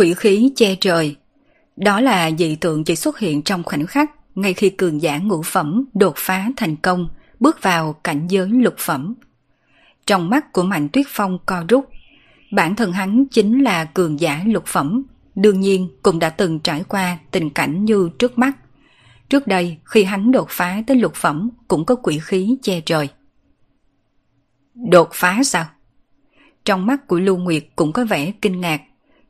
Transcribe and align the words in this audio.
Quỷ 0.00 0.14
khí 0.14 0.52
che 0.56 0.74
trời 0.74 1.16
Đó 1.76 2.00
là 2.00 2.30
dị 2.38 2.56
tượng 2.56 2.84
chỉ 2.84 2.96
xuất 2.96 3.18
hiện 3.18 3.42
trong 3.42 3.62
khoảnh 3.62 3.86
khắc 3.86 4.10
ngay 4.34 4.54
khi 4.54 4.70
cường 4.70 5.02
giả 5.02 5.18
ngũ 5.18 5.42
phẩm 5.42 5.84
đột 5.94 6.14
phá 6.16 6.48
thành 6.56 6.76
công, 6.76 7.08
bước 7.40 7.62
vào 7.62 7.92
cảnh 7.92 8.26
giới 8.28 8.48
lục 8.48 8.74
phẩm. 8.78 9.14
Trong 10.06 10.30
mắt 10.30 10.52
của 10.52 10.62
Mạnh 10.62 10.88
Tuyết 10.88 11.06
Phong 11.08 11.38
co 11.46 11.64
rút, 11.68 11.88
bản 12.52 12.76
thân 12.76 12.92
hắn 12.92 13.24
chính 13.30 13.62
là 13.62 13.84
cường 13.84 14.20
giả 14.20 14.42
lục 14.46 14.66
phẩm, 14.66 15.02
đương 15.34 15.60
nhiên 15.60 15.88
cũng 16.02 16.18
đã 16.18 16.30
từng 16.30 16.60
trải 16.60 16.84
qua 16.88 17.18
tình 17.30 17.50
cảnh 17.50 17.84
như 17.84 18.10
trước 18.18 18.38
mắt. 18.38 18.52
Trước 19.28 19.46
đây, 19.46 19.78
khi 19.84 20.04
hắn 20.04 20.32
đột 20.32 20.46
phá 20.50 20.82
tới 20.86 20.96
lục 20.96 21.14
phẩm 21.14 21.50
cũng 21.68 21.84
có 21.84 21.94
quỷ 21.94 22.18
khí 22.22 22.56
che 22.62 22.80
trời. 22.80 23.08
Đột 24.74 25.08
phá 25.12 25.42
sao? 25.44 25.66
Trong 26.64 26.86
mắt 26.86 27.06
của 27.06 27.20
Lưu 27.20 27.36
Nguyệt 27.36 27.64
cũng 27.76 27.92
có 27.92 28.04
vẻ 28.04 28.32
kinh 28.42 28.60
ngạc. 28.60 28.80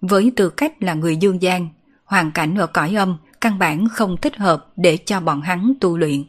Với 0.01 0.33
tư 0.37 0.51
cách 0.51 0.83
là 0.83 0.95
người 0.95 1.17
dương 1.17 1.43
gian, 1.43 1.69
hoàn 2.05 2.33
cảnh 2.33 2.55
ở 2.55 2.67
cõi 2.67 2.95
âm 2.95 3.17
căn 3.41 3.59
bản 3.59 3.89
không 3.89 4.16
thích 4.16 4.37
hợp 4.37 4.66
để 4.77 4.97
cho 4.97 5.21
bọn 5.21 5.41
hắn 5.41 5.73
tu 5.80 5.97
luyện. 5.99 6.24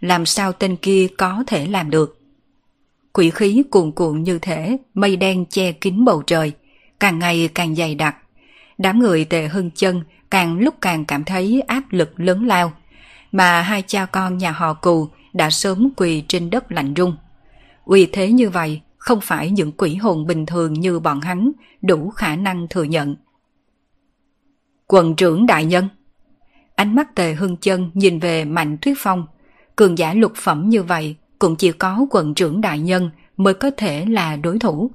Làm 0.00 0.26
sao 0.26 0.52
tên 0.52 0.76
kia 0.76 1.06
có 1.18 1.44
thể 1.46 1.66
làm 1.66 1.90
được? 1.90 2.20
Quỷ 3.12 3.30
khí 3.30 3.62
cuồn 3.70 3.92
cuộn 3.92 4.22
như 4.22 4.38
thể 4.38 4.76
mây 4.94 5.16
đen 5.16 5.46
che 5.46 5.72
kín 5.72 6.04
bầu 6.04 6.22
trời, 6.26 6.52
càng 7.00 7.18
ngày 7.18 7.48
càng 7.54 7.74
dày 7.74 7.94
đặc. 7.94 8.16
Đám 8.78 8.98
người 8.98 9.24
tề 9.24 9.48
hưng 9.48 9.70
chân 9.70 10.02
càng 10.30 10.58
lúc 10.58 10.74
càng 10.80 11.04
cảm 11.04 11.24
thấy 11.24 11.62
áp 11.66 11.82
lực 11.90 12.20
lớn 12.20 12.46
lao, 12.46 12.72
mà 13.32 13.62
hai 13.62 13.82
cha 13.86 14.06
con 14.06 14.38
nhà 14.38 14.50
họ 14.50 14.74
cù 14.74 15.08
đã 15.32 15.50
sớm 15.50 15.90
quỳ 15.96 16.24
trên 16.28 16.50
đất 16.50 16.72
lạnh 16.72 16.94
rung. 16.96 17.16
Uy 17.84 18.06
thế 18.12 18.32
như 18.32 18.50
vậy 18.50 18.80
không 19.08 19.20
phải 19.20 19.50
những 19.50 19.72
quỷ 19.72 19.94
hồn 19.94 20.26
bình 20.26 20.46
thường 20.46 20.72
như 20.72 21.00
bọn 21.00 21.20
hắn 21.20 21.52
đủ 21.82 22.10
khả 22.10 22.36
năng 22.36 22.68
thừa 22.68 22.82
nhận. 22.82 23.16
Quần 24.86 25.16
trưởng 25.16 25.46
đại 25.46 25.64
nhân 25.64 25.88
Ánh 26.74 26.94
mắt 26.94 27.14
tề 27.14 27.34
hưng 27.34 27.56
chân 27.56 27.90
nhìn 27.94 28.18
về 28.18 28.44
Mạnh 28.44 28.76
Tuyết 28.82 28.96
Phong. 28.98 29.26
Cường 29.76 29.98
giả 29.98 30.14
lục 30.14 30.32
phẩm 30.36 30.68
như 30.68 30.82
vậy 30.82 31.16
cũng 31.38 31.56
chỉ 31.56 31.72
có 31.72 32.06
quận 32.10 32.34
trưởng 32.34 32.60
đại 32.60 32.78
nhân 32.78 33.10
mới 33.36 33.54
có 33.54 33.70
thể 33.76 34.06
là 34.06 34.36
đối 34.36 34.58
thủ. 34.58 34.90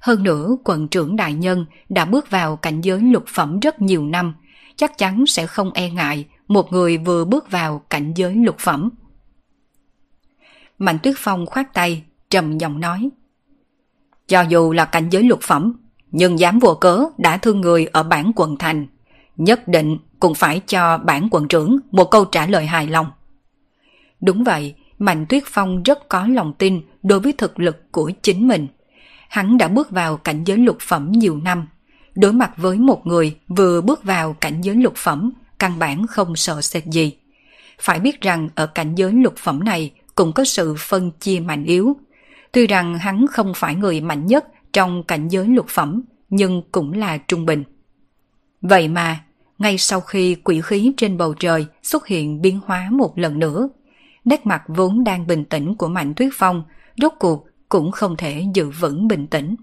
Hơn 0.00 0.22
nữa 0.22 0.56
quận 0.64 0.88
trưởng 0.88 1.16
đại 1.16 1.34
nhân 1.34 1.66
đã 1.88 2.04
bước 2.04 2.30
vào 2.30 2.56
cảnh 2.56 2.80
giới 2.80 3.00
lục 3.00 3.24
phẩm 3.28 3.60
rất 3.60 3.82
nhiều 3.82 4.04
năm, 4.06 4.34
chắc 4.76 4.98
chắn 4.98 5.26
sẽ 5.26 5.46
không 5.46 5.70
e 5.74 5.90
ngại 5.90 6.26
một 6.48 6.72
người 6.72 6.98
vừa 6.98 7.24
bước 7.24 7.50
vào 7.50 7.78
cảnh 7.90 8.12
giới 8.16 8.34
lục 8.34 8.56
phẩm. 8.58 8.90
Mạnh 10.78 10.98
Tuyết 11.02 11.14
Phong 11.18 11.46
khoát 11.46 11.74
tay, 11.74 12.02
trầm 12.30 12.58
giọng 12.58 12.80
nói. 12.80 13.10
Cho 14.28 14.40
dù 14.40 14.72
là 14.72 14.84
cảnh 14.84 15.08
giới 15.10 15.22
lục 15.22 15.38
phẩm, 15.42 15.72
nhưng 16.10 16.38
dám 16.38 16.58
vô 16.58 16.74
cớ 16.74 17.04
đã 17.18 17.36
thương 17.36 17.60
người 17.60 17.86
ở 17.86 18.02
bản 18.02 18.32
quận 18.36 18.56
thành, 18.58 18.86
nhất 19.36 19.68
định 19.68 19.98
cũng 20.20 20.34
phải 20.34 20.60
cho 20.66 20.98
bản 20.98 21.28
quận 21.30 21.48
trưởng 21.48 21.78
một 21.90 22.04
câu 22.04 22.24
trả 22.24 22.46
lời 22.46 22.66
hài 22.66 22.86
lòng. 22.86 23.06
Đúng 24.20 24.44
vậy, 24.44 24.74
Mạnh 24.98 25.26
Tuyết 25.28 25.42
Phong 25.46 25.82
rất 25.82 26.08
có 26.08 26.26
lòng 26.26 26.52
tin 26.58 26.80
đối 27.02 27.20
với 27.20 27.32
thực 27.32 27.60
lực 27.60 27.92
của 27.92 28.10
chính 28.22 28.48
mình. 28.48 28.68
Hắn 29.28 29.58
đã 29.58 29.68
bước 29.68 29.90
vào 29.90 30.16
cảnh 30.16 30.44
giới 30.44 30.58
lục 30.58 30.76
phẩm 30.80 31.12
nhiều 31.12 31.36
năm. 31.36 31.66
Đối 32.14 32.32
mặt 32.32 32.50
với 32.56 32.78
một 32.78 33.06
người 33.06 33.36
vừa 33.48 33.80
bước 33.80 34.04
vào 34.04 34.32
cảnh 34.32 34.60
giới 34.60 34.74
lục 34.74 34.94
phẩm, 34.96 35.32
căn 35.58 35.78
bản 35.78 36.06
không 36.06 36.36
sợ 36.36 36.60
sệt 36.60 36.84
gì. 36.84 37.12
Phải 37.80 38.00
biết 38.00 38.20
rằng 38.20 38.48
ở 38.54 38.66
cảnh 38.66 38.94
giới 38.94 39.12
lục 39.12 39.34
phẩm 39.36 39.64
này 39.64 39.90
cũng 40.14 40.32
có 40.32 40.44
sự 40.44 40.74
phân 40.78 41.10
chia 41.10 41.40
mạnh 41.40 41.64
yếu. 41.64 41.96
Tuy 42.54 42.66
rằng 42.66 42.98
hắn 42.98 43.26
không 43.26 43.52
phải 43.56 43.74
người 43.74 44.00
mạnh 44.00 44.26
nhất 44.26 44.44
trong 44.72 45.02
cảnh 45.02 45.28
giới 45.28 45.46
lục 45.46 45.66
phẩm, 45.68 46.02
nhưng 46.28 46.62
cũng 46.72 46.92
là 46.92 47.18
trung 47.18 47.46
bình. 47.46 47.64
Vậy 48.60 48.88
mà, 48.88 49.24
ngay 49.58 49.78
sau 49.78 50.00
khi 50.00 50.34
quỷ 50.34 50.60
khí 50.60 50.92
trên 50.96 51.16
bầu 51.16 51.34
trời 51.34 51.66
xuất 51.82 52.06
hiện 52.06 52.42
biến 52.42 52.60
hóa 52.66 52.88
một 52.90 53.18
lần 53.18 53.38
nữa, 53.38 53.68
nét 54.24 54.46
mặt 54.46 54.62
vốn 54.66 55.04
đang 55.04 55.26
bình 55.26 55.44
tĩnh 55.44 55.74
của 55.74 55.88
Mạnh 55.88 56.14
Tuyết 56.14 56.28
Phong 56.32 56.62
rốt 56.96 57.12
cuộc 57.18 57.46
cũng 57.68 57.90
không 57.90 58.16
thể 58.16 58.44
giữ 58.54 58.70
vững 58.70 59.08
bình 59.08 59.26
tĩnh. 59.26 59.54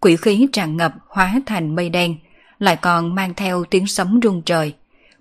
Quỷ 0.00 0.16
khí 0.16 0.48
tràn 0.52 0.76
ngập 0.76 0.94
hóa 1.08 1.40
thành 1.46 1.74
mây 1.74 1.88
đen, 1.88 2.16
lại 2.58 2.76
còn 2.76 3.14
mang 3.14 3.34
theo 3.34 3.64
tiếng 3.64 3.86
sấm 3.86 4.20
rung 4.22 4.42
trời. 4.42 4.74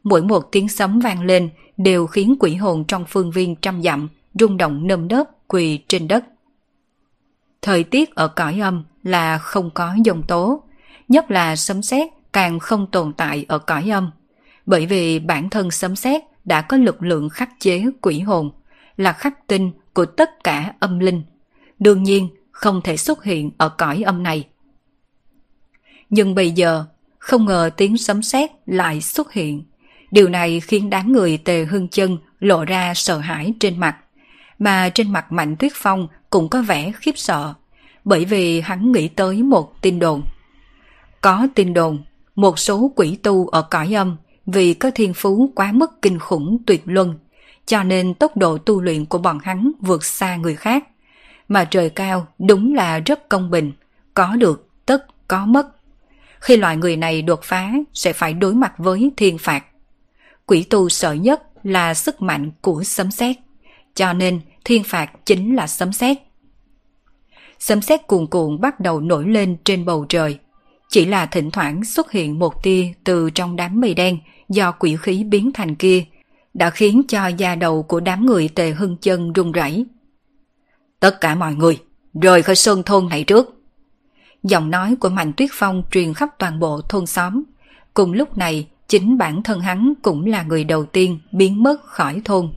Mỗi 0.04 0.22
một 0.22 0.52
tiếng 0.52 0.70
sấm 0.70 1.00
vang 1.00 1.24
lên 1.24 1.50
đều 1.78 2.08
khiến 2.08 2.36
quỷ 2.40 2.56
hồn 2.56 2.84
trong 2.88 3.06
phương 3.08 3.32
viên 3.32 3.56
trăm 3.56 3.82
dặm 3.82 4.08
rung 4.34 4.58
động 4.58 4.88
nâm 4.88 5.08
đớp 5.08 5.30
quỳ 5.48 5.80
trên 5.88 6.08
đất. 6.08 6.26
Thời 7.62 7.84
tiết 7.84 8.16
ở 8.16 8.28
cõi 8.28 8.60
âm 8.60 8.84
là 9.04 9.38
không 9.38 9.70
có 9.74 9.96
dòng 10.04 10.24
tố, 10.24 10.64
nhất 11.08 11.32
là 11.32 11.56
sấm 11.56 11.82
sét 11.82 12.08
càng 12.34 12.60
không 12.60 12.88
tồn 12.92 13.14
tại 13.14 13.46
ở 13.48 13.60
cõi 13.60 13.90
âm, 13.92 14.12
bởi 14.66 14.86
vì 14.86 15.20
bản 15.20 15.50
thân 15.50 15.72
sấm 15.72 15.96
sét 15.96 16.22
đã 16.46 16.62
có 16.62 16.78
lực 16.78 17.04
lượng 17.04 17.30
khắc 17.30 17.50
chế 17.60 17.86
quỷ 18.02 18.20
hồn, 18.20 18.52
là 18.98 19.14
khắc 19.14 19.48
tinh 19.48 19.72
của 19.94 20.06
tất 20.06 20.44
cả 20.44 20.74
âm 20.80 21.00
linh. 21.00 21.24
Đương 21.80 22.04
nhiên, 22.04 22.30
không 22.52 22.82
thể 22.82 22.98
xuất 22.98 23.24
hiện 23.24 23.52
ở 23.58 23.70
cõi 23.70 24.02
âm 24.06 24.24
này. 24.24 24.48
Nhưng 26.10 26.36
bây 26.36 26.52
giờ, 26.52 26.86
không 27.18 27.46
ngờ 27.46 27.70
tiếng 27.78 27.98
sấm 27.98 28.22
sét 28.22 28.52
lại 28.66 29.02
xuất 29.02 29.34
hiện. 29.34 29.64
Điều 30.12 30.30
này 30.30 30.60
khiến 30.60 30.90
đám 30.90 31.12
người 31.12 31.38
tề 31.38 31.66
hưng 31.66 31.88
chân 31.88 32.18
lộ 32.40 32.66
ra 32.66 32.94
sợ 32.94 33.18
hãi 33.18 33.54
trên 33.60 33.80
mặt. 33.80 33.98
Mà 34.60 34.90
trên 34.90 35.14
mặt 35.14 35.32
Mạnh 35.32 35.56
Tuyết 35.60 35.72
Phong 35.76 36.08
cũng 36.30 36.50
có 36.50 36.62
vẻ 36.62 36.92
khiếp 37.00 37.18
sợ, 37.18 37.54
bởi 38.06 38.26
vì 38.26 38.62
hắn 38.62 38.92
nghĩ 38.92 39.08
tới 39.08 39.44
một 39.44 39.82
tin 39.82 40.00
đồn. 40.00 40.22
Có 41.22 41.48
tin 41.56 41.74
đồn 41.74 42.04
một 42.36 42.60
số 42.60 42.92
quỷ 42.96 43.18
tu 43.24 43.48
ở 43.48 43.62
cõi 43.62 43.96
âm 43.96 44.18
vì 44.46 44.74
có 44.74 44.92
thiên 44.96 45.14
phú 45.14 45.52
quá 45.56 45.72
mức 45.72 46.02
kinh 46.02 46.20
khủng 46.20 46.58
tuyệt 46.66 46.82
luân, 46.86 47.20
cho 47.66 47.84
nên 47.84 48.14
tốc 48.14 48.38
độ 48.38 48.58
tu 48.58 48.82
luyện 48.82 49.06
của 49.06 49.18
bọn 49.18 49.40
hắn 49.44 49.72
vượt 49.82 50.06
xa 50.06 50.36
người 50.36 50.56
khác. 50.56 50.84
Mà 51.48 51.66
trời 51.66 51.90
cao 51.90 52.28
đúng 52.40 52.76
là 52.76 53.00
rất 53.00 53.30
công 53.30 53.50
bình, 53.50 53.72
có 54.14 54.36
được 54.36 54.68
tất 54.86 55.28
có 55.28 55.46
mất. 55.46 55.68
Khi 56.40 56.58
loại 56.58 56.78
người 56.78 56.98
này 56.98 57.22
đột 57.22 57.40
phá 57.44 57.72
sẽ 57.94 58.14
phải 58.14 58.34
đối 58.34 58.54
mặt 58.54 58.74
với 58.78 59.12
thiên 59.18 59.38
phạt. 59.38 59.64
Quỷ 60.46 60.64
tu 60.64 60.90
sợ 60.90 61.14
nhất 61.14 61.44
là 61.64 61.94
sức 61.94 62.22
mạnh 62.22 62.52
của 62.62 62.84
sấm 62.84 63.12
sét, 63.12 63.38
cho 63.96 64.14
nên 64.14 64.40
thiên 64.66 64.84
phạt 64.84 65.12
chính 65.26 65.56
là 65.56 65.68
sấm 65.68 65.94
sét. 65.94 66.18
Sấm 67.60 67.82
sét 67.82 68.08
cuồn 68.08 68.28
cuộn 68.28 68.62
bắt 68.62 68.80
đầu 68.80 69.00
nổi 69.00 69.28
lên 69.28 69.58
trên 69.66 69.86
bầu 69.86 70.06
trời, 70.10 70.40
chỉ 70.90 71.06
là 71.06 71.26
thỉnh 71.26 71.52
thoảng 71.52 71.84
xuất 71.84 72.12
hiện 72.12 72.40
một 72.40 72.64
tia 72.64 72.88
từ 73.04 73.30
trong 73.30 73.56
đám 73.56 73.82
mây 73.82 73.94
đen 73.94 74.18
do 74.50 74.72
quỷ 74.72 74.98
khí 75.02 75.24
biến 75.24 75.52
thành 75.54 75.76
kia, 75.76 76.04
đã 76.54 76.70
khiến 76.70 77.02
cho 77.08 77.28
da 77.28 77.56
đầu 77.56 77.84
của 77.84 78.00
đám 78.00 78.26
người 78.26 78.48
tề 78.48 78.72
hưng 78.72 78.98
chân 78.98 79.34
run 79.34 79.52
rẩy. 79.52 79.86
Tất 81.00 81.22
cả 81.22 81.36
mọi 81.36 81.56
người, 81.56 81.80
rời 82.22 82.42
khỏi 82.42 82.56
sơn 82.56 82.84
thôn 82.84 83.10
này 83.10 83.24
trước. 83.24 83.56
Giọng 84.44 84.72
nói 84.72 84.96
của 85.00 85.10
Mạnh 85.10 85.34
Tuyết 85.38 85.50
Phong 85.54 85.84
truyền 85.92 86.14
khắp 86.14 86.30
toàn 86.38 86.60
bộ 86.60 86.82
thôn 86.82 87.06
xóm. 87.06 87.44
Cùng 87.94 88.14
lúc 88.14 88.38
này, 88.38 88.68
chính 88.88 89.18
bản 89.18 89.44
thân 89.44 89.62
hắn 89.62 89.94
cũng 90.02 90.26
là 90.26 90.44
người 90.44 90.64
đầu 90.64 90.86
tiên 90.86 91.20
biến 91.32 91.64
mất 91.64 91.84
khỏi 91.84 92.22
thôn. 92.26 92.50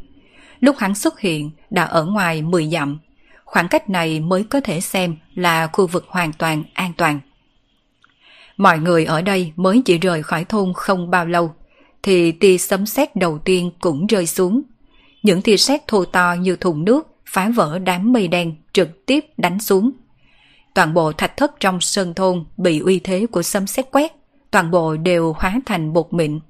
Lúc 0.62 0.76
hắn 0.78 0.94
xuất 0.94 1.20
hiện 1.20 1.50
đã 1.70 1.84
ở 1.84 2.04
ngoài 2.04 2.42
10 2.42 2.66
dặm. 2.66 2.98
Khoảng 3.44 3.68
cách 3.68 3.90
này 3.90 4.20
mới 4.20 4.44
có 4.44 4.60
thể 4.60 4.80
xem 4.80 5.16
là 5.34 5.66
khu 5.66 5.86
vực 5.86 6.06
hoàn 6.08 6.32
toàn 6.32 6.64
an 6.74 6.92
toàn. 6.96 7.20
Mọi 8.56 8.78
người 8.78 9.04
ở 9.04 9.22
đây 9.22 9.52
mới 9.56 9.82
chỉ 9.84 9.98
rời 9.98 10.22
khỏi 10.22 10.44
thôn 10.44 10.72
không 10.76 11.10
bao 11.10 11.26
lâu, 11.26 11.54
thì 12.02 12.32
tia 12.32 12.58
sấm 12.58 12.86
sét 12.86 13.16
đầu 13.16 13.38
tiên 13.38 13.70
cũng 13.80 14.06
rơi 14.06 14.26
xuống. 14.26 14.62
Những 15.22 15.42
tia 15.42 15.56
sét 15.56 15.86
thô 15.86 16.04
to 16.04 16.32
như 16.32 16.56
thùng 16.56 16.84
nước 16.84 17.06
phá 17.26 17.50
vỡ 17.54 17.78
đám 17.78 18.12
mây 18.12 18.28
đen 18.28 18.54
trực 18.72 19.06
tiếp 19.06 19.24
đánh 19.36 19.60
xuống. 19.60 19.90
Toàn 20.74 20.94
bộ 20.94 21.12
thạch 21.12 21.36
thất 21.36 21.60
trong 21.60 21.80
sơn 21.80 22.14
thôn 22.14 22.44
bị 22.56 22.78
uy 22.78 22.98
thế 22.98 23.26
của 23.26 23.42
sấm 23.42 23.66
sét 23.66 23.90
quét, 23.92 24.12
toàn 24.50 24.70
bộ 24.70 24.96
đều 24.96 25.32
hóa 25.32 25.60
thành 25.66 25.92
bột 25.92 26.12
mịn. 26.12 26.40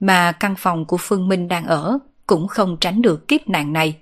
Mà 0.00 0.32
căn 0.32 0.54
phòng 0.58 0.84
của 0.84 0.96
Phương 1.00 1.28
Minh 1.28 1.48
đang 1.48 1.66
ở 1.66 1.98
cũng 2.26 2.48
không 2.48 2.76
tránh 2.80 3.02
được 3.02 3.28
kiếp 3.28 3.48
nạn 3.48 3.72
này. 3.72 3.96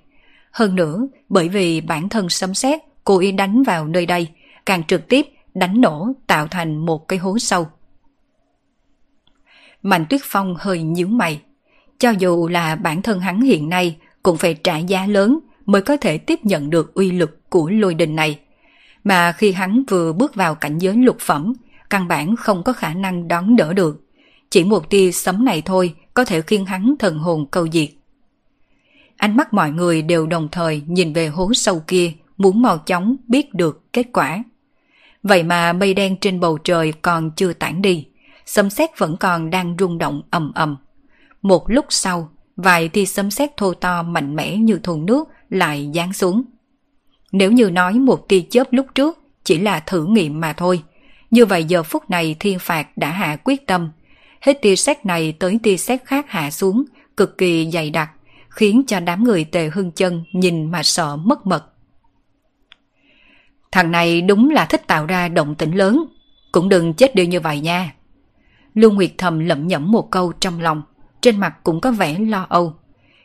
Hơn 0.51 0.75
nữa, 0.75 1.07
bởi 1.29 1.49
vì 1.49 1.81
bản 1.81 2.09
thân 2.09 2.29
sấm 2.29 2.53
sét 2.53 2.79
cố 3.03 3.19
ý 3.19 3.31
đánh 3.31 3.63
vào 3.63 3.87
nơi 3.87 4.05
đây, 4.05 4.27
càng 4.65 4.83
trực 4.83 5.07
tiếp 5.07 5.27
đánh 5.53 5.81
nổ 5.81 6.13
tạo 6.27 6.47
thành 6.47 6.85
một 6.85 7.07
cái 7.07 7.19
hố 7.19 7.39
sâu. 7.39 7.67
Mạnh 9.81 10.05
Tuyết 10.09 10.21
Phong 10.23 10.55
hơi 10.59 10.83
nhíu 10.83 11.07
mày. 11.07 11.41
Cho 11.99 12.09
dù 12.09 12.47
là 12.47 12.75
bản 12.75 13.01
thân 13.01 13.19
hắn 13.19 13.41
hiện 13.41 13.69
nay 13.69 13.97
cũng 14.23 14.37
phải 14.37 14.53
trả 14.53 14.77
giá 14.77 15.05
lớn 15.05 15.39
mới 15.65 15.81
có 15.81 15.97
thể 15.97 16.17
tiếp 16.17 16.39
nhận 16.43 16.69
được 16.69 16.93
uy 16.93 17.11
lực 17.11 17.49
của 17.49 17.69
lôi 17.69 17.93
đình 17.93 18.15
này. 18.15 18.39
Mà 19.03 19.31
khi 19.31 19.51
hắn 19.51 19.83
vừa 19.89 20.13
bước 20.13 20.35
vào 20.35 20.55
cảnh 20.55 20.77
giới 20.77 20.95
lục 20.95 21.17
phẩm, 21.19 21.53
căn 21.89 22.07
bản 22.07 22.35
không 22.35 22.63
có 22.63 22.73
khả 22.73 22.93
năng 22.93 23.27
đón 23.27 23.55
đỡ 23.55 23.73
được. 23.73 24.01
Chỉ 24.49 24.63
một 24.63 24.89
tia 24.89 25.11
sấm 25.11 25.45
này 25.45 25.61
thôi 25.61 25.95
có 26.13 26.25
thể 26.25 26.41
khiến 26.41 26.65
hắn 26.65 26.95
thần 26.99 27.19
hồn 27.19 27.45
câu 27.51 27.67
diệt. 27.71 27.89
Ánh 29.23 29.37
mắt 29.37 29.53
mọi 29.53 29.71
người 29.71 30.01
đều 30.01 30.27
đồng 30.27 30.47
thời 30.51 30.81
nhìn 30.87 31.13
về 31.13 31.27
hố 31.27 31.53
sâu 31.53 31.83
kia, 31.87 32.11
muốn 32.37 32.61
mau 32.61 32.77
chóng 32.77 33.15
biết 33.27 33.53
được 33.53 33.93
kết 33.93 34.07
quả. 34.13 34.43
Vậy 35.23 35.43
mà 35.43 35.73
mây 35.73 35.93
đen 35.93 36.17
trên 36.21 36.39
bầu 36.39 36.57
trời 36.57 36.93
còn 37.01 37.31
chưa 37.31 37.53
tản 37.53 37.81
đi, 37.81 38.07
sấm 38.45 38.69
sét 38.69 38.89
vẫn 38.97 39.17
còn 39.17 39.49
đang 39.49 39.75
rung 39.79 39.97
động 39.97 40.21
ầm 40.29 40.51
ầm. 40.55 40.77
Một 41.41 41.69
lúc 41.69 41.85
sau, 41.89 42.29
vài 42.55 42.87
tia 42.89 43.05
sấm 43.05 43.31
sét 43.31 43.57
thô 43.57 43.73
to 43.73 44.03
mạnh 44.03 44.35
mẽ 44.35 44.57
như 44.57 44.79
thùng 44.83 45.05
nước 45.05 45.27
lại 45.49 45.91
giáng 45.95 46.13
xuống. 46.13 46.43
Nếu 47.31 47.51
như 47.51 47.69
nói 47.69 47.93
một 47.93 48.27
tia 48.27 48.41
chớp 48.49 48.67
lúc 48.71 48.85
trước 48.95 49.19
chỉ 49.43 49.59
là 49.59 49.79
thử 49.79 50.05
nghiệm 50.05 50.39
mà 50.39 50.53
thôi, 50.53 50.83
như 51.31 51.45
vậy 51.45 51.63
giờ 51.63 51.83
phút 51.83 52.09
này 52.09 52.35
thiên 52.39 52.59
phạt 52.59 52.97
đã 52.97 53.09
hạ 53.09 53.37
quyết 53.43 53.67
tâm. 53.67 53.91
Hết 54.41 54.61
tia 54.61 54.75
sét 54.75 55.05
này 55.05 55.31
tới 55.39 55.59
tia 55.63 55.77
sét 55.77 56.05
khác 56.05 56.25
hạ 56.29 56.51
xuống, 56.51 56.83
cực 57.17 57.37
kỳ 57.37 57.71
dày 57.71 57.89
đặc, 57.89 58.11
khiến 58.53 58.83
cho 58.87 58.99
đám 58.99 59.23
người 59.23 59.43
tề 59.43 59.69
hưng 59.69 59.91
chân 59.91 60.23
nhìn 60.31 60.71
mà 60.71 60.83
sợ 60.83 61.15
mất 61.15 61.47
mật. 61.47 61.65
Thằng 63.71 63.91
này 63.91 64.21
đúng 64.21 64.49
là 64.49 64.65
thích 64.65 64.87
tạo 64.87 65.05
ra 65.05 65.27
động 65.27 65.55
tĩnh 65.55 65.71
lớn, 65.71 66.05
cũng 66.51 66.69
đừng 66.69 66.93
chết 66.93 67.15
đi 67.15 67.27
như 67.27 67.39
vậy 67.39 67.59
nha. 67.59 67.93
Lưu 68.73 68.91
Nguyệt 68.91 69.11
thầm 69.17 69.39
lẩm 69.39 69.67
nhẩm 69.67 69.91
một 69.91 70.11
câu 70.11 70.33
trong 70.39 70.61
lòng, 70.61 70.81
trên 71.21 71.39
mặt 71.39 71.55
cũng 71.63 71.81
có 71.81 71.91
vẻ 71.91 72.19
lo 72.19 72.45
âu. 72.49 72.73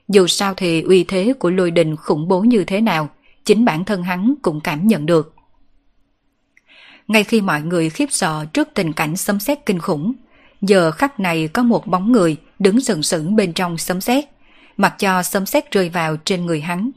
Dù 0.08 0.26
sao 0.26 0.54
thì 0.54 0.82
uy 0.82 1.04
thế 1.04 1.32
của 1.38 1.50
lôi 1.50 1.70
đình 1.70 1.96
khủng 1.96 2.28
bố 2.28 2.40
như 2.40 2.64
thế 2.64 2.80
nào, 2.80 3.08
chính 3.44 3.64
bản 3.64 3.84
thân 3.84 4.02
hắn 4.02 4.34
cũng 4.42 4.60
cảm 4.60 4.86
nhận 4.86 5.06
được. 5.06 5.34
Ngay 7.08 7.24
khi 7.24 7.40
mọi 7.40 7.62
người 7.62 7.90
khiếp 7.90 8.06
sợ 8.10 8.46
trước 8.52 8.68
tình 8.74 8.92
cảnh 8.92 9.16
sấm 9.16 9.40
sét 9.40 9.66
kinh 9.66 9.78
khủng, 9.78 10.12
giờ 10.60 10.90
khắc 10.90 11.20
này 11.20 11.48
có 11.48 11.62
một 11.62 11.86
bóng 11.86 12.12
người 12.12 12.36
đứng 12.58 12.80
sừng 12.80 13.02
sững 13.02 13.36
bên 13.36 13.52
trong 13.52 13.78
sấm 13.78 14.00
sét, 14.00 14.24
mặc 14.78 14.94
cho 14.98 15.22
sấm 15.22 15.46
sét 15.46 15.72
rơi 15.72 15.88
vào 15.88 16.16
trên 16.16 16.46
người 16.46 16.60
hắn. 16.60 16.90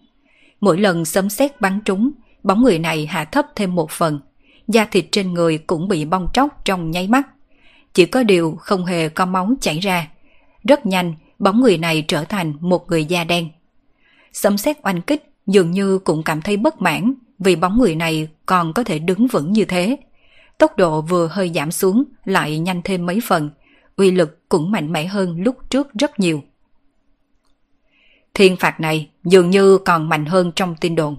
Mỗi 0.62 0.80
lần 0.80 1.06
sấm 1.06 1.30
sét 1.30 1.62
bắn 1.62 1.80
trúng, 1.86 2.12
bóng 2.44 2.64
người 2.64 2.80
này 2.80 3.06
hạ 3.06 3.26
thấp 3.26 3.46
thêm 3.56 3.76
một 3.76 3.92
phần, 3.92 4.20
da 4.68 4.86
thịt 4.86 5.06
trên 5.12 5.34
người 5.34 5.58
cũng 5.58 5.88
bị 5.88 6.06
bong 6.06 6.28
tróc 6.34 6.66
trong 6.66 6.92
nháy 6.92 7.08
mắt. 7.08 7.28
Chỉ 7.94 8.06
có 8.06 8.24
điều 8.24 8.56
không 8.60 8.86
hề 8.86 9.10
có 9.10 9.26
máu 9.26 9.50
chảy 9.62 9.80
ra. 9.80 10.08
Rất 10.64 10.86
nhanh, 10.86 11.14
bóng 11.40 11.62
người 11.62 11.78
này 11.78 12.06
trở 12.08 12.24
thành 12.24 12.54
một 12.60 12.88
người 12.88 13.06
da 13.06 13.24
đen. 13.24 13.50
Sấm 14.34 14.58
sét 14.58 14.78
oanh 14.84 15.02
kích 15.02 15.34
dường 15.48 15.72
như 15.72 16.00
cũng 16.00 16.24
cảm 16.24 16.42
thấy 16.42 16.58
bất 16.58 16.82
mãn 16.82 17.14
vì 17.40 17.56
bóng 17.56 17.80
người 17.80 17.96
này 17.96 18.28
còn 18.46 18.74
có 18.74 18.84
thể 18.84 19.00
đứng 19.00 19.28
vững 19.28 19.52
như 19.52 19.66
thế. 19.66 19.98
Tốc 20.58 20.78
độ 20.78 21.02
vừa 21.02 21.28
hơi 21.28 21.52
giảm 21.56 21.72
xuống 21.72 22.04
lại 22.26 22.60
nhanh 22.60 22.82
thêm 22.84 23.06
mấy 23.06 23.20
phần, 23.28 23.50
uy 23.96 24.12
lực 24.12 24.50
cũng 24.50 24.72
mạnh 24.72 24.92
mẽ 24.92 25.06
hơn 25.06 25.42
lúc 25.42 25.58
trước 25.70 25.94
rất 25.94 26.20
nhiều. 26.20 26.44
Thiên 28.34 28.56
phạt 28.56 28.80
này 28.80 29.10
dường 29.24 29.50
như 29.50 29.78
còn 29.78 30.10
mạnh 30.10 30.26
hơn 30.26 30.52
trong 30.56 30.76
tin 30.76 30.96
đồn. 30.96 31.16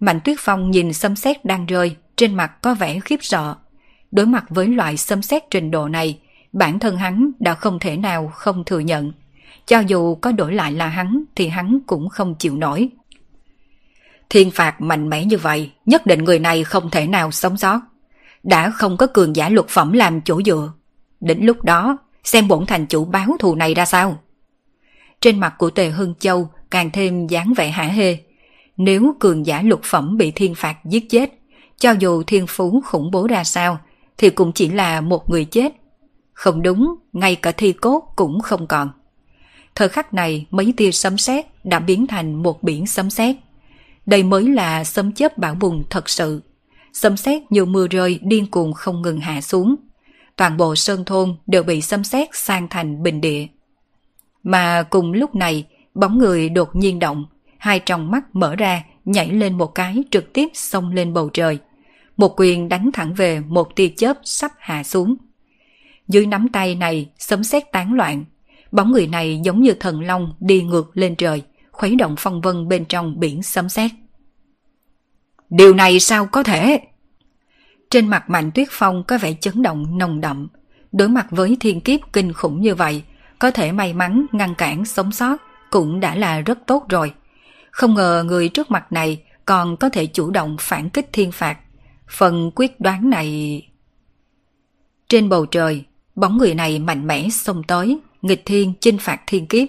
Mạnh 0.00 0.20
Tuyết 0.24 0.36
Phong 0.40 0.70
nhìn 0.70 0.92
xâm 0.92 1.16
xét 1.16 1.44
đang 1.44 1.66
rơi, 1.66 1.96
trên 2.16 2.34
mặt 2.34 2.62
có 2.62 2.74
vẻ 2.74 3.00
khiếp 3.00 3.18
sợ. 3.20 3.54
Đối 4.10 4.26
mặt 4.26 4.44
với 4.48 4.68
loại 4.68 4.96
xâm 4.96 5.22
xét 5.22 5.42
trình 5.50 5.70
độ 5.70 5.88
này, 5.88 6.18
bản 6.52 6.78
thân 6.78 6.96
hắn 6.96 7.30
đã 7.38 7.54
không 7.54 7.78
thể 7.78 7.96
nào 7.96 8.28
không 8.34 8.64
thừa 8.64 8.78
nhận. 8.78 9.12
Cho 9.66 9.80
dù 9.80 10.14
có 10.14 10.32
đổi 10.32 10.54
lại 10.54 10.72
là 10.72 10.86
hắn 10.86 11.24
thì 11.36 11.48
hắn 11.48 11.78
cũng 11.86 12.08
không 12.08 12.34
chịu 12.34 12.56
nổi. 12.56 12.88
Thiên 14.30 14.50
phạt 14.50 14.80
mạnh 14.80 15.08
mẽ 15.08 15.24
như 15.24 15.38
vậy, 15.38 15.70
nhất 15.86 16.06
định 16.06 16.24
người 16.24 16.38
này 16.38 16.64
không 16.64 16.90
thể 16.90 17.06
nào 17.06 17.30
sống 17.30 17.56
sót. 17.56 17.80
Đã 18.42 18.70
không 18.70 18.96
có 18.96 19.06
cường 19.06 19.36
giả 19.36 19.48
luật 19.48 19.68
phẩm 19.68 19.92
làm 19.92 20.20
chỗ 20.20 20.42
dựa. 20.42 20.72
Đến 21.20 21.38
lúc 21.42 21.64
đó, 21.64 21.98
xem 22.24 22.48
bổn 22.48 22.66
thành 22.66 22.86
chủ 22.86 23.04
báo 23.04 23.36
thù 23.38 23.54
này 23.54 23.74
ra 23.74 23.84
sao. 23.84 24.18
Trên 25.20 25.40
mặt 25.40 25.54
của 25.58 25.70
Tề 25.70 25.88
Hưng 25.88 26.14
Châu 26.18 26.48
càng 26.70 26.90
thêm 26.90 27.26
dáng 27.26 27.52
vẻ 27.56 27.70
hả 27.70 27.84
hê. 27.84 28.18
Nếu 28.76 29.14
cường 29.20 29.46
giả 29.46 29.62
lục 29.62 29.80
phẩm 29.84 30.16
bị 30.16 30.30
thiên 30.30 30.54
phạt 30.54 30.84
giết 30.84 31.10
chết, 31.10 31.32
cho 31.78 31.90
dù 31.98 32.22
thiên 32.22 32.46
phú 32.46 32.82
khủng 32.84 33.10
bố 33.10 33.26
ra 33.26 33.44
sao, 33.44 33.78
thì 34.18 34.30
cũng 34.30 34.52
chỉ 34.52 34.68
là 34.68 35.00
một 35.00 35.30
người 35.30 35.44
chết. 35.44 35.72
Không 36.32 36.62
đúng, 36.62 36.94
ngay 37.12 37.36
cả 37.36 37.52
thi 37.52 37.72
cốt 37.72 38.12
cũng 38.16 38.40
không 38.40 38.66
còn. 38.66 38.90
Thời 39.74 39.88
khắc 39.88 40.14
này, 40.14 40.46
mấy 40.50 40.74
tia 40.76 40.90
sấm 40.90 41.18
sét 41.18 41.46
đã 41.64 41.78
biến 41.78 42.06
thành 42.06 42.42
một 42.42 42.62
biển 42.62 42.86
sấm 42.86 43.10
sét. 43.10 43.36
Đây 44.06 44.22
mới 44.22 44.48
là 44.48 44.84
sấm 44.84 45.12
chớp 45.12 45.38
bão 45.38 45.54
bùng 45.54 45.84
thật 45.90 46.08
sự. 46.08 46.42
Sấm 46.92 47.16
sét 47.16 47.42
như 47.50 47.64
mưa 47.64 47.86
rơi 47.88 48.18
điên 48.22 48.46
cuồng 48.46 48.72
không 48.72 49.02
ngừng 49.02 49.20
hạ 49.20 49.40
xuống. 49.40 49.76
Toàn 50.36 50.56
bộ 50.56 50.76
sơn 50.76 51.04
thôn 51.04 51.36
đều 51.46 51.62
bị 51.62 51.80
sấm 51.80 52.04
sét 52.04 52.28
sang 52.32 52.68
thành 52.68 53.02
bình 53.02 53.20
địa. 53.20 53.46
Mà 54.42 54.82
cùng 54.82 55.12
lúc 55.12 55.34
này, 55.34 55.66
bóng 55.94 56.18
người 56.18 56.48
đột 56.48 56.76
nhiên 56.76 56.98
động, 56.98 57.24
hai 57.58 57.80
tròng 57.84 58.10
mắt 58.10 58.24
mở 58.32 58.56
ra, 58.56 58.84
nhảy 59.04 59.30
lên 59.30 59.58
một 59.58 59.66
cái 59.66 60.04
trực 60.10 60.32
tiếp 60.32 60.48
xông 60.54 60.92
lên 60.92 61.14
bầu 61.14 61.30
trời. 61.32 61.58
Một 62.16 62.34
quyền 62.36 62.68
đánh 62.68 62.90
thẳng 62.92 63.14
về 63.14 63.40
một 63.40 63.76
tia 63.76 63.88
chớp 63.96 64.18
sắp 64.22 64.52
hạ 64.58 64.82
xuống. 64.82 65.16
Dưới 66.08 66.26
nắm 66.26 66.48
tay 66.48 66.74
này, 66.74 67.10
sấm 67.18 67.44
sét 67.44 67.72
tán 67.72 67.92
loạn. 67.92 68.24
Bóng 68.72 68.92
người 68.92 69.06
này 69.06 69.40
giống 69.44 69.62
như 69.62 69.74
thần 69.80 70.00
long 70.00 70.34
đi 70.40 70.62
ngược 70.62 70.90
lên 70.94 71.14
trời, 71.16 71.42
khuấy 71.72 71.96
động 71.96 72.14
phong 72.18 72.40
vân 72.40 72.68
bên 72.68 72.84
trong 72.84 73.20
biển 73.20 73.42
sấm 73.42 73.68
sét. 73.68 73.90
Điều 75.50 75.74
này 75.74 76.00
sao 76.00 76.26
có 76.26 76.42
thể? 76.42 76.80
Trên 77.90 78.08
mặt 78.08 78.30
Mạnh 78.30 78.50
Tuyết 78.54 78.68
Phong 78.70 79.04
có 79.04 79.18
vẻ 79.18 79.32
chấn 79.40 79.62
động 79.62 79.98
nồng 79.98 80.20
đậm. 80.20 80.48
Đối 80.92 81.08
mặt 81.08 81.26
với 81.30 81.56
thiên 81.60 81.80
kiếp 81.80 82.00
kinh 82.12 82.32
khủng 82.32 82.60
như 82.60 82.74
vậy, 82.74 83.02
có 83.40 83.50
thể 83.50 83.72
may 83.72 83.92
mắn 83.92 84.26
ngăn 84.32 84.54
cản 84.54 84.84
sống 84.84 85.12
sót 85.12 85.36
cũng 85.70 86.00
đã 86.00 86.14
là 86.14 86.40
rất 86.40 86.58
tốt 86.66 86.84
rồi. 86.88 87.12
Không 87.70 87.94
ngờ 87.94 88.24
người 88.26 88.48
trước 88.48 88.70
mặt 88.70 88.92
này 88.92 89.22
còn 89.44 89.76
có 89.76 89.88
thể 89.88 90.06
chủ 90.06 90.30
động 90.30 90.56
phản 90.60 90.90
kích 90.90 91.08
thiên 91.12 91.32
phạt. 91.32 91.58
Phần 92.08 92.50
quyết 92.54 92.80
đoán 92.80 93.10
này... 93.10 93.62
Trên 95.08 95.28
bầu 95.28 95.46
trời, 95.46 95.84
bóng 96.14 96.38
người 96.38 96.54
này 96.54 96.78
mạnh 96.78 97.06
mẽ 97.06 97.28
xông 97.28 97.62
tới, 97.62 97.98
nghịch 98.22 98.42
thiên 98.44 98.72
chinh 98.80 98.98
phạt 98.98 99.20
thiên 99.26 99.46
kiếp. 99.46 99.68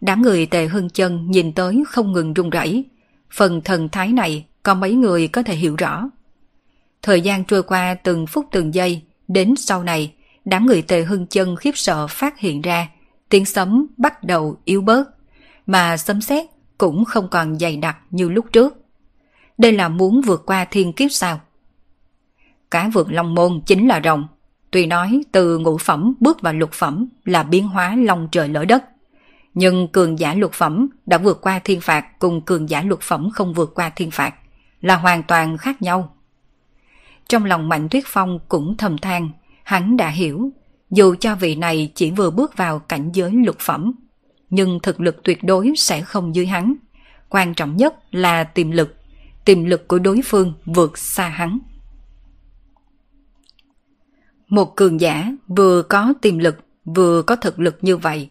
Đám 0.00 0.22
người 0.22 0.46
tề 0.46 0.66
hưng 0.66 0.90
chân 0.90 1.30
nhìn 1.30 1.52
tới 1.52 1.84
không 1.88 2.12
ngừng 2.12 2.34
run 2.34 2.50
rẩy. 2.50 2.84
Phần 3.30 3.60
thần 3.60 3.88
thái 3.88 4.08
này 4.08 4.46
có 4.62 4.74
mấy 4.74 4.92
người 4.92 5.28
có 5.28 5.42
thể 5.42 5.54
hiểu 5.54 5.76
rõ. 5.76 6.08
Thời 7.02 7.20
gian 7.20 7.44
trôi 7.44 7.62
qua 7.62 7.94
từng 7.94 8.26
phút 8.26 8.46
từng 8.52 8.74
giây, 8.74 9.02
đến 9.28 9.54
sau 9.56 9.82
này, 9.82 10.12
đám 10.44 10.66
người 10.66 10.82
tề 10.82 11.02
hưng 11.02 11.26
chân 11.26 11.56
khiếp 11.56 11.72
sợ 11.74 12.06
phát 12.06 12.38
hiện 12.38 12.62
ra, 12.62 12.88
tiếng 13.28 13.44
sấm 13.44 13.86
bắt 13.96 14.24
đầu 14.24 14.56
yếu 14.64 14.80
bớt, 14.80 15.04
mà 15.66 15.96
sấm 15.96 16.20
sét 16.20 16.46
cũng 16.78 17.04
không 17.04 17.28
còn 17.28 17.58
dày 17.58 17.76
đặc 17.76 17.96
như 18.10 18.28
lúc 18.28 18.46
trước. 18.52 18.76
Đây 19.58 19.72
là 19.72 19.88
muốn 19.88 20.20
vượt 20.20 20.42
qua 20.46 20.64
thiên 20.64 20.92
kiếp 20.92 21.12
sao? 21.12 21.40
Cá 22.70 22.88
vượt 22.88 23.12
long 23.12 23.34
môn 23.34 23.60
chính 23.66 23.88
là 23.88 24.00
rồng. 24.04 24.26
Tuy 24.70 24.86
nói 24.86 25.22
từ 25.32 25.58
ngũ 25.58 25.78
phẩm 25.78 26.14
bước 26.20 26.40
vào 26.40 26.52
lục 26.52 26.72
phẩm 26.72 27.08
là 27.24 27.42
biến 27.42 27.68
hóa 27.68 27.96
long 27.96 28.28
trời 28.32 28.48
lỡ 28.48 28.64
đất. 28.64 28.84
Nhưng 29.54 29.88
cường 29.88 30.18
giả 30.18 30.34
lục 30.34 30.52
phẩm 30.52 30.88
đã 31.06 31.18
vượt 31.18 31.40
qua 31.40 31.58
thiên 31.58 31.80
phạt 31.80 32.18
cùng 32.18 32.40
cường 32.40 32.70
giả 32.70 32.82
lục 32.82 33.00
phẩm 33.02 33.30
không 33.30 33.54
vượt 33.54 33.72
qua 33.74 33.90
thiên 33.90 34.10
phạt 34.10 34.34
là 34.80 34.96
hoàn 34.96 35.22
toàn 35.22 35.58
khác 35.58 35.82
nhau. 35.82 36.16
Trong 37.28 37.44
lòng 37.44 37.68
Mạnh 37.68 37.88
Tuyết 37.90 38.04
Phong 38.06 38.38
cũng 38.48 38.76
thầm 38.76 38.98
than, 38.98 39.30
hắn 39.62 39.96
đã 39.96 40.08
hiểu, 40.08 40.50
dù 40.94 41.14
cho 41.20 41.34
vị 41.34 41.54
này 41.54 41.92
chỉ 41.94 42.10
vừa 42.10 42.30
bước 42.30 42.56
vào 42.56 42.78
cảnh 42.78 43.10
giới 43.12 43.32
lục 43.32 43.56
phẩm, 43.58 43.92
nhưng 44.50 44.80
thực 44.82 45.00
lực 45.00 45.22
tuyệt 45.24 45.44
đối 45.44 45.72
sẽ 45.76 46.00
không 46.00 46.34
dưới 46.34 46.46
hắn. 46.46 46.74
Quan 47.28 47.54
trọng 47.54 47.76
nhất 47.76 47.94
là 48.10 48.44
tiềm 48.44 48.70
lực, 48.70 48.94
tiềm 49.44 49.64
lực 49.64 49.88
của 49.88 49.98
đối 49.98 50.20
phương 50.24 50.52
vượt 50.64 50.98
xa 50.98 51.28
hắn. 51.28 51.58
Một 54.48 54.76
cường 54.76 55.00
giả 55.00 55.32
vừa 55.48 55.82
có 55.82 56.14
tiềm 56.22 56.38
lực, 56.38 56.56
vừa 56.84 57.22
có 57.22 57.36
thực 57.36 57.60
lực 57.60 57.78
như 57.80 57.96
vậy, 57.96 58.28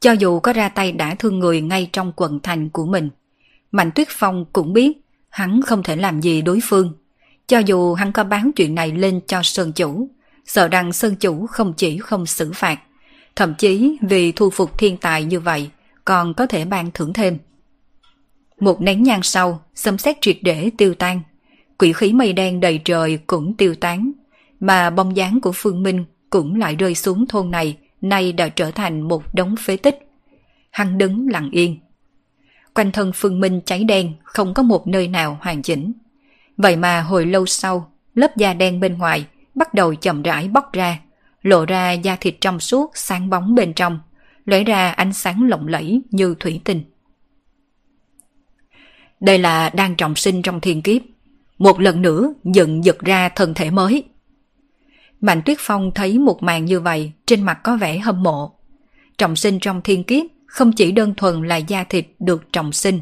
cho 0.00 0.12
dù 0.12 0.40
có 0.40 0.52
ra 0.52 0.68
tay 0.68 0.92
đã 0.92 1.14
thương 1.14 1.38
người 1.38 1.60
ngay 1.60 1.90
trong 1.92 2.12
quận 2.16 2.40
thành 2.42 2.70
của 2.70 2.86
mình, 2.86 3.10
Mạnh 3.72 3.90
Tuyết 3.94 4.08
Phong 4.10 4.44
cũng 4.52 4.72
biết 4.72 4.92
hắn 5.28 5.60
không 5.62 5.82
thể 5.82 5.96
làm 5.96 6.20
gì 6.20 6.42
đối 6.42 6.58
phương. 6.62 6.92
Cho 7.46 7.58
dù 7.58 7.94
hắn 7.94 8.12
có 8.12 8.24
báo 8.24 8.44
chuyện 8.56 8.74
này 8.74 8.92
lên 8.92 9.20
cho 9.26 9.42
Sơn 9.42 9.72
Chủ, 9.72 10.08
sợ 10.46 10.68
rằng 10.68 10.92
Sơn 10.92 11.16
Chủ 11.16 11.46
không 11.46 11.72
chỉ 11.76 11.98
không 11.98 12.26
xử 12.26 12.52
phạt, 12.54 12.78
thậm 13.36 13.54
chí 13.54 13.96
vì 14.00 14.32
thu 14.32 14.50
phục 14.50 14.78
thiên 14.78 14.96
tài 14.96 15.24
như 15.24 15.40
vậy 15.40 15.70
còn 16.04 16.34
có 16.34 16.46
thể 16.46 16.64
ban 16.64 16.90
thưởng 16.94 17.12
thêm. 17.12 17.38
Một 18.60 18.80
nén 18.80 19.02
nhang 19.02 19.22
sau, 19.22 19.62
xâm 19.74 19.98
xét 19.98 20.16
triệt 20.20 20.36
để 20.42 20.70
tiêu 20.78 20.94
tan. 20.94 21.20
Quỷ 21.78 21.92
khí 21.92 22.12
mây 22.12 22.32
đen 22.32 22.60
đầy 22.60 22.80
trời 22.84 23.18
cũng 23.26 23.54
tiêu 23.54 23.74
tán, 23.74 24.12
mà 24.60 24.90
bông 24.90 25.16
dáng 25.16 25.40
của 25.40 25.52
Phương 25.54 25.82
Minh 25.82 26.04
cũng 26.30 26.60
lại 26.60 26.76
rơi 26.76 26.94
xuống 26.94 27.26
thôn 27.26 27.50
này, 27.50 27.76
nay 28.00 28.32
đã 28.32 28.48
trở 28.48 28.70
thành 28.70 29.00
một 29.00 29.34
đống 29.34 29.56
phế 29.56 29.76
tích. 29.76 29.98
Hắn 30.70 30.98
đứng 30.98 31.28
lặng 31.28 31.50
yên. 31.52 31.78
Quanh 32.74 32.92
thân 32.92 33.12
Phương 33.14 33.40
Minh 33.40 33.60
cháy 33.64 33.84
đen, 33.84 34.12
không 34.22 34.54
có 34.54 34.62
một 34.62 34.86
nơi 34.86 35.08
nào 35.08 35.38
hoàn 35.40 35.62
chỉnh. 35.62 35.92
Vậy 36.56 36.76
mà 36.76 37.00
hồi 37.00 37.26
lâu 37.26 37.46
sau, 37.46 37.92
lớp 38.14 38.36
da 38.36 38.54
đen 38.54 38.80
bên 38.80 38.98
ngoài 38.98 39.26
bắt 39.54 39.74
đầu 39.74 39.94
chậm 39.94 40.22
rãi 40.22 40.48
bóc 40.48 40.72
ra, 40.72 40.98
lộ 41.42 41.64
ra 41.64 41.92
da 41.92 42.16
thịt 42.16 42.36
trong 42.40 42.60
suốt 42.60 42.90
sáng 42.94 43.30
bóng 43.30 43.54
bên 43.54 43.72
trong, 43.74 43.98
lóe 44.44 44.64
ra 44.64 44.90
ánh 44.90 45.12
sáng 45.12 45.48
lộng 45.48 45.68
lẫy 45.68 46.02
như 46.10 46.34
thủy 46.40 46.60
tinh. 46.64 46.82
Đây 49.20 49.38
là 49.38 49.70
đang 49.70 49.94
trọng 49.96 50.14
sinh 50.14 50.42
trong 50.42 50.60
thiên 50.60 50.82
kiếp, 50.82 51.02
một 51.58 51.80
lần 51.80 52.02
nữa 52.02 52.34
dựng 52.44 52.84
giật 52.84 52.98
ra 52.98 53.28
thân 53.28 53.54
thể 53.54 53.70
mới. 53.70 54.04
Mạnh 55.20 55.42
Tuyết 55.44 55.56
Phong 55.60 55.90
thấy 55.94 56.18
một 56.18 56.42
màn 56.42 56.64
như 56.64 56.80
vậy, 56.80 57.12
trên 57.26 57.42
mặt 57.42 57.60
có 57.64 57.76
vẻ 57.76 57.98
hâm 57.98 58.22
mộ. 58.22 58.52
Trọng 59.18 59.36
sinh 59.36 59.58
trong 59.60 59.80
thiên 59.82 60.04
kiếp 60.04 60.26
không 60.46 60.72
chỉ 60.72 60.92
đơn 60.92 61.14
thuần 61.16 61.42
là 61.42 61.56
da 61.56 61.84
thịt 61.84 62.06
được 62.18 62.52
trọng 62.52 62.72
sinh, 62.72 63.00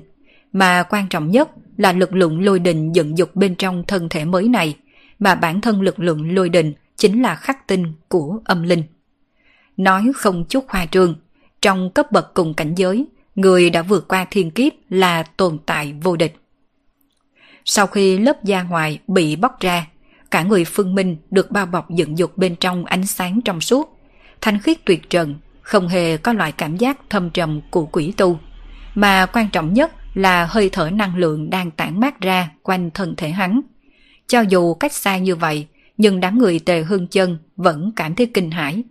mà 0.52 0.82
quan 0.82 1.08
trọng 1.08 1.30
nhất 1.30 1.48
là 1.76 1.92
lực 1.92 2.14
lượng 2.14 2.44
lôi 2.44 2.58
đình 2.58 2.92
dựng 2.92 3.18
dục 3.18 3.36
bên 3.36 3.54
trong 3.54 3.84
thân 3.86 4.08
thể 4.08 4.24
mới 4.24 4.48
này, 4.48 4.76
mà 5.22 5.34
bản 5.34 5.60
thân 5.60 5.80
lực 5.80 5.98
lượng 5.98 6.34
lôi 6.34 6.48
đình 6.48 6.72
chính 6.96 7.22
là 7.22 7.34
khắc 7.34 7.66
tinh 7.66 7.92
của 8.08 8.40
âm 8.44 8.62
linh. 8.62 8.82
Nói 9.76 10.12
không 10.14 10.44
chút 10.48 10.64
hoa 10.68 10.86
trương, 10.86 11.14
trong 11.60 11.90
cấp 11.90 12.12
bậc 12.12 12.34
cùng 12.34 12.54
cảnh 12.54 12.74
giới, 12.74 13.06
người 13.34 13.70
đã 13.70 13.82
vượt 13.82 14.08
qua 14.08 14.26
thiên 14.30 14.50
kiếp 14.50 14.72
là 14.90 15.22
tồn 15.22 15.58
tại 15.66 15.94
vô 16.02 16.16
địch. 16.16 16.36
Sau 17.64 17.86
khi 17.86 18.18
lớp 18.18 18.44
da 18.44 18.62
ngoài 18.62 18.98
bị 19.06 19.36
bóc 19.36 19.60
ra, 19.60 19.86
cả 20.30 20.42
người 20.42 20.64
phương 20.64 20.94
minh 20.94 21.16
được 21.30 21.50
bao 21.50 21.66
bọc 21.66 21.90
dựng 21.90 22.18
dục 22.18 22.38
bên 22.38 22.56
trong 22.56 22.84
ánh 22.84 23.06
sáng 23.06 23.40
trong 23.40 23.60
suốt, 23.60 23.98
thanh 24.40 24.58
khiết 24.58 24.84
tuyệt 24.84 25.10
trần, 25.10 25.34
không 25.60 25.88
hề 25.88 26.16
có 26.16 26.32
loại 26.32 26.52
cảm 26.52 26.76
giác 26.76 26.98
thâm 27.10 27.30
trầm 27.30 27.60
của 27.70 27.86
quỷ 27.86 28.12
tu. 28.16 28.38
Mà 28.94 29.26
quan 29.26 29.48
trọng 29.52 29.74
nhất 29.74 29.92
là 30.14 30.46
hơi 30.46 30.68
thở 30.72 30.90
năng 30.90 31.16
lượng 31.16 31.50
đang 31.50 31.70
tản 31.70 32.00
mát 32.00 32.20
ra 32.20 32.50
quanh 32.62 32.90
thân 32.90 33.16
thể 33.16 33.30
hắn. 33.30 33.60
Cho 34.32 34.40
dù 34.40 34.74
cách 34.74 34.92
xa 34.92 35.18
như 35.18 35.36
vậy, 35.36 35.66
nhưng 35.96 36.20
đám 36.20 36.38
người 36.38 36.58
tề 36.58 36.82
hương 36.82 37.06
chân 37.06 37.38
vẫn 37.56 37.92
cảm 37.96 38.14
thấy 38.14 38.26
kinh 38.26 38.50
hãi. 38.50 38.82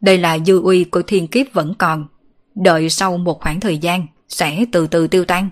Đây 0.00 0.18
là 0.18 0.38
dư 0.38 0.62
uy 0.62 0.84
của 0.84 1.02
thiên 1.02 1.26
kiếp 1.26 1.52
vẫn 1.52 1.74
còn, 1.78 2.06
đợi 2.54 2.90
sau 2.90 3.16
một 3.16 3.40
khoảng 3.40 3.60
thời 3.60 3.78
gian 3.78 4.06
sẽ 4.28 4.64
từ 4.72 4.86
từ 4.86 5.06
tiêu 5.06 5.24
tan. 5.24 5.48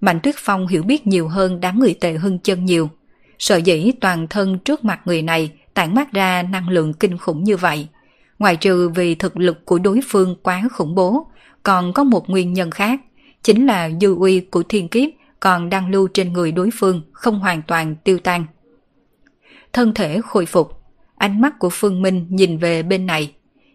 Mạnh 0.00 0.20
Tuyết 0.22 0.34
Phong 0.38 0.66
hiểu 0.66 0.82
biết 0.82 1.06
nhiều 1.06 1.28
hơn 1.28 1.60
đám 1.60 1.78
người 1.78 1.94
tề 1.94 2.12
hưng 2.12 2.38
chân 2.38 2.64
nhiều. 2.64 2.90
Sợ 3.38 3.56
dĩ 3.56 3.92
toàn 4.00 4.26
thân 4.28 4.58
trước 4.58 4.84
mặt 4.84 5.00
người 5.04 5.22
này 5.22 5.50
tản 5.74 5.94
mát 5.94 6.12
ra 6.12 6.42
năng 6.42 6.68
lượng 6.68 6.92
kinh 6.92 7.18
khủng 7.18 7.44
như 7.44 7.56
vậy. 7.56 7.86
Ngoài 8.38 8.56
trừ 8.56 8.88
vì 8.88 9.14
thực 9.14 9.36
lực 9.36 9.64
của 9.64 9.78
đối 9.78 10.00
phương 10.08 10.36
quá 10.42 10.62
khủng 10.72 10.94
bố, 10.94 11.26
còn 11.62 11.92
có 11.92 12.04
một 12.04 12.30
nguyên 12.30 12.52
nhân 12.52 12.70
khác, 12.70 13.00
chính 13.42 13.66
là 13.66 13.90
dư 14.00 14.16
uy 14.16 14.40
của 14.40 14.62
thiên 14.62 14.88
kiếp 14.88 15.17
còn 15.40 15.70
đang 15.70 15.90
lưu 15.90 16.08
trên 16.14 16.32
người 16.32 16.52
đối 16.52 16.70
phương 16.74 17.02
không 17.12 17.38
hoàn 17.38 17.62
toàn 17.62 17.96
tiêu 18.04 18.18
tan. 18.18 18.46
Thân 19.72 19.94
thể 19.94 20.20
khôi 20.24 20.46
phục, 20.46 20.82
ánh 21.16 21.40
mắt 21.40 21.58
của 21.58 21.70
Phương 21.72 22.02
Minh 22.02 22.26
nhìn 22.30 22.58
về 22.58 22.82
bên 22.82 23.06
này. 23.06 23.32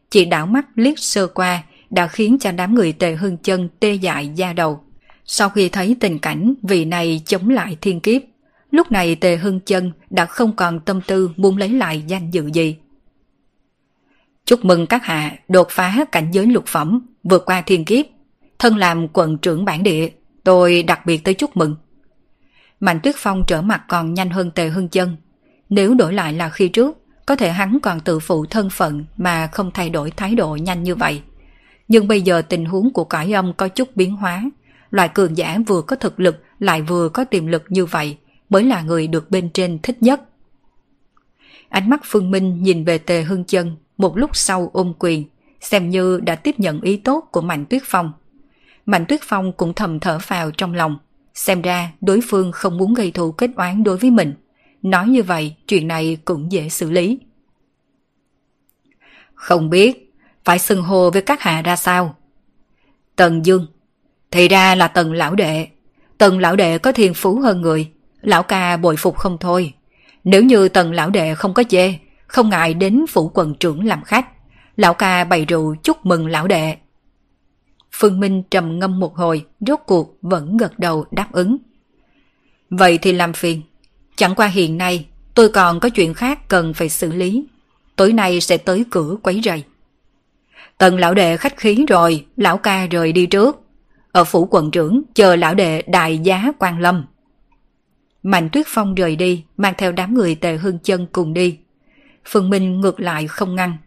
Chỉ 0.10 0.26
đảo 0.26 0.48
mắt 0.48 0.66
liếc 0.76 1.00
sơ 1.00 1.28
qua 1.28 1.64
đã 1.90 2.08
khiến 2.08 2.38
cho 2.40 2.52
đám 2.52 2.76
người 2.76 2.94
tề 2.94 3.16
hưng 3.16 3.38
chân 3.38 3.70
tê 3.80 3.94
dại 3.94 4.32
da 4.36 4.54
đầu. 4.54 4.84
Sau 5.26 5.50
khi 5.50 5.70
thấy 5.70 5.96
tình 6.00 6.20
cảnh 6.20 6.54
vị 6.64 6.86
này 6.86 7.22
chống 7.26 7.50
lại 7.50 7.78
thiên 7.82 8.00
kiếp, 8.00 8.22
lúc 8.72 8.92
này 8.92 9.16
tề 9.16 9.36
hưng 9.36 9.60
chân 9.60 9.92
đã 10.10 10.26
không 10.26 10.56
còn 10.56 10.80
tâm 10.80 11.02
tư 11.08 11.30
muốn 11.36 11.58
lấy 11.58 11.70
lại 11.70 12.04
danh 12.08 12.32
dự 12.32 12.50
gì. 12.54 12.76
Chúc 14.46 14.66
mừng 14.66 14.88
các 14.88 15.04
hạ 15.04 15.38
đột 15.48 15.68
phá 15.70 16.06
cảnh 16.12 16.32
giới 16.32 16.46
lục 16.46 16.64
phẩm, 16.68 17.08
vượt 17.24 17.46
qua 17.46 17.62
thiên 17.62 17.86
kiếp. 17.86 18.06
Thân 18.60 18.78
làm 18.78 19.08
quận 19.08 19.38
trưởng 19.38 19.66
bản 19.66 19.84
địa, 19.84 20.10
tôi 20.44 20.84
đặc 20.84 21.06
biệt 21.06 21.24
tới 21.24 21.34
chúc 21.34 21.58
mừng. 21.58 21.76
Mạnh 22.80 23.00
Tuyết 23.04 23.16
Phong 23.18 23.44
trở 23.48 23.62
mặt 23.62 23.84
còn 23.88 24.14
nhanh 24.14 24.30
hơn 24.30 24.52
Tề 24.52 24.68
Hưng 24.68 24.90
Chân. 24.90 25.16
Nếu 25.70 25.94
đổi 25.94 26.14
lại 26.14 26.34
là 26.34 26.50
khi 26.50 26.68
trước, 26.68 26.98
có 27.26 27.36
thể 27.36 27.52
hắn 27.52 27.80
còn 27.84 28.00
tự 28.00 28.20
phụ 28.20 28.46
thân 28.46 28.70
phận 28.70 29.06
mà 29.18 29.48
không 29.48 29.72
thay 29.74 29.90
đổi 29.90 30.12
thái 30.12 30.36
độ 30.36 30.56
nhanh 30.56 30.84
như 30.84 30.96
vậy. 30.96 31.22
Nhưng 31.88 32.08
bây 32.08 32.22
giờ 32.22 32.42
tình 32.42 32.66
huống 32.66 32.94
của 32.94 33.04
cõi 33.04 33.34
âm 33.34 33.54
có 33.54 33.68
chút 33.68 33.96
biến 33.96 34.16
hóa. 34.16 34.44
Loại 34.92 35.10
cường 35.10 35.38
giả 35.38 35.58
vừa 35.68 35.82
có 35.82 35.96
thực 35.96 36.20
lực 36.20 36.44
lại 36.60 36.82
vừa 36.82 37.10
có 37.10 37.24
tiềm 37.24 37.48
lực 37.48 37.64
như 37.70 37.86
vậy 37.86 38.18
mới 38.50 38.64
là 38.64 38.82
người 38.82 39.08
được 39.08 39.32
bên 39.32 39.50
trên 39.50 39.80
thích 39.84 40.04
nhất. 40.04 40.22
Ánh 41.70 41.90
mắt 41.90 42.02
Phương 42.06 42.32
Minh 42.32 42.64
nhìn 42.64 42.84
về 42.84 42.98
Tề 42.98 43.22
Hưng 43.22 43.44
Chân 43.44 43.76
một 43.98 44.18
lúc 44.18 44.36
sau 44.36 44.70
ôm 44.74 44.94
quyền, 45.00 45.24
xem 45.62 45.90
như 45.90 46.20
đã 46.20 46.36
tiếp 46.36 46.60
nhận 46.60 46.82
ý 46.82 46.98
tốt 46.98 47.28
của 47.32 47.42
Mạnh 47.42 47.66
Tuyết 47.66 47.82
Phong. 47.86 48.12
Mạnh 48.86 49.06
Tuyết 49.06 49.20
Phong 49.24 49.54
cũng 49.54 49.74
thầm 49.74 50.00
thở 50.00 50.20
phào 50.20 50.52
trong 50.52 50.74
lòng, 50.74 50.98
xem 51.34 51.62
ra 51.62 51.92
đối 52.02 52.20
phương 52.30 52.52
không 52.52 52.78
muốn 52.78 52.94
gây 52.94 53.12
thù 53.12 53.32
kết 53.32 53.50
oán 53.56 53.84
đối 53.84 53.98
với 53.98 54.12
mình. 54.12 54.34
Nói 54.82 55.08
như 55.08 55.24
vậy, 55.24 55.56
chuyện 55.68 55.88
này 55.88 56.18
cũng 56.26 56.52
dễ 56.52 56.70
xử 56.70 56.92
lý. 56.92 57.20
Không 59.34 59.70
biết, 59.70 60.14
phải 60.44 60.60
xưng 60.60 60.84
hô 60.84 61.10
với 61.10 61.22
các 61.22 61.42
hạ 61.42 61.62
ra 61.62 61.76
sao? 61.76 62.16
Tần 63.16 63.46
Dương, 63.46 63.68
thì 64.32 64.48
ra 64.48 64.76
là 64.76 64.88
tần 64.88 65.14
lão 65.14 65.36
đệ. 65.36 65.68
Tần 66.18 66.40
lão 66.40 66.56
đệ 66.56 66.78
có 66.78 66.92
thiên 66.92 67.14
phú 67.14 67.40
hơn 67.40 67.62
người, 67.62 67.92
lão 68.22 68.44
ca 68.44 68.78
bội 68.78 68.96
phục 68.98 69.18
không 69.18 69.38
thôi. 69.38 69.74
Nếu 70.24 70.44
như 70.44 70.70
tần 70.70 70.92
lão 70.92 71.10
đệ 71.10 71.36
không 71.36 71.54
có 71.54 71.64
chê, 71.70 71.94
không 72.28 72.50
ngại 72.50 72.74
đến 72.74 73.06
phủ 73.10 73.32
quần 73.34 73.56
trưởng 73.56 73.86
làm 73.86 74.04
khách. 74.04 74.26
Lão 74.78 74.94
ca 74.94 75.24
bày 75.24 75.46
rượu 75.46 75.76
chúc 75.84 76.06
mừng 76.06 76.28
lão 76.28 76.48
đệ. 76.48 76.76
Phương 77.96 78.20
Minh 78.20 78.44
trầm 78.52 78.80
ngâm 78.80 79.00
một 79.00 79.16
hồi, 79.16 79.46
rốt 79.60 79.80
cuộc 79.86 80.18
vẫn 80.22 80.58
gật 80.58 80.80
đầu 80.80 81.06
đáp 81.12 81.28
ứng. 81.32 81.58
Vậy 82.70 82.98
thì 83.02 83.12
làm 83.12 83.34
phiền. 83.34 83.62
Chẳng 84.16 84.36
qua 84.36 84.48
hiện 84.48 84.78
nay, 84.78 85.06
tôi 85.34 85.50
còn 85.50 85.80
có 85.80 85.90
chuyện 85.90 86.14
khác 86.14 86.40
cần 86.48 86.74
phải 86.74 86.90
xử 86.90 87.12
lý. 87.12 87.46
Tối 87.96 88.14
nay 88.14 88.42
sẽ 88.42 88.58
tới 88.58 88.86
cửa 88.92 89.16
quấy 89.24 89.42
rầy. 89.44 89.64
Tần 90.78 90.98
lão 90.98 91.14
đệ 91.14 91.38
khách 91.38 91.58
khí 91.58 91.86
rồi, 91.88 92.26
lão 92.38 92.58
ca 92.58 92.86
rời 92.86 93.12
đi 93.12 93.26
trước. 93.26 93.62
Ở 94.12 94.24
phủ 94.24 94.48
quận 94.52 94.72
trưởng 94.72 95.02
chờ 95.14 95.36
lão 95.36 95.54
đệ 95.54 95.82
đại 95.82 96.18
giá 96.18 96.52
quan 96.60 96.80
lâm. 96.80 97.06
Mạnh 98.24 98.50
tuyết 98.52 98.66
phong 98.70 98.96
rời 98.96 99.16
đi, 99.16 99.44
mang 99.58 99.74
theo 99.78 99.92
đám 99.92 100.14
người 100.14 100.36
tề 100.36 100.58
hưng 100.58 100.80
chân 100.80 101.08
cùng 101.12 101.34
đi. 101.34 101.58
Phương 102.26 102.50
Minh 102.50 102.82
ngược 102.82 103.00
lại 103.00 103.28
không 103.28 103.56
ngăn. 103.56 103.78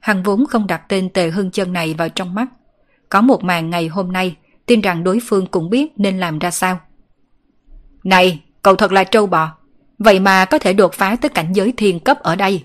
Hắn 0.00 0.22
vốn 0.22 0.46
không 0.46 0.66
đặt 0.66 0.82
tên 0.88 1.10
tề 1.10 1.30
hưng 1.30 1.50
chân 1.50 1.72
này 1.72 1.94
vào 1.94 2.08
trong 2.08 2.34
mắt. 2.34 2.46
Có 3.08 3.20
một 3.20 3.44
màn 3.44 3.70
ngày 3.70 3.88
hôm 3.88 4.12
nay, 4.12 4.36
tin 4.66 4.80
rằng 4.80 5.04
đối 5.04 5.18
phương 5.28 5.46
cũng 5.46 5.70
biết 5.70 5.92
nên 5.96 6.18
làm 6.18 6.38
ra 6.38 6.50
sao. 6.50 6.80
Này, 8.04 8.42
cậu 8.62 8.76
thật 8.76 8.92
là 8.92 9.04
trâu 9.04 9.26
bò. 9.26 9.50
Vậy 9.98 10.20
mà 10.20 10.44
có 10.44 10.58
thể 10.58 10.72
đột 10.72 10.94
phá 10.94 11.16
tới 11.16 11.28
cảnh 11.28 11.52
giới 11.52 11.72
thiên 11.76 12.00
cấp 12.00 12.18
ở 12.18 12.36
đây. 12.36 12.64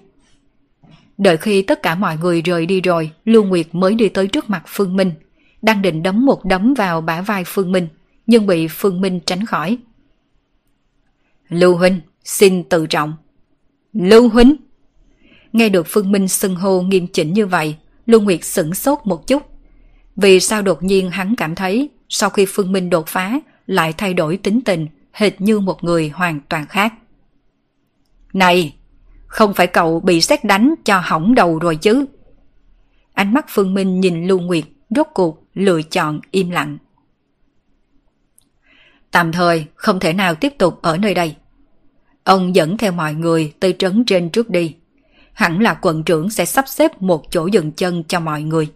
Đợi 1.18 1.38
khi 1.38 1.62
tất 1.62 1.84
cả 1.84 1.96
mọi 1.96 2.18
người 2.18 2.42
rời 2.42 2.66
đi 2.66 2.82
rồi, 2.82 3.12
Lưu 3.26 3.44
Nguyệt 3.44 3.68
mới 3.72 3.96
đi 3.96 4.10
tới 4.10 4.28
trước 4.28 4.50
mặt 4.50 4.64
Phương 4.68 4.96
Minh. 4.96 5.12
Đang 5.62 5.82
định 5.82 6.04
đấm 6.04 6.26
một 6.26 6.46
đấm 6.46 6.74
vào 6.74 7.02
bả 7.02 7.22
vai 7.22 7.44
Phương 7.48 7.72
Minh, 7.72 7.88
nhưng 8.28 8.48
bị 8.48 8.68
Phương 8.68 9.02
Minh 9.02 9.20
tránh 9.26 9.46
khỏi. 9.46 9.78
Lưu 11.50 11.76
Huynh, 11.76 12.02
xin 12.24 12.64
tự 12.64 12.88
trọng. 12.88 13.14
Lưu 13.94 14.30
Huynh! 14.30 14.56
Nghe 15.54 15.70
được 15.70 15.88
Phương 15.90 16.12
Minh 16.12 16.28
xưng 16.28 16.56
hô 16.56 16.82
nghiêm 16.82 17.08
chỉnh 17.08 17.34
như 17.34 17.46
vậy, 17.46 17.76
Lưu 18.06 18.22
Nguyệt 18.22 18.44
sửng 18.44 18.74
sốt 18.74 19.00
một 19.06 19.28
chút. 19.28 19.44
Vì 20.22 20.40
sao 20.40 20.62
đột 20.62 20.84
nhiên 20.84 21.12
hắn 21.12 21.36
cảm 21.36 21.56
thấy 21.56 21.90
sau 22.10 22.30
khi 22.30 22.46
Phương 22.50 22.72
Minh 22.72 22.90
đột 22.90 23.08
phá 23.08 23.40
lại 23.68 23.94
thay 23.94 24.14
đổi 24.14 24.38
tính 24.38 24.62
tình 24.62 24.88
hệt 25.14 25.42
như 25.42 25.60
một 25.60 25.84
người 25.84 26.10
hoàn 26.10 26.40
toàn 26.50 26.66
khác. 26.66 26.94
Này, 28.34 28.76
không 29.28 29.54
phải 29.54 29.68
cậu 29.68 30.00
bị 30.00 30.22
xét 30.22 30.44
đánh 30.44 30.74
cho 30.86 31.00
hỏng 31.00 31.36
đầu 31.36 31.60
rồi 31.60 31.76
chứ? 31.76 32.06
Ánh 33.14 33.34
mắt 33.34 33.46
Phương 33.50 33.74
Minh 33.74 34.00
nhìn 34.00 34.28
Lưu 34.28 34.40
Nguyệt 34.40 34.64
rốt 34.90 35.08
cuộc 35.14 35.44
lựa 35.54 35.82
chọn 35.82 36.20
im 36.32 36.50
lặng. 36.50 36.78
Tạm 39.12 39.32
thời 39.32 39.66
không 39.76 40.00
thể 40.00 40.14
nào 40.14 40.36
tiếp 40.36 40.54
tục 40.58 40.82
ở 40.82 40.98
nơi 40.98 41.14
đây. 41.14 41.36
Ông 42.24 42.56
dẫn 42.56 42.78
theo 42.78 42.92
mọi 42.92 43.14
người 43.14 43.54
tới 43.60 43.76
trấn 43.80 44.04
trên 44.06 44.30
trước 44.30 44.50
đi. 44.50 44.76
Hẳn 45.34 45.62
là 45.62 45.74
quận 45.82 46.04
trưởng 46.04 46.30
sẽ 46.30 46.46
sắp 46.46 46.68
xếp 46.68 47.02
một 47.02 47.32
chỗ 47.32 47.48
dừng 47.48 47.72
chân 47.72 48.04
cho 48.08 48.20
mọi 48.20 48.42
người. 48.44 48.70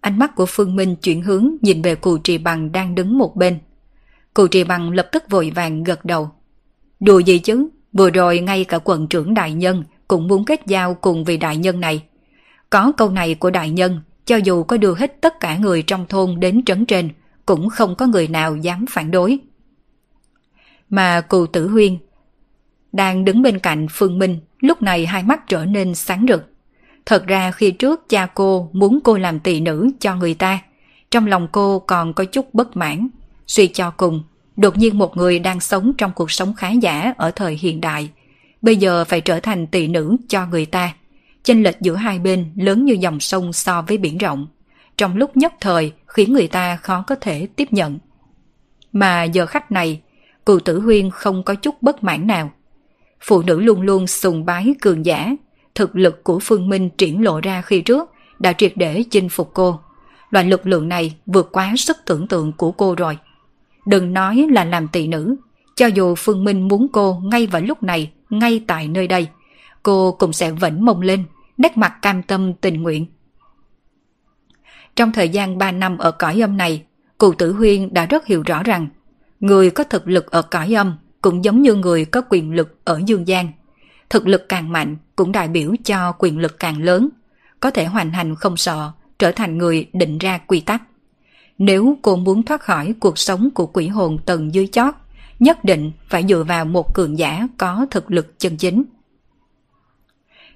Ánh 0.00 0.18
mắt 0.18 0.34
của 0.34 0.46
Phương 0.46 0.76
Minh 0.76 0.96
chuyển 0.96 1.22
hướng 1.22 1.50
nhìn 1.62 1.82
về 1.82 1.94
cụ 1.94 2.18
trì 2.18 2.38
bằng 2.38 2.72
đang 2.72 2.94
đứng 2.94 3.18
một 3.18 3.36
bên. 3.36 3.58
Cụ 4.34 4.46
trì 4.46 4.64
bằng 4.64 4.90
lập 4.90 5.08
tức 5.12 5.24
vội 5.30 5.52
vàng 5.54 5.84
gật 5.84 6.04
đầu. 6.04 6.30
Đùa 7.00 7.18
gì 7.18 7.38
chứ, 7.38 7.68
vừa 7.92 8.10
rồi 8.10 8.38
ngay 8.38 8.64
cả 8.64 8.78
quận 8.78 9.08
trưởng 9.08 9.34
đại 9.34 9.52
nhân 9.52 9.84
cũng 10.08 10.28
muốn 10.28 10.44
kết 10.44 10.60
giao 10.66 10.94
cùng 10.94 11.24
vị 11.24 11.36
đại 11.36 11.56
nhân 11.56 11.80
này. 11.80 12.02
Có 12.70 12.92
câu 12.96 13.10
này 13.10 13.34
của 13.34 13.50
đại 13.50 13.70
nhân, 13.70 14.00
cho 14.24 14.36
dù 14.36 14.62
có 14.62 14.76
đưa 14.76 14.94
hết 14.94 15.20
tất 15.20 15.40
cả 15.40 15.56
người 15.56 15.82
trong 15.82 16.06
thôn 16.08 16.40
đến 16.40 16.64
trấn 16.64 16.86
trên, 16.86 17.08
cũng 17.46 17.68
không 17.68 17.94
có 17.94 18.06
người 18.06 18.28
nào 18.28 18.56
dám 18.56 18.84
phản 18.90 19.10
đối. 19.10 19.38
Mà 20.90 21.20
cụ 21.20 21.46
tử 21.46 21.68
huyên 21.68 21.98
đang 22.92 23.24
đứng 23.24 23.42
bên 23.42 23.58
cạnh 23.58 23.86
Phương 23.90 24.18
Minh, 24.18 24.40
lúc 24.60 24.82
này 24.82 25.06
hai 25.06 25.22
mắt 25.22 25.48
trở 25.48 25.64
nên 25.64 25.94
sáng 25.94 26.26
rực. 26.28 26.49
Thật 27.06 27.26
ra 27.26 27.50
khi 27.50 27.70
trước 27.70 28.08
cha 28.08 28.26
cô 28.34 28.70
muốn 28.72 28.98
cô 29.04 29.16
làm 29.16 29.40
tỳ 29.40 29.60
nữ 29.60 29.90
cho 30.00 30.16
người 30.16 30.34
ta, 30.34 30.58
trong 31.10 31.26
lòng 31.26 31.48
cô 31.52 31.78
còn 31.78 32.12
có 32.12 32.24
chút 32.24 32.54
bất 32.54 32.76
mãn. 32.76 33.08
Suy 33.46 33.66
cho 33.68 33.90
cùng, 33.90 34.22
đột 34.56 34.78
nhiên 34.78 34.98
một 34.98 35.16
người 35.16 35.38
đang 35.38 35.60
sống 35.60 35.92
trong 35.98 36.12
cuộc 36.14 36.30
sống 36.30 36.54
khá 36.54 36.70
giả 36.70 37.14
ở 37.16 37.30
thời 37.30 37.54
hiện 37.54 37.80
đại, 37.80 38.10
bây 38.62 38.76
giờ 38.76 39.04
phải 39.04 39.20
trở 39.20 39.40
thành 39.40 39.66
tỳ 39.66 39.88
nữ 39.88 40.16
cho 40.28 40.46
người 40.46 40.66
ta. 40.66 40.94
Chênh 41.42 41.62
lệch 41.62 41.80
giữa 41.80 41.96
hai 41.96 42.18
bên 42.18 42.52
lớn 42.56 42.84
như 42.84 42.96
dòng 43.00 43.20
sông 43.20 43.52
so 43.52 43.82
với 43.82 43.98
biển 43.98 44.18
rộng. 44.18 44.46
Trong 44.96 45.16
lúc 45.16 45.36
nhất 45.36 45.54
thời 45.60 45.92
khiến 46.06 46.32
người 46.32 46.48
ta 46.48 46.76
khó 46.76 47.04
có 47.06 47.14
thể 47.14 47.46
tiếp 47.56 47.68
nhận. 47.72 47.98
Mà 48.92 49.24
giờ 49.24 49.46
khách 49.46 49.72
này, 49.72 50.00
cựu 50.46 50.60
tử 50.60 50.80
huyên 50.80 51.10
không 51.10 51.42
có 51.44 51.54
chút 51.54 51.82
bất 51.82 52.04
mãn 52.04 52.26
nào. 52.26 52.50
Phụ 53.20 53.42
nữ 53.42 53.60
luôn 53.60 53.80
luôn 53.80 54.06
sùng 54.06 54.44
bái 54.44 54.74
cường 54.80 55.06
giả, 55.06 55.34
thực 55.74 55.96
lực 55.96 56.24
của 56.24 56.38
Phương 56.38 56.68
Minh 56.68 56.90
triển 56.98 57.22
lộ 57.22 57.40
ra 57.40 57.62
khi 57.62 57.80
trước 57.80 58.10
đã 58.38 58.52
triệt 58.52 58.72
để 58.76 59.04
chinh 59.10 59.28
phục 59.28 59.50
cô. 59.54 59.80
Loại 60.30 60.44
lực 60.44 60.66
lượng 60.66 60.88
này 60.88 61.14
vượt 61.26 61.48
quá 61.52 61.74
sức 61.76 61.96
tưởng 62.06 62.28
tượng 62.28 62.52
của 62.52 62.72
cô 62.72 62.94
rồi. 62.94 63.18
Đừng 63.86 64.12
nói 64.12 64.46
là 64.50 64.64
làm 64.64 64.88
tỳ 64.88 65.06
nữ, 65.06 65.36
cho 65.76 65.86
dù 65.86 66.14
Phương 66.14 66.44
Minh 66.44 66.68
muốn 66.68 66.86
cô 66.92 67.22
ngay 67.24 67.46
vào 67.46 67.62
lúc 67.62 67.82
này, 67.82 68.12
ngay 68.30 68.64
tại 68.66 68.88
nơi 68.88 69.06
đây, 69.06 69.28
cô 69.82 70.12
cũng 70.12 70.32
sẽ 70.32 70.50
vẫn 70.50 70.84
mông 70.84 71.00
lên, 71.00 71.24
nét 71.56 71.76
mặt 71.76 71.94
cam 72.02 72.22
tâm 72.22 72.54
tình 72.54 72.82
nguyện. 72.82 73.06
Trong 74.96 75.12
thời 75.12 75.28
gian 75.28 75.58
3 75.58 75.72
năm 75.72 75.98
ở 75.98 76.10
cõi 76.10 76.42
âm 76.42 76.56
này, 76.56 76.82
cụ 77.18 77.32
tử 77.32 77.52
huyên 77.52 77.94
đã 77.94 78.06
rất 78.06 78.26
hiểu 78.26 78.42
rõ 78.46 78.62
rằng 78.62 78.88
người 79.40 79.70
có 79.70 79.84
thực 79.84 80.08
lực 80.08 80.30
ở 80.30 80.42
cõi 80.42 80.74
âm 80.76 80.94
cũng 81.22 81.44
giống 81.44 81.62
như 81.62 81.74
người 81.74 82.04
có 82.04 82.22
quyền 82.30 82.54
lực 82.54 82.78
ở 82.84 83.00
dương 83.06 83.28
gian. 83.28 83.52
Thực 84.10 84.26
lực 84.26 84.48
càng 84.48 84.72
mạnh 84.72 84.96
cũng 85.16 85.32
đại 85.32 85.48
biểu 85.48 85.74
cho 85.84 86.12
quyền 86.18 86.38
lực 86.38 86.58
càng 86.58 86.82
lớn, 86.82 87.08
có 87.60 87.70
thể 87.70 87.84
hoành 87.84 88.10
hành 88.10 88.34
không 88.34 88.56
sợ, 88.56 88.90
trở 89.18 89.32
thành 89.32 89.58
người 89.58 89.86
định 89.92 90.18
ra 90.18 90.38
quy 90.38 90.60
tắc. 90.60 90.82
Nếu 91.58 91.98
cô 92.02 92.16
muốn 92.16 92.42
thoát 92.42 92.60
khỏi 92.60 92.94
cuộc 93.00 93.18
sống 93.18 93.50
của 93.54 93.66
quỷ 93.66 93.88
hồn 93.88 94.18
tầng 94.26 94.54
dưới 94.54 94.66
chót, 94.66 94.94
nhất 95.38 95.64
định 95.64 95.92
phải 96.08 96.24
dựa 96.28 96.44
vào 96.48 96.64
một 96.64 96.94
cường 96.94 97.18
giả 97.18 97.48
có 97.58 97.86
thực 97.90 98.10
lực 98.10 98.38
chân 98.38 98.56
chính. 98.56 98.84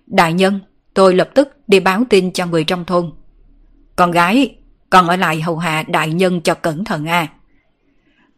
Đại 0.07 0.33
nhân, 0.33 0.61
tôi 0.95 1.15
lập 1.15 1.31
tức 1.35 1.59
đi 1.67 1.81
báo 1.81 2.03
tin 2.11 2.33
cho 2.33 2.47
người 2.47 2.65
trong 2.65 2.85
thôn. 2.85 3.13
Con 3.97 4.11
gái, 4.11 4.57
con 4.91 5.09
ở 5.09 5.17
lại 5.17 5.41
hầu 5.41 5.59
hạ 5.59 5.85
đại 5.89 6.13
nhân 6.13 6.41
cho 6.41 6.55
cẩn 6.55 6.85
thận 6.85 7.07
à. 7.09 7.29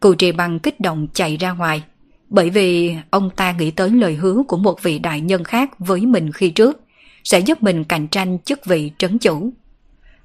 Cụ 0.01 0.15
trì 0.15 0.33
bằng 0.33 0.59
kích 0.59 0.81
động 0.81 1.09
chạy 1.13 1.37
ra 1.37 1.53
ngoài, 1.53 1.83
bởi 2.29 2.51
vì 2.51 2.97
ông 3.11 3.31
ta 3.37 3.53
nghĩ 3.53 3.71
tới 3.71 3.91
lời 3.91 4.15
hứa 4.15 4.43
của 4.49 4.57
một 4.57 4.83
vị 4.83 4.99
đại 4.99 5.21
nhân 5.21 5.45
khác 5.45 5.71
với 5.79 6.07
mình 6.07 6.33
khi 6.33 6.51
trước, 6.51 6.81
sẽ 7.25 7.39
giúp 7.39 7.63
mình 7.63 7.85
cạnh 7.85 8.09
tranh 8.09 8.39
chức 8.39 8.67
vị 8.67 8.91
trấn 8.99 9.19
chủ. 9.19 9.53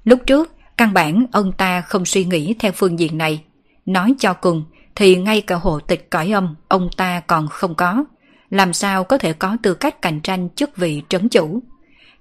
Lúc 0.04 0.20
trước, 0.26 0.54
căn 0.76 0.92
bản 0.92 1.26
ông 1.32 1.52
ta 1.52 1.80
không 1.80 2.04
suy 2.04 2.24
nghĩ 2.24 2.54
theo 2.58 2.72
phương 2.72 2.98
diện 2.98 3.18
này. 3.18 3.42
Nói 3.86 4.14
cho 4.18 4.34
cùng 4.34 4.64
thì 4.94 5.16
ngay 5.16 5.40
cả 5.40 5.56
hộ 5.56 5.80
tịch 5.80 6.10
cõi 6.10 6.32
âm 6.32 6.54
ông 6.68 6.88
ta 6.96 7.20
còn 7.20 7.48
không 7.48 7.74
có. 7.74 8.04
Làm 8.50 8.72
sao 8.72 9.04
có 9.04 9.18
thể 9.18 9.32
có 9.32 9.56
tư 9.62 9.74
cách 9.74 10.02
cạnh 10.02 10.20
tranh 10.20 10.48
chức 10.56 10.76
vị 10.76 11.02
trấn 11.08 11.28
chủ. 11.28 11.62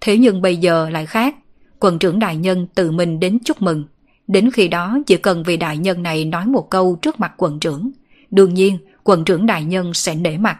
Thế 0.02 0.18
nhưng 0.18 0.42
bây 0.42 0.58
giờ 0.58 0.90
lại 0.90 1.06
khác. 1.06 1.36
Quần 1.80 2.00
trưởng 2.00 2.20
đại 2.20 2.36
nhân 2.36 2.68
tự 2.76 2.92
mình 2.92 3.20
đến 3.20 3.40
chúc 3.46 3.62
mừng. 3.62 3.86
Đến 4.28 4.52
khi 4.52 4.68
đó 4.68 4.98
chỉ 5.08 5.18
cần 5.18 5.44
vị 5.44 5.58
đại 5.58 5.78
nhân 5.78 6.04
này 6.04 6.26
nói 6.26 6.46
một 6.46 6.70
câu 6.70 6.96
trước 7.02 7.20
mặt 7.20 7.34
quần 7.38 7.60
trưởng. 7.60 7.92
Đương 8.32 8.54
nhiên 8.54 8.78
Quận 9.04 9.26
trưởng 9.26 9.46
đại 9.46 9.64
nhân 9.64 9.94
sẽ 9.94 10.16
nể 10.16 10.38
mặt. 10.38 10.60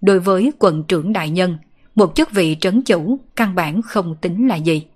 Đối 0.00 0.20
với 0.20 0.52
quận 0.58 0.84
trưởng 0.88 1.12
đại 1.12 1.30
nhân, 1.30 1.58
một 1.94 2.12
chức 2.14 2.32
vị 2.32 2.56
trấn 2.60 2.82
chủ 2.82 3.18
căn 3.36 3.54
bản 3.54 3.82
không 3.82 4.16
tính 4.20 4.48
là 4.48 4.56
gì. 4.56 4.86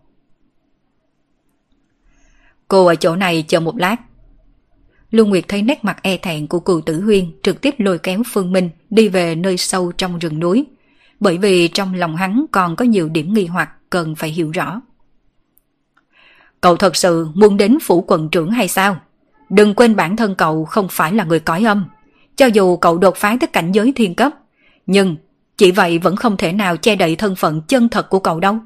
Cô 2.69 2.87
ở 2.87 2.95
chỗ 2.95 3.17
này 3.17 3.45
chờ 3.49 3.61
một 3.61 3.77
lát. 3.77 3.97
Lưu 5.11 5.27
Nguyệt 5.27 5.45
thấy 5.49 5.63
nét 5.63 5.85
mặt 5.85 6.03
e 6.03 6.17
thẹn 6.17 6.47
của 6.47 6.61
cù 6.61 6.81
tử 6.81 7.05
huyên 7.05 7.33
trực 7.43 7.61
tiếp 7.61 7.75
lôi 7.79 7.99
kéo 7.99 8.23
Phương 8.27 8.53
Minh 8.53 8.71
đi 8.91 9.09
về 9.09 9.35
nơi 9.35 9.57
sâu 9.57 9.93
trong 9.93 10.19
rừng 10.19 10.41
núi. 10.41 10.67
Bởi 11.21 11.39
vì 11.39 11.69
trong 11.69 11.95
lòng 11.95 12.17
hắn 12.17 12.47
còn 12.53 12.77
có 12.77 12.85
nhiều 12.85 13.09
điểm 13.09 13.35
nghi 13.35 13.47
hoặc 13.47 13.71
cần 13.91 14.15
phải 14.15 14.31
hiểu 14.31 14.51
rõ. 14.51 14.81
Cậu 16.61 16.77
thật 16.77 16.97
sự 16.97 17.29
muốn 17.35 17.57
đến 17.57 17.79
phủ 17.83 18.05
quận 18.07 18.29
trưởng 18.29 18.51
hay 18.51 18.69
sao? 18.69 19.01
Đừng 19.51 19.75
quên 19.75 19.97
bản 19.97 20.17
thân 20.17 20.35
cậu 20.35 20.65
không 20.65 20.89
phải 20.91 21.13
là 21.13 21.25
người 21.25 21.41
cõi 21.41 21.65
âm. 21.65 21.85
Cho 22.39 22.47
dù 22.47 22.77
cậu 22.77 22.99
đột 22.99 23.17
phá 23.17 23.37
tới 23.41 23.47
cảnh 23.47 23.73
giới 23.73 23.93
thiên 23.97 24.15
cấp, 24.15 24.33
nhưng 24.87 25.17
chỉ 25.57 25.71
vậy 25.73 25.99
vẫn 25.99 26.17
không 26.17 26.37
thể 26.37 26.53
nào 26.53 26.77
che 26.77 26.97
đậy 26.97 27.17
thân 27.17 27.37
phận 27.37 27.63
chân 27.69 27.89
thật 27.89 28.11
của 28.11 28.19
cậu 28.19 28.41
đâu. 28.41 28.59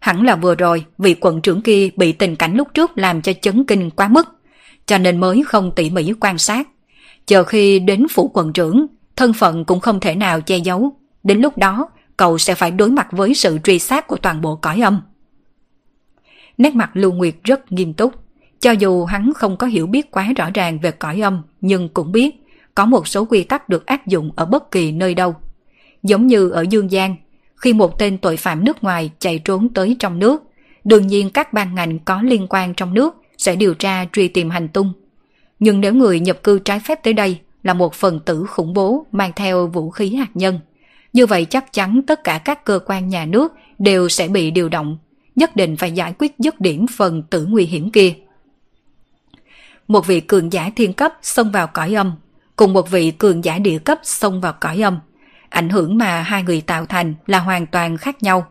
Hẳn 0.00 0.22
là 0.22 0.36
vừa 0.36 0.54
rồi 0.54 0.84
vị 0.98 1.14
quận 1.20 1.40
trưởng 1.40 1.62
kia 1.62 1.88
bị 1.96 2.12
tình 2.12 2.36
cảnh 2.36 2.56
lúc 2.56 2.68
trước 2.74 2.98
làm 2.98 3.22
cho 3.22 3.32
chấn 3.32 3.64
kinh 3.64 3.90
quá 3.90 4.08
mức, 4.08 4.28
cho 4.86 4.98
nên 4.98 5.20
mới 5.20 5.44
không 5.46 5.72
tỉ 5.76 5.90
mỉ 5.90 6.12
quan 6.20 6.38
sát. 6.38 6.68
Chờ 7.26 7.44
khi 7.44 7.78
đến 7.78 8.06
phủ 8.10 8.30
quận 8.34 8.52
trưởng, 8.52 8.86
thân 9.16 9.32
phận 9.32 9.64
cũng 9.64 9.80
không 9.80 10.00
thể 10.00 10.14
nào 10.14 10.40
che 10.40 10.56
giấu. 10.56 10.92
Đến 11.22 11.40
lúc 11.40 11.58
đó, 11.58 11.88
cậu 12.16 12.38
sẽ 12.38 12.54
phải 12.54 12.70
đối 12.70 12.90
mặt 12.90 13.08
với 13.10 13.34
sự 13.34 13.58
truy 13.64 13.78
sát 13.78 14.06
của 14.06 14.16
toàn 14.16 14.40
bộ 14.40 14.56
cõi 14.56 14.80
âm. 14.80 15.00
Nét 16.58 16.74
mặt 16.74 16.90
Lưu 16.94 17.12
Nguyệt 17.12 17.34
rất 17.44 17.72
nghiêm 17.72 17.94
túc. 17.94 18.12
Cho 18.60 18.70
dù 18.70 19.04
hắn 19.04 19.32
không 19.34 19.56
có 19.56 19.66
hiểu 19.66 19.86
biết 19.86 20.10
quá 20.10 20.32
rõ 20.36 20.50
ràng 20.54 20.78
về 20.78 20.90
cõi 20.90 21.20
âm, 21.20 21.42
nhưng 21.60 21.88
cũng 21.88 22.12
biết 22.12 22.34
có 22.78 22.86
một 22.86 23.08
số 23.08 23.24
quy 23.24 23.44
tắc 23.44 23.68
được 23.68 23.86
áp 23.86 24.06
dụng 24.06 24.30
ở 24.36 24.44
bất 24.44 24.70
kỳ 24.70 24.92
nơi 24.92 25.14
đâu. 25.14 25.34
Giống 26.02 26.26
như 26.26 26.50
ở 26.50 26.64
Dương 26.70 26.88
Giang, 26.88 27.16
khi 27.56 27.72
một 27.72 27.98
tên 27.98 28.18
tội 28.18 28.36
phạm 28.36 28.64
nước 28.64 28.84
ngoài 28.84 29.10
chạy 29.18 29.38
trốn 29.38 29.68
tới 29.68 29.96
trong 29.98 30.18
nước, 30.18 30.42
đương 30.84 31.06
nhiên 31.06 31.30
các 31.30 31.52
ban 31.52 31.74
ngành 31.74 31.98
có 31.98 32.22
liên 32.22 32.46
quan 32.48 32.74
trong 32.74 32.94
nước 32.94 33.14
sẽ 33.38 33.56
điều 33.56 33.74
tra 33.74 34.04
truy 34.12 34.28
tìm 34.28 34.50
hành 34.50 34.68
tung. 34.68 34.92
Nhưng 35.58 35.80
nếu 35.80 35.94
người 35.94 36.20
nhập 36.20 36.42
cư 36.42 36.58
trái 36.58 36.80
phép 36.80 37.02
tới 37.02 37.12
đây 37.12 37.38
là 37.62 37.74
một 37.74 37.94
phần 37.94 38.20
tử 38.20 38.44
khủng 38.48 38.74
bố 38.74 39.06
mang 39.12 39.32
theo 39.36 39.66
vũ 39.66 39.90
khí 39.90 40.14
hạt 40.14 40.30
nhân, 40.34 40.60
như 41.12 41.26
vậy 41.26 41.44
chắc 41.44 41.72
chắn 41.72 42.02
tất 42.06 42.24
cả 42.24 42.38
các 42.38 42.64
cơ 42.64 42.78
quan 42.86 43.08
nhà 43.08 43.24
nước 43.24 43.52
đều 43.78 44.08
sẽ 44.08 44.28
bị 44.28 44.50
điều 44.50 44.68
động, 44.68 44.98
nhất 45.36 45.56
định 45.56 45.76
phải 45.76 45.92
giải 45.92 46.14
quyết 46.18 46.38
dứt 46.38 46.60
điểm 46.60 46.86
phần 46.86 47.22
tử 47.22 47.46
nguy 47.46 47.64
hiểm 47.64 47.90
kia. 47.90 48.14
Một 49.88 50.06
vị 50.06 50.20
cường 50.20 50.52
giả 50.52 50.70
thiên 50.76 50.92
cấp 50.92 51.12
xông 51.22 51.52
vào 51.52 51.66
cõi 51.66 51.94
âm, 51.94 52.12
cùng 52.58 52.72
một 52.72 52.90
vị 52.90 53.10
cường 53.10 53.44
giả 53.44 53.58
địa 53.58 53.78
cấp 53.78 53.98
xông 54.02 54.40
vào 54.40 54.52
cõi 54.60 54.82
âm, 54.82 54.98
ảnh 55.48 55.68
hưởng 55.68 55.98
mà 55.98 56.22
hai 56.22 56.42
người 56.42 56.60
tạo 56.60 56.86
thành 56.86 57.14
là 57.26 57.38
hoàn 57.38 57.66
toàn 57.66 57.96
khác 57.96 58.22
nhau, 58.22 58.46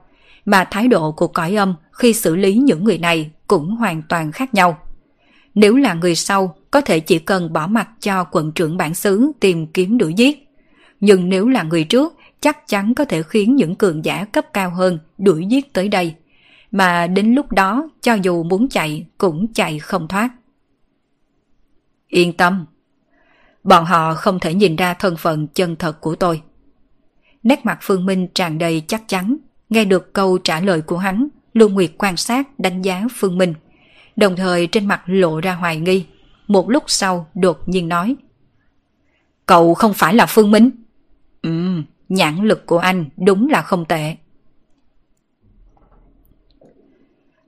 mà 0.45 0.63
thái 0.63 0.87
độ 0.87 1.11
của 1.11 1.27
cõi 1.27 1.55
âm 1.55 1.75
khi 1.91 2.13
xử 2.13 2.35
lý 2.35 2.55
những 2.55 2.83
người 2.83 2.97
này 2.97 3.31
cũng 3.47 3.75
hoàn 3.75 4.01
toàn 4.09 4.31
khác 4.31 4.53
nhau. 4.53 4.77
Nếu 5.55 5.75
là 5.75 5.93
người 5.93 6.15
sau, 6.15 6.55
có 6.71 6.81
thể 6.81 6.99
chỉ 6.99 7.19
cần 7.19 7.53
bỏ 7.53 7.67
mặt 7.67 7.89
cho 7.99 8.23
quận 8.23 8.51
trưởng 8.51 8.77
bản 8.77 8.93
xứ 8.93 9.31
tìm 9.39 9.67
kiếm 9.67 9.97
đuổi 9.97 10.13
giết. 10.13 10.47
Nhưng 10.99 11.29
nếu 11.29 11.47
là 11.47 11.63
người 11.63 11.83
trước, 11.83 12.15
chắc 12.41 12.67
chắn 12.67 12.93
có 12.93 13.05
thể 13.05 13.23
khiến 13.23 13.55
những 13.55 13.75
cường 13.75 14.05
giả 14.05 14.25
cấp 14.25 14.45
cao 14.53 14.69
hơn 14.69 14.99
đuổi 15.17 15.45
giết 15.45 15.73
tới 15.73 15.87
đây. 15.87 16.15
Mà 16.71 17.07
đến 17.07 17.33
lúc 17.35 17.51
đó, 17.51 17.89
cho 18.01 18.13
dù 18.13 18.43
muốn 18.43 18.69
chạy, 18.69 19.05
cũng 19.17 19.53
chạy 19.53 19.79
không 19.79 20.07
thoát. 20.07 20.29
Yên 22.07 22.33
tâm, 22.33 22.65
bọn 23.67 23.85
họ 23.85 24.13
không 24.13 24.39
thể 24.39 24.53
nhìn 24.53 24.75
ra 24.75 24.93
thân 24.93 25.17
phận 25.17 25.47
chân 25.47 25.75
thật 25.75 26.01
của 26.01 26.15
tôi. 26.15 26.41
Nét 27.43 27.65
mặt 27.65 27.79
Phương 27.81 28.05
Minh 28.05 28.27
tràn 28.35 28.57
đầy 28.57 28.83
chắc 28.87 29.03
chắn, 29.07 29.37
nghe 29.69 29.85
được 29.85 30.13
câu 30.13 30.37
trả 30.37 30.59
lời 30.59 30.81
của 30.81 30.97
hắn, 30.97 31.27
Lưu 31.53 31.69
Nguyệt 31.69 31.91
quan 31.97 32.17
sát 32.17 32.59
đánh 32.59 32.81
giá 32.81 33.03
Phương 33.15 33.37
Minh. 33.37 33.53
Đồng 34.15 34.35
thời 34.35 34.67
trên 34.67 34.85
mặt 34.85 35.01
lộ 35.05 35.39
ra 35.41 35.53
hoài 35.53 35.77
nghi. 35.77 36.05
Một 36.47 36.69
lúc 36.69 36.83
sau 36.87 37.27
đột 37.33 37.69
nhiên 37.69 37.89
nói. 37.89 38.15
Cậu 39.45 39.73
không 39.73 39.93
phải 39.93 40.15
là 40.15 40.25
Phương 40.25 40.51
Minh? 40.51 40.69
Ừ, 41.41 41.81
nhãn 42.09 42.35
lực 42.43 42.65
của 42.65 42.77
anh 42.77 43.05
đúng 43.17 43.49
là 43.49 43.61
không 43.61 43.85
tệ. 43.85 44.15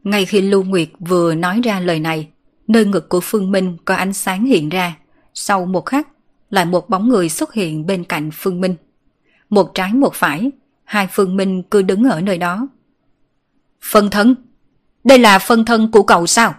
Ngay 0.04 0.26
khi 0.26 0.42
Lưu 0.42 0.64
Nguyệt 0.64 0.90
vừa 1.00 1.36
nói 1.36 1.62
ra 1.64 1.80
lời 1.80 2.00
này, 2.00 2.30
nơi 2.68 2.86
ngực 2.86 3.10
của 3.10 3.20
Phương 3.24 3.52
Minh 3.52 3.78
có 3.86 3.96
ánh 3.96 4.14
sáng 4.14 4.46
hiện 4.46 4.70
ra. 4.70 4.96
Sau 5.42 5.66
một 5.66 5.86
khắc, 5.86 6.08
lại 6.50 6.66
một 6.66 6.90
bóng 6.90 7.10
người 7.10 7.30
xuất 7.30 7.54
hiện 7.54 7.86
bên 7.86 8.04
cạnh 8.04 8.30
Phương 8.34 8.62
Minh 8.62 8.76
một 9.50 9.72
trái 9.74 9.94
một 9.94 10.14
phải, 10.14 10.52
hai 10.84 11.08
phương 11.12 11.38
minh 11.38 11.64
cứ 11.64 11.82
đứng 11.82 12.04
ở 12.04 12.22
nơi 12.22 12.38
đó. 12.38 12.68
Phân 13.82 14.10
thân? 14.10 14.36
Đây 15.04 15.20
là 15.20 15.40
phân 15.40 15.66
thân 15.66 15.92
của 15.92 16.04
cậu 16.04 16.28
sao? 16.28 16.56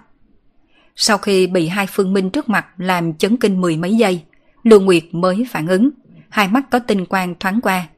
Sau 0.96 1.18
khi 1.18 1.46
bị 1.46 1.68
hai 1.68 1.86
phương 1.86 2.12
minh 2.12 2.30
trước 2.30 2.48
mặt 2.48 2.66
làm 2.76 3.14
chấn 3.14 3.36
kinh 3.36 3.60
mười 3.60 3.76
mấy 3.76 3.94
giây, 3.96 4.22
Lưu 4.62 4.80
Nguyệt 4.80 5.04
mới 5.12 5.46
phản 5.50 5.66
ứng, 5.66 5.90
hai 6.28 6.48
mắt 6.48 6.70
có 6.70 6.78
tinh 6.78 7.06
quang 7.06 7.34
thoáng 7.40 7.60
qua. 7.60 7.88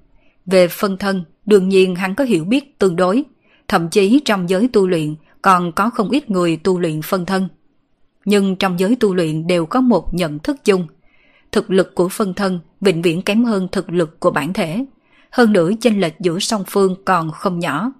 Về 0.46 0.68
phân 0.68 0.96
thân, 0.96 1.24
đương 1.46 1.68
nhiên 1.68 1.94
hắn 1.94 2.14
có 2.14 2.24
hiểu 2.24 2.44
biết 2.44 2.78
tương 2.78 2.96
đối, 2.96 3.24
thậm 3.68 3.88
chí 3.88 4.20
trong 4.24 4.48
giới 4.48 4.68
tu 4.72 4.88
luyện 4.88 5.14
còn 5.42 5.72
có 5.72 5.90
không 5.90 6.10
ít 6.10 6.30
người 6.30 6.56
tu 6.56 6.78
luyện 6.80 7.02
phân 7.02 7.26
thân. 7.26 7.48
Nhưng 8.24 8.56
trong 8.56 8.80
giới 8.80 8.96
tu 8.96 9.14
luyện 9.14 9.46
đều 9.46 9.66
có 9.66 9.80
một 9.80 10.14
nhận 10.14 10.38
thức 10.38 10.56
chung– 10.64 10.86
thực 11.52 11.70
lực 11.70 11.94
của 11.94 12.08
phân 12.08 12.34
thân 12.34 12.60
vĩnh 12.80 13.02
viễn 13.02 13.22
kém 13.22 13.44
hơn 13.44 13.68
thực 13.72 13.90
lực 13.90 14.20
của 14.20 14.30
bản 14.30 14.52
thể. 14.52 14.84
Hơn 15.30 15.52
nữa 15.52 15.70
chênh 15.80 16.00
lệch 16.00 16.20
giữa 16.20 16.38
song 16.38 16.64
phương 16.66 16.94
còn 17.04 17.30
không 17.30 17.58
nhỏ. 17.58 17.92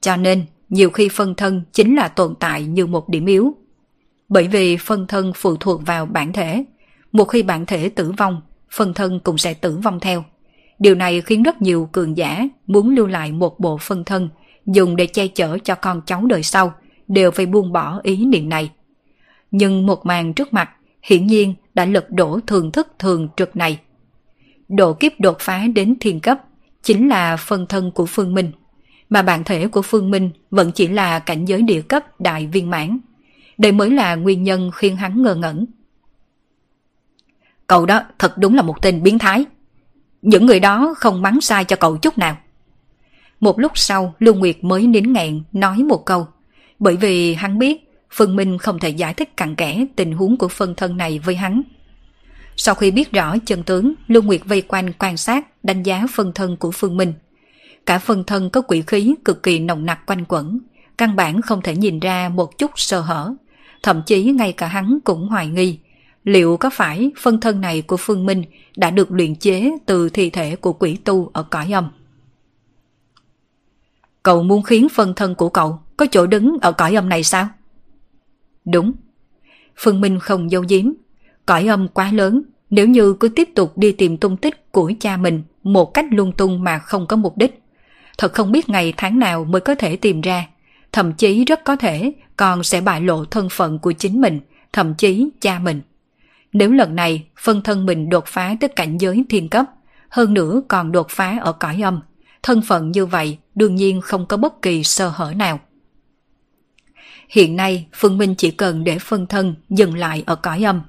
Cho 0.00 0.16
nên, 0.16 0.44
nhiều 0.68 0.90
khi 0.90 1.08
phân 1.08 1.34
thân 1.34 1.62
chính 1.72 1.96
là 1.96 2.08
tồn 2.08 2.34
tại 2.40 2.64
như 2.64 2.86
một 2.86 3.08
điểm 3.08 3.26
yếu. 3.26 3.54
Bởi 4.28 4.48
vì 4.48 4.76
phân 4.76 5.06
thân 5.06 5.32
phụ 5.36 5.56
thuộc 5.56 5.86
vào 5.86 6.06
bản 6.06 6.32
thể, 6.32 6.64
một 7.12 7.24
khi 7.24 7.42
bản 7.42 7.66
thể 7.66 7.88
tử 7.88 8.12
vong, 8.16 8.40
phân 8.70 8.94
thân 8.94 9.20
cũng 9.20 9.38
sẽ 9.38 9.54
tử 9.54 9.78
vong 9.84 10.00
theo. 10.00 10.24
Điều 10.78 10.94
này 10.94 11.20
khiến 11.20 11.42
rất 11.42 11.62
nhiều 11.62 11.88
cường 11.92 12.16
giả 12.16 12.48
muốn 12.66 12.94
lưu 12.94 13.06
lại 13.06 13.32
một 13.32 13.60
bộ 13.60 13.78
phân 13.80 14.04
thân 14.04 14.28
dùng 14.66 14.96
để 14.96 15.06
che 15.06 15.26
chở 15.26 15.58
cho 15.64 15.74
con 15.74 16.00
cháu 16.06 16.26
đời 16.26 16.42
sau 16.42 16.72
đều 17.08 17.30
phải 17.30 17.46
buông 17.46 17.72
bỏ 17.72 18.00
ý 18.02 18.24
niệm 18.24 18.48
này. 18.48 18.70
Nhưng 19.50 19.86
một 19.86 20.06
màn 20.06 20.34
trước 20.34 20.52
mặt 20.52 20.70
hiển 21.02 21.26
nhiên 21.26 21.54
đã 21.74 21.84
lật 21.84 22.10
đổ 22.10 22.40
thường 22.46 22.72
thức 22.72 22.88
thường 22.98 23.28
trực 23.36 23.56
này. 23.56 23.80
Độ 24.68 24.92
kiếp 24.92 25.12
đột 25.20 25.36
phá 25.40 25.66
đến 25.74 25.94
thiên 26.00 26.20
cấp 26.20 26.38
chính 26.82 27.08
là 27.08 27.36
phân 27.36 27.66
thân 27.66 27.90
của 27.90 28.06
Phương 28.06 28.34
Minh, 28.34 28.52
mà 29.08 29.22
bản 29.22 29.44
thể 29.44 29.68
của 29.68 29.82
Phương 29.82 30.10
Minh 30.10 30.30
vẫn 30.50 30.72
chỉ 30.72 30.88
là 30.88 31.18
cảnh 31.18 31.44
giới 31.44 31.62
địa 31.62 31.82
cấp 31.82 32.20
đại 32.20 32.46
viên 32.46 32.70
mãn. 32.70 32.98
Đây 33.58 33.72
mới 33.72 33.90
là 33.90 34.14
nguyên 34.14 34.42
nhân 34.42 34.70
khiến 34.74 34.96
hắn 34.96 35.22
ngơ 35.22 35.34
ngẩn. 35.34 35.66
Cậu 37.66 37.86
đó 37.86 38.02
thật 38.18 38.38
đúng 38.38 38.54
là 38.54 38.62
một 38.62 38.82
tên 38.82 39.02
biến 39.02 39.18
thái. 39.18 39.44
Những 40.22 40.46
người 40.46 40.60
đó 40.60 40.94
không 40.96 41.22
mắng 41.22 41.40
sai 41.40 41.64
cho 41.64 41.76
cậu 41.76 41.96
chút 41.96 42.18
nào. 42.18 42.36
Một 43.40 43.58
lúc 43.58 43.72
sau, 43.74 44.14
Lưu 44.18 44.34
Nguyệt 44.34 44.56
mới 44.64 44.86
nín 44.86 45.12
nghẹn 45.12 45.42
nói 45.52 45.76
một 45.78 46.06
câu. 46.06 46.26
Bởi 46.78 46.96
vì 46.96 47.34
hắn 47.34 47.58
biết 47.58 47.89
Phương 48.10 48.36
Minh 48.36 48.58
không 48.58 48.78
thể 48.78 48.88
giải 48.88 49.14
thích 49.14 49.36
cặn 49.36 49.54
kẽ 49.54 49.86
tình 49.96 50.12
huống 50.12 50.36
của 50.36 50.48
phân 50.48 50.74
thân 50.74 50.96
này 50.96 51.18
với 51.18 51.34
hắn. 51.34 51.62
Sau 52.56 52.74
khi 52.74 52.90
biết 52.90 53.12
rõ 53.12 53.36
chân 53.46 53.62
tướng, 53.62 53.94
Lưu 54.08 54.22
Nguyệt 54.22 54.40
vây 54.44 54.62
quanh 54.62 54.92
quan 54.98 55.16
sát, 55.16 55.64
đánh 55.64 55.82
giá 55.82 56.06
phân 56.14 56.32
thân 56.32 56.56
của 56.56 56.70
Phương 56.70 56.96
Minh. 56.96 57.12
Cả 57.86 57.98
phân 57.98 58.24
thân 58.24 58.50
có 58.50 58.60
quỷ 58.60 58.82
khí 58.86 59.14
cực 59.24 59.42
kỳ 59.42 59.58
nồng 59.58 59.86
nặc 59.86 60.06
quanh 60.06 60.24
quẩn, 60.28 60.58
căn 60.98 61.16
bản 61.16 61.42
không 61.42 61.62
thể 61.62 61.76
nhìn 61.76 62.00
ra 62.00 62.28
một 62.28 62.58
chút 62.58 62.70
sơ 62.76 63.00
hở. 63.00 63.34
Thậm 63.82 64.02
chí 64.06 64.24
ngay 64.24 64.52
cả 64.52 64.66
hắn 64.66 64.98
cũng 65.04 65.28
hoài 65.28 65.48
nghi, 65.48 65.78
liệu 66.24 66.56
có 66.56 66.70
phải 66.70 67.10
phân 67.18 67.40
thân 67.40 67.60
này 67.60 67.82
của 67.82 67.96
Phương 67.96 68.26
Minh 68.26 68.44
đã 68.76 68.90
được 68.90 69.12
luyện 69.12 69.36
chế 69.36 69.70
từ 69.86 70.08
thi 70.08 70.30
thể 70.30 70.56
của 70.56 70.72
quỷ 70.72 70.96
tu 71.04 71.30
ở 71.32 71.42
cõi 71.42 71.72
âm. 71.72 71.90
Cậu 74.22 74.42
muốn 74.42 74.62
khiến 74.62 74.88
phân 74.88 75.14
thân 75.14 75.34
của 75.34 75.48
cậu 75.48 75.80
có 75.96 76.06
chỗ 76.10 76.26
đứng 76.26 76.56
ở 76.62 76.72
cõi 76.72 76.94
âm 76.94 77.08
này 77.08 77.24
sao? 77.24 77.48
Đúng. 78.64 78.92
Phương 79.76 80.00
Minh 80.00 80.18
không 80.18 80.50
dâu 80.50 80.64
giếm. 80.68 80.92
Cõi 81.46 81.66
âm 81.66 81.88
quá 81.88 82.12
lớn, 82.12 82.42
nếu 82.70 82.86
như 82.88 83.14
cứ 83.20 83.28
tiếp 83.28 83.48
tục 83.54 83.78
đi 83.78 83.92
tìm 83.92 84.16
tung 84.16 84.36
tích 84.36 84.72
của 84.72 84.92
cha 85.00 85.16
mình 85.16 85.42
một 85.62 85.94
cách 85.94 86.06
lung 86.10 86.32
tung 86.32 86.64
mà 86.64 86.78
không 86.78 87.06
có 87.06 87.16
mục 87.16 87.36
đích. 87.36 87.62
Thật 88.18 88.32
không 88.32 88.52
biết 88.52 88.68
ngày 88.68 88.94
tháng 88.96 89.18
nào 89.18 89.44
mới 89.44 89.60
có 89.60 89.74
thể 89.74 89.96
tìm 89.96 90.20
ra. 90.20 90.46
Thậm 90.92 91.12
chí 91.12 91.44
rất 91.44 91.64
có 91.64 91.76
thể 91.76 92.12
còn 92.36 92.62
sẽ 92.62 92.80
bại 92.80 93.00
lộ 93.00 93.24
thân 93.24 93.48
phận 93.50 93.78
của 93.78 93.92
chính 93.92 94.20
mình, 94.20 94.40
thậm 94.72 94.94
chí 94.94 95.28
cha 95.40 95.58
mình. 95.58 95.80
Nếu 96.52 96.72
lần 96.72 96.96
này 96.96 97.24
phân 97.38 97.62
thân 97.62 97.86
mình 97.86 98.08
đột 98.08 98.26
phá 98.26 98.56
tới 98.60 98.68
cảnh 98.68 98.98
giới 98.98 99.24
thiên 99.28 99.48
cấp, 99.48 99.66
hơn 100.08 100.34
nữa 100.34 100.62
còn 100.68 100.92
đột 100.92 101.06
phá 101.10 101.38
ở 101.40 101.52
cõi 101.52 101.82
âm, 101.82 102.00
thân 102.42 102.62
phận 102.62 102.90
như 102.90 103.06
vậy 103.06 103.38
đương 103.54 103.74
nhiên 103.74 104.00
không 104.00 104.26
có 104.26 104.36
bất 104.36 104.62
kỳ 104.62 104.84
sơ 104.84 105.08
hở 105.08 105.32
nào. 105.36 105.60
Hiện 107.30 107.56
nay, 107.56 107.86
Phương 107.92 108.18
Minh 108.18 108.34
chỉ 108.34 108.50
cần 108.50 108.84
để 108.84 108.98
phân 108.98 109.26
thân 109.26 109.54
dừng 109.68 109.94
lại 109.96 110.22
ở 110.26 110.36
cõi 110.36 110.64
âm, 110.64 110.82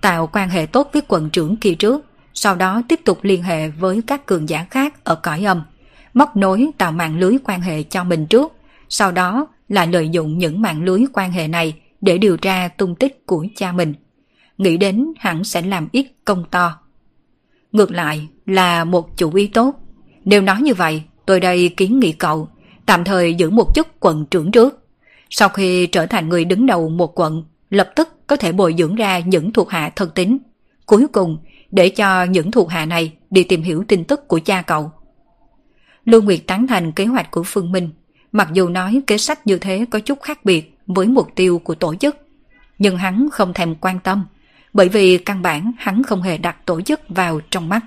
tạo 0.00 0.26
quan 0.32 0.48
hệ 0.48 0.66
tốt 0.66 0.90
với 0.92 1.02
quận 1.08 1.30
trưởng 1.30 1.56
kỳ 1.56 1.74
trước, 1.74 2.04
sau 2.34 2.56
đó 2.56 2.82
tiếp 2.88 3.00
tục 3.04 3.18
liên 3.22 3.42
hệ 3.42 3.68
với 3.68 4.02
các 4.06 4.26
cường 4.26 4.48
giả 4.48 4.66
khác 4.70 5.04
ở 5.04 5.14
cõi 5.14 5.44
âm, 5.44 5.62
móc 6.14 6.36
nối 6.36 6.70
tạo 6.78 6.92
mạng 6.92 7.18
lưới 7.18 7.36
quan 7.44 7.60
hệ 7.60 7.82
cho 7.82 8.04
mình 8.04 8.26
trước, 8.26 8.52
sau 8.88 9.12
đó 9.12 9.46
là 9.68 9.86
lợi 9.86 10.08
dụng 10.08 10.38
những 10.38 10.62
mạng 10.62 10.84
lưới 10.84 11.04
quan 11.12 11.32
hệ 11.32 11.48
này 11.48 11.74
để 12.00 12.18
điều 12.18 12.36
tra 12.36 12.68
tung 12.68 12.94
tích 12.94 13.26
của 13.26 13.46
cha 13.56 13.72
mình. 13.72 13.94
Nghĩ 14.58 14.76
đến 14.76 15.06
hẳn 15.18 15.44
sẽ 15.44 15.62
làm 15.62 15.88
ít 15.92 16.06
công 16.24 16.44
to. 16.50 16.78
Ngược 17.72 17.90
lại 17.90 18.28
là 18.46 18.84
một 18.84 19.16
chủ 19.16 19.34
ý 19.34 19.46
tốt. 19.46 19.74
Nếu 20.24 20.42
nói 20.42 20.62
như 20.62 20.74
vậy, 20.74 21.02
tôi 21.26 21.40
đây 21.40 21.68
kiến 21.68 22.00
nghị 22.00 22.12
cậu 22.12 22.48
tạm 22.86 23.04
thời 23.04 23.34
giữ 23.34 23.50
một 23.50 23.74
chút 23.74 23.86
quận 24.00 24.26
trưởng 24.30 24.50
trước. 24.50 24.83
Sau 25.36 25.48
khi 25.48 25.86
trở 25.86 26.06
thành 26.06 26.28
người 26.28 26.44
đứng 26.44 26.66
đầu 26.66 26.88
một 26.88 27.20
quận, 27.20 27.44
lập 27.70 27.90
tức 27.96 28.08
có 28.26 28.36
thể 28.36 28.52
bồi 28.52 28.74
dưỡng 28.78 28.94
ra 28.94 29.18
những 29.18 29.52
thuộc 29.52 29.70
hạ 29.70 29.92
thân 29.96 30.10
tín. 30.14 30.38
Cuối 30.86 31.06
cùng, 31.12 31.38
để 31.70 31.88
cho 31.88 32.24
những 32.24 32.50
thuộc 32.50 32.70
hạ 32.70 32.86
này 32.86 33.12
đi 33.30 33.44
tìm 33.44 33.62
hiểu 33.62 33.84
tin 33.88 34.04
tức 34.04 34.28
của 34.28 34.40
cha 34.44 34.62
cậu. 34.62 34.92
Lưu 36.04 36.22
Nguyệt 36.22 36.40
tán 36.46 36.66
thành 36.66 36.92
kế 36.92 37.06
hoạch 37.06 37.30
của 37.30 37.42
Phương 37.46 37.72
Minh, 37.72 37.90
mặc 38.32 38.48
dù 38.52 38.68
nói 38.68 39.02
kế 39.06 39.18
sách 39.18 39.46
như 39.46 39.58
thế 39.58 39.84
có 39.90 40.00
chút 40.00 40.22
khác 40.22 40.44
biệt 40.44 40.78
với 40.86 41.06
mục 41.06 41.28
tiêu 41.34 41.58
của 41.58 41.74
tổ 41.74 41.94
chức, 41.94 42.16
nhưng 42.78 42.96
hắn 42.96 43.28
không 43.32 43.52
thèm 43.52 43.74
quan 43.74 44.00
tâm, 44.00 44.26
bởi 44.72 44.88
vì 44.88 45.18
căn 45.18 45.42
bản 45.42 45.72
hắn 45.78 46.02
không 46.02 46.22
hề 46.22 46.38
đặt 46.38 46.66
tổ 46.66 46.80
chức 46.80 47.00
vào 47.08 47.40
trong 47.50 47.68
mắt. 47.68 47.80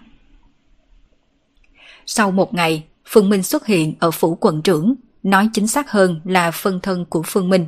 Sau 2.06 2.32
một 2.32 2.54
ngày, 2.54 2.84
Phương 3.06 3.30
Minh 3.30 3.44
xuất 3.44 3.66
hiện 3.66 3.94
ở 4.00 4.12
phủ 4.12 4.36
quận 4.36 4.62
trưởng, 4.62 4.96
nói 5.28 5.50
chính 5.54 5.68
xác 5.68 5.92
hơn 5.92 6.22
là 6.26 6.52
phân 6.52 6.80
thân 6.80 7.06
của 7.06 7.22
Phương 7.26 7.50
Minh. 7.50 7.66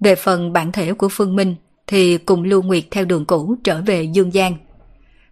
Về 0.00 0.14
phần 0.14 0.52
bản 0.52 0.72
thể 0.72 0.92
của 0.92 1.08
Phương 1.08 1.36
Minh 1.36 1.54
thì 1.86 2.18
cùng 2.18 2.42
Lưu 2.42 2.62
Nguyệt 2.62 2.84
theo 2.90 3.04
đường 3.04 3.24
cũ 3.24 3.56
trở 3.64 3.80
về 3.80 4.02
Dương 4.02 4.30
Giang. 4.30 4.56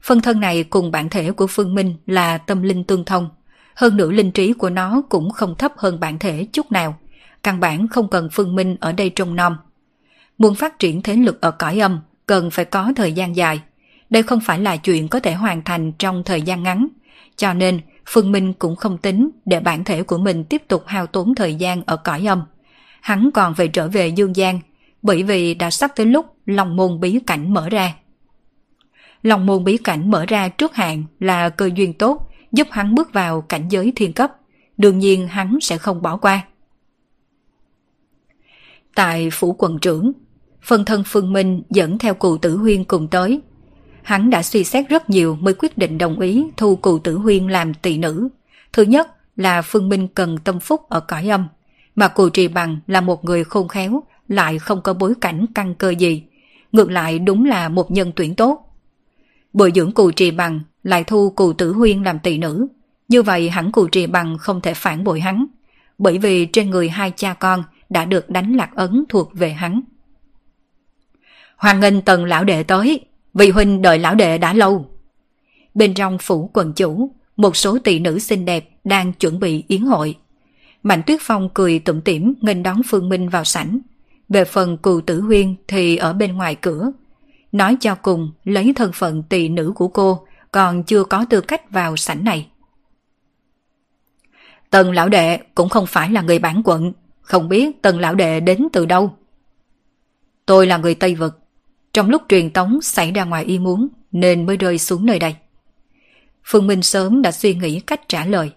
Phân 0.03 0.21
thân 0.21 0.40
này 0.40 0.64
cùng 0.64 0.90
bản 0.90 1.09
thể 1.09 1.33
của 1.33 1.47
Phương 1.47 1.75
Minh 1.75 1.94
là 2.07 2.38
tâm 2.38 2.62
linh 2.62 2.85
tương 2.85 3.05
thông. 3.05 3.29
Hơn 3.75 3.97
nữa 3.97 4.11
linh 4.11 4.31
trí 4.31 4.53
của 4.53 4.71
nó 4.71 5.03
cũng 5.09 5.31
không 5.31 5.55
thấp 5.55 5.73
hơn 5.77 6.01
bản 6.01 6.18
thể 6.18 6.47
chút 6.53 6.73
nào. 6.73 6.99
Căn 7.42 7.61
bản 7.61 7.88
không 7.88 8.09
cần 8.09 8.29
Phương 8.33 8.57
Minh 8.57 8.77
ở 8.81 8.92
đây 8.92 9.11
trông 9.11 9.37
nom. 9.37 9.57
Muốn 10.38 10.55
phát 10.55 10.79
triển 10.79 11.03
thế 11.03 11.16
lực 11.16 11.40
ở 11.40 11.51
cõi 11.51 11.79
âm, 11.81 12.01
cần 12.27 12.51
phải 12.51 12.64
có 12.64 12.92
thời 12.97 13.12
gian 13.12 13.37
dài. 13.37 13.61
Đây 14.11 14.23
không 14.23 14.40
phải 14.40 14.59
là 14.59 14.77
chuyện 14.77 15.09
có 15.09 15.21
thể 15.21 15.35
hoàn 15.35 15.62
thành 15.62 15.92
trong 15.92 16.23
thời 16.25 16.42
gian 16.42 16.62
ngắn. 16.62 16.88
Cho 17.37 17.55
nên 17.55 17.81
Phương 18.11 18.33
Minh 18.33 18.53
cũng 18.53 18.77
không 18.77 18.99
tính 18.99 19.31
để 19.44 19.61
bản 19.61 19.85
thể 19.85 20.03
của 20.03 20.18
mình 20.18 20.44
tiếp 20.44 20.62
tục 20.68 20.83
hao 20.87 21.07
tốn 21.07 21.35
thời 21.35 21.55
gian 21.55 21.83
ở 21.87 21.97
cõi 21.97 22.27
âm. 22.27 22.42
Hắn 23.01 23.31
còn 23.35 23.55
phải 23.55 23.68
trở 23.68 23.88
về 23.88 24.09
Dương 24.09 24.35
Giang, 24.35 24.61
bởi 25.03 25.23
vì 25.23 25.55
đã 25.55 25.71
sắp 25.71 25.92
tới 25.97 26.07
lúc 26.07 26.27
lòng 26.47 26.77
môn 26.77 27.01
bí 27.01 27.21
cảnh 27.27 27.55
mở 27.55 27.68
ra. 27.68 27.94
Lòng 29.23 29.47
môn 29.47 29.64
bí 29.64 29.77
cảnh 29.77 30.11
mở 30.11 30.27
ra 30.27 30.49
trước 30.49 30.75
hạn 30.75 31.05
là 31.21 31.49
cơ 31.49 31.71
duyên 31.75 31.94
tốt, 31.94 32.31
giúp 32.53 32.66
hắn 32.71 32.94
bước 32.94 33.12
vào 33.12 33.40
cảnh 33.40 33.68
giới 33.68 33.92
thiên 33.97 34.12
cấp. 34.12 34.33
Đương 34.77 34.99
nhiên 34.99 35.29
hắn 35.29 35.59
sẽ 35.61 35.79
không 35.79 36.03
bỏ 36.03 36.16
qua. 36.16 36.47
Tại 38.94 39.31
phủ 39.33 39.53
quận 39.59 39.79
trưởng, 39.79 40.12
phần 40.62 40.85
thân 40.85 41.03
Phương 41.07 41.33
Minh 41.33 41.62
dẫn 41.71 41.99
theo 41.99 42.14
cụ 42.14 42.38
tử 42.38 42.57
huyên 42.57 42.85
cùng 42.85 43.09
tới, 43.09 43.40
Hắn 44.02 44.30
đã 44.30 44.42
suy 44.42 44.64
xét 44.64 44.88
rất 44.88 45.11
nhiều 45.11 45.38
mới 45.40 45.54
quyết 45.54 45.78
định 45.78 45.98
đồng 45.98 46.20
ý 46.20 46.46
thu 46.56 46.76
cụ 46.76 46.98
tử 46.98 47.16
huyên 47.16 47.48
làm 47.48 47.74
tỷ 47.74 47.98
nữ. 47.98 48.28
Thứ 48.72 48.82
nhất 48.82 49.08
là 49.37 49.62
Phương 49.62 49.88
Minh 49.88 50.08
cần 50.08 50.38
tâm 50.38 50.61
phúc 50.61 50.88
ở 50.88 51.00
cõi 51.00 51.28
âm, 51.28 51.48
mà 51.94 52.08
cụ 52.08 52.28
trì 52.28 52.48
bằng 52.48 52.78
là 52.87 53.00
một 53.00 53.24
người 53.24 53.44
khôn 53.44 53.68
khéo, 53.68 54.02
lại 54.28 54.58
không 54.58 54.82
có 54.82 54.94
bối 54.94 55.14
cảnh 55.20 55.46
căn 55.54 55.74
cơ 55.74 55.90
gì. 55.90 56.22
Ngược 56.72 56.90
lại 56.90 57.18
đúng 57.18 57.44
là 57.44 57.68
một 57.68 57.90
nhân 57.90 58.12
tuyển 58.16 58.34
tốt. 58.34 58.76
Bồi 59.52 59.72
dưỡng 59.74 59.92
cụ 59.92 60.11
trì 60.11 60.30
bằng 60.30 60.61
lại 60.82 61.04
thu 61.04 61.30
cụ 61.30 61.52
tử 61.52 61.72
huyên 61.72 62.02
làm 62.02 62.18
tỷ 62.18 62.38
nữ. 62.38 62.66
Như 63.08 63.22
vậy 63.22 63.50
hẳn 63.50 63.72
cụ 63.72 63.88
trì 63.88 64.06
bằng 64.06 64.38
không 64.38 64.61
thể 64.61 64.74
phản 64.74 65.04
bội 65.04 65.20
hắn, 65.20 65.46
bởi 65.98 66.18
vì 66.18 66.46
trên 66.46 66.70
người 66.70 66.88
hai 66.88 67.12
cha 67.16 67.34
con 67.34 67.62
đã 67.88 68.04
được 68.04 68.30
đánh 68.30 68.56
lạc 68.56 68.70
ấn 68.74 69.04
thuộc 69.08 69.30
về 69.34 69.50
hắn. 69.50 69.80
Hoàng 71.56 71.80
nghênh 71.80 72.02
tần 72.02 72.24
lão 72.24 72.44
đệ 72.44 72.62
tới, 72.62 73.00
Vị 73.38 73.51
huynh 73.51 73.83
đợi 73.83 73.98
lão 73.98 74.14
đệ 74.14 74.38
đã 74.38 74.53
lâu. 74.53 74.87
Bên 75.74 75.94
trong 75.94 76.18
phủ 76.18 76.51
quần 76.53 76.72
chủ, 76.72 77.11
một 77.37 77.57
số 77.57 77.79
tỷ 77.85 77.98
nữ 77.98 78.18
xinh 78.18 78.44
đẹp 78.44 78.68
đang 78.85 79.12
chuẩn 79.12 79.40
bị 79.40 79.64
yến 79.68 79.83
hội. 79.83 80.16
Mạnh 80.83 81.03
Tuyết 81.07 81.20
Phong 81.22 81.48
cười 81.55 81.79
tủm 81.79 82.01
tỉm 82.01 82.35
nghênh 82.40 82.62
đón 82.62 82.81
Phương 82.87 83.09
Minh 83.09 83.29
vào 83.29 83.44
sảnh. 83.44 83.79
Về 84.29 84.44
phần 84.44 84.79
cù 84.79 85.01
tử 85.01 85.20
huyên 85.20 85.55
thì 85.68 85.96
ở 85.96 86.12
bên 86.12 86.37
ngoài 86.37 86.55
cửa. 86.55 86.92
Nói 87.53 87.77
cho 87.81 87.94
cùng 87.94 88.33
lấy 88.44 88.72
thân 88.77 88.92
phận 88.92 89.22
tỷ 89.22 89.48
nữ 89.48 89.72
của 89.74 89.88
cô 89.88 90.27
còn 90.53 90.83
chưa 90.83 91.05
có 91.05 91.24
tư 91.31 91.40
cách 91.40 91.70
vào 91.70 91.96
sảnh 91.96 92.24
này. 92.24 92.48
Tần 94.70 94.92
lão 94.92 95.09
đệ 95.09 95.38
cũng 95.55 95.68
không 95.68 95.87
phải 95.87 96.11
là 96.11 96.22
người 96.22 96.38
bản 96.38 96.62
quận, 96.64 96.92
không 97.20 97.48
biết 97.48 97.83
tần 97.83 98.01
lão 98.01 98.14
đệ 98.14 98.40
đến 98.40 98.68
từ 98.72 98.87
đâu. 98.87 99.16
Tôi 100.46 100.66
là 100.66 100.77
người 100.77 100.94
Tây 100.94 101.14
Vực, 101.14 101.38
trong 101.92 102.11
lúc 102.11 102.22
truyền 102.29 102.51
tống 102.51 102.81
xảy 102.83 103.12
ra 103.12 103.24
ngoài 103.24 103.44
ý 103.44 103.59
muốn 103.59 103.88
nên 104.12 104.46
mới 104.46 104.57
rơi 104.57 104.79
xuống 104.79 105.07
nơi 105.07 105.18
đây. 105.18 105.37
Phương 106.44 106.66
Minh 106.66 106.83
sớm 106.83 107.22
đã 107.22 107.33
suy 107.33 107.55
nghĩ 107.55 107.81
cách 107.81 108.09
trả 108.09 108.24
lời. 108.24 108.51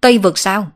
Tây 0.00 0.18
vực 0.18 0.38
sao? 0.38 0.70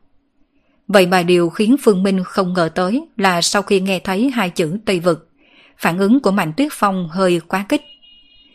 Vậy 0.88 1.06
mà 1.06 1.22
điều 1.22 1.50
khiến 1.50 1.76
Phương 1.82 2.02
Minh 2.02 2.24
không 2.24 2.52
ngờ 2.52 2.70
tới 2.74 3.08
là 3.16 3.42
sau 3.42 3.62
khi 3.62 3.80
nghe 3.80 3.98
thấy 3.98 4.30
hai 4.30 4.50
chữ 4.50 4.78
Tây 4.84 5.00
vực, 5.00 5.28
phản 5.78 5.98
ứng 5.98 6.20
của 6.20 6.30
Mạnh 6.30 6.52
Tuyết 6.56 6.68
Phong 6.72 7.08
hơi 7.08 7.40
quá 7.48 7.66
kích. 7.68 7.82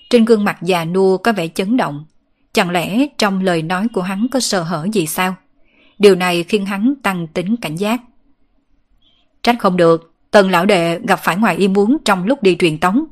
Trên 0.09 0.25
gương 0.25 0.43
mặt 0.45 0.57
già 0.61 0.85
nua 0.85 1.17
có 1.17 1.31
vẻ 1.31 1.47
chấn 1.47 1.77
động. 1.77 2.05
Chẳng 2.53 2.69
lẽ 2.69 3.07
trong 3.17 3.43
lời 3.43 3.61
nói 3.61 3.87
của 3.93 4.01
hắn 4.01 4.27
có 4.31 4.39
sơ 4.39 4.63
hở 4.63 4.87
gì 4.93 5.07
sao? 5.07 5.35
Điều 5.99 6.15
này 6.15 6.43
khiến 6.43 6.65
hắn 6.65 6.93
tăng 7.03 7.27
tính 7.27 7.55
cảnh 7.57 7.75
giác. 7.75 8.01
Trách 9.43 9.55
không 9.59 9.77
được, 9.77 10.12
tần 10.33 10.49
lão 10.49 10.65
đệ 10.65 10.99
gặp 10.99 11.19
phải 11.23 11.37
ngoài 11.37 11.55
ý 11.55 11.67
muốn 11.67 11.97
trong 12.05 12.25
lúc 12.25 12.43
đi 12.43 12.55
truyền 12.55 12.77
tống. 12.77 13.05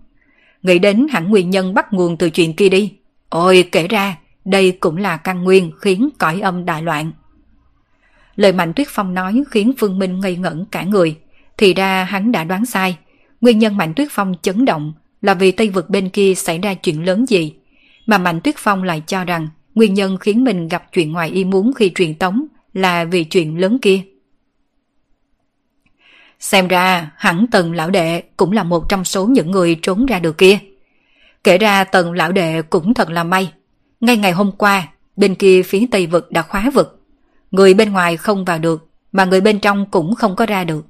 Nghĩ 0.63 0.79
đến 0.79 1.07
hẳn 1.11 1.29
nguyên 1.29 1.49
nhân 1.49 1.73
bắt 1.73 1.93
nguồn 1.93 2.17
từ 2.17 2.29
chuyện 2.29 2.53
kia 2.53 2.69
đi. 2.69 2.93
Ôi 3.29 3.69
kể 3.71 3.87
ra, 3.87 4.17
đây 4.45 4.71
cũng 4.71 4.97
là 4.97 5.17
căn 5.17 5.43
nguyên 5.43 5.71
khiến 5.81 6.09
cõi 6.17 6.41
âm 6.41 6.65
đại 6.65 6.83
loạn. 6.83 7.11
Lời 8.35 8.53
Mạnh 8.53 8.73
Tuyết 8.73 8.87
Phong 8.89 9.13
nói 9.13 9.43
khiến 9.51 9.73
Phương 9.77 9.99
Minh 9.99 10.19
ngây 10.19 10.35
ngẩn 10.35 10.65
cả 10.71 10.83
người. 10.83 11.15
Thì 11.57 11.73
ra 11.73 12.03
hắn 12.03 12.31
đã 12.31 12.43
đoán 12.43 12.65
sai. 12.65 12.97
Nguyên 13.41 13.59
nhân 13.59 13.77
Mạnh 13.77 13.93
Tuyết 13.93 14.07
Phong 14.11 14.33
chấn 14.41 14.65
động 14.65 14.93
là 15.21 15.33
vì 15.33 15.51
Tây 15.51 15.69
vực 15.69 15.89
bên 15.89 16.09
kia 16.09 16.35
xảy 16.35 16.59
ra 16.59 16.73
chuyện 16.73 17.05
lớn 17.05 17.25
gì. 17.27 17.53
Mà 18.05 18.17
Mạnh 18.17 18.41
Tuyết 18.41 18.55
Phong 18.57 18.83
lại 18.83 19.03
cho 19.07 19.25
rằng 19.25 19.47
nguyên 19.75 19.93
nhân 19.93 20.17
khiến 20.17 20.43
mình 20.43 20.67
gặp 20.67 20.83
chuyện 20.93 21.11
ngoài 21.11 21.29
ý 21.29 21.43
muốn 21.43 21.73
khi 21.73 21.91
truyền 21.95 22.15
tống 22.15 22.45
là 22.73 23.03
vì 23.03 23.23
chuyện 23.23 23.57
lớn 23.57 23.77
kia. 23.81 24.01
Xem 26.41 26.67
ra 26.67 27.11
hẳn 27.17 27.45
tần 27.51 27.73
lão 27.73 27.89
đệ 27.89 28.23
cũng 28.37 28.51
là 28.51 28.63
một 28.63 28.89
trong 28.89 29.05
số 29.05 29.25
những 29.25 29.51
người 29.51 29.79
trốn 29.81 30.05
ra 30.05 30.19
được 30.19 30.37
kia. 30.37 30.59
Kể 31.43 31.57
ra 31.57 31.83
tần 31.83 32.13
lão 32.13 32.31
đệ 32.31 32.61
cũng 32.61 32.93
thật 32.93 33.09
là 33.09 33.23
may. 33.23 33.53
Ngay 33.99 34.17
ngày 34.17 34.31
hôm 34.31 34.51
qua, 34.51 34.87
bên 35.15 35.35
kia 35.35 35.61
phía 35.63 35.85
Tây 35.91 36.07
vực 36.07 36.31
đã 36.31 36.41
khóa 36.41 36.69
vực. 36.73 37.01
Người 37.51 37.73
bên 37.73 37.93
ngoài 37.93 38.17
không 38.17 38.45
vào 38.45 38.59
được, 38.59 38.87
mà 39.11 39.25
người 39.25 39.41
bên 39.41 39.59
trong 39.59 39.85
cũng 39.91 40.15
không 40.15 40.35
có 40.35 40.45
ra 40.45 40.63
được. 40.63 40.85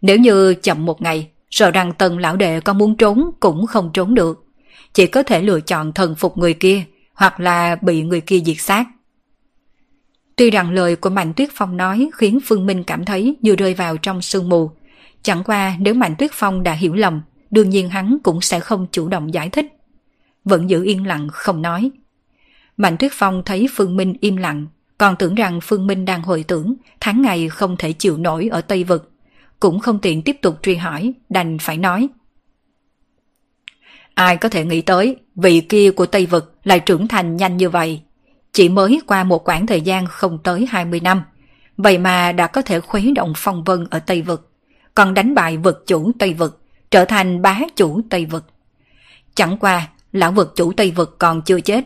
Nếu 0.00 0.18
như 0.18 0.54
chậm 0.54 0.86
một 0.86 1.02
ngày, 1.02 1.28
sợ 1.50 1.70
rằng 1.70 1.92
tần 1.92 2.18
lão 2.18 2.36
đệ 2.36 2.60
có 2.60 2.72
muốn 2.72 2.96
trốn 2.96 3.30
cũng 3.40 3.66
không 3.66 3.90
trốn 3.92 4.14
được. 4.14 4.44
Chỉ 4.92 5.06
có 5.06 5.22
thể 5.22 5.42
lựa 5.42 5.60
chọn 5.60 5.92
thần 5.92 6.14
phục 6.14 6.38
người 6.38 6.54
kia, 6.54 6.82
hoặc 7.14 7.40
là 7.40 7.76
bị 7.80 8.02
người 8.02 8.20
kia 8.20 8.40
diệt 8.46 8.56
sát. 8.58 8.84
Tuy 10.36 10.50
rằng 10.50 10.70
lời 10.70 10.96
của 10.96 11.10
Mạnh 11.10 11.32
Tuyết 11.36 11.48
Phong 11.52 11.76
nói 11.76 12.10
khiến 12.14 12.38
Phương 12.44 12.66
Minh 12.66 12.84
cảm 12.84 13.04
thấy 13.04 13.36
như 13.40 13.56
rơi 13.56 13.74
vào 13.74 13.96
trong 13.96 14.22
sương 14.22 14.48
mù. 14.48 14.70
Chẳng 15.22 15.44
qua 15.44 15.76
nếu 15.78 15.94
Mạnh 15.94 16.14
Tuyết 16.18 16.30
Phong 16.34 16.62
đã 16.62 16.72
hiểu 16.72 16.94
lầm, 16.94 17.22
đương 17.50 17.70
nhiên 17.70 17.88
hắn 17.88 18.18
cũng 18.22 18.40
sẽ 18.40 18.60
không 18.60 18.86
chủ 18.92 19.08
động 19.08 19.34
giải 19.34 19.48
thích. 19.48 19.66
Vẫn 20.44 20.70
giữ 20.70 20.84
yên 20.84 21.06
lặng 21.06 21.28
không 21.32 21.62
nói. 21.62 21.90
Mạnh 22.76 22.96
Tuyết 22.96 23.12
Phong 23.14 23.42
thấy 23.44 23.66
Phương 23.74 23.96
Minh 23.96 24.14
im 24.20 24.36
lặng, 24.36 24.66
còn 24.98 25.16
tưởng 25.16 25.34
rằng 25.34 25.60
Phương 25.62 25.86
Minh 25.86 26.04
đang 26.04 26.22
hồi 26.22 26.44
tưởng 26.48 26.74
tháng 27.00 27.22
ngày 27.22 27.48
không 27.48 27.76
thể 27.76 27.92
chịu 27.92 28.16
nổi 28.16 28.48
ở 28.52 28.60
Tây 28.60 28.84
Vực. 28.84 29.10
Cũng 29.60 29.80
không 29.80 29.98
tiện 29.98 30.22
tiếp 30.22 30.36
tục 30.42 30.58
truy 30.62 30.74
hỏi, 30.74 31.12
đành 31.28 31.58
phải 31.58 31.76
nói. 31.76 32.08
Ai 34.14 34.36
có 34.36 34.48
thể 34.48 34.64
nghĩ 34.64 34.80
tới 34.80 35.16
vị 35.34 35.60
kia 35.60 35.90
của 35.90 36.06
Tây 36.06 36.26
Vực 36.26 36.54
lại 36.64 36.80
trưởng 36.80 37.08
thành 37.08 37.36
nhanh 37.36 37.56
như 37.56 37.70
vậy. 37.70 38.00
Chỉ 38.52 38.68
mới 38.68 39.00
qua 39.06 39.24
một 39.24 39.48
quãng 39.48 39.66
thời 39.66 39.80
gian 39.80 40.06
không 40.06 40.38
tới 40.42 40.66
20 40.66 41.00
năm, 41.00 41.22
vậy 41.76 41.98
mà 41.98 42.32
đã 42.32 42.46
có 42.46 42.62
thể 42.62 42.80
khuấy 42.80 43.12
động 43.12 43.32
phong 43.36 43.64
vân 43.64 43.86
ở 43.90 43.98
Tây 43.98 44.22
Vực, 44.22 44.49
còn 45.00 45.14
đánh 45.14 45.34
bại 45.34 45.56
vực 45.56 45.84
chủ 45.86 46.12
Tây 46.18 46.34
Vực, 46.34 46.60
trở 46.90 47.04
thành 47.04 47.42
bá 47.42 47.60
chủ 47.76 48.00
Tây 48.10 48.26
Vực. 48.26 48.44
Chẳng 49.34 49.56
qua, 49.60 49.88
lão 50.12 50.32
vực 50.32 50.52
chủ 50.56 50.72
Tây 50.72 50.90
Vực 50.90 51.16
còn 51.18 51.42
chưa 51.42 51.60
chết. 51.60 51.84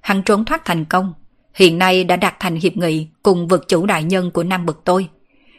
Hắn 0.00 0.22
trốn 0.22 0.44
thoát 0.44 0.64
thành 0.64 0.84
công, 0.84 1.14
hiện 1.54 1.78
nay 1.78 2.04
đã 2.04 2.16
đạt 2.16 2.34
thành 2.40 2.56
hiệp 2.56 2.76
nghị 2.76 3.08
cùng 3.22 3.48
vực 3.48 3.68
chủ 3.68 3.86
đại 3.86 4.04
nhân 4.04 4.30
của 4.30 4.44
Nam 4.44 4.66
Vực 4.66 4.80
tôi. 4.84 5.08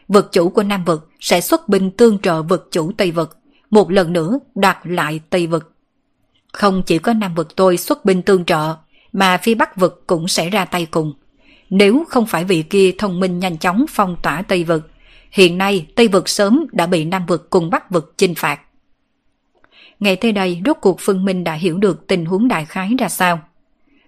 Vực 0.08 0.28
chủ 0.32 0.48
của 0.48 0.62
Nam 0.62 0.84
Vực 0.84 1.08
sẽ 1.20 1.40
xuất 1.40 1.68
binh 1.68 1.90
tương 1.90 2.18
trợ 2.18 2.42
vực 2.42 2.68
chủ 2.70 2.92
Tây 2.96 3.10
Vực, 3.10 3.38
một 3.70 3.90
lần 3.90 4.12
nữa 4.12 4.38
đoạt 4.54 4.78
lại 4.84 5.20
Tây 5.30 5.46
Vực. 5.46 5.72
Không 6.52 6.82
chỉ 6.86 6.98
có 6.98 7.12
Nam 7.12 7.34
Vực 7.34 7.56
tôi 7.56 7.76
xuất 7.76 8.04
binh 8.04 8.22
tương 8.22 8.44
trợ, 8.44 8.74
mà 9.12 9.36
phía 9.36 9.54
Bắc 9.54 9.76
Vực 9.76 10.04
cũng 10.06 10.28
sẽ 10.28 10.50
ra 10.50 10.64
tay 10.64 10.86
cùng. 10.86 11.12
Nếu 11.70 12.04
không 12.08 12.26
phải 12.26 12.44
vị 12.44 12.62
kia 12.62 12.92
thông 12.98 13.20
minh 13.20 13.38
nhanh 13.38 13.58
chóng 13.58 13.84
phong 13.88 14.16
tỏa 14.22 14.42
Tây 14.42 14.64
Vực, 14.64 14.90
hiện 15.30 15.58
nay 15.58 15.86
Tây 15.94 16.08
Vực 16.08 16.28
sớm 16.28 16.66
đã 16.72 16.86
bị 16.86 17.04
Nam 17.04 17.26
Vực 17.26 17.50
cùng 17.50 17.70
Bắc 17.70 17.90
Vực 17.90 18.14
chinh 18.16 18.34
phạt. 18.34 18.60
Ngày 20.00 20.16
tới 20.16 20.32
đây, 20.32 20.60
rốt 20.66 20.76
cuộc 20.80 20.96
Phương 21.00 21.24
Minh 21.24 21.44
đã 21.44 21.52
hiểu 21.52 21.78
được 21.78 22.06
tình 22.06 22.24
huống 22.24 22.48
đại 22.48 22.64
khái 22.64 22.90
ra 22.98 23.08
sao. 23.08 23.40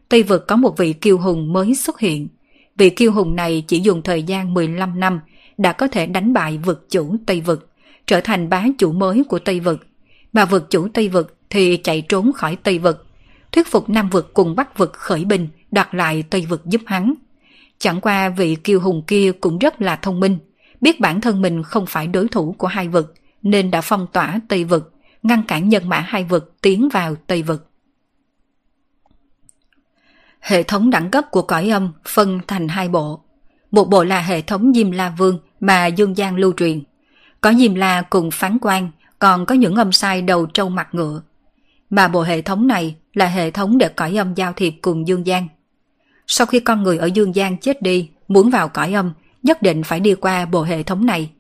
Tây 0.09 0.23
Vực 0.23 0.47
có 0.47 0.57
một 0.57 0.79
vị 0.79 0.93
kiêu 0.93 1.19
hùng 1.19 1.53
mới 1.53 1.75
xuất 1.75 2.01
hiện. 2.01 2.29
Vị 2.77 2.91
kiêu 2.91 3.13
hùng 3.13 3.37
này 3.37 3.65
chỉ 3.69 3.81
dùng 3.81 4.03
thời 4.03 4.23
gian 4.23 4.55
15 4.55 5.01
năm 5.01 5.21
đã 5.59 5.73
có 5.73 5.89
thể 5.89 6.07
đánh 6.07 6.33
bại 6.33 6.59
vực 6.59 6.87
chủ 6.91 7.17
Tây 7.27 7.41
Vực, 7.41 7.71
trở 8.07 8.21
thành 8.21 8.49
bá 8.49 8.65
chủ 8.79 8.93
mới 8.93 9.25
của 9.29 9.39
Tây 9.39 9.61
Vực. 9.61 9.87
Mà 10.33 10.45
vực 10.45 10.67
chủ 10.71 10.89
Tây 10.95 11.09
Vực 11.09 11.37
thì 11.51 11.77
chạy 11.77 12.03
trốn 12.09 12.33
khỏi 12.33 12.57
Tây 12.57 12.79
Vực, 12.79 13.07
thuyết 13.53 13.67
phục 13.67 13.89
Nam 13.89 14.11
Vực 14.11 14.35
cùng 14.35 14.57
Bắc 14.57 14.79
Vực 14.79 14.93
khởi 14.93 15.25
binh 15.25 15.49
đoạt 15.71 15.95
lại 15.95 16.23
Tây 16.31 16.47
Vực 16.47 16.67
giúp 16.67 16.81
hắn. 16.87 17.15
Chẳng 17.79 18.01
qua 18.01 18.29
vị 18.29 18.57
kiêu 18.65 18.81
hùng 18.81 19.03
kia 19.07 19.33
cũng 19.41 19.59
rất 19.59 19.83
là 19.83 19.97
thông 19.97 20.21
minh, 20.21 20.39
biết 20.81 21.01
bản 21.01 21.21
thân 21.21 21.43
mình 21.43 21.63
không 21.63 21.87
phải 21.87 22.07
đối 22.07 22.29
thủ 22.29 22.55
của 22.59 22.67
hai 22.67 22.89
vực, 22.89 23.15
nên 23.43 23.71
đã 23.71 23.81
phong 23.81 24.07
tỏa 24.13 24.41
Tây 24.49 24.65
Vực, 24.65 24.93
ngăn 25.23 25.43
cản 25.43 25.69
nhân 25.69 25.89
mã 25.89 26.01
hai 26.01 26.25
vực 26.25 26.55
tiến 26.63 26.89
vào 26.89 27.15
Tây 27.27 27.43
Vực. 27.43 27.71
Hệ 30.41 30.63
thống 30.63 30.91
đẳng 30.91 31.11
cấp 31.11 31.25
của 31.31 31.43
cõi 31.43 31.69
âm 31.69 31.93
phân 32.05 32.41
thành 32.47 32.69
hai 32.69 32.89
bộ. 32.89 33.21
Một 33.71 33.85
bộ 33.85 34.05
là 34.05 34.21
hệ 34.21 34.43
thống 34.43 34.73
Diêm 34.75 34.91
La 34.91 35.15
Vương 35.19 35.39
mà 35.61 35.87
Dương 35.87 36.15
Giang 36.15 36.37
lưu 36.37 36.53
truyền. 36.57 36.83
Có 37.41 37.53
Diêm 37.53 37.75
La 37.75 38.03
cùng 38.03 38.31
phán 38.31 38.59
quan, 38.61 38.91
còn 39.19 39.47
có 39.47 39.55
những 39.55 39.77
âm 39.77 39.93
sai 39.93 40.23
đầu 40.23 40.47
trâu 40.47 40.69
mặt 40.69 40.89
ngựa. 40.93 41.23
Mà 41.91 42.09
bộ 42.09 42.23
hệ 42.23 42.43
thống 42.43 42.67
này 42.67 42.97
là 43.15 43.27
hệ 43.27 43.51
thống 43.51 43.79
để 43.79 43.89
cõi 43.89 44.19
âm 44.19 44.35
giao 44.35 44.53
thiệp 44.53 44.75
cùng 44.83 45.09
Dương 45.09 45.25
Giang. 45.25 45.49
Sau 46.27 46.47
khi 46.47 46.61
con 46.61 46.83
người 46.83 46.99
ở 46.99 47.07
Dương 47.07 47.33
Giang 47.33 47.59
chết 47.59 47.83
đi, 47.83 48.11
muốn 48.29 48.51
vào 48.51 48.69
cõi 48.69 48.93
âm, 48.93 49.13
nhất 49.49 49.63
định 49.63 49.83
phải 49.83 50.01
đi 50.01 50.15
qua 50.15 50.47
bộ 50.47 50.63
hệ 50.63 50.83
thống 50.83 51.07
này. 51.07 51.31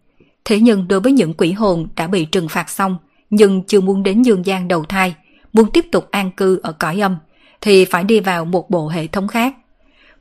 Thế 0.44 0.60
nhưng 0.60 0.88
đối 0.88 1.00
với 1.00 1.12
những 1.12 1.34
quỷ 1.34 1.52
hồn 1.52 1.88
đã 1.96 2.06
bị 2.06 2.24
trừng 2.24 2.48
phạt 2.48 2.70
xong, 2.70 2.96
nhưng 3.30 3.62
chưa 3.62 3.80
muốn 3.80 4.02
đến 4.02 4.22
Dương 4.22 4.46
gian 4.46 4.68
đầu 4.68 4.84
thai, 4.84 5.14
muốn 5.52 5.70
tiếp 5.72 5.86
tục 5.92 6.08
an 6.10 6.30
cư 6.30 6.60
ở 6.62 6.72
cõi 6.72 7.00
âm, 7.00 7.16
thì 7.60 7.84
phải 7.84 8.04
đi 8.04 8.20
vào 8.20 8.44
một 8.44 8.70
bộ 8.70 8.88
hệ 8.88 9.06
thống 9.06 9.28
khác. 9.28 9.56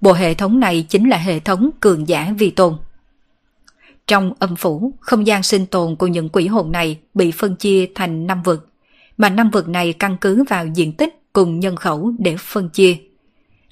Bộ 0.01 0.13
hệ 0.13 0.33
thống 0.33 0.59
này 0.59 0.85
chính 0.89 1.09
là 1.09 1.17
hệ 1.17 1.39
thống 1.39 1.69
cường 1.79 2.07
giả 2.07 2.33
vi 2.37 2.49
tôn. 2.49 2.77
Trong 4.07 4.33
âm 4.39 4.55
phủ, 4.55 4.91
không 4.99 5.27
gian 5.27 5.43
sinh 5.43 5.65
tồn 5.65 5.95
của 5.95 6.07
những 6.07 6.29
quỷ 6.29 6.47
hồn 6.47 6.71
này 6.71 6.99
bị 7.13 7.31
phân 7.31 7.55
chia 7.55 7.85
thành 7.95 8.27
năm 8.27 8.43
vực, 8.43 8.69
mà 9.17 9.29
năm 9.29 9.49
vực 9.49 9.69
này 9.69 9.93
căn 9.93 10.17
cứ 10.21 10.43
vào 10.49 10.67
diện 10.67 10.93
tích 10.93 11.19
cùng 11.33 11.59
nhân 11.59 11.75
khẩu 11.75 12.11
để 12.19 12.35
phân 12.37 12.69
chia. 12.69 12.97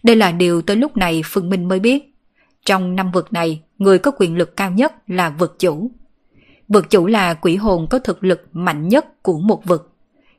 Đây 0.04 0.15
là 0.15 0.32
điều 0.32 0.62
tới 0.62 0.75
lúc 0.75 0.97
này 0.97 1.21
Phương 1.25 1.49
Minh 1.49 1.67
mới 1.67 1.80
biết. 1.80 2.14
Trong 2.65 2.95
năm 2.95 3.12
vực 3.12 3.34
này, 3.34 3.62
người 3.78 3.99
có 3.99 4.12
quyền 4.17 4.38
lực 4.38 4.58
cao 4.58 4.71
nhất 4.71 4.93
là 5.08 5.30
vực 5.30 5.56
chủ. 5.60 5.91
Vực 6.67 6.89
chủ 6.89 7.08
là 7.08 7.34
quỷ 7.34 7.56
hồn 7.56 7.88
có 7.89 7.99
thực 7.99 8.23
lực 8.23 8.47
mạnh 8.54 8.88
nhất 8.88 9.23
của 9.23 9.39
một 9.39 9.65
vực. 9.65 9.91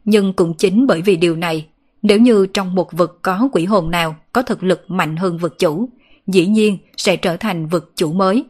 Nhưng 0.04 0.32
cũng 0.32 0.54
chính 0.54 0.86
bởi 0.86 1.02
vì 1.02 1.16
điều 1.16 1.36
này 1.36 1.66
nếu 2.02 2.18
như 2.18 2.46
trong 2.46 2.74
một 2.74 2.92
vực 2.92 3.18
có 3.22 3.48
quỷ 3.52 3.64
hồn 3.64 3.90
nào 3.90 4.16
có 4.32 4.42
thực 4.42 4.62
lực 4.62 4.90
mạnh 4.90 5.16
hơn 5.16 5.38
vực 5.38 5.58
chủ, 5.58 5.88
dĩ 6.26 6.46
nhiên 6.46 6.78
sẽ 6.96 7.16
trở 7.16 7.36
thành 7.36 7.66
vực 7.66 7.92
chủ 7.96 8.12
mới. 8.12 8.44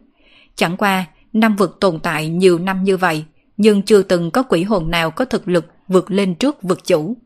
Chẳng 0.54 0.76
qua, 0.76 1.04
năm 1.32 1.56
vực 1.56 1.76
tồn 1.80 1.98
tại 1.98 2.28
nhiều 2.28 2.58
năm 2.58 2.84
như 2.84 2.96
vậy, 2.96 3.24
nhưng 3.56 3.82
chưa 3.82 4.02
từng 4.02 4.30
có 4.30 4.42
quỷ 4.42 4.62
hồn 4.62 4.90
nào 4.90 5.10
có 5.10 5.24
thực 5.24 5.48
lực 5.48 5.66
vượt 5.88 6.10
lên 6.10 6.34
trước 6.34 6.62
vực 6.62 6.86
chủ. 6.86 7.16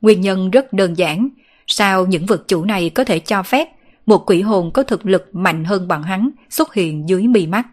Nguyên 0.00 0.20
nhân 0.20 0.50
rất 0.50 0.72
đơn 0.72 0.98
giản, 0.98 1.28
sao 1.66 2.06
những 2.06 2.26
vực 2.26 2.48
chủ 2.48 2.64
này 2.64 2.90
có 2.90 3.04
thể 3.04 3.18
cho 3.18 3.42
phép 3.42 3.68
một 4.06 4.30
quỷ 4.30 4.40
hồn 4.40 4.70
có 4.74 4.82
thực 4.82 5.06
lực 5.06 5.34
mạnh 5.34 5.64
hơn 5.64 5.88
bọn 5.88 6.02
hắn 6.02 6.30
xuất 6.50 6.74
hiện 6.74 7.08
dưới 7.08 7.22
mi 7.22 7.46
mắt. 7.46 7.66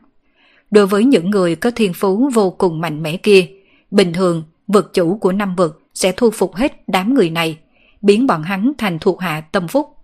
Đối 0.72 0.88
với 0.88 1.06
những 1.06 1.30
người 1.30 1.56
có 1.56 1.72
thiên 1.72 1.94
phú 1.94 2.30
vô 2.34 2.52
cùng 2.52 2.82
mạnh 2.82 3.04
mẽ 3.04 3.18
kia, 3.18 3.48
bình 3.92 4.14
thường 4.14 4.44
vực 4.68 4.92
chủ 4.94 5.18
của 5.18 5.32
năm 5.32 5.56
vực 5.56 5.82
sẽ 5.94 6.12
thu 6.18 6.32
phục 6.32 6.56
hết 6.56 6.84
đám 6.88 7.14
người 7.14 7.30
này, 7.30 7.58
biến 8.02 8.28
bọn 8.28 8.44
hắn 8.44 8.72
thành 8.78 9.00
thuộc 9.00 9.22
hạ 9.22 9.42
tâm 9.42 9.68
phúc. 9.68 9.96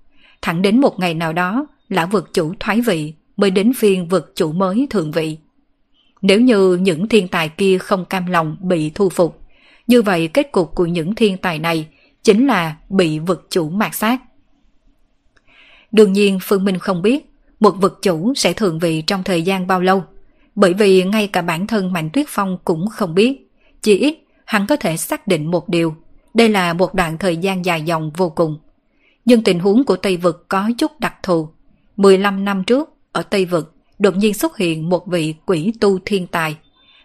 Thẳng 0.42 0.62
đến 0.62 0.82
một 0.82 1.00
ngày 1.00 1.14
nào 1.14 1.34
đó, 1.34 1.68
lão 1.90 2.08
vực 2.08 2.30
chủ 2.34 2.54
thoái 2.60 2.82
vị 2.82 3.14
mới 3.38 3.52
đến 3.52 3.74
phiên 3.74 4.08
vực 4.08 4.32
chủ 4.36 4.52
mới 4.52 4.88
thượng 4.90 5.12
vị. 5.12 5.38
Nếu 6.22 6.42
như 6.42 6.76
những 6.76 7.08
thiên 7.08 7.28
tài 7.28 7.50
kia 7.50 7.78
không 7.78 8.06
cam 8.06 8.26
lòng 8.26 8.58
bị 8.60 8.90
thu 8.90 9.10
phục, 9.10 9.42
như 9.88 10.02
vậy 10.02 10.28
kết 10.28 10.52
cục 10.52 10.76
của 10.76 10.86
những 10.86 11.16
thiên 11.16 11.38
tài 11.38 11.60
này 11.60 11.88
chính 12.24 12.48
là 12.48 12.76
bị 12.90 13.20
vực 13.20 13.48
chủ 13.50 13.70
mạt 13.70 13.96
sát. 13.96 14.20
Đương 15.98 16.14
nhiên 16.14 16.40
Phương 16.42 16.66
Minh 16.66 16.78
không 16.78 17.02
biết 17.02 17.30
một 17.60 17.72
vực 17.72 18.00
chủ 18.02 18.34
sẽ 18.36 18.54
thượng 18.54 18.80
vị 18.80 19.02
trong 19.02 19.24
thời 19.24 19.42
gian 19.42 19.68
bao 19.68 19.82
lâu, 19.82 20.04
bởi 20.56 20.74
vì 20.74 21.04
ngay 21.04 21.28
cả 21.28 21.42
bản 21.42 21.68
thân 21.68 21.94
Mạnh 21.94 22.10
Tuyết 22.14 22.26
Phong 22.30 22.58
cũng 22.64 22.88
không 22.88 23.16
biết. 23.16 23.50
Chỉ 23.82 23.98
ít, 23.98 24.18
hắn 24.46 24.68
có 24.68 24.76
thể 24.76 24.98
xác 24.98 25.28
định 25.28 25.52
một 25.52 25.70
điều– 25.70 25.96
đây 26.38 26.50
là 26.50 26.74
một 26.74 26.94
đoạn 26.94 27.18
thời 27.18 27.38
gian 27.38 27.66
dài 27.66 27.82
dòng 27.82 28.12
vô 28.18 28.30
cùng. 28.30 28.58
Nhưng 29.26 29.44
tình 29.44 29.60
huống 29.60 29.84
của 29.84 29.96
Tây 29.96 30.18
Vực 30.18 30.46
có 30.48 30.70
chút 30.78 31.00
đặc 31.00 31.16
thù. 31.24 31.50
15 31.98 32.46
năm 32.46 32.64
trước, 32.64 32.90
ở 33.12 33.24
Tây 33.24 33.46
Vực, 33.46 33.74
đột 34.00 34.16
nhiên 34.18 34.34
xuất 34.34 34.58
hiện 34.58 34.90
một 34.90 35.08
vị 35.08 35.36
quỷ 35.46 35.74
tu 35.80 36.00
thiên 36.06 36.28
tài. 36.28 36.58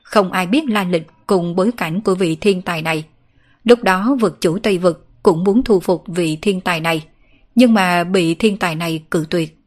Không 0.03 0.33
ai 0.33 0.47
biết 0.47 0.65
lai 0.69 0.87
lịch 0.91 1.07
cùng 1.27 1.57
bối 1.57 1.71
cảnh 1.77 2.01
của 2.01 2.15
vị 2.15 2.37
thiên 2.37 2.63
tài 2.63 2.83
này. 2.83 3.05
Lúc 3.65 3.83
đó 3.83 4.17
vực 4.21 4.41
chủ 4.41 4.59
Tây 4.59 4.79
Vực 4.79 5.07
cũng 5.23 5.45
muốn 5.45 5.63
thu 5.63 5.81
phục 5.81 6.05
vị 6.07 6.39
thiên 6.43 6.61
tài 6.61 6.81
này, 6.81 7.05
nhưng 7.55 7.75
mà 7.75 8.05
bị 8.05 8.35
thiên 8.35 8.57
tài 8.57 8.75
này 8.75 9.05
cự 9.11 9.27
tuyệt. 9.31 9.59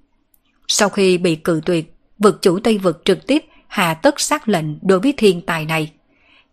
Sau 0.68 0.90
khi 0.90 1.18
bị 1.18 1.36
cự 1.36 1.62
tuyệt, 1.66 1.94
vực 2.20 2.42
chủ 2.42 2.60
Tây 2.60 2.78
Vực 2.78 3.02
trực 3.06 3.28
tiếp 3.28 3.46
hạ 3.68 3.94
tất 3.94 4.20
sát 4.20 4.50
lệnh 4.50 4.66
đối 4.82 5.00
với 5.00 5.14
thiên 5.18 5.42
tài 5.42 5.66
này. 5.66 5.92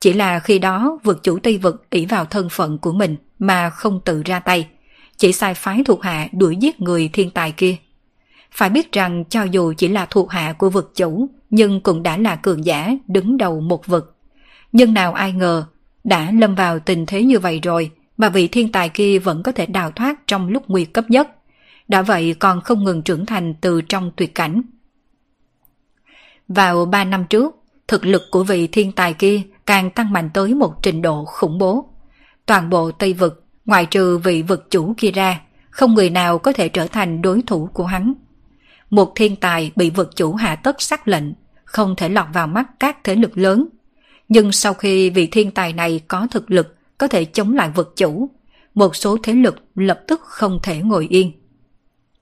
Chỉ 0.00 0.12
là 0.12 0.38
khi 0.38 0.58
đó 0.58 0.98
vực 1.04 1.22
chủ 1.22 1.38
Tây 1.38 1.58
Vực 1.58 1.90
ỷ 1.90 2.06
vào 2.06 2.24
thân 2.24 2.48
phận 2.48 2.78
của 2.78 2.92
mình 2.92 3.16
mà 3.38 3.70
không 3.70 4.00
tự 4.04 4.22
ra 4.24 4.40
tay, 4.40 4.68
chỉ 5.16 5.32
sai 5.32 5.54
phái 5.54 5.82
thuộc 5.84 6.02
hạ 6.02 6.28
đuổi 6.32 6.56
giết 6.56 6.80
người 6.80 7.10
thiên 7.12 7.30
tài 7.30 7.52
kia. 7.52 7.76
Phải 8.50 8.70
biết 8.70 8.92
rằng 8.92 9.24
cho 9.28 9.42
dù 9.42 9.72
chỉ 9.76 9.88
là 9.88 10.06
thuộc 10.06 10.30
hạ 10.30 10.52
của 10.52 10.70
vực 10.70 10.92
chủ, 10.94 11.28
nhưng 11.50 11.80
cũng 11.80 12.02
đã 12.02 12.16
là 12.16 12.36
cường 12.36 12.64
giả 12.64 12.92
đứng 13.06 13.36
đầu 13.36 13.60
một 13.60 13.86
vực. 13.86 14.16
Nhưng 14.72 14.94
nào 14.94 15.12
ai 15.12 15.32
ngờ, 15.32 15.64
đã 16.04 16.30
lâm 16.38 16.54
vào 16.54 16.78
tình 16.78 17.06
thế 17.06 17.22
như 17.22 17.38
vậy 17.38 17.60
rồi, 17.62 17.90
mà 18.16 18.28
vị 18.28 18.48
thiên 18.48 18.72
tài 18.72 18.88
kia 18.88 19.18
vẫn 19.18 19.42
có 19.42 19.52
thể 19.52 19.66
đào 19.66 19.90
thoát 19.90 20.26
trong 20.26 20.48
lúc 20.48 20.62
nguy 20.68 20.84
cấp 20.84 21.04
nhất. 21.08 21.28
Đã 21.88 22.02
vậy 22.02 22.34
còn 22.38 22.60
không 22.60 22.84
ngừng 22.84 23.02
trưởng 23.02 23.26
thành 23.26 23.54
từ 23.60 23.80
trong 23.80 24.10
tuyệt 24.16 24.34
cảnh. 24.34 24.62
Vào 26.48 26.84
3 26.84 27.04
năm 27.04 27.24
trước, 27.30 27.56
thực 27.88 28.04
lực 28.04 28.22
của 28.30 28.44
vị 28.44 28.66
thiên 28.66 28.92
tài 28.92 29.14
kia 29.14 29.42
càng 29.66 29.90
tăng 29.90 30.12
mạnh 30.12 30.30
tới 30.34 30.54
một 30.54 30.74
trình 30.82 31.02
độ 31.02 31.24
khủng 31.24 31.58
bố. 31.58 31.88
Toàn 32.46 32.70
bộ 32.70 32.90
Tây 32.90 33.12
Vực, 33.12 33.44
ngoại 33.64 33.86
trừ 33.86 34.18
vị 34.18 34.42
vực 34.42 34.66
chủ 34.70 34.94
kia 34.96 35.10
ra, 35.10 35.40
không 35.70 35.94
người 35.94 36.10
nào 36.10 36.38
có 36.38 36.52
thể 36.52 36.68
trở 36.68 36.86
thành 36.86 37.22
đối 37.22 37.42
thủ 37.46 37.68
của 37.72 37.84
hắn. 37.84 38.12
Một 38.90 39.12
thiên 39.14 39.36
tài 39.36 39.72
bị 39.76 39.90
vực 39.90 40.10
chủ 40.16 40.34
hạ 40.34 40.56
tất 40.56 40.82
sắc 40.82 41.08
lệnh, 41.08 41.24
không 41.64 41.96
thể 41.96 42.08
lọt 42.08 42.26
vào 42.32 42.46
mắt 42.46 42.70
các 42.78 43.04
thế 43.04 43.14
lực 43.14 43.38
lớn. 43.38 43.68
Nhưng 44.28 44.52
sau 44.52 44.74
khi 44.74 45.10
vị 45.10 45.26
thiên 45.26 45.50
tài 45.50 45.72
này 45.72 46.00
có 46.08 46.26
thực 46.30 46.50
lực 46.50 46.76
có 47.02 47.08
thể 47.08 47.24
chống 47.24 47.54
lại 47.54 47.70
vực 47.74 47.92
chủ, 47.96 48.30
một 48.74 48.96
số 48.96 49.16
thế 49.22 49.32
lực 49.32 49.56
lập 49.74 50.00
tức 50.08 50.20
không 50.24 50.58
thể 50.62 50.78
ngồi 50.78 51.06
yên. 51.10 51.32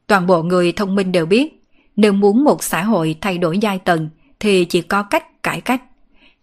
Toàn 0.06 0.26
bộ 0.26 0.42
người 0.42 0.72
thông 0.72 0.94
minh 0.94 1.12
đều 1.12 1.26
biết, 1.26 1.64
nếu 1.96 2.12
muốn 2.12 2.44
một 2.44 2.62
xã 2.62 2.82
hội 2.82 3.16
thay 3.20 3.38
đổi 3.38 3.58
giai 3.58 3.78
tầng 3.78 4.08
thì 4.40 4.64
chỉ 4.64 4.82
có 4.82 5.02
cách 5.02 5.42
cải 5.42 5.60
cách. 5.60 5.82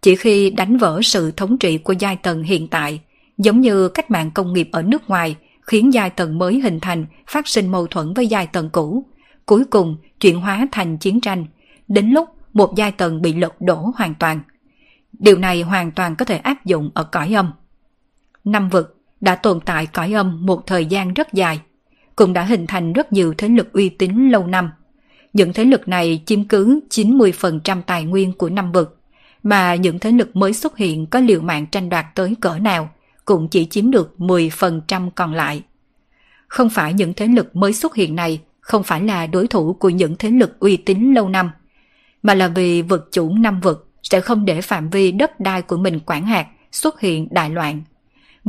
Chỉ 0.01 0.15
khi 0.15 0.49
đánh 0.49 0.77
vỡ 0.77 0.99
sự 1.03 1.31
thống 1.31 1.57
trị 1.57 1.77
của 1.77 1.93
giai 1.99 2.15
tầng 2.15 2.43
hiện 2.43 2.67
tại, 2.67 3.01
giống 3.37 3.61
như 3.61 3.89
cách 3.89 4.11
mạng 4.11 4.31
công 4.31 4.53
nghiệp 4.53 4.69
ở 4.71 4.81
nước 4.81 5.09
ngoài 5.09 5.35
khiến 5.61 5.93
giai 5.93 6.09
tầng 6.09 6.37
mới 6.37 6.59
hình 6.59 6.79
thành 6.79 7.05
phát 7.27 7.47
sinh 7.47 7.71
mâu 7.71 7.87
thuẫn 7.87 8.13
với 8.13 8.27
giai 8.27 8.47
tầng 8.47 8.69
cũ, 8.69 9.05
cuối 9.45 9.65
cùng 9.65 9.97
chuyển 10.19 10.39
hóa 10.39 10.67
thành 10.71 10.97
chiến 10.97 11.21
tranh, 11.21 11.45
đến 11.87 12.09
lúc 12.09 12.29
một 12.53 12.75
giai 12.75 12.91
tầng 12.91 13.21
bị 13.21 13.33
lật 13.33 13.61
đổ 13.61 13.91
hoàn 13.95 14.15
toàn. 14.15 14.39
Điều 15.19 15.37
này 15.37 15.61
hoàn 15.61 15.91
toàn 15.91 16.15
có 16.15 16.25
thể 16.25 16.37
áp 16.37 16.65
dụng 16.65 16.91
ở 16.93 17.03
cõi 17.03 17.33
âm. 17.33 17.51
Năm 18.47 18.69
vực 18.69 18.97
đã 19.21 19.35
tồn 19.35 19.59
tại 19.59 19.85
cõi 19.85 20.13
âm 20.13 20.45
một 20.45 20.67
thời 20.67 20.85
gian 20.85 21.13
rất 21.13 21.33
dài, 21.33 21.59
cũng 22.15 22.33
đã 22.33 22.43
hình 22.43 22.67
thành 22.67 22.93
rất 22.93 23.13
nhiều 23.13 23.33
thế 23.37 23.47
lực 23.47 23.73
uy 23.73 23.89
tín 23.89 24.29
lâu 24.29 24.47
năm. 24.47 24.71
Những 25.33 25.53
thế 25.53 25.65
lực 25.65 25.87
này 25.87 26.23
chiếm 26.25 26.43
cứ 26.43 26.79
90% 26.89 27.81
tài 27.81 28.03
nguyên 28.03 28.33
của 28.33 28.49
năm 28.49 28.71
vực, 28.71 28.99
mà 29.43 29.75
những 29.75 29.99
thế 29.99 30.11
lực 30.11 30.35
mới 30.35 30.53
xuất 30.53 30.77
hiện 30.77 31.05
có 31.05 31.19
liều 31.19 31.41
mạng 31.41 31.65
tranh 31.71 31.89
đoạt 31.89 32.05
tới 32.15 32.35
cỡ 32.41 32.59
nào 32.59 32.89
cũng 33.25 33.47
chỉ 33.47 33.65
chiếm 33.65 33.91
được 33.91 34.15
10% 34.17 35.09
còn 35.15 35.33
lại. 35.33 35.63
Không 36.47 36.69
phải 36.69 36.93
những 36.93 37.13
thế 37.13 37.27
lực 37.27 37.55
mới 37.55 37.73
xuất 37.73 37.95
hiện 37.95 38.15
này 38.15 38.41
không 38.59 38.83
phải 38.83 39.01
là 39.01 39.27
đối 39.27 39.47
thủ 39.47 39.73
của 39.73 39.89
những 39.89 40.15
thế 40.19 40.29
lực 40.29 40.59
uy 40.59 40.77
tín 40.77 41.13
lâu 41.13 41.29
năm, 41.29 41.51
mà 42.23 42.33
là 42.33 42.47
vì 42.47 42.81
vực 42.81 43.09
chủ 43.11 43.33
năm 43.33 43.59
vực 43.61 43.89
sẽ 44.03 44.21
không 44.21 44.45
để 44.45 44.61
phạm 44.61 44.89
vi 44.89 45.11
đất 45.11 45.39
đai 45.39 45.61
của 45.61 45.77
mình 45.77 45.99
quản 45.99 46.25
hạt 46.25 46.47
xuất 46.71 46.99
hiện 46.99 47.27
đại 47.31 47.49
loạn. 47.49 47.81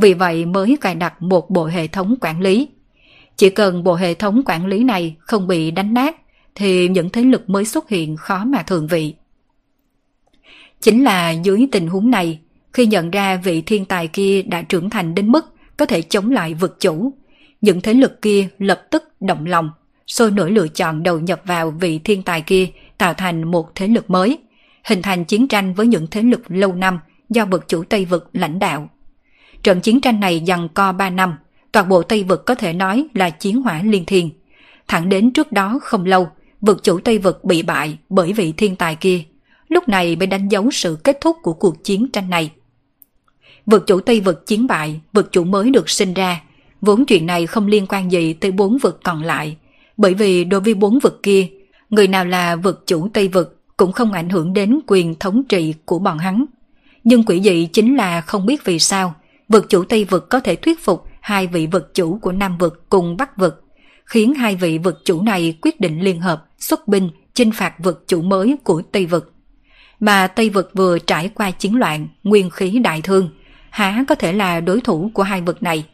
Vì 0.01 0.13
vậy 0.13 0.45
mới 0.45 0.77
cài 0.81 0.95
đặt 0.95 1.21
một 1.21 1.49
bộ 1.49 1.65
hệ 1.65 1.87
thống 1.87 2.15
quản 2.21 2.41
lý. 2.41 2.67
Chỉ 3.35 3.49
cần 3.49 3.83
bộ 3.83 3.95
hệ 3.95 4.13
thống 4.13 4.41
quản 4.45 4.65
lý 4.65 4.83
này 4.83 5.15
không 5.19 5.47
bị 5.47 5.71
đánh 5.71 5.93
nát 5.93 6.15
thì 6.55 6.87
những 6.87 7.09
thế 7.09 7.21
lực 7.21 7.49
mới 7.49 7.65
xuất 7.65 7.89
hiện 7.89 8.17
khó 8.17 8.45
mà 8.45 8.63
thường 8.63 8.87
vị. 8.87 9.13
Chính 10.81 11.03
là 11.03 11.31
dưới 11.31 11.67
tình 11.71 11.87
huống 11.87 12.11
này, 12.11 12.39
khi 12.73 12.85
nhận 12.85 13.11
ra 13.11 13.35
vị 13.43 13.61
thiên 13.61 13.85
tài 13.85 14.07
kia 14.07 14.41
đã 14.41 14.61
trưởng 14.61 14.89
thành 14.89 15.15
đến 15.15 15.31
mức 15.31 15.45
có 15.77 15.85
thể 15.85 16.01
chống 16.01 16.31
lại 16.31 16.53
vực 16.53 16.77
chủ, 16.79 17.13
những 17.61 17.81
thế 17.81 17.93
lực 17.93 18.21
kia 18.21 18.47
lập 18.59 18.81
tức 18.91 19.03
động 19.21 19.45
lòng, 19.45 19.71
sôi 20.07 20.31
nổi 20.31 20.51
lựa 20.51 20.67
chọn 20.67 21.03
đầu 21.03 21.19
nhập 21.19 21.41
vào 21.45 21.71
vị 21.71 21.99
thiên 22.03 22.23
tài 22.23 22.41
kia 22.41 22.67
tạo 22.97 23.13
thành 23.13 23.51
một 23.51 23.75
thế 23.75 23.87
lực 23.87 24.09
mới, 24.09 24.37
hình 24.83 25.01
thành 25.01 25.25
chiến 25.25 25.47
tranh 25.47 25.73
với 25.73 25.87
những 25.87 26.07
thế 26.11 26.21
lực 26.21 26.41
lâu 26.47 26.73
năm 26.73 26.99
do 27.29 27.45
vực 27.45 27.67
chủ 27.67 27.83
Tây 27.83 28.05
Vực 28.05 28.29
lãnh 28.33 28.59
đạo. 28.59 28.89
Trận 29.63 29.81
chiến 29.81 30.01
tranh 30.01 30.19
này 30.19 30.39
dằn 30.39 30.69
co 30.73 30.91
3 30.91 31.09
năm, 31.09 31.35
toàn 31.71 31.89
bộ 31.89 32.03
Tây 32.03 32.23
Vực 32.23 32.45
có 32.45 32.55
thể 32.55 32.73
nói 32.73 33.05
là 33.13 33.29
chiến 33.29 33.61
hỏa 33.61 33.81
liên 33.83 34.05
thiên. 34.05 34.29
Thẳng 34.87 35.09
đến 35.09 35.31
trước 35.31 35.51
đó 35.51 35.79
không 35.81 36.05
lâu, 36.05 36.27
vực 36.61 36.83
chủ 36.83 36.99
Tây 36.99 37.17
Vực 37.17 37.43
bị 37.43 37.63
bại 37.63 37.97
bởi 38.09 38.33
vị 38.33 38.53
thiên 38.57 38.75
tài 38.75 38.95
kia. 38.95 39.21
Lúc 39.67 39.89
này 39.89 40.15
mới 40.15 40.27
đánh 40.27 40.47
dấu 40.47 40.71
sự 40.71 40.97
kết 41.03 41.17
thúc 41.21 41.37
của 41.41 41.53
cuộc 41.53 41.83
chiến 41.83 42.07
tranh 42.13 42.29
này. 42.29 42.51
Vực 43.65 43.83
chủ 43.87 43.99
Tây 43.99 44.21
Vực 44.21 44.47
chiến 44.47 44.67
bại, 44.67 45.01
vực 45.13 45.29
chủ 45.31 45.43
mới 45.43 45.69
được 45.69 45.89
sinh 45.89 46.13
ra. 46.13 46.41
Vốn 46.81 47.05
chuyện 47.05 47.25
này 47.25 47.47
không 47.47 47.67
liên 47.67 47.85
quan 47.89 48.11
gì 48.11 48.33
tới 48.33 48.51
bốn 48.51 48.77
vực 48.77 48.99
còn 49.03 49.23
lại, 49.23 49.57
bởi 49.97 50.13
vì 50.13 50.43
đối 50.43 50.61
với 50.61 50.73
bốn 50.73 50.99
vực 50.99 51.23
kia, 51.23 51.47
người 51.89 52.07
nào 52.07 52.25
là 52.25 52.55
vực 52.55 52.83
chủ 52.87 53.07
Tây 53.13 53.27
Vực 53.27 53.59
cũng 53.77 53.91
không 53.91 54.13
ảnh 54.13 54.29
hưởng 54.29 54.53
đến 54.53 54.79
quyền 54.87 55.15
thống 55.15 55.43
trị 55.49 55.73
của 55.85 55.99
bọn 55.99 56.17
hắn. 56.17 56.45
Nhưng 57.03 57.23
quỷ 57.23 57.41
dị 57.41 57.65
chính 57.65 57.95
là 57.95 58.21
không 58.21 58.45
biết 58.45 58.65
vì 58.65 58.79
sao 58.79 59.13
vực 59.49 59.65
chủ 59.69 59.83
Tây 59.83 60.05
Vực 60.05 60.29
có 60.29 60.39
thể 60.39 60.55
thuyết 60.55 60.83
phục 60.83 61.05
hai 61.21 61.47
vị 61.47 61.67
vực 61.67 61.91
chủ 61.93 62.19
của 62.21 62.31
Nam 62.31 62.57
Vực 62.57 62.89
cùng 62.89 63.17
Bắc 63.17 63.37
Vực, 63.37 63.63
khiến 64.05 64.33
hai 64.33 64.55
vị 64.55 64.77
vực 64.77 65.01
chủ 65.05 65.21
này 65.21 65.57
quyết 65.61 65.79
định 65.79 66.01
liên 66.01 66.21
hợp 66.21 66.45
xuất 66.57 66.87
binh 66.87 67.09
chinh 67.33 67.51
phạt 67.51 67.73
vực 67.79 68.03
chủ 68.07 68.21
mới 68.21 68.55
của 68.63 68.81
Tây 68.91 69.05
Vực. 69.05 69.33
Mà 69.99 70.27
Tây 70.27 70.49
Vực 70.49 70.71
vừa 70.73 70.99
trải 70.99 71.29
qua 71.29 71.51
chiến 71.51 71.75
loạn, 71.75 72.07
nguyên 72.23 72.49
khí 72.49 72.79
đại 72.83 73.01
thương, 73.01 73.29
há 73.69 74.03
có 74.07 74.15
thể 74.15 74.33
là 74.33 74.59
đối 74.59 74.81
thủ 74.81 75.11
của 75.13 75.23
hai 75.23 75.41
vực 75.41 75.63
này. 75.63 75.85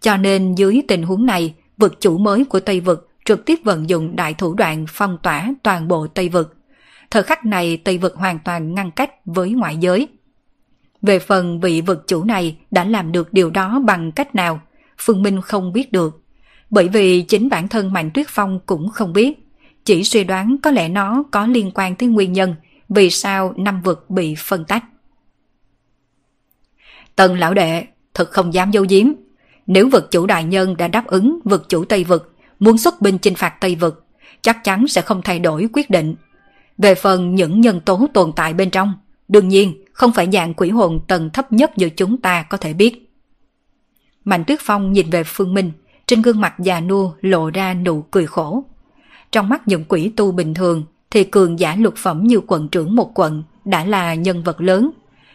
Cho 0.00 0.16
nên 0.16 0.54
dưới 0.54 0.82
tình 0.88 1.02
huống 1.02 1.26
này, 1.26 1.54
vực 1.78 2.00
chủ 2.00 2.18
mới 2.18 2.44
của 2.44 2.60
Tây 2.60 2.80
Vực 2.80 3.08
trực 3.24 3.44
tiếp 3.46 3.58
vận 3.64 3.88
dụng 3.88 4.16
đại 4.16 4.34
thủ 4.34 4.54
đoạn 4.54 4.84
phong 4.88 5.18
tỏa 5.22 5.54
toàn 5.62 5.88
bộ 5.88 6.06
Tây 6.06 6.28
Vực. 6.28 6.56
Thời 7.10 7.22
khắc 7.22 7.46
này 7.46 7.76
Tây 7.76 7.98
Vực 7.98 8.14
hoàn 8.14 8.38
toàn 8.44 8.74
ngăn 8.74 8.90
cách 8.90 9.10
với 9.24 9.50
ngoại 9.50 9.76
giới. 9.76 10.08
Về 11.02 11.18
phần 11.18 11.60
vị 11.60 11.80
vật 11.80 12.02
chủ 12.06 12.24
này 12.24 12.56
đã 12.70 12.84
làm 12.84 13.12
được 13.12 13.32
điều 13.32 13.50
đó 13.50 13.80
bằng 13.86 14.12
cách 14.12 14.34
nào, 14.34 14.60
Phương 14.98 15.22
Minh 15.22 15.40
không 15.40 15.72
biết 15.72 15.92
được. 15.92 16.22
Bởi 16.70 16.88
vì 16.88 17.22
chính 17.22 17.48
bản 17.48 17.68
thân 17.68 17.92
Mạnh 17.92 18.10
Tuyết 18.14 18.26
Phong 18.28 18.60
cũng 18.66 18.88
không 18.88 19.12
biết. 19.12 19.38
Chỉ 19.84 20.04
suy 20.04 20.24
đoán 20.24 20.56
có 20.62 20.70
lẽ 20.70 20.88
nó 20.88 21.24
có 21.30 21.46
liên 21.46 21.70
quan 21.74 21.96
tới 21.96 22.08
nguyên 22.08 22.32
nhân 22.32 22.54
vì 22.88 23.10
sao 23.10 23.54
năm 23.56 23.82
vực 23.82 24.10
bị 24.10 24.34
phân 24.38 24.64
tách. 24.64 24.84
Tần 27.16 27.38
lão 27.38 27.54
đệ, 27.54 27.84
thật 28.14 28.30
không 28.30 28.54
dám 28.54 28.72
dâu 28.72 28.86
diếm. 28.86 29.06
Nếu 29.66 29.88
vực 29.88 30.10
chủ 30.10 30.26
đại 30.26 30.44
nhân 30.44 30.76
đã 30.76 30.88
đáp 30.88 31.06
ứng 31.06 31.38
vực 31.44 31.68
chủ 31.68 31.84
Tây 31.84 32.04
vực 32.04 32.34
muốn 32.58 32.78
xuất 32.78 33.00
binh 33.00 33.18
chinh 33.18 33.34
phạt 33.34 33.54
Tây 33.60 33.74
vực, 33.74 34.06
chắc 34.42 34.64
chắn 34.64 34.88
sẽ 34.88 35.00
không 35.00 35.22
thay 35.22 35.38
đổi 35.38 35.68
quyết 35.72 35.90
định. 35.90 36.14
Về 36.78 36.94
phần 36.94 37.34
những 37.34 37.60
nhân 37.60 37.80
tố 37.80 38.06
tồn 38.14 38.32
tại 38.36 38.54
bên 38.54 38.70
trong, 38.70 38.92
đương 39.28 39.48
nhiên 39.48 39.84
không 39.92 40.12
phải 40.12 40.28
dạng 40.32 40.54
quỷ 40.54 40.70
hồn 40.70 41.00
tầng 41.08 41.30
thấp 41.30 41.52
nhất 41.52 41.70
giữa 41.76 41.88
chúng 41.88 42.20
ta 42.20 42.42
có 42.42 42.56
thể 42.56 42.72
biết. 42.72 43.12
Mạnh 44.24 44.44
Tuyết 44.44 44.58
Phong 44.62 44.92
nhìn 44.92 45.10
về 45.10 45.24
Phương 45.24 45.54
Minh, 45.54 45.72
trên 46.06 46.22
gương 46.22 46.40
mặt 46.40 46.54
già 46.58 46.80
nua 46.80 47.12
lộ 47.20 47.50
ra 47.50 47.74
nụ 47.74 48.02
cười 48.02 48.26
khổ. 48.26 48.64
Trong 49.32 49.48
mắt 49.48 49.68
những 49.68 49.84
quỷ 49.88 50.12
tu 50.16 50.32
bình 50.32 50.54
thường 50.54 50.84
thì 51.10 51.24
cường 51.24 51.58
giả 51.58 51.76
lục 51.76 51.94
phẩm 51.96 52.24
như 52.24 52.40
quận 52.46 52.68
trưởng 52.68 52.96
một 52.96 53.10
quận 53.14 53.42
đã 53.64 53.84
là 53.84 54.14
nhân 54.14 54.42
vật 54.42 54.60
lớn. 54.60 54.90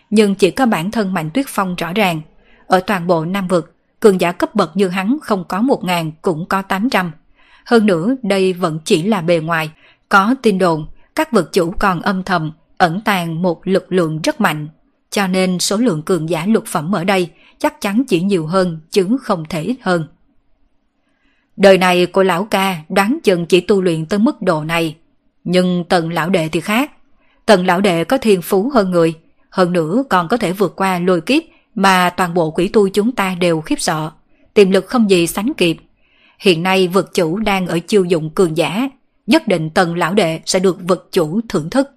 Nhưng 0.09 0.35
chỉ 0.35 0.51
có 0.51 0.65
bản 0.65 0.91
thân 0.91 1.13
Mạnh 1.13 1.29
Tuyết 1.33 1.45
Phong 1.49 1.75
rõ 1.75 1.93
ràng. 1.93 2.21
Ở 2.67 2.79
toàn 2.79 3.07
bộ 3.07 3.25
Nam 3.25 3.47
Vực, 3.47 3.75
cường 3.99 4.21
giả 4.21 4.31
cấp 4.31 4.55
bậc 4.55 4.77
như 4.77 4.87
hắn 4.87 5.17
không 5.21 5.43
có 5.47 5.61
một 5.61 5.83
ngàn 5.83 6.11
cũng 6.21 6.45
có 6.45 6.61
tám 6.61 6.89
trăm. 6.89 7.11
Hơn 7.65 7.85
nữa 7.85 8.15
đây 8.23 8.53
vẫn 8.53 8.79
chỉ 8.85 9.03
là 9.03 9.21
bề 9.21 9.39
ngoài. 9.39 9.71
Có 10.09 10.35
tin 10.41 10.57
đồn, 10.57 10.85
các 11.15 11.31
vực 11.31 11.53
chủ 11.53 11.73
còn 11.79 12.01
âm 12.01 12.23
thầm 12.23 12.51
ẩn 12.77 13.01
tàng 13.01 13.41
một 13.41 13.67
lực 13.67 13.91
lượng 13.91 14.21
rất 14.21 14.41
mạnh, 14.41 14.67
cho 15.09 15.27
nên 15.27 15.59
số 15.59 15.77
lượng 15.77 16.01
cường 16.01 16.29
giả 16.29 16.45
lục 16.45 16.63
phẩm 16.67 16.95
ở 16.95 17.03
đây 17.03 17.29
chắc 17.57 17.81
chắn 17.81 18.03
chỉ 18.07 18.21
nhiều 18.21 18.47
hơn 18.47 18.79
chứ 18.91 19.17
không 19.21 19.43
thể 19.49 19.61
ít 19.61 19.77
hơn. 19.81 20.07
Đời 21.57 21.77
này 21.77 22.05
của 22.05 22.23
lão 22.23 22.45
ca 22.45 22.77
đoán 22.89 23.17
chừng 23.23 23.45
chỉ 23.45 23.61
tu 23.61 23.81
luyện 23.81 24.05
tới 24.05 24.19
mức 24.19 24.41
độ 24.41 24.63
này, 24.63 24.95
nhưng 25.43 25.83
tần 25.89 26.11
lão 26.11 26.29
đệ 26.29 26.49
thì 26.49 26.61
khác. 26.61 26.91
Tần 27.45 27.65
lão 27.65 27.81
đệ 27.81 28.03
có 28.03 28.17
thiên 28.17 28.41
phú 28.41 28.69
hơn 28.73 28.91
người, 28.91 29.13
hơn 29.49 29.73
nữa 29.73 30.03
còn 30.09 30.27
có 30.27 30.37
thể 30.37 30.53
vượt 30.53 30.75
qua 30.75 30.99
lôi 30.99 31.21
kiếp 31.21 31.43
mà 31.75 32.09
toàn 32.09 32.33
bộ 32.33 32.51
quỷ 32.51 32.67
tu 32.67 32.89
chúng 32.89 33.11
ta 33.11 33.35
đều 33.39 33.61
khiếp 33.61 33.79
sợ, 33.79 34.11
tiềm 34.53 34.71
lực 34.71 34.85
không 34.87 35.09
gì 35.09 35.27
sánh 35.27 35.53
kịp. 35.53 35.77
Hiện 36.39 36.63
nay 36.63 36.87
vực 36.87 37.13
chủ 37.13 37.37
đang 37.37 37.67
ở 37.67 37.79
chiêu 37.79 38.03
dụng 38.03 38.29
cường 38.29 38.57
giả, 38.57 38.89
nhất 39.27 39.47
định 39.47 39.69
tần 39.69 39.95
lão 39.95 40.13
đệ 40.13 40.39
sẽ 40.45 40.59
được 40.59 40.77
vực 40.81 41.09
chủ 41.11 41.39
thưởng 41.49 41.69
thức. 41.69 41.89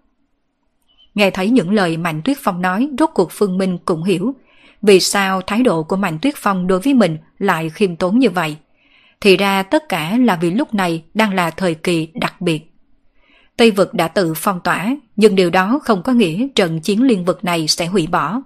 Nghe 1.14 1.30
thấy 1.30 1.50
những 1.50 1.70
lời 1.70 1.96
Mạnh 1.96 2.20
Tuyết 2.24 2.36
Phong 2.40 2.62
nói, 2.62 2.90
rốt 2.98 3.10
cuộc 3.14 3.32
Phương 3.32 3.58
Minh 3.58 3.78
cũng 3.84 4.04
hiểu 4.04 4.34
vì 4.82 5.00
sao 5.00 5.42
thái 5.42 5.62
độ 5.62 5.82
của 5.82 5.96
Mạnh 5.96 6.18
Tuyết 6.22 6.34
Phong 6.36 6.66
đối 6.66 6.80
với 6.80 6.94
mình 6.94 7.18
lại 7.38 7.70
khiêm 7.70 7.96
tốn 7.96 8.18
như 8.18 8.30
vậy. 8.30 8.56
Thì 9.20 9.36
ra 9.36 9.62
tất 9.62 9.88
cả 9.88 10.16
là 10.20 10.36
vì 10.36 10.50
lúc 10.50 10.74
này 10.74 11.04
đang 11.14 11.34
là 11.34 11.50
thời 11.50 11.74
kỳ 11.74 12.08
đặc 12.14 12.40
biệt. 12.40 12.72
Tây 13.56 13.70
vực 13.70 13.94
đã 13.94 14.08
tự 14.08 14.34
phong 14.36 14.60
tỏa, 14.60 14.96
nhưng 15.16 15.34
điều 15.34 15.50
đó 15.50 15.80
không 15.84 16.02
có 16.02 16.12
nghĩa 16.12 16.48
trận 16.54 16.80
chiến 16.80 17.02
liên 17.02 17.24
vực 17.24 17.44
này 17.44 17.68
sẽ 17.68 17.86
hủy 17.86 18.06
bỏ. 18.06 18.42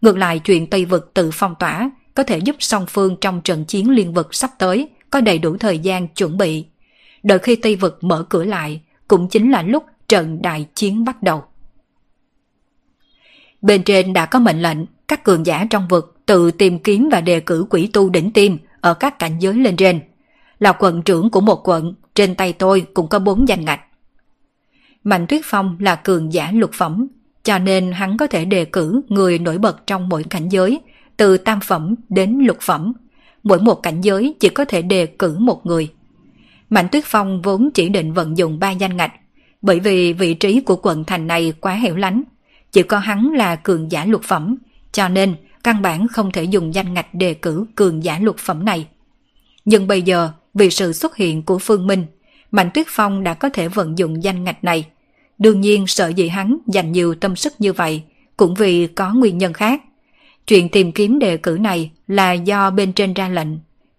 Ngược 0.00 0.16
lại 0.16 0.38
chuyện 0.38 0.66
Tây 0.66 0.84
Vực 0.84 1.14
tự 1.14 1.30
phong 1.32 1.54
tỏa 1.58 1.90
có 2.14 2.22
thể 2.22 2.38
giúp 2.38 2.56
song 2.58 2.86
phương 2.88 3.16
trong 3.20 3.40
trận 3.40 3.64
chiến 3.64 3.90
liên 3.90 4.14
vực 4.14 4.34
sắp 4.34 4.50
tới 4.58 4.88
có 5.10 5.20
đầy 5.20 5.38
đủ 5.38 5.56
thời 5.56 5.78
gian 5.78 6.08
chuẩn 6.08 6.38
bị. 6.38 6.64
Đợi 7.22 7.38
khi 7.38 7.56
Tây 7.56 7.76
Vực 7.76 8.04
mở 8.04 8.26
cửa 8.28 8.44
lại 8.44 8.80
cũng 9.08 9.28
chính 9.28 9.50
là 9.50 9.62
lúc 9.62 9.84
trận 10.08 10.42
đại 10.42 10.66
chiến 10.74 11.04
bắt 11.04 11.22
đầu. 11.22 11.44
Bên 13.62 13.82
trên 13.82 14.12
đã 14.12 14.26
có 14.26 14.38
mệnh 14.38 14.62
lệnh 14.62 14.78
các 15.08 15.24
cường 15.24 15.46
giả 15.46 15.66
trong 15.70 15.88
vực 15.88 16.16
tự 16.26 16.50
tìm 16.50 16.78
kiếm 16.78 17.08
và 17.12 17.20
đề 17.20 17.40
cử 17.40 17.66
quỷ 17.70 17.90
tu 17.92 18.10
đỉnh 18.10 18.30
tim 18.30 18.58
ở 18.80 18.94
các 18.94 19.18
cảnh 19.18 19.38
giới 19.38 19.54
lên 19.54 19.76
trên. 19.76 20.00
Là 20.58 20.72
quận 20.72 21.02
trưởng 21.02 21.30
của 21.30 21.40
một 21.40 21.68
quận, 21.68 21.94
trên 22.14 22.34
tay 22.34 22.52
tôi 22.52 22.86
cũng 22.94 23.08
có 23.08 23.18
bốn 23.18 23.48
danh 23.48 23.64
ngạch. 23.64 23.80
Mạnh 25.04 25.26
Tuyết 25.28 25.40
Phong 25.44 25.76
là 25.80 25.96
cường 25.96 26.32
giả 26.32 26.52
lục 26.52 26.70
phẩm, 26.72 27.08
cho 27.42 27.58
nên 27.58 27.92
hắn 27.92 28.16
có 28.16 28.26
thể 28.26 28.44
đề 28.44 28.64
cử 28.64 29.00
người 29.08 29.38
nổi 29.38 29.58
bật 29.58 29.86
trong 29.86 30.08
mỗi 30.08 30.24
cảnh 30.24 30.48
giới, 30.48 30.80
từ 31.16 31.38
tam 31.38 31.60
phẩm 31.60 31.94
đến 32.08 32.38
lục 32.38 32.58
phẩm. 32.60 32.92
Mỗi 33.42 33.60
một 33.60 33.74
cảnh 33.74 34.00
giới 34.00 34.34
chỉ 34.40 34.48
có 34.48 34.64
thể 34.64 34.82
đề 34.82 35.06
cử 35.06 35.38
một 35.38 35.66
người. 35.66 35.88
Mạnh 36.70 36.88
Tuyết 36.92 37.04
Phong 37.06 37.42
vốn 37.42 37.70
chỉ 37.74 37.88
định 37.88 38.12
vận 38.12 38.38
dụng 38.38 38.58
ba 38.58 38.70
danh 38.70 38.96
ngạch, 38.96 39.12
bởi 39.62 39.80
vì 39.80 40.12
vị 40.12 40.34
trí 40.34 40.60
của 40.60 40.76
quận 40.76 41.04
thành 41.04 41.26
này 41.26 41.52
quá 41.60 41.74
hẻo 41.74 41.96
lánh. 41.96 42.22
Chỉ 42.72 42.82
có 42.82 42.98
hắn 42.98 43.32
là 43.32 43.56
cường 43.56 43.92
giả 43.92 44.04
lục 44.04 44.22
phẩm, 44.24 44.56
cho 44.92 45.08
nên 45.08 45.34
căn 45.64 45.82
bản 45.82 46.08
không 46.08 46.30
thể 46.30 46.44
dùng 46.44 46.74
danh 46.74 46.94
ngạch 46.94 47.14
đề 47.14 47.34
cử 47.34 47.66
cường 47.74 48.04
giả 48.04 48.18
lục 48.18 48.36
phẩm 48.38 48.64
này. 48.64 48.86
Nhưng 49.64 49.86
bây 49.86 50.02
giờ, 50.02 50.30
vì 50.54 50.70
sự 50.70 50.92
xuất 50.92 51.16
hiện 51.16 51.42
của 51.42 51.58
Phương 51.58 51.86
Minh, 51.86 52.06
Mạnh 52.50 52.70
Tuyết 52.74 52.86
Phong 52.90 53.24
đã 53.24 53.34
có 53.34 53.48
thể 53.48 53.68
vận 53.68 53.98
dụng 53.98 54.22
danh 54.22 54.44
ngạch 54.44 54.64
này. 54.64 54.84
Đương 55.38 55.60
nhiên 55.60 55.86
sợ 55.86 56.08
gì 56.08 56.28
hắn 56.28 56.58
dành 56.66 56.92
nhiều 56.92 57.14
tâm 57.14 57.36
sức 57.36 57.52
như 57.58 57.72
vậy, 57.72 58.02
cũng 58.36 58.54
vì 58.54 58.86
có 58.86 59.12
nguyên 59.14 59.38
nhân 59.38 59.52
khác. 59.52 59.82
Chuyện 60.46 60.68
tìm 60.68 60.92
kiếm 60.92 61.18
đề 61.18 61.36
cử 61.36 61.58
này 61.60 61.90
là 62.08 62.32
do 62.32 62.70
bên 62.70 62.92
trên 62.92 63.14
ra 63.14 63.28
lệnh. 63.28 63.48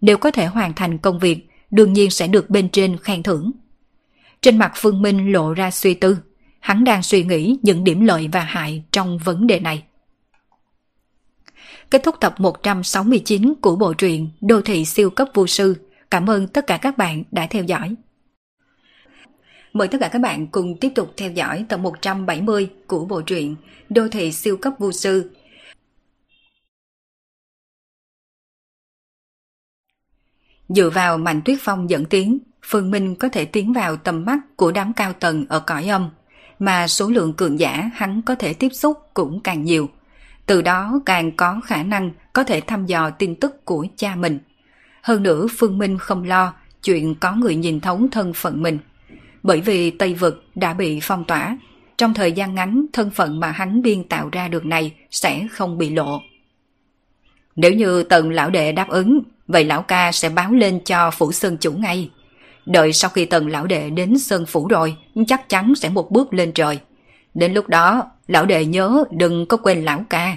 Nếu 0.00 0.18
có 0.18 0.30
thể 0.30 0.46
hoàn 0.46 0.74
thành 0.74 0.98
công 0.98 1.18
việc, 1.18 1.48
đương 1.70 1.92
nhiên 1.92 2.10
sẽ 2.10 2.28
được 2.28 2.50
bên 2.50 2.68
trên 2.68 2.96
khen 2.96 3.22
thưởng. 3.22 3.50
Trên 4.42 4.58
mặt 4.58 4.72
Phương 4.76 5.02
Minh 5.02 5.32
lộ 5.32 5.54
ra 5.54 5.70
suy 5.70 5.94
tư, 5.94 6.16
hắn 6.64 6.84
đang 6.84 7.02
suy 7.02 7.24
nghĩ 7.24 7.56
những 7.62 7.84
điểm 7.84 8.00
lợi 8.00 8.28
và 8.32 8.40
hại 8.40 8.82
trong 8.90 9.18
vấn 9.18 9.46
đề 9.46 9.60
này. 9.60 9.84
Kết 11.90 12.02
thúc 12.04 12.14
tập 12.20 12.34
169 12.38 13.54
của 13.60 13.76
bộ 13.76 13.94
truyện 13.94 14.30
Đô 14.40 14.60
thị 14.62 14.84
siêu 14.84 15.10
cấp 15.10 15.28
vô 15.34 15.46
sư. 15.46 15.76
Cảm 16.10 16.30
ơn 16.30 16.48
tất 16.48 16.66
cả 16.66 16.76
các 16.76 16.98
bạn 16.98 17.22
đã 17.30 17.46
theo 17.46 17.64
dõi. 17.64 17.94
Mời 19.72 19.88
tất 19.88 19.98
cả 20.00 20.08
các 20.08 20.18
bạn 20.18 20.46
cùng 20.46 20.78
tiếp 20.80 20.92
tục 20.94 21.12
theo 21.16 21.30
dõi 21.30 21.66
tập 21.68 21.76
170 21.76 22.70
của 22.86 23.04
bộ 23.04 23.20
truyện 23.20 23.56
Đô 23.88 24.08
thị 24.08 24.32
siêu 24.32 24.56
cấp 24.56 24.72
vô 24.78 24.92
sư. 24.92 25.30
Dựa 30.68 30.90
vào 30.90 31.18
Mạnh 31.18 31.40
Tuyết 31.44 31.58
Phong 31.60 31.90
dẫn 31.90 32.04
tiếng, 32.04 32.38
Phương 32.62 32.90
Minh 32.90 33.16
có 33.16 33.28
thể 33.28 33.44
tiến 33.44 33.72
vào 33.72 33.96
tầm 33.96 34.24
mắt 34.24 34.38
của 34.56 34.72
đám 34.72 34.92
cao 34.92 35.12
tầng 35.12 35.46
ở 35.48 35.60
cõi 35.60 35.88
âm, 35.88 36.10
mà 36.58 36.88
số 36.88 37.08
lượng 37.10 37.32
cường 37.32 37.60
giả 37.60 37.90
hắn 37.94 38.22
có 38.22 38.34
thể 38.34 38.54
tiếp 38.54 38.68
xúc 38.72 38.98
cũng 39.14 39.40
càng 39.40 39.64
nhiều. 39.64 39.88
Từ 40.46 40.62
đó 40.62 41.00
càng 41.06 41.32
có 41.36 41.60
khả 41.64 41.82
năng 41.82 42.10
có 42.32 42.44
thể 42.44 42.60
thăm 42.60 42.86
dò 42.86 43.10
tin 43.10 43.34
tức 43.34 43.64
của 43.64 43.86
cha 43.96 44.16
mình. 44.16 44.38
Hơn 45.02 45.22
nữa 45.22 45.46
Phương 45.58 45.78
Minh 45.78 45.98
không 45.98 46.24
lo 46.24 46.54
chuyện 46.82 47.14
có 47.14 47.32
người 47.32 47.56
nhìn 47.56 47.80
thấu 47.80 48.00
thân 48.12 48.32
phận 48.32 48.62
mình. 48.62 48.78
Bởi 49.42 49.60
vì 49.60 49.90
Tây 49.90 50.14
Vực 50.14 50.44
đã 50.54 50.74
bị 50.74 51.00
phong 51.02 51.24
tỏa, 51.24 51.58
trong 51.96 52.14
thời 52.14 52.32
gian 52.32 52.54
ngắn 52.54 52.86
thân 52.92 53.10
phận 53.10 53.40
mà 53.40 53.50
hắn 53.50 53.82
biên 53.82 54.04
tạo 54.04 54.28
ra 54.32 54.48
được 54.48 54.66
này 54.66 54.94
sẽ 55.10 55.46
không 55.50 55.78
bị 55.78 55.90
lộ. 55.90 56.20
Nếu 57.56 57.72
như 57.72 58.02
tần 58.02 58.30
lão 58.30 58.50
đệ 58.50 58.72
đáp 58.72 58.88
ứng, 58.88 59.20
vậy 59.48 59.64
lão 59.64 59.82
ca 59.82 60.12
sẽ 60.12 60.28
báo 60.28 60.52
lên 60.52 60.80
cho 60.84 61.10
phủ 61.10 61.32
sơn 61.32 61.56
chủ 61.60 61.72
ngay. 61.72 62.10
Đợi 62.66 62.92
sau 62.92 63.10
khi 63.10 63.24
tần 63.24 63.48
lão 63.48 63.66
đệ 63.66 63.90
đến 63.90 64.18
sơn 64.18 64.46
phủ 64.46 64.68
rồi, 64.68 64.96
chắc 65.26 65.48
chắn 65.48 65.74
sẽ 65.74 65.88
một 65.88 66.10
bước 66.10 66.34
lên 66.34 66.52
trời. 66.52 66.78
Đến 67.34 67.52
lúc 67.52 67.68
đó, 67.68 68.10
lão 68.28 68.46
đệ 68.46 68.64
nhớ 68.64 69.04
đừng 69.10 69.46
có 69.46 69.56
quên 69.56 69.84
lão 69.84 70.04
ca. 70.10 70.36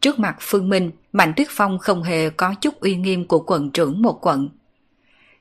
Trước 0.00 0.18
mặt 0.18 0.36
Phương 0.40 0.68
Minh, 0.68 0.90
Mạnh 1.12 1.32
Tuyết 1.36 1.46
Phong 1.50 1.78
không 1.78 2.02
hề 2.02 2.30
có 2.30 2.54
chút 2.54 2.80
uy 2.80 2.96
nghiêm 2.96 3.24
của 3.24 3.38
quận 3.46 3.70
trưởng 3.70 4.02
một 4.02 4.26
quận. 4.26 4.48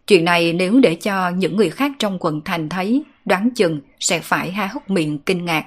Chuyện 0.07 0.25
này 0.25 0.53
nếu 0.53 0.79
để 0.79 0.95
cho 0.95 1.29
những 1.29 1.55
người 1.55 1.69
khác 1.69 1.91
trong 1.99 2.17
quận 2.19 2.41
thành 2.45 2.69
thấy, 2.69 3.03
đoán 3.25 3.49
chừng 3.55 3.81
sẽ 3.99 4.19
phải 4.19 4.51
há 4.51 4.67
hốc 4.67 4.89
miệng 4.89 5.19
kinh 5.19 5.45
ngạc. 5.45 5.65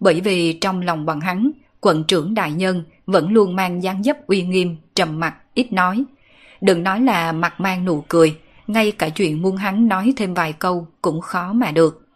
Bởi 0.00 0.20
vì 0.20 0.52
trong 0.52 0.80
lòng 0.80 1.06
bọn 1.06 1.20
hắn, 1.20 1.50
quận 1.80 2.04
trưởng 2.04 2.34
đại 2.34 2.52
nhân 2.52 2.84
vẫn 3.06 3.32
luôn 3.32 3.56
mang 3.56 3.82
dáng 3.82 4.02
dấp 4.02 4.26
uy 4.26 4.42
nghiêm, 4.42 4.76
trầm 4.94 5.20
mặc, 5.20 5.34
ít 5.54 5.72
nói. 5.72 6.04
Đừng 6.60 6.82
nói 6.82 7.00
là 7.00 7.32
mặt 7.32 7.60
mang 7.60 7.84
nụ 7.84 8.04
cười, 8.08 8.36
ngay 8.68 8.92
cả 8.92 9.08
chuyện 9.08 9.42
muốn 9.42 9.56
hắn 9.56 9.88
nói 9.88 10.12
thêm 10.16 10.34
vài 10.34 10.52
câu 10.52 10.86
cũng 11.02 11.20
khó 11.20 11.52
mà 11.52 11.70
được. 11.70 12.06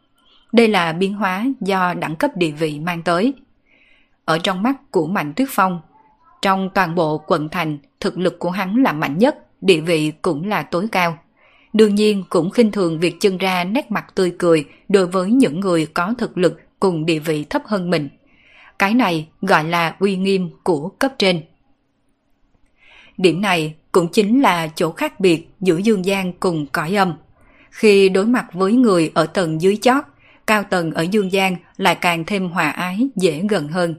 Đây 0.53 0.69
là 0.69 0.93
biến 0.93 1.15
hóa 1.15 1.47
do 1.61 1.95
đẳng 1.95 2.17
cấp 2.17 2.31
địa 2.37 2.51
vị 2.51 2.81
mang 2.81 3.03
tới. 3.03 3.35
Ở 4.25 4.39
trong 4.39 4.63
mắt 4.63 4.91
của 4.91 5.07
Mạnh 5.07 5.33
Tuyết 5.37 5.49
Phong, 5.51 5.81
trong 6.43 6.71
toàn 6.75 6.95
bộ 6.95 7.19
quận 7.19 7.49
thành, 7.49 7.79
thực 8.01 8.19
lực 8.19 8.39
của 8.39 8.51
hắn 8.51 8.83
là 8.83 8.93
mạnh 8.93 9.19
nhất, 9.19 9.37
địa 9.61 9.81
vị 9.81 10.13
cũng 10.23 10.49
là 10.49 10.63
tối 10.63 10.89
cao. 10.93 11.19
Đương 11.73 11.95
nhiên 11.95 12.25
cũng 12.29 12.51
khinh 12.51 12.73
thường 12.73 13.01
việc 13.01 13.17
chân 13.21 13.39
ra 13.39 13.65
nét 13.65 13.91
mặt 13.91 14.15
tươi 14.15 14.35
cười 14.39 14.65
đối 14.89 15.07
với 15.07 15.31
những 15.31 15.61
người 15.61 15.87
có 15.87 16.15
thực 16.19 16.39
lực 16.39 16.61
cùng 16.81 17.07
địa 17.07 17.19
vị 17.19 17.45
thấp 17.45 17.63
hơn 17.67 17.91
mình. 17.91 18.09
Cái 18.79 18.95
này 18.95 19.29
gọi 19.43 19.65
là 19.65 19.97
uy 19.99 20.17
nghiêm 20.17 20.51
của 20.63 20.89
cấp 20.89 21.13
trên. 21.19 21.43
Điểm 23.17 23.41
này 23.41 23.75
cũng 23.93 24.09
chính 24.09 24.43
là 24.43 24.69
chỗ 24.75 24.93
khác 24.93 25.21
biệt 25.21 25.49
giữa 25.61 25.77
dương 25.77 26.05
gian 26.05 26.33
cùng 26.33 26.67
cõi 26.67 26.97
âm. 26.97 27.15
Khi 27.71 28.09
đối 28.09 28.27
mặt 28.27 28.47
với 28.53 28.73
người 28.73 29.11
ở 29.15 29.27
tầng 29.27 29.63
dưới 29.63 29.77
chót, 29.77 30.05
cao 30.47 30.63
tầng 30.63 30.91
ở 30.93 31.03
dương 31.03 31.33
gian 31.33 31.57
lại 31.77 31.95
càng 31.95 32.25
thêm 32.25 32.49
hòa 32.49 32.71
ái, 32.71 33.09
dễ 33.17 33.43
gần 33.51 33.69
hơn. 33.69 33.95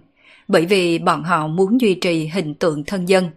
Bởi 0.48 0.66
vì 0.66 1.00
bọn 1.00 1.24
họ 1.24 1.48
muốn 1.48 1.82
duy 1.82 1.94
trì 1.94 2.28
hình 2.28 2.54
tượng 2.56 2.84
thân 2.84 3.10
dân, 3.10 3.30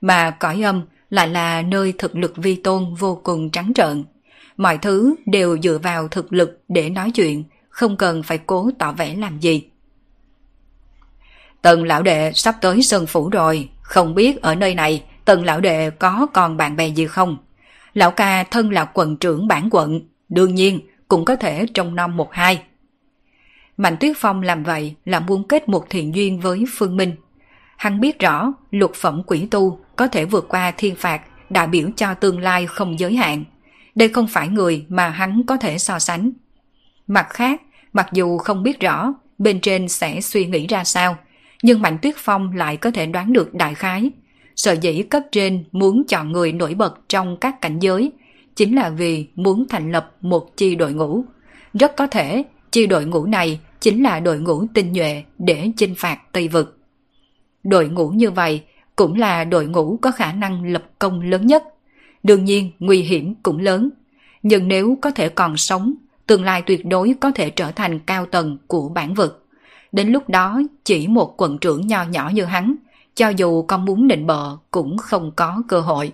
mà 0.00 0.30
cõi 0.30 0.62
âm 0.62 0.82
lại 1.10 1.28
là 1.28 1.62
nơi 1.62 1.92
thực 1.98 2.16
lực 2.16 2.36
vi 2.36 2.54
tôn 2.54 2.94
vô 2.94 3.20
cùng 3.22 3.50
trắng 3.50 3.72
trợn. 3.74 4.04
Mọi 4.56 4.78
thứ 4.78 5.14
đều 5.26 5.58
dựa 5.58 5.78
vào 5.78 6.08
thực 6.08 6.32
lực 6.32 6.62
để 6.68 6.90
nói 6.90 7.10
chuyện, 7.10 7.44
không 7.68 7.96
cần 7.96 8.22
phải 8.22 8.38
cố 8.38 8.70
tỏ 8.78 8.92
vẻ 8.92 9.14
làm 9.14 9.40
gì. 9.40 9.62
Tần 11.62 11.84
lão 11.84 12.02
đệ 12.02 12.32
sắp 12.34 12.54
tới 12.60 12.82
Sơn 12.82 13.06
Phủ 13.06 13.28
rồi, 13.28 13.68
không 13.82 14.14
biết 14.14 14.42
ở 14.42 14.54
nơi 14.54 14.74
này 14.74 15.02
tần 15.24 15.44
lão 15.44 15.60
đệ 15.60 15.90
có 15.90 16.26
còn 16.32 16.56
bạn 16.56 16.76
bè 16.76 16.88
gì 16.88 17.06
không? 17.06 17.36
Lão 17.94 18.10
ca 18.10 18.44
thân 18.44 18.70
là 18.70 18.84
quận 18.84 19.16
trưởng 19.16 19.48
bản 19.48 19.68
quận, 19.70 20.00
đương 20.28 20.54
nhiên 20.54 20.80
cũng 21.08 21.24
có 21.24 21.36
thể 21.36 21.66
trong 21.74 21.94
năm 21.94 22.16
một 22.16 22.32
hai. 22.32 22.62
Mạnh 23.76 23.96
Tuyết 24.00 24.16
Phong 24.16 24.42
làm 24.42 24.62
vậy 24.62 24.94
là 25.04 25.20
muốn 25.20 25.48
kết 25.48 25.68
một 25.68 25.86
thiện 25.90 26.14
duyên 26.14 26.40
với 26.40 26.64
Phương 26.72 26.96
Minh. 26.96 27.16
Hắn 27.76 28.00
biết 28.00 28.18
rõ 28.18 28.52
luật 28.70 28.92
phẩm 28.94 29.22
quỷ 29.26 29.48
tu 29.50 29.78
có 29.96 30.08
thể 30.08 30.24
vượt 30.24 30.48
qua 30.48 30.70
thiên 30.70 30.94
phạt 30.94 31.20
đại 31.50 31.66
biểu 31.66 31.88
cho 31.96 32.14
tương 32.14 32.38
lai 32.38 32.66
không 32.66 32.98
giới 32.98 33.16
hạn. 33.16 33.44
Đây 33.94 34.08
không 34.08 34.26
phải 34.26 34.48
người 34.48 34.86
mà 34.88 35.08
hắn 35.08 35.42
có 35.46 35.56
thể 35.56 35.78
so 35.78 35.98
sánh. 35.98 36.32
Mặt 37.06 37.26
khác, 37.30 37.62
mặc 37.92 38.06
dù 38.12 38.38
không 38.38 38.62
biết 38.62 38.80
rõ 38.80 39.14
bên 39.38 39.60
trên 39.60 39.88
sẽ 39.88 40.20
suy 40.20 40.46
nghĩ 40.46 40.66
ra 40.66 40.84
sao, 40.84 41.16
nhưng 41.62 41.82
Mạnh 41.82 41.98
Tuyết 42.02 42.14
Phong 42.18 42.56
lại 42.56 42.76
có 42.76 42.90
thể 42.90 43.06
đoán 43.06 43.32
được 43.32 43.54
đại 43.54 43.74
khái. 43.74 44.10
Sở 44.56 44.72
dĩ 44.72 45.02
cấp 45.02 45.22
trên 45.32 45.64
muốn 45.72 46.04
chọn 46.08 46.32
người 46.32 46.52
nổi 46.52 46.74
bật 46.74 47.08
trong 47.08 47.36
các 47.36 47.60
cảnh 47.60 47.78
giới 47.78 48.12
chính 48.56 48.76
là 48.76 48.88
vì 48.88 49.26
muốn 49.34 49.64
thành 49.68 49.92
lập 49.92 50.12
một 50.20 50.56
chi 50.56 50.74
đội 50.74 50.92
ngũ. 50.92 51.24
Rất 51.72 51.96
có 51.96 52.06
thể 52.06 52.44
chi 52.70 52.86
đội 52.86 53.04
ngũ 53.04 53.26
này 53.26 53.60
chính 53.80 54.02
là 54.02 54.20
đội 54.20 54.38
ngũ 54.38 54.66
tinh 54.74 54.92
nhuệ 54.92 55.22
để 55.38 55.70
chinh 55.76 55.94
phạt 55.96 56.18
Tây 56.32 56.48
Vực. 56.48 56.78
Đội 57.64 57.88
ngũ 57.88 58.08
như 58.08 58.30
vậy 58.30 58.62
cũng 58.96 59.14
là 59.14 59.44
đội 59.44 59.66
ngũ 59.66 59.98
có 60.02 60.10
khả 60.10 60.32
năng 60.32 60.72
lập 60.72 60.84
công 60.98 61.20
lớn 61.20 61.46
nhất. 61.46 61.64
Đương 62.22 62.44
nhiên 62.44 62.70
nguy 62.78 63.02
hiểm 63.02 63.34
cũng 63.42 63.58
lớn, 63.58 63.90
nhưng 64.42 64.68
nếu 64.68 64.98
có 65.00 65.10
thể 65.10 65.28
còn 65.28 65.56
sống, 65.56 65.94
tương 66.26 66.44
lai 66.44 66.62
tuyệt 66.62 66.86
đối 66.86 67.14
có 67.20 67.30
thể 67.30 67.50
trở 67.50 67.70
thành 67.70 67.98
cao 67.98 68.26
tầng 68.26 68.58
của 68.66 68.88
bản 68.88 69.14
vực. 69.14 69.46
Đến 69.92 70.08
lúc 70.08 70.28
đó 70.28 70.62
chỉ 70.84 71.06
một 71.06 71.34
quận 71.42 71.58
trưởng 71.58 71.86
nho 71.86 72.04
nhỏ 72.04 72.30
như 72.34 72.44
hắn, 72.44 72.74
cho 73.14 73.28
dù 73.28 73.62
con 73.62 73.84
muốn 73.84 74.08
định 74.08 74.26
bợ 74.26 74.56
cũng 74.70 74.98
không 74.98 75.32
có 75.36 75.62
cơ 75.68 75.80
hội. 75.80 76.12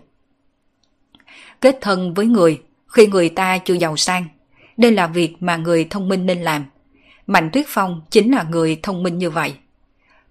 Kết 1.61 1.79
thân 1.81 2.15
với 2.15 2.27
người 2.27 2.63
khi 2.87 3.07
người 3.07 3.29
ta 3.29 3.59
chưa 3.59 3.75
giàu 3.75 3.97
sang, 3.97 4.25
đây 4.77 4.93
là 4.93 5.07
việc 5.07 5.37
mà 5.41 5.57
người 5.57 5.85
thông 5.85 6.09
minh 6.09 6.27
nên 6.27 6.43
làm. 6.43 6.65
Mạnh 7.27 7.51
Tuyết 7.53 7.67
Phong 7.69 8.03
chính 8.11 8.35
là 8.35 8.43
người 8.43 8.81
thông 8.83 9.03
minh 9.03 9.19
như 9.19 9.31
vậy. 9.31 9.55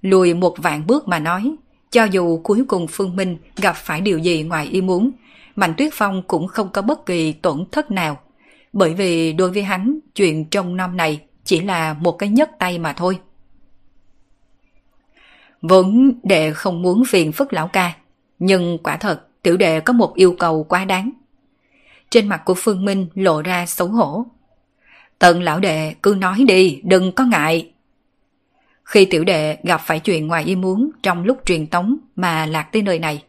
Lùi 0.02 0.34
một 0.34 0.56
vạn 0.58 0.88
bước 0.88 1.08
mà 1.08 1.20
nói, 1.20 1.56
cho 1.92 2.04
dù 2.04 2.42
cuối 2.44 2.66
cùng 2.68 2.88
Phương 2.88 3.16
Minh 3.16 3.38
gặp 3.56 3.76
phải 3.76 4.02
điều 4.02 4.18
gì 4.18 4.44
ngoài 4.44 4.66
ý 4.66 4.82
muốn, 4.82 5.12
Mạnh 5.56 5.74
Tuyết 5.78 5.94
Phong 5.94 6.24
cũng 6.28 6.48
không 6.48 6.70
có 6.74 6.82
bất 6.82 7.06
kỳ 7.06 7.34
tổn 7.34 7.66
thất 7.72 7.92
nào. 7.92 8.18
Bởi 8.74 8.94
vì 8.94 9.34
đối 9.34 9.52
với 9.52 9.64
hắn, 9.64 10.00
chuyện 10.16 10.46
trong 10.46 10.78
năm 10.78 10.98
này 10.98 11.22
chỉ 11.44 11.60
là 11.62 11.94
một 11.94 12.12
cái 12.12 12.30
nhấc 12.30 12.50
tay 12.60 12.80
mà 12.80 12.94
thôi. 12.94 13.20
Vốn 15.62 16.20
đệ 16.24 16.54
không 16.54 16.82
muốn 16.82 17.04
phiền 17.08 17.32
phức 17.32 17.54
lão 17.54 17.68
ca, 17.68 17.94
nhưng 18.40 18.78
quả 18.84 18.98
thật 18.98 19.28
tiểu 19.42 19.58
đệ 19.58 19.80
có 19.80 19.94
một 19.94 20.16
yêu 20.16 20.36
cầu 20.40 20.64
quá 20.64 20.86
đáng. 20.86 21.12
Trên 22.10 22.28
mặt 22.28 22.42
của 22.46 22.54
Phương 22.58 22.86
Minh 22.86 23.08
lộ 23.16 23.42
ra 23.42 23.66
xấu 23.66 23.88
hổ. 23.88 24.26
Tần 25.20 25.44
lão 25.44 25.60
đệ 25.60 25.94
cứ 26.04 26.16
nói 26.20 26.44
đi, 26.48 26.82
đừng 26.84 27.12
có 27.12 27.24
ngại. 27.26 27.72
Khi 28.84 29.06
tiểu 29.06 29.24
đệ 29.24 29.58
gặp 29.64 29.82
phải 29.86 30.00
chuyện 30.00 30.28
ngoài 30.28 30.44
ý 30.44 30.56
muốn 30.56 30.90
trong 31.04 31.24
lúc 31.24 31.38
truyền 31.46 31.68
tống 31.68 31.98
mà 32.16 32.46
lạc 32.46 32.70
tới 32.72 32.82
nơi 32.82 33.00
này, 33.00 33.24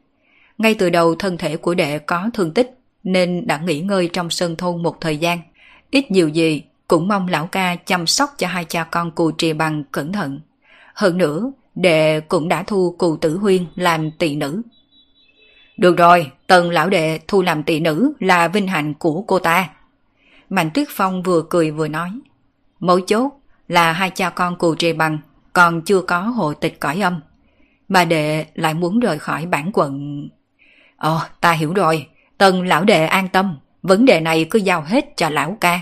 ngay 0.58 0.74
từ 0.74 0.90
đầu 0.90 1.14
thân 1.14 1.36
thể 1.36 1.56
của 1.56 1.74
đệ 1.74 1.98
có 1.98 2.30
thương 2.34 2.54
tích 2.54 2.78
nên 3.04 3.46
đã 3.46 3.58
nghỉ 3.58 3.80
ngơi 3.80 4.10
trong 4.12 4.30
sơn 4.30 4.56
thôn 4.56 4.82
một 4.82 5.00
thời 5.00 5.16
gian. 5.16 5.38
Ít 5.90 6.10
nhiều 6.10 6.28
gì 6.28 6.62
cũng 6.88 7.08
mong 7.08 7.28
lão 7.28 7.46
ca 7.46 7.76
chăm 7.76 8.06
sóc 8.06 8.30
cho 8.38 8.46
hai 8.46 8.64
cha 8.64 8.84
con 8.84 9.10
cù 9.10 9.30
trì 9.30 9.52
bằng 9.52 9.84
cẩn 9.92 10.12
thận. 10.12 10.40
Hơn 10.94 11.18
nữa, 11.18 11.52
đệ 11.74 12.20
cũng 12.20 12.48
đã 12.48 12.62
thu 12.62 12.94
cù 12.98 13.16
tử 13.16 13.36
huyên 13.38 13.66
làm 13.74 14.10
tỷ 14.10 14.36
nữ. 14.36 14.62
Được 15.76 15.96
rồi, 15.96 16.30
tần 16.46 16.70
lão 16.70 16.88
đệ 16.88 17.20
thu 17.28 17.42
làm 17.42 17.62
tỷ 17.62 17.80
nữ 17.80 18.12
là 18.20 18.48
vinh 18.48 18.68
hạnh 18.68 18.94
của 18.94 19.22
cô 19.22 19.38
ta. 19.38 19.70
Mạnh 20.50 20.70
Tuyết 20.74 20.88
Phong 20.90 21.22
vừa 21.22 21.42
cười 21.50 21.70
vừa 21.70 21.88
nói. 21.88 22.10
Mấu 22.80 23.00
chốt 23.00 23.32
là 23.68 23.92
hai 23.92 24.10
cha 24.10 24.30
con 24.30 24.56
cù 24.56 24.74
trì 24.74 24.92
bằng 24.92 25.18
còn 25.52 25.82
chưa 25.82 26.00
có 26.00 26.20
hộ 26.20 26.54
tịch 26.54 26.80
cõi 26.80 27.00
âm. 27.00 27.20
Mà 27.88 28.04
đệ 28.04 28.46
lại 28.54 28.74
muốn 28.74 29.00
rời 29.00 29.18
khỏi 29.18 29.46
bản 29.46 29.70
quận. 29.72 30.28
Ồ, 30.96 31.20
ta 31.40 31.52
hiểu 31.52 31.72
rồi, 31.72 32.06
tần 32.38 32.66
lão 32.66 32.84
đệ 32.84 33.06
an 33.06 33.28
tâm, 33.28 33.58
vấn 33.82 34.04
đề 34.04 34.20
này 34.20 34.46
cứ 34.50 34.58
giao 34.58 34.82
hết 34.82 35.16
cho 35.16 35.30
lão 35.30 35.56
ca. 35.60 35.80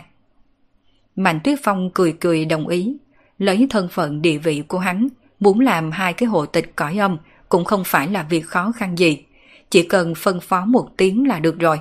Mạnh 1.16 1.40
Tuyết 1.44 1.58
Phong 1.62 1.90
cười 1.94 2.12
cười 2.20 2.44
đồng 2.44 2.68
ý, 2.68 2.96
lấy 3.38 3.66
thân 3.70 3.88
phận 3.88 4.22
địa 4.22 4.38
vị 4.38 4.62
của 4.68 4.78
hắn, 4.78 5.08
muốn 5.40 5.60
làm 5.60 5.90
hai 5.90 6.12
cái 6.12 6.26
hộ 6.26 6.46
tịch 6.46 6.76
cõi 6.76 6.98
âm 6.98 7.16
cũng 7.48 7.64
không 7.64 7.84
phải 7.84 8.08
là 8.08 8.22
việc 8.22 8.46
khó 8.46 8.72
khăn 8.76 8.98
gì, 8.98 9.24
chỉ 9.70 9.82
cần 9.82 10.14
phân 10.14 10.40
phó 10.40 10.64
một 10.64 10.88
tiếng 10.96 11.28
là 11.28 11.38
được 11.38 11.58
rồi. 11.58 11.80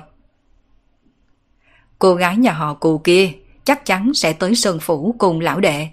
Cô 1.98 2.14
gái 2.14 2.36
nhà 2.36 2.52
họ 2.52 2.74
cù 2.74 2.98
kia 2.98 3.32
chắc 3.64 3.84
chắn 3.84 4.14
sẽ 4.14 4.32
tới 4.32 4.54
Sơn 4.54 4.78
Phủ 4.80 5.14
cùng 5.18 5.40
lão 5.40 5.60
đệ. 5.60 5.88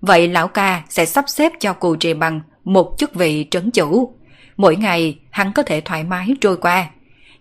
Vậy 0.00 0.28
lão 0.28 0.48
ca 0.48 0.82
sẽ 0.88 1.06
sắp 1.06 1.24
xếp 1.28 1.52
cho 1.60 1.72
cù 1.72 1.96
trì 1.96 2.14
bằng 2.14 2.40
một 2.64 2.94
chức 2.98 3.14
vị 3.14 3.46
trấn 3.50 3.70
chủ. 3.70 4.14
Mỗi 4.56 4.76
ngày 4.76 5.18
hắn 5.30 5.52
có 5.52 5.62
thể 5.62 5.80
thoải 5.80 6.04
mái 6.04 6.28
trôi 6.40 6.56
qua. 6.56 6.90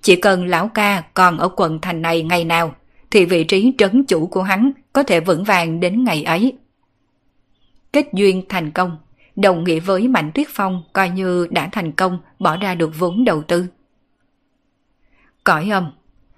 Chỉ 0.01 0.15
cần 0.15 0.45
lão 0.45 0.67
ca 0.67 1.03
còn 1.13 1.37
ở 1.37 1.49
quận 1.55 1.79
thành 1.81 2.01
này 2.01 2.23
ngày 2.23 2.43
nào, 2.43 2.75
thì 3.11 3.25
vị 3.25 3.43
trí 3.43 3.73
trấn 3.77 4.05
chủ 4.05 4.27
của 4.27 4.43
hắn 4.43 4.71
có 4.93 5.03
thể 5.03 5.19
vững 5.19 5.43
vàng 5.43 5.79
đến 5.79 6.03
ngày 6.03 6.23
ấy. 6.23 6.53
Kết 7.93 8.05
duyên 8.13 8.43
thành 8.49 8.71
công, 8.71 8.97
đồng 9.37 9.63
nghĩa 9.63 9.79
với 9.79 10.07
Mạnh 10.07 10.31
Tuyết 10.33 10.47
Phong 10.49 10.83
coi 10.93 11.09
như 11.09 11.47
đã 11.51 11.69
thành 11.71 11.91
công 11.91 12.19
bỏ 12.39 12.57
ra 12.57 12.75
được 12.75 12.91
vốn 12.99 13.25
đầu 13.25 13.43
tư. 13.43 13.65
Cõi 15.43 15.69
âm 15.69 15.91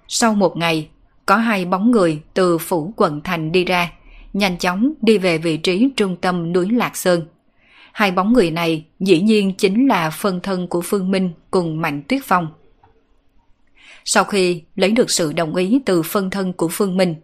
Sau 0.08 0.34
một 0.34 0.56
ngày, 0.56 0.88
có 1.26 1.36
hai 1.36 1.64
bóng 1.64 1.90
người 1.90 2.22
từ 2.34 2.58
phủ 2.58 2.92
quận 2.96 3.20
thành 3.24 3.52
đi 3.52 3.64
ra, 3.64 3.92
nhanh 4.32 4.58
chóng 4.58 4.92
đi 5.02 5.18
về 5.18 5.38
vị 5.38 5.56
trí 5.56 5.88
trung 5.96 6.16
tâm 6.16 6.52
núi 6.52 6.68
Lạc 6.70 6.96
Sơn. 6.96 7.26
Hai 7.92 8.10
bóng 8.10 8.32
người 8.32 8.50
này 8.50 8.84
dĩ 9.00 9.20
nhiên 9.20 9.54
chính 9.54 9.88
là 9.88 10.10
phân 10.10 10.40
thân 10.40 10.68
của 10.68 10.80
Phương 10.80 11.10
Minh 11.10 11.30
cùng 11.50 11.80
Mạnh 11.80 12.02
Tuyết 12.08 12.22
Phong. 12.24 12.48
Sau 14.04 14.24
khi 14.24 14.62
lấy 14.76 14.90
được 14.90 15.10
sự 15.10 15.32
đồng 15.32 15.54
ý 15.54 15.80
từ 15.86 16.02
phân 16.02 16.30
thân 16.30 16.52
của 16.52 16.68
Phương 16.68 16.96
Minh, 16.96 17.14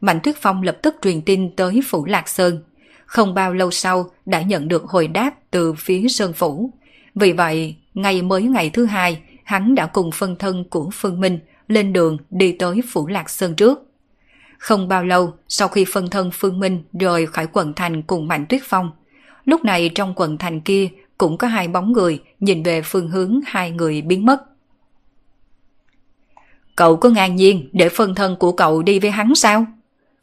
Mạnh 0.00 0.20
Tuyết 0.22 0.36
Phong 0.40 0.62
lập 0.62 0.78
tức 0.82 0.96
truyền 1.02 1.22
tin 1.22 1.56
tới 1.56 1.80
Phủ 1.86 2.04
Lạc 2.04 2.28
Sơn. 2.28 2.62
Không 3.06 3.34
bao 3.34 3.54
lâu 3.54 3.70
sau 3.70 4.10
đã 4.26 4.42
nhận 4.42 4.68
được 4.68 4.84
hồi 4.84 5.08
đáp 5.08 5.30
từ 5.50 5.74
phía 5.74 6.08
Sơn 6.08 6.32
Phủ. 6.32 6.70
Vì 7.14 7.32
vậy, 7.32 7.76
ngày 7.94 8.22
mới 8.22 8.42
ngày 8.42 8.70
thứ 8.70 8.84
hai, 8.84 9.20
hắn 9.44 9.74
đã 9.74 9.86
cùng 9.86 10.10
phân 10.12 10.36
thân 10.36 10.64
của 10.70 10.90
Phương 10.92 11.20
Minh 11.20 11.38
lên 11.68 11.92
đường 11.92 12.16
đi 12.30 12.52
tới 12.52 12.80
Phủ 12.88 13.06
Lạc 13.06 13.30
Sơn 13.30 13.54
trước. 13.54 13.82
Không 14.58 14.88
bao 14.88 15.04
lâu 15.04 15.32
sau 15.48 15.68
khi 15.68 15.84
phân 15.92 16.10
thân 16.10 16.30
Phương 16.34 16.60
Minh 16.60 16.82
rời 17.00 17.26
khỏi 17.26 17.46
quận 17.52 17.72
thành 17.76 18.02
cùng 18.02 18.28
Mạnh 18.28 18.46
Tuyết 18.48 18.62
Phong, 18.64 18.90
lúc 19.44 19.64
này 19.64 19.90
trong 19.94 20.12
quận 20.16 20.38
thành 20.38 20.60
kia 20.60 20.88
cũng 21.18 21.38
có 21.38 21.48
hai 21.48 21.68
bóng 21.68 21.92
người 21.92 22.22
nhìn 22.40 22.62
về 22.62 22.82
phương 22.82 23.08
hướng 23.08 23.40
hai 23.46 23.70
người 23.70 24.02
biến 24.02 24.26
mất. 24.26 24.42
Cậu 26.76 26.96
có 26.96 27.08
ngang 27.08 27.36
nhiên 27.36 27.68
để 27.72 27.88
phân 27.88 28.14
thân 28.14 28.36
của 28.36 28.52
cậu 28.52 28.82
đi 28.82 28.98
với 28.98 29.10
hắn 29.10 29.34
sao? 29.34 29.66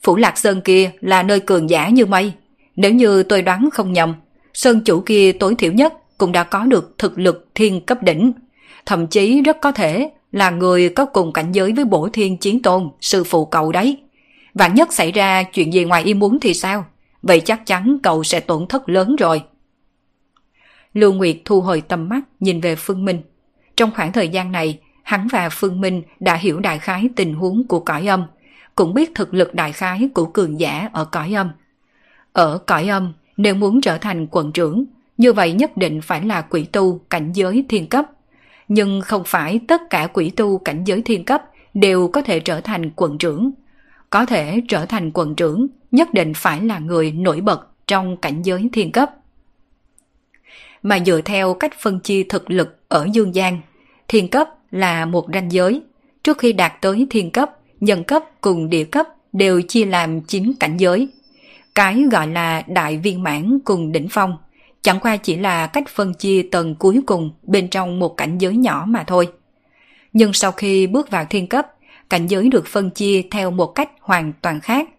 Phủ 0.03 0.15
Lạc 0.15 0.37
Sơn 0.37 0.61
kia 0.61 0.91
là 1.01 1.23
nơi 1.23 1.39
cường 1.39 1.69
giả 1.69 1.89
như 1.89 2.05
mây. 2.05 2.33
Nếu 2.75 2.93
như 2.93 3.23
tôi 3.23 3.41
đoán 3.41 3.69
không 3.73 3.93
nhầm, 3.93 4.15
Sơn 4.53 4.81
chủ 4.85 5.03
kia 5.05 5.31
tối 5.31 5.55
thiểu 5.55 5.71
nhất 5.71 5.93
cũng 6.17 6.31
đã 6.31 6.43
có 6.43 6.65
được 6.65 6.95
thực 6.97 7.19
lực 7.19 7.47
thiên 7.55 7.81
cấp 7.81 8.03
đỉnh. 8.03 8.33
Thậm 8.85 9.07
chí 9.07 9.41
rất 9.41 9.57
có 9.61 9.71
thể 9.71 10.11
là 10.31 10.49
người 10.49 10.89
có 10.89 11.05
cùng 11.05 11.33
cảnh 11.33 11.51
giới 11.51 11.73
với 11.73 11.85
bổ 11.85 12.09
thiên 12.13 12.37
chiến 12.37 12.61
tôn, 12.61 12.89
sư 13.01 13.23
phụ 13.23 13.45
cậu 13.45 13.71
đấy. 13.71 13.97
Vạn 14.53 14.75
nhất 14.75 14.93
xảy 14.93 15.11
ra 15.11 15.43
chuyện 15.43 15.73
gì 15.73 15.83
ngoài 15.83 16.03
ý 16.03 16.13
muốn 16.13 16.39
thì 16.39 16.53
sao? 16.53 16.85
Vậy 17.21 17.39
chắc 17.39 17.65
chắn 17.65 17.97
cậu 18.03 18.23
sẽ 18.23 18.39
tổn 18.39 18.67
thất 18.67 18.89
lớn 18.89 19.15
rồi. 19.15 19.43
Lưu 20.93 21.13
Nguyệt 21.13 21.37
thu 21.45 21.61
hồi 21.61 21.81
tầm 21.81 22.09
mắt 22.09 22.21
nhìn 22.39 22.61
về 22.61 22.75
Phương 22.75 23.05
Minh. 23.05 23.21
Trong 23.77 23.91
khoảng 23.95 24.11
thời 24.11 24.27
gian 24.27 24.51
này, 24.51 24.79
hắn 25.03 25.27
và 25.31 25.49
Phương 25.49 25.81
Minh 25.81 26.03
đã 26.19 26.35
hiểu 26.35 26.59
đại 26.59 26.79
khái 26.79 27.09
tình 27.15 27.33
huống 27.33 27.67
của 27.67 27.79
cõi 27.79 28.07
âm, 28.07 28.23
cũng 28.75 28.93
biết 28.93 29.11
thực 29.15 29.33
lực 29.33 29.53
đại 29.53 29.71
khái 29.71 30.09
của 30.13 30.25
cường 30.25 30.59
giả 30.59 30.89
ở 30.93 31.05
cõi 31.05 31.33
âm. 31.33 31.51
Ở 32.33 32.57
cõi 32.57 32.87
âm, 32.87 33.13
nếu 33.37 33.55
muốn 33.55 33.81
trở 33.81 33.97
thành 33.97 34.27
quận 34.31 34.51
trưởng, 34.51 34.85
như 35.17 35.33
vậy 35.33 35.53
nhất 35.53 35.77
định 35.77 36.01
phải 36.01 36.25
là 36.25 36.41
quỷ 36.41 36.63
tu 36.63 36.99
cảnh 37.09 37.31
giới 37.33 37.65
thiên 37.69 37.87
cấp. 37.87 38.05
Nhưng 38.67 39.01
không 39.01 39.23
phải 39.25 39.59
tất 39.67 39.81
cả 39.89 40.07
quỷ 40.13 40.29
tu 40.29 40.57
cảnh 40.57 40.83
giới 40.83 41.01
thiên 41.01 41.25
cấp 41.25 41.43
đều 41.73 42.07
có 42.07 42.21
thể 42.21 42.39
trở 42.39 42.61
thành 42.61 42.91
quận 42.95 43.17
trưởng. 43.17 43.51
Có 44.09 44.25
thể 44.25 44.61
trở 44.67 44.85
thành 44.85 45.11
quận 45.13 45.35
trưởng 45.35 45.67
nhất 45.91 46.13
định 46.13 46.33
phải 46.35 46.61
là 46.61 46.79
người 46.79 47.11
nổi 47.11 47.41
bật 47.41 47.67
trong 47.87 48.17
cảnh 48.17 48.41
giới 48.41 48.69
thiên 48.73 48.91
cấp. 48.91 49.11
Mà 50.83 50.99
dựa 51.05 51.21
theo 51.21 51.53
cách 51.53 51.73
phân 51.79 51.99
chia 51.99 52.23
thực 52.29 52.51
lực 52.51 52.77
ở 52.87 53.07
dương 53.13 53.35
gian, 53.35 53.61
thiên 54.07 54.27
cấp 54.27 54.49
là 54.71 55.05
một 55.05 55.27
ranh 55.33 55.51
giới. 55.51 55.81
Trước 56.23 56.37
khi 56.37 56.53
đạt 56.53 56.73
tới 56.81 57.07
thiên 57.09 57.31
cấp, 57.31 57.51
nhân 57.79 58.03
cấp 58.03 58.23
cùng 58.41 58.69
địa 58.69 58.83
cấp 58.83 59.07
đều 59.33 59.61
chia 59.61 59.85
làm 59.85 60.21
9 60.21 60.53
cảnh 60.59 60.77
giới. 60.77 61.09
Cái 61.75 62.03
gọi 62.11 62.27
là 62.27 62.63
đại 62.67 62.97
viên 62.97 63.23
mãn 63.23 63.59
cùng 63.65 63.91
đỉnh 63.91 64.07
phong, 64.11 64.37
chẳng 64.81 64.99
qua 64.99 65.17
chỉ 65.17 65.35
là 65.37 65.67
cách 65.67 65.87
phân 65.87 66.13
chia 66.13 66.43
tầng 66.51 66.75
cuối 66.75 67.01
cùng 67.05 67.31
bên 67.43 67.67
trong 67.67 67.99
một 67.99 68.17
cảnh 68.17 68.37
giới 68.37 68.55
nhỏ 68.55 68.85
mà 68.87 69.03
thôi. 69.03 69.27
Nhưng 70.13 70.33
sau 70.33 70.51
khi 70.51 70.87
bước 70.87 71.11
vào 71.11 71.25
thiên 71.29 71.47
cấp, 71.47 71.67
cảnh 72.09 72.27
giới 72.27 72.49
được 72.49 72.67
phân 72.67 72.89
chia 72.89 73.21
theo 73.31 73.51
một 73.51 73.67
cách 73.67 73.89
hoàn 74.01 74.33
toàn 74.41 74.59
khác. 74.59 74.89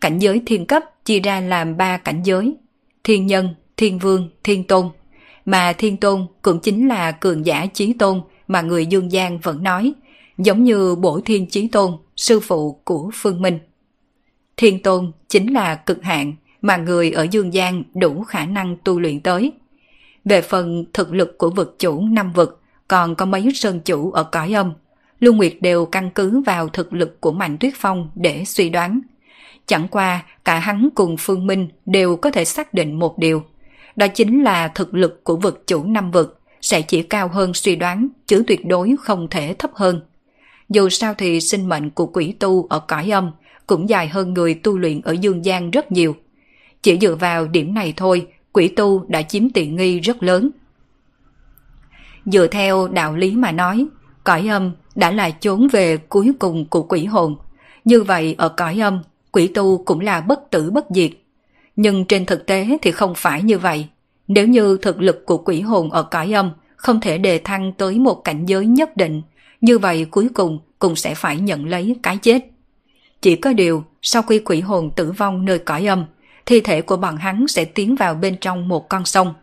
Cảnh 0.00 0.18
giới 0.18 0.42
thiên 0.46 0.66
cấp 0.66 0.82
chia 1.04 1.20
ra 1.20 1.40
làm 1.40 1.76
ba 1.76 1.96
cảnh 1.96 2.22
giới, 2.24 2.54
thiên 3.04 3.26
nhân, 3.26 3.54
thiên 3.76 3.98
vương, 3.98 4.30
thiên 4.44 4.64
tôn. 4.64 4.88
Mà 5.44 5.72
thiên 5.72 5.96
tôn 5.96 6.26
cũng 6.42 6.60
chính 6.60 6.88
là 6.88 7.12
cường 7.12 7.46
giả 7.46 7.66
chí 7.66 7.92
tôn 7.92 8.20
mà 8.48 8.60
người 8.60 8.86
Dương 8.86 9.12
gian 9.12 9.38
vẫn 9.38 9.62
nói, 9.62 9.92
giống 10.38 10.64
như 10.64 10.94
bổ 10.94 11.20
thiên 11.24 11.46
chí 11.46 11.68
tôn, 11.68 11.92
sư 12.16 12.40
phụ 12.40 12.80
của 12.84 13.10
Phương 13.14 13.42
Minh. 13.42 13.58
Thiên 14.56 14.82
tôn 14.82 15.12
chính 15.28 15.52
là 15.52 15.74
cực 15.74 16.02
hạn 16.02 16.34
mà 16.62 16.76
người 16.76 17.10
ở 17.10 17.26
Dương 17.30 17.54
gian 17.54 17.82
đủ 17.94 18.22
khả 18.22 18.46
năng 18.46 18.76
tu 18.84 19.00
luyện 19.00 19.20
tới. 19.20 19.52
Về 20.24 20.40
phần 20.40 20.84
thực 20.92 21.14
lực 21.14 21.38
của 21.38 21.50
vực 21.50 21.76
chủ 21.78 22.00
năm 22.00 22.32
vực, 22.32 22.60
còn 22.88 23.14
có 23.14 23.26
mấy 23.26 23.50
sơn 23.54 23.80
chủ 23.84 24.12
ở 24.12 24.24
cõi 24.24 24.52
âm, 24.52 24.72
Lưu 25.20 25.34
Nguyệt 25.34 25.54
đều 25.60 25.86
căn 25.86 26.10
cứ 26.10 26.40
vào 26.40 26.68
thực 26.68 26.92
lực 26.92 27.20
của 27.20 27.32
Mạnh 27.32 27.56
Tuyết 27.60 27.74
Phong 27.76 28.10
để 28.14 28.44
suy 28.44 28.68
đoán. 28.68 29.00
Chẳng 29.66 29.88
qua, 29.88 30.24
cả 30.44 30.58
hắn 30.58 30.88
cùng 30.94 31.16
Phương 31.18 31.46
Minh 31.46 31.68
đều 31.86 32.16
có 32.16 32.30
thể 32.30 32.44
xác 32.44 32.74
định 32.74 32.98
một 32.98 33.18
điều. 33.18 33.42
Đó 33.96 34.06
chính 34.08 34.42
là 34.42 34.68
thực 34.68 34.94
lực 34.94 35.24
của 35.24 35.36
vực 35.36 35.66
chủ 35.66 35.84
năm 35.84 36.10
vực 36.10 36.40
sẽ 36.60 36.82
chỉ 36.82 37.02
cao 37.02 37.28
hơn 37.28 37.54
suy 37.54 37.76
đoán, 37.76 38.08
chứ 38.26 38.44
tuyệt 38.46 38.66
đối 38.66 38.94
không 39.00 39.28
thể 39.30 39.54
thấp 39.58 39.70
hơn. 39.74 40.00
Dù 40.68 40.88
sao 40.88 41.14
thì 41.14 41.40
sinh 41.40 41.68
mệnh 41.68 41.90
của 41.90 42.06
quỷ 42.06 42.34
tu 42.38 42.66
ở 42.70 42.78
cõi 42.78 43.10
âm 43.10 43.30
cũng 43.66 43.88
dài 43.88 44.08
hơn 44.08 44.34
người 44.34 44.54
tu 44.54 44.78
luyện 44.78 45.00
ở 45.00 45.12
dương 45.12 45.44
gian 45.44 45.70
rất 45.70 45.92
nhiều. 45.92 46.16
Chỉ 46.82 46.98
dựa 47.00 47.14
vào 47.14 47.48
điểm 47.48 47.74
này 47.74 47.94
thôi, 47.96 48.26
quỷ 48.52 48.68
tu 48.68 49.04
đã 49.08 49.22
chiếm 49.22 49.50
tiện 49.50 49.76
nghi 49.76 50.00
rất 50.00 50.22
lớn. 50.22 50.50
Dựa 52.26 52.46
theo 52.46 52.88
đạo 52.88 53.16
lý 53.16 53.30
mà 53.36 53.52
nói, 53.52 53.86
cõi 54.24 54.48
âm 54.48 54.72
đã 54.94 55.10
là 55.10 55.30
chốn 55.30 55.68
về 55.68 55.96
cuối 55.96 56.32
cùng 56.38 56.66
của 56.66 56.82
quỷ 56.82 57.04
hồn. 57.04 57.36
Như 57.84 58.02
vậy 58.02 58.34
ở 58.38 58.48
cõi 58.48 58.80
âm, 58.80 59.02
quỷ 59.32 59.46
tu 59.46 59.82
cũng 59.84 60.00
là 60.00 60.20
bất 60.20 60.50
tử 60.50 60.70
bất 60.70 60.86
diệt. 60.94 61.10
Nhưng 61.76 62.04
trên 62.04 62.26
thực 62.26 62.46
tế 62.46 62.78
thì 62.82 62.90
không 62.90 63.12
phải 63.16 63.42
như 63.42 63.58
vậy. 63.58 63.88
Nếu 64.28 64.46
như 64.46 64.78
thực 64.82 65.00
lực 65.00 65.26
của 65.26 65.38
quỷ 65.38 65.60
hồn 65.60 65.90
ở 65.90 66.02
cõi 66.02 66.32
âm 66.32 66.50
không 66.76 67.00
thể 67.00 67.18
đề 67.18 67.38
thăng 67.38 67.72
tới 67.72 67.98
một 67.98 68.24
cảnh 68.24 68.46
giới 68.46 68.66
nhất 68.66 68.96
định, 68.96 69.22
như 69.60 69.78
vậy 69.78 70.06
cuối 70.10 70.28
cùng 70.34 70.58
cũng 70.78 70.96
sẽ 70.96 71.14
phải 71.14 71.36
nhận 71.36 71.66
lấy 71.66 71.96
cái 72.02 72.16
chết. 72.16 72.51
Chỉ 73.22 73.36
có 73.36 73.52
điều, 73.52 73.84
sau 74.02 74.22
khi 74.22 74.38
quỷ 74.38 74.60
hồn 74.60 74.90
tử 74.96 75.12
vong 75.12 75.44
nơi 75.44 75.58
cõi 75.58 75.86
âm, 75.86 76.04
thi 76.46 76.60
thể 76.60 76.82
của 76.82 76.96
bọn 76.96 77.16
hắn 77.16 77.48
sẽ 77.48 77.64
tiến 77.64 77.96
vào 77.96 78.14
bên 78.14 78.36
trong 78.40 78.68
một 78.68 78.88
con 78.88 79.04
sông. 79.04 79.34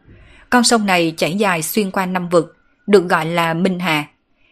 Con 0.49 0.63
sông 0.63 0.85
này 0.85 1.13
chảy 1.17 1.35
dài 1.35 1.61
xuyên 1.61 1.91
qua 1.91 2.05
năm 2.05 2.29
vực, 2.29 2.57
được 2.87 3.09
gọi 3.09 3.25
là 3.25 3.53
Minh 3.53 3.79
Hà, 3.79 4.07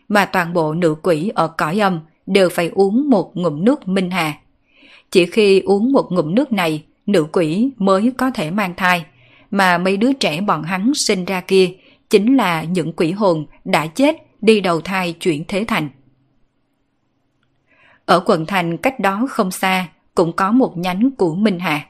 mà 0.07 0.25
toàn 0.25 0.53
bộ 0.53 0.73
nữ 0.73 0.95
quỷ 1.01 1.31
ở 1.35 1.47
cõi 1.47 1.79
âm 1.79 1.99
đều 2.25 2.49
phải 2.49 2.71
uống 2.73 3.09
một 3.09 3.31
ngụm 3.37 3.63
nước 3.65 3.87
Minh 3.87 4.11
Hà. 4.11 4.33
Chỉ 5.11 5.25
khi 5.25 5.59
uống 5.59 5.91
một 5.91 6.11
ngụm 6.11 6.35
nước 6.35 6.51
này, 6.51 6.83
nữ 7.05 7.25
quỷ 7.31 7.69
mới 7.77 8.11
có 8.17 8.31
thể 8.31 8.51
mang 8.51 8.73
thai, 8.77 9.05
mà 9.51 9.77
mấy 9.77 9.97
đứa 9.97 10.13
trẻ 10.13 10.41
bọn 10.41 10.63
hắn 10.63 10.93
sinh 10.93 11.25
ra 11.25 11.41
kia 11.41 11.69
chính 12.09 12.37
là 12.37 12.63
những 12.63 12.93
quỷ 12.93 13.11
hồn 13.11 13.45
đã 13.65 13.87
chết 13.87 14.15
đi 14.41 14.61
đầu 14.61 14.81
thai 14.81 15.13
chuyển 15.13 15.43
thế 15.47 15.65
thành. 15.67 15.89
Ở 18.07 18.19
quận 18.25 18.45
thành 18.45 18.77
cách 18.77 18.99
đó 18.99 19.27
không 19.29 19.51
xa 19.51 19.87
cũng 20.15 20.33
có 20.33 20.51
một 20.51 20.77
nhánh 20.77 21.11
của 21.11 21.35
Minh 21.35 21.59
Hà. 21.59 21.85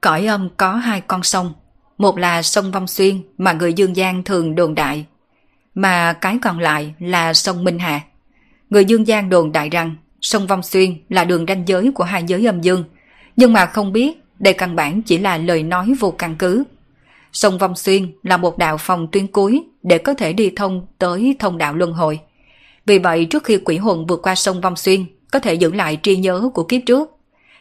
Cõi 0.00 0.26
âm 0.26 0.48
có 0.56 0.72
hai 0.72 1.00
con 1.00 1.22
sông, 1.22 1.52
một 1.98 2.18
là 2.18 2.42
sông 2.42 2.70
Vong 2.70 2.86
Xuyên 2.86 3.22
mà 3.38 3.52
người 3.52 3.72
Dương 3.72 3.94
Giang 3.94 4.22
thường 4.22 4.54
đồn 4.54 4.74
đại, 4.74 5.06
mà 5.74 6.12
cái 6.12 6.38
còn 6.42 6.58
lại 6.58 6.94
là 6.98 7.34
sông 7.34 7.64
Minh 7.64 7.78
Hà. 7.78 8.00
Người 8.70 8.84
Dương 8.84 9.04
Giang 9.04 9.28
đồn 9.28 9.52
đại 9.52 9.68
rằng 9.68 9.96
sông 10.20 10.46
Vong 10.46 10.62
Xuyên 10.62 10.94
là 11.08 11.24
đường 11.24 11.46
ranh 11.48 11.68
giới 11.68 11.92
của 11.94 12.04
hai 12.04 12.24
giới 12.26 12.46
âm 12.46 12.60
dương, 12.60 12.84
nhưng 13.36 13.52
mà 13.52 13.66
không 13.66 13.92
biết 13.92 14.22
đây 14.38 14.52
căn 14.52 14.76
bản 14.76 15.02
chỉ 15.02 15.18
là 15.18 15.36
lời 15.36 15.62
nói 15.62 15.92
vô 16.00 16.10
căn 16.10 16.36
cứ. 16.38 16.64
Sông 17.32 17.58
Vong 17.58 17.76
Xuyên 17.76 18.12
là 18.22 18.36
một 18.36 18.58
đạo 18.58 18.76
phòng 18.78 19.06
tuyên 19.12 19.28
cuối 19.28 19.64
để 19.82 19.98
có 19.98 20.14
thể 20.14 20.32
đi 20.32 20.52
thông 20.56 20.86
tới 20.98 21.36
thông 21.38 21.58
đạo 21.58 21.74
luân 21.74 21.92
hồi. 21.92 22.20
Vì 22.86 22.98
vậy 22.98 23.24
trước 23.24 23.44
khi 23.44 23.56
quỷ 23.56 23.76
hồn 23.76 24.06
vượt 24.06 24.22
qua 24.22 24.34
sông 24.34 24.60
Vong 24.60 24.76
Xuyên 24.76 25.04
có 25.32 25.38
thể 25.38 25.54
giữ 25.54 25.72
lại 25.72 25.98
tri 26.02 26.16
nhớ 26.16 26.50
của 26.54 26.64
kiếp 26.64 26.80
trước. 26.86 27.10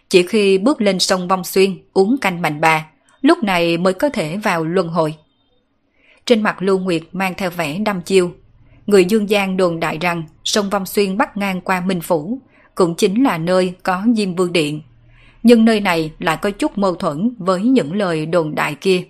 Chỉ 0.10 0.24
khi 0.24 0.58
bước 0.58 0.82
lên 0.82 1.00
sông 1.00 1.28
Vong 1.28 1.44
Xuyên 1.44 1.78
uống 1.94 2.18
canh 2.18 2.42
mạnh 2.42 2.62
bà, 2.62 2.88
lúc 3.22 3.44
này 3.44 3.78
mới 3.78 3.94
có 3.94 4.10
thể 4.10 4.38
vào 4.38 4.64
luân 4.64 4.88
hồi. 4.88 5.16
Trên 6.26 6.42
mặt 6.42 6.62
Lưu 6.62 6.80
Nguyệt 6.80 7.02
mang 7.12 7.34
theo 7.38 7.50
vẻ 7.50 7.78
đăm 7.78 8.02
chiêu. 8.02 8.32
Người 8.88 9.06
Dương 9.06 9.28
Giang 9.28 9.58
đồn 9.58 9.80
đại 9.80 9.98
rằng 10.02 10.24
sông 10.44 10.70
Vong 10.70 10.86
Xuyên 10.86 11.18
bắt 11.18 11.38
ngang 11.38 11.62
qua 11.62 11.82
Minh 11.82 12.02
Phủ, 12.02 12.40
cũng 12.76 12.96
chính 12.96 13.24
là 13.24 13.38
nơi 13.38 13.74
có 13.84 14.04
Diêm 14.16 14.36
Vương 14.36 14.54
Điện. 14.54 14.82
Nhưng 15.44 15.66
nơi 15.66 15.80
này 15.80 16.12
lại 16.20 16.38
có 16.42 16.52
chút 16.52 16.78
mâu 16.78 16.96
thuẫn 16.96 17.36
với 17.38 17.62
những 17.62 17.94
lời 17.94 18.26
đồn 18.26 18.56
đại 18.56 18.76
kia. 18.76 19.04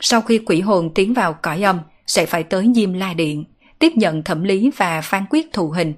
Sau 0.00 0.20
khi 0.20 0.38
quỷ 0.38 0.60
hồn 0.60 0.90
tiến 0.94 1.14
vào 1.14 1.32
cõi 1.32 1.62
âm, 1.62 1.78
sẽ 2.06 2.26
phải 2.26 2.42
tới 2.42 2.72
Diêm 2.74 2.92
La 2.92 3.14
Điện, 3.14 3.44
tiếp 3.78 3.92
nhận 3.96 4.22
thẩm 4.22 4.42
lý 4.42 4.70
và 4.76 5.00
phán 5.00 5.24
quyết 5.30 5.52
thù 5.52 5.70
hình. 5.70 5.94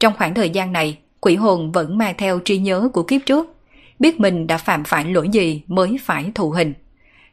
Trong 0.00 0.12
khoảng 0.16 0.34
thời 0.34 0.50
gian 0.50 0.72
này, 0.72 0.98
quỷ 1.20 1.36
hồn 1.36 1.72
vẫn 1.72 1.98
mang 1.98 2.14
theo 2.18 2.38
trí 2.38 2.58
nhớ 2.58 2.88
của 2.92 3.02
kiếp 3.02 3.20
trước, 3.26 3.56
biết 3.98 4.20
mình 4.20 4.46
đã 4.46 4.58
phạm 4.58 4.84
phải 4.84 5.04
lỗi 5.04 5.28
gì 5.28 5.62
mới 5.66 5.96
phải 6.02 6.32
thù 6.34 6.50
hình. 6.50 6.74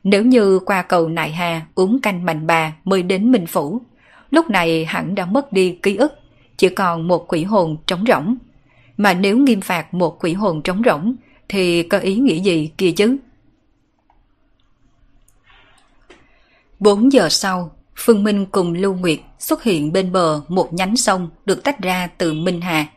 Nếu 0.03 0.23
như 0.23 0.59
qua 0.59 0.81
cầu 0.81 1.09
Nại 1.09 1.31
Hà 1.31 1.65
uống 1.75 2.01
canh 2.01 2.25
mạnh 2.25 2.47
bà 2.47 2.73
mới 2.83 3.03
đến 3.03 3.31
Minh 3.31 3.47
Phủ, 3.47 3.81
lúc 4.31 4.49
này 4.49 4.85
hẳn 4.85 5.15
đã 5.15 5.25
mất 5.25 5.53
đi 5.53 5.77
ký 5.83 5.95
ức, 5.95 6.13
chỉ 6.57 6.69
còn 6.69 7.07
một 7.07 7.33
quỷ 7.33 7.43
hồn 7.43 7.77
trống 7.87 8.03
rỗng. 8.07 8.37
Mà 8.97 9.13
nếu 9.13 9.37
nghiêm 9.37 9.61
phạt 9.61 9.93
một 9.93 10.23
quỷ 10.23 10.33
hồn 10.33 10.61
trống 10.61 10.81
rỗng, 10.85 11.15
thì 11.49 11.83
có 11.83 11.99
ý 11.99 12.15
nghĩa 12.15 12.41
gì 12.41 12.71
kia 12.77 12.91
chứ? 12.91 13.17
4 16.79 17.11
giờ 17.11 17.29
sau, 17.29 17.71
Phương 17.97 18.23
Minh 18.23 18.45
cùng 18.45 18.73
Lưu 18.73 18.93
Nguyệt 18.93 19.19
xuất 19.39 19.63
hiện 19.63 19.93
bên 19.93 20.11
bờ 20.11 20.41
một 20.47 20.73
nhánh 20.73 20.97
sông 20.97 21.29
được 21.45 21.63
tách 21.63 21.81
ra 21.81 22.07
từ 22.17 22.33
Minh 22.33 22.61
Hà. 22.61 22.87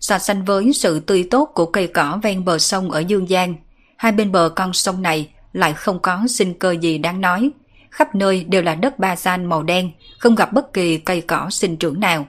So 0.00 0.18
sánh 0.18 0.44
với 0.44 0.72
sự 0.72 1.00
tươi 1.00 1.28
tốt 1.30 1.50
của 1.54 1.66
cây 1.66 1.86
cỏ 1.86 2.18
ven 2.22 2.44
bờ 2.44 2.58
sông 2.58 2.90
ở 2.90 3.00
Dương 3.00 3.26
Giang, 3.26 3.54
hai 3.96 4.12
bên 4.12 4.32
bờ 4.32 4.48
con 4.56 4.72
sông 4.72 5.02
này 5.02 5.28
lại 5.52 5.72
không 5.72 5.98
có 5.98 6.26
sinh 6.28 6.54
cơ 6.54 6.70
gì 6.70 6.98
đáng 6.98 7.20
nói. 7.20 7.50
Khắp 7.90 8.14
nơi 8.14 8.44
đều 8.44 8.62
là 8.62 8.74
đất 8.74 8.98
ba 8.98 9.16
san 9.16 9.46
màu 9.46 9.62
đen, 9.62 9.90
không 10.18 10.34
gặp 10.34 10.52
bất 10.52 10.72
kỳ 10.72 10.98
cây 10.98 11.20
cỏ 11.20 11.50
sinh 11.50 11.76
trưởng 11.76 12.00
nào. 12.00 12.26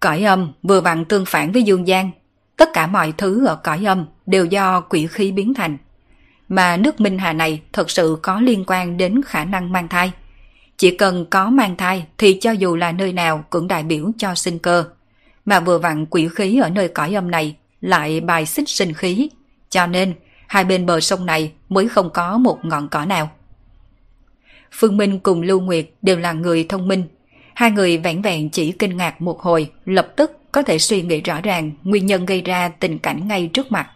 Cõi 0.00 0.22
âm 0.22 0.52
vừa 0.62 0.80
vặn 0.80 1.04
tương 1.04 1.24
phản 1.26 1.52
với 1.52 1.62
Dương 1.62 1.86
Giang. 1.86 2.10
Tất 2.56 2.68
cả 2.72 2.86
mọi 2.86 3.12
thứ 3.18 3.46
ở 3.46 3.56
cõi 3.56 3.86
âm 3.86 4.06
đều 4.26 4.44
do 4.44 4.80
quỷ 4.80 5.06
khí 5.06 5.32
biến 5.32 5.54
thành. 5.54 5.78
Mà 6.48 6.76
nước 6.76 7.00
Minh 7.00 7.18
Hà 7.18 7.32
này 7.32 7.60
thật 7.72 7.90
sự 7.90 8.18
có 8.22 8.40
liên 8.40 8.64
quan 8.66 8.96
đến 8.96 9.20
khả 9.26 9.44
năng 9.44 9.72
mang 9.72 9.88
thai. 9.88 10.12
Chỉ 10.82 10.90
cần 10.90 11.26
có 11.30 11.50
mang 11.50 11.76
thai 11.76 12.06
thì 12.18 12.38
cho 12.40 12.50
dù 12.50 12.76
là 12.76 12.92
nơi 12.92 13.12
nào 13.12 13.44
cũng 13.50 13.68
đại 13.68 13.82
biểu 13.82 14.10
cho 14.18 14.34
sinh 14.34 14.58
cơ. 14.58 14.84
Mà 15.44 15.60
vừa 15.60 15.78
vặn 15.78 16.06
quỷ 16.06 16.28
khí 16.34 16.58
ở 16.58 16.70
nơi 16.70 16.88
cõi 16.88 17.14
âm 17.14 17.30
này 17.30 17.56
lại 17.80 18.20
bài 18.20 18.46
xích 18.46 18.68
sinh 18.68 18.92
khí. 18.92 19.28
Cho 19.70 19.86
nên 19.86 20.14
hai 20.46 20.64
bên 20.64 20.86
bờ 20.86 21.00
sông 21.00 21.26
này 21.26 21.52
mới 21.68 21.88
không 21.88 22.10
có 22.10 22.38
một 22.38 22.58
ngọn 22.62 22.88
cỏ 22.88 23.04
nào. 23.04 23.30
Phương 24.72 24.96
Minh 24.96 25.18
cùng 25.18 25.42
Lưu 25.42 25.60
Nguyệt 25.60 25.86
đều 26.02 26.18
là 26.18 26.32
người 26.32 26.66
thông 26.68 26.88
minh. 26.88 27.04
Hai 27.54 27.70
người 27.70 27.98
vẻn 27.98 28.22
vẹn 28.22 28.50
chỉ 28.50 28.72
kinh 28.72 28.96
ngạc 28.96 29.22
một 29.22 29.40
hồi, 29.40 29.70
lập 29.84 30.08
tức 30.16 30.38
có 30.52 30.62
thể 30.62 30.78
suy 30.78 31.02
nghĩ 31.02 31.20
rõ 31.20 31.40
ràng 31.40 31.72
nguyên 31.82 32.06
nhân 32.06 32.26
gây 32.26 32.40
ra 32.40 32.68
tình 32.68 32.98
cảnh 32.98 33.28
ngay 33.28 33.50
trước 33.52 33.72
mặt. 33.72 33.90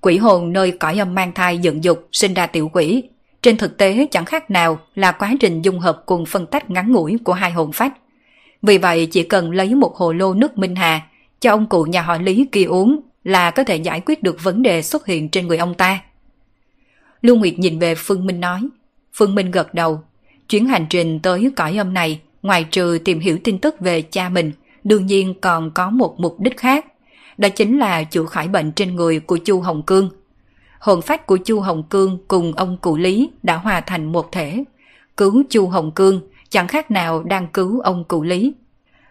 Quỷ 0.00 0.16
hồn 0.16 0.52
nơi 0.52 0.70
cõi 0.70 0.98
âm 0.98 1.14
mang 1.14 1.32
thai 1.32 1.58
dựng 1.58 1.84
dục 1.84 2.08
sinh 2.12 2.34
ra 2.34 2.46
tiểu 2.46 2.70
quỷ. 2.72 3.02
Trên 3.42 3.56
thực 3.56 3.78
tế 3.78 4.06
chẳng 4.10 4.24
khác 4.24 4.50
nào 4.50 4.78
là 4.94 5.12
quá 5.12 5.32
trình 5.40 5.62
dung 5.62 5.78
hợp 5.78 6.02
cùng 6.06 6.26
phân 6.26 6.46
tách 6.46 6.70
ngắn 6.70 6.92
ngủi 6.92 7.18
của 7.24 7.32
hai 7.32 7.52
hồn 7.52 7.72
phách. 7.72 7.92
Vì 8.62 8.78
vậy 8.78 9.06
chỉ 9.06 9.22
cần 9.22 9.50
lấy 9.50 9.74
một 9.74 9.96
hồ 9.96 10.12
lô 10.12 10.34
nước 10.34 10.58
Minh 10.58 10.76
Hà 10.76 11.00
cho 11.40 11.50
ông 11.50 11.66
cụ 11.66 11.84
nhà 11.84 12.02
họ 12.02 12.18
Lý 12.18 12.46
kia 12.52 12.64
uống 12.64 13.00
là 13.24 13.50
có 13.50 13.64
thể 13.64 13.76
giải 13.76 14.00
quyết 14.06 14.22
được 14.22 14.42
vấn 14.42 14.62
đề 14.62 14.82
xuất 14.82 15.06
hiện 15.06 15.28
trên 15.28 15.46
người 15.46 15.58
ông 15.58 15.74
ta. 15.74 16.00
Lưu 17.22 17.36
Nguyệt 17.36 17.58
nhìn 17.58 17.78
về 17.78 17.94
Phương 17.94 18.26
Minh 18.26 18.40
nói. 18.40 18.60
Phương 19.14 19.34
Minh 19.34 19.50
gật 19.50 19.74
đầu. 19.74 20.00
Chuyến 20.48 20.66
hành 20.66 20.86
trình 20.90 21.20
tới 21.20 21.50
cõi 21.56 21.76
âm 21.78 21.94
này, 21.94 22.20
ngoài 22.42 22.64
trừ 22.64 22.98
tìm 23.04 23.20
hiểu 23.20 23.38
tin 23.44 23.58
tức 23.58 23.80
về 23.80 24.02
cha 24.02 24.28
mình, 24.28 24.52
đương 24.84 25.06
nhiên 25.06 25.34
còn 25.40 25.70
có 25.70 25.90
một 25.90 26.20
mục 26.20 26.40
đích 26.40 26.56
khác. 26.56 26.86
Đó 27.38 27.48
chính 27.48 27.78
là 27.78 28.04
chữa 28.04 28.24
khỏi 28.24 28.48
bệnh 28.48 28.72
trên 28.72 28.96
người 28.96 29.20
của 29.20 29.36
Chu 29.36 29.60
Hồng 29.60 29.82
Cương. 29.82 30.10
Hồn 30.78 31.02
phách 31.02 31.26
của 31.26 31.36
Chu 31.36 31.60
Hồng 31.60 31.82
Cương 31.82 32.18
cùng 32.28 32.52
ông 32.52 32.76
cụ 32.76 32.96
Lý 32.96 33.30
đã 33.42 33.56
hòa 33.56 33.80
thành 33.80 34.12
một 34.12 34.32
thể. 34.32 34.64
Cứu 35.16 35.42
Chu 35.50 35.68
Hồng 35.68 35.90
Cương 35.90 36.20
chẳng 36.48 36.68
khác 36.68 36.90
nào 36.90 37.22
đang 37.22 37.48
cứu 37.48 37.80
ông 37.80 38.04
cụ 38.04 38.22
Lý. 38.22 38.54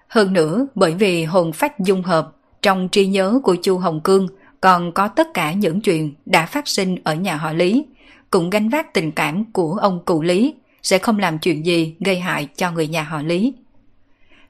Hơn 0.07 0.33
nữa, 0.33 0.67
bởi 0.75 0.93
vì 0.93 1.23
hồn 1.23 1.53
phách 1.53 1.79
dung 1.79 2.03
hợp, 2.03 2.31
trong 2.61 2.89
trí 2.89 3.07
nhớ 3.07 3.39
của 3.43 3.55
Chu 3.61 3.77
Hồng 3.77 4.01
Cương 4.01 4.27
còn 4.61 4.91
có 4.91 5.07
tất 5.07 5.33
cả 5.33 5.53
những 5.53 5.81
chuyện 5.81 6.13
đã 6.25 6.45
phát 6.45 6.67
sinh 6.67 6.95
ở 7.03 7.15
nhà 7.15 7.35
họ 7.35 7.53
Lý, 7.53 7.85
cũng 8.29 8.49
gánh 8.49 8.69
vác 8.69 8.93
tình 8.93 9.11
cảm 9.11 9.45
của 9.51 9.73
ông 9.81 9.99
cụ 10.05 10.21
Lý, 10.21 10.53
sẽ 10.83 10.97
không 10.97 11.19
làm 11.19 11.39
chuyện 11.39 11.65
gì 11.65 11.95
gây 11.99 12.19
hại 12.19 12.47
cho 12.55 12.71
người 12.71 12.87
nhà 12.87 13.03
họ 13.03 13.21
Lý. 13.21 13.53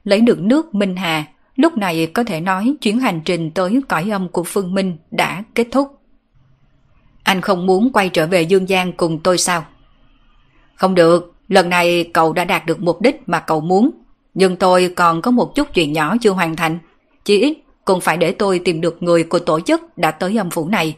Lấy 0.04 0.20
được 0.20 0.40
nước 0.40 0.74
Minh 0.74 0.96
Hà, 0.96 1.24
lúc 1.56 1.76
này 1.76 2.06
có 2.06 2.24
thể 2.24 2.40
nói 2.40 2.74
chuyến 2.80 3.00
hành 3.00 3.20
trình 3.24 3.50
tới 3.50 3.80
cõi 3.88 4.10
âm 4.10 4.28
của 4.28 4.42
Phương 4.42 4.74
Minh 4.74 4.96
đã 5.10 5.42
kết 5.54 5.66
thúc. 5.72 5.95
Anh 7.26 7.40
không 7.40 7.66
muốn 7.66 7.92
quay 7.92 8.08
trở 8.08 8.26
về 8.26 8.42
Dương 8.42 8.66
Giang 8.66 8.92
cùng 8.92 9.18
tôi 9.18 9.38
sao? 9.38 9.64
Không 10.74 10.94
được, 10.94 11.34
lần 11.48 11.68
này 11.68 12.10
cậu 12.14 12.32
đã 12.32 12.44
đạt 12.44 12.66
được 12.66 12.80
mục 12.80 13.00
đích 13.00 13.22
mà 13.26 13.40
cậu 13.40 13.60
muốn, 13.60 13.90
nhưng 14.34 14.56
tôi 14.56 14.92
còn 14.96 15.22
có 15.22 15.30
một 15.30 15.54
chút 15.54 15.68
chuyện 15.74 15.92
nhỏ 15.92 16.16
chưa 16.20 16.30
hoàn 16.30 16.56
thành. 16.56 16.78
Chỉ 17.24 17.40
ít 17.40 17.58
cũng 17.84 18.00
phải 18.00 18.16
để 18.16 18.32
tôi 18.32 18.58
tìm 18.58 18.80
được 18.80 19.02
người 19.02 19.24
của 19.24 19.38
tổ 19.38 19.60
chức 19.60 19.98
đã 19.98 20.10
tới 20.10 20.38
âm 20.38 20.50
phủ 20.50 20.68
này. 20.68 20.96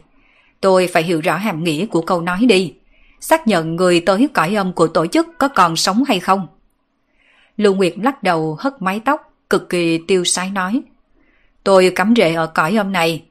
Tôi 0.61 0.87
phải 0.87 1.03
hiểu 1.03 1.21
rõ 1.21 1.37
hàm 1.37 1.63
nghĩa 1.63 1.85
của 1.85 2.01
câu 2.01 2.21
nói 2.21 2.39
đi. 2.47 2.73
Xác 3.19 3.47
nhận 3.47 3.75
người 3.75 4.01
tới 4.01 4.27
cõi 4.33 4.55
âm 4.55 4.73
của 4.73 4.87
tổ 4.87 5.07
chức 5.07 5.27
có 5.37 5.47
còn 5.47 5.75
sống 5.75 6.03
hay 6.07 6.19
không. 6.19 6.47
Lưu 7.57 7.75
Nguyệt 7.75 7.93
lắc 7.97 8.23
đầu 8.23 8.57
hất 8.59 8.81
mái 8.81 8.99
tóc, 9.05 9.33
cực 9.49 9.69
kỳ 9.69 9.99
tiêu 10.07 10.23
sái 10.23 10.49
nói. 10.49 10.81
Tôi 11.63 11.91
cắm 11.95 12.13
rễ 12.17 12.33
ở 12.33 12.47
cõi 12.47 12.75
âm 12.75 12.91
này. 12.91 13.23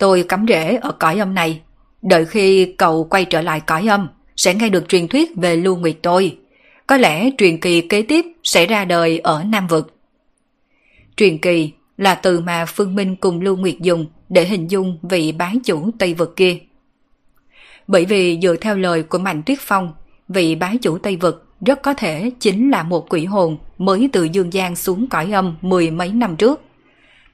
Tôi 0.00 0.22
cắm 0.22 0.46
rễ 0.48 0.76
ở 0.76 0.92
cõi 0.92 1.18
âm 1.18 1.34
này. 1.34 1.60
Đợi 2.02 2.24
khi 2.24 2.74
cậu 2.78 3.04
quay 3.04 3.24
trở 3.24 3.42
lại 3.42 3.60
cõi 3.60 3.86
âm, 3.88 4.08
sẽ 4.36 4.54
nghe 4.54 4.68
được 4.68 4.88
truyền 4.88 5.08
thuyết 5.08 5.36
về 5.36 5.56
Lưu 5.56 5.76
Nguyệt 5.76 5.96
tôi. 6.02 6.38
Có 6.86 6.96
lẽ 6.96 7.30
truyền 7.38 7.60
kỳ 7.60 7.80
kế 7.80 8.02
tiếp 8.02 8.26
sẽ 8.42 8.66
ra 8.66 8.84
đời 8.84 9.18
ở 9.18 9.44
Nam 9.44 9.66
Vực. 9.66 9.94
Truyền 11.16 11.38
kỳ 11.38 11.72
là 11.96 12.14
từ 12.14 12.40
mà 12.40 12.64
Phương 12.66 12.94
Minh 12.94 13.16
cùng 13.16 13.40
Lưu 13.40 13.56
Nguyệt 13.56 13.74
dùng 13.80 14.06
để 14.28 14.44
hình 14.44 14.70
dung 14.70 14.98
vị 15.02 15.32
bái 15.32 15.54
chủ 15.64 15.90
Tây 15.98 16.14
Vực 16.14 16.36
kia. 16.36 16.58
Bởi 17.86 18.04
vì 18.04 18.38
dựa 18.42 18.56
theo 18.56 18.76
lời 18.76 19.02
của 19.02 19.18
Mạnh 19.18 19.42
Tuyết 19.46 19.58
Phong, 19.60 19.92
vị 20.28 20.54
bái 20.54 20.78
chủ 20.82 20.98
Tây 20.98 21.16
Vực 21.16 21.46
rất 21.66 21.82
có 21.82 21.94
thể 21.94 22.30
chính 22.40 22.70
là 22.70 22.82
một 22.82 23.12
quỷ 23.12 23.24
hồn 23.24 23.58
mới 23.78 24.08
từ 24.12 24.24
Dương 24.24 24.52
gian 24.52 24.76
xuống 24.76 25.06
cõi 25.06 25.32
âm 25.32 25.56
mười 25.60 25.90
mấy 25.90 26.12
năm 26.12 26.36
trước. 26.36 26.60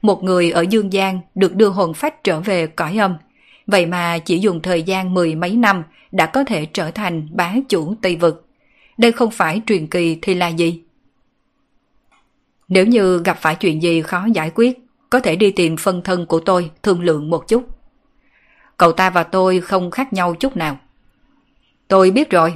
Một 0.01 0.23
người 0.23 0.51
ở 0.51 0.61
Dương 0.61 0.91
Giang 0.91 1.19
được 1.35 1.55
đưa 1.55 1.69
hồn 1.69 1.93
phách 1.93 2.23
trở 2.23 2.39
về 2.39 2.67
cõi 2.67 2.97
âm, 2.97 3.17
vậy 3.67 3.85
mà 3.85 4.17
chỉ 4.17 4.39
dùng 4.39 4.61
thời 4.61 4.83
gian 4.83 5.13
mười 5.13 5.35
mấy 5.35 5.55
năm 5.55 5.83
đã 6.11 6.25
có 6.25 6.43
thể 6.43 6.65
trở 6.65 6.91
thành 6.91 7.27
bá 7.31 7.53
chủ 7.69 7.95
Tây 8.01 8.15
Vực. 8.15 8.47
Đây 8.97 9.11
không 9.11 9.31
phải 9.31 9.61
truyền 9.67 9.87
kỳ 9.87 10.17
thì 10.21 10.33
là 10.33 10.47
gì? 10.47 10.81
Nếu 12.67 12.85
như 12.85 13.21
gặp 13.23 13.37
phải 13.41 13.55
chuyện 13.55 13.83
gì 13.83 14.01
khó 14.01 14.25
giải 14.33 14.51
quyết, 14.55 14.79
có 15.09 15.19
thể 15.19 15.35
đi 15.35 15.51
tìm 15.51 15.77
phân 15.77 16.01
thân 16.01 16.25
của 16.25 16.39
tôi 16.39 16.71
thương 16.83 17.01
lượng 17.01 17.29
một 17.29 17.47
chút. 17.47 17.63
Cậu 18.77 18.91
ta 18.91 19.09
và 19.09 19.23
tôi 19.23 19.61
không 19.61 19.91
khác 19.91 20.13
nhau 20.13 20.35
chút 20.35 20.57
nào. 20.57 20.77
Tôi 21.87 22.11
biết 22.11 22.29
rồi. 22.29 22.53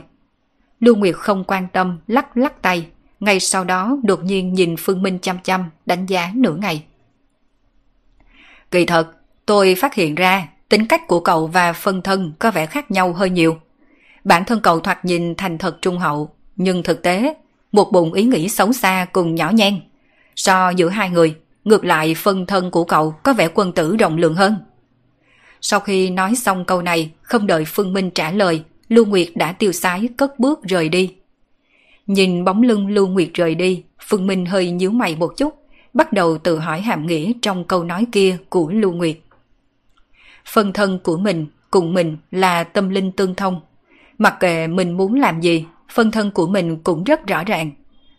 Lưu 0.79 0.95
Nguyệt 0.95 1.15
không 1.15 1.43
quan 1.43 1.67
tâm, 1.73 1.99
lắc 2.07 2.37
lắc 2.37 2.61
tay. 2.61 2.87
Ngay 3.19 3.39
sau 3.39 3.63
đó 3.63 3.97
đột 4.03 4.23
nhiên 4.23 4.53
nhìn 4.53 4.75
Phương 4.79 5.01
Minh 5.01 5.19
chăm 5.21 5.37
chăm, 5.43 5.69
đánh 5.85 6.05
giá 6.05 6.31
nửa 6.35 6.55
ngày. 6.55 6.83
Kỳ 8.71 8.85
thật, 8.85 9.07
tôi 9.45 9.75
phát 9.75 9.93
hiện 9.93 10.15
ra 10.15 10.47
tính 10.69 10.87
cách 10.87 11.07
của 11.07 11.19
cậu 11.19 11.47
và 11.47 11.73
phân 11.73 12.01
thân 12.01 12.33
có 12.39 12.51
vẻ 12.51 12.65
khác 12.65 12.91
nhau 12.91 13.13
hơi 13.13 13.29
nhiều. 13.29 13.57
Bản 14.23 14.45
thân 14.45 14.59
cậu 14.59 14.79
thoạt 14.79 15.05
nhìn 15.05 15.35
thành 15.35 15.57
thật 15.57 15.81
trung 15.81 15.97
hậu, 15.97 16.29
nhưng 16.55 16.83
thực 16.83 17.03
tế, 17.03 17.33
một 17.71 17.91
bụng 17.91 18.13
ý 18.13 18.23
nghĩ 18.23 18.49
xấu 18.49 18.73
xa 18.73 19.05
cùng 19.11 19.35
nhỏ 19.35 19.51
nhen. 19.53 19.81
So 20.35 20.69
giữa 20.69 20.89
hai 20.89 21.09
người, 21.09 21.35
ngược 21.63 21.85
lại 21.85 22.15
phân 22.15 22.45
thân 22.45 22.71
của 22.71 22.83
cậu 22.83 23.15
có 23.23 23.33
vẻ 23.33 23.47
quân 23.53 23.71
tử 23.71 23.95
rộng 23.97 24.17
lượng 24.17 24.35
hơn. 24.35 24.55
Sau 25.61 25.79
khi 25.79 26.09
nói 26.09 26.35
xong 26.35 26.65
câu 26.65 26.81
này, 26.81 27.11
không 27.21 27.47
đợi 27.47 27.65
Phương 27.67 27.93
Minh 27.93 28.11
trả 28.11 28.31
lời, 28.31 28.63
Lưu 28.89 29.05
Nguyệt 29.05 29.27
đã 29.35 29.51
tiêu 29.51 29.71
sái 29.71 30.09
cất 30.17 30.39
bước 30.39 30.63
rời 30.63 30.89
đi. 30.89 31.15
Nhìn 32.07 32.45
bóng 32.45 32.61
lưng 32.61 32.87
Lưu 32.87 33.07
Nguyệt 33.07 33.29
rời 33.33 33.55
đi, 33.55 33.83
Phương 34.07 34.27
Minh 34.27 34.45
hơi 34.45 34.71
nhíu 34.71 34.91
mày 34.91 35.15
một 35.15 35.33
chút, 35.37 35.60
bắt 35.93 36.13
đầu 36.13 36.37
tự 36.37 36.59
hỏi 36.59 36.81
hàm 36.81 37.05
nghĩa 37.05 37.31
trong 37.41 37.63
câu 37.63 37.83
nói 37.83 38.05
kia 38.11 38.37
của 38.49 38.69
Lưu 38.69 38.91
Nguyệt. 38.91 39.17
Phân 40.45 40.73
thân 40.73 40.99
của 41.03 41.17
mình 41.17 41.45
cùng 41.71 41.93
mình 41.93 42.17
là 42.31 42.63
tâm 42.63 42.89
linh 42.89 43.11
tương 43.11 43.35
thông. 43.35 43.61
Mặc 44.17 44.37
kệ 44.39 44.67
mình 44.67 44.97
muốn 44.97 45.13
làm 45.13 45.41
gì, 45.41 45.65
phân 45.89 46.11
thân 46.11 46.31
của 46.31 46.47
mình 46.47 46.77
cũng 46.83 47.03
rất 47.03 47.27
rõ 47.27 47.43
ràng. 47.43 47.71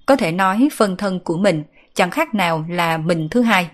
Có 0.07 0.17
thể 0.17 0.33
nói 0.33 0.69
phân 0.73 0.97
thân 0.97 1.21
của 1.21 1.37
mình 1.37 1.63
chẳng 1.95 2.11
khác 2.11 2.35
nào 2.35 2.65
là 2.69 2.99
mình 2.99 3.29
thứ 3.29 3.43
hai. 3.43 3.69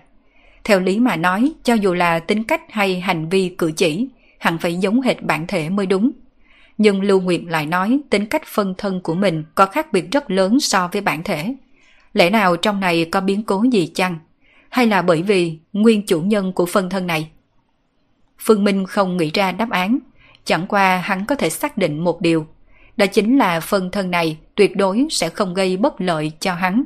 Theo 0.63 0.79
lý 0.79 0.99
mà 0.99 1.15
nói, 1.15 1.51
cho 1.63 1.73
dù 1.73 1.93
là 1.93 2.19
tính 2.19 2.43
cách 2.43 2.61
hay 2.69 2.99
hành 2.99 3.29
vi 3.29 3.49
cử 3.57 3.71
chỉ, 3.71 4.07
hẳn 4.39 4.57
phải 4.57 4.75
giống 4.75 5.01
hệt 5.01 5.23
bản 5.23 5.47
thể 5.47 5.69
mới 5.69 5.85
đúng. 5.85 6.11
Nhưng 6.77 7.01
Lưu 7.01 7.21
Nguyệt 7.21 7.41
lại 7.47 7.65
nói 7.65 7.99
tính 8.09 8.25
cách 8.25 8.43
phân 8.45 8.73
thân 8.77 9.01
của 9.01 9.15
mình 9.15 9.43
có 9.55 9.65
khác 9.65 9.93
biệt 9.93 10.11
rất 10.11 10.31
lớn 10.31 10.59
so 10.59 10.89
với 10.91 11.01
bản 11.01 11.23
thể. 11.23 11.55
Lẽ 12.13 12.29
nào 12.29 12.55
trong 12.55 12.79
này 12.79 13.05
có 13.05 13.21
biến 13.21 13.43
cố 13.43 13.63
gì 13.71 13.91
chăng? 13.95 14.19
Hay 14.69 14.87
là 14.87 15.01
bởi 15.01 15.21
vì 15.21 15.57
nguyên 15.73 16.05
chủ 16.05 16.21
nhân 16.21 16.53
của 16.53 16.65
phân 16.65 16.89
thân 16.89 17.07
này? 17.07 17.29
Phương 18.39 18.63
Minh 18.63 18.85
không 18.85 19.17
nghĩ 19.17 19.31
ra 19.33 19.51
đáp 19.51 19.69
án, 19.69 19.99
chẳng 20.45 20.67
qua 20.67 20.97
hắn 20.97 21.25
có 21.25 21.35
thể 21.35 21.49
xác 21.49 21.77
định 21.77 22.03
một 22.03 22.21
điều. 22.21 22.47
Đó 22.97 23.05
chính 23.05 23.37
là 23.37 23.59
phân 23.59 23.91
thân 23.91 24.11
này 24.11 24.37
tuyệt 24.55 24.75
đối 24.75 25.07
sẽ 25.09 25.29
không 25.29 25.53
gây 25.53 25.77
bất 25.77 26.01
lợi 26.01 26.31
cho 26.39 26.53
hắn, 26.53 26.83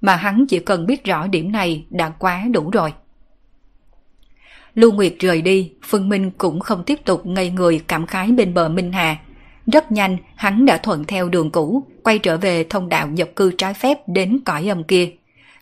mà 0.00 0.16
hắn 0.16 0.46
chỉ 0.46 0.58
cần 0.58 0.86
biết 0.86 1.04
rõ 1.04 1.26
điểm 1.26 1.52
này 1.52 1.84
đã 1.90 2.08
quá 2.08 2.44
đủ 2.52 2.70
rồi. 2.70 2.92
Lưu 4.74 4.92
Nguyệt 4.92 5.14
rời 5.18 5.42
đi, 5.42 5.72
Phương 5.82 6.08
Minh 6.08 6.30
cũng 6.38 6.60
không 6.60 6.84
tiếp 6.84 7.04
tục 7.04 7.26
ngây 7.26 7.50
người 7.50 7.80
cảm 7.88 8.06
khái 8.06 8.32
bên 8.32 8.54
bờ 8.54 8.68
Minh 8.68 8.92
Hà. 8.92 9.16
Rất 9.66 9.92
nhanh, 9.92 10.16
hắn 10.34 10.66
đã 10.66 10.78
thuận 10.78 11.04
theo 11.04 11.28
đường 11.28 11.50
cũ, 11.50 11.82
quay 12.02 12.18
trở 12.18 12.36
về 12.36 12.64
thông 12.64 12.88
đạo 12.88 13.08
nhập 13.08 13.28
cư 13.36 13.52
trái 13.58 13.74
phép 13.74 13.98
đến 14.06 14.40
cõi 14.44 14.68
âm 14.68 14.84
kia. 14.84 15.10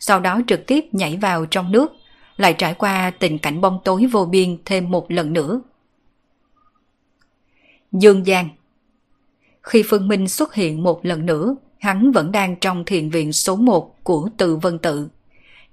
Sau 0.00 0.20
đó 0.20 0.40
trực 0.46 0.66
tiếp 0.66 0.84
nhảy 0.92 1.16
vào 1.16 1.46
trong 1.46 1.72
nước, 1.72 1.92
lại 2.36 2.54
trải 2.58 2.74
qua 2.74 3.10
tình 3.18 3.38
cảnh 3.38 3.60
bóng 3.60 3.78
tối 3.84 4.06
vô 4.06 4.24
biên 4.24 4.56
thêm 4.64 4.90
một 4.90 5.10
lần 5.10 5.32
nữa. 5.32 5.60
Dương 7.92 8.24
Giang 8.24 8.48
Khi 9.62 9.82
Phương 9.86 10.08
Minh 10.08 10.28
xuất 10.28 10.54
hiện 10.54 10.82
một 10.82 11.06
lần 11.06 11.26
nữa, 11.26 11.56
hắn 11.78 12.12
vẫn 12.12 12.32
đang 12.32 12.56
trong 12.56 12.84
thiền 12.84 13.10
viện 13.10 13.32
số 13.32 13.56
1 13.56 14.04
của 14.04 14.28
Từ 14.36 14.56
Vân 14.56 14.78
Tự. 14.78 15.08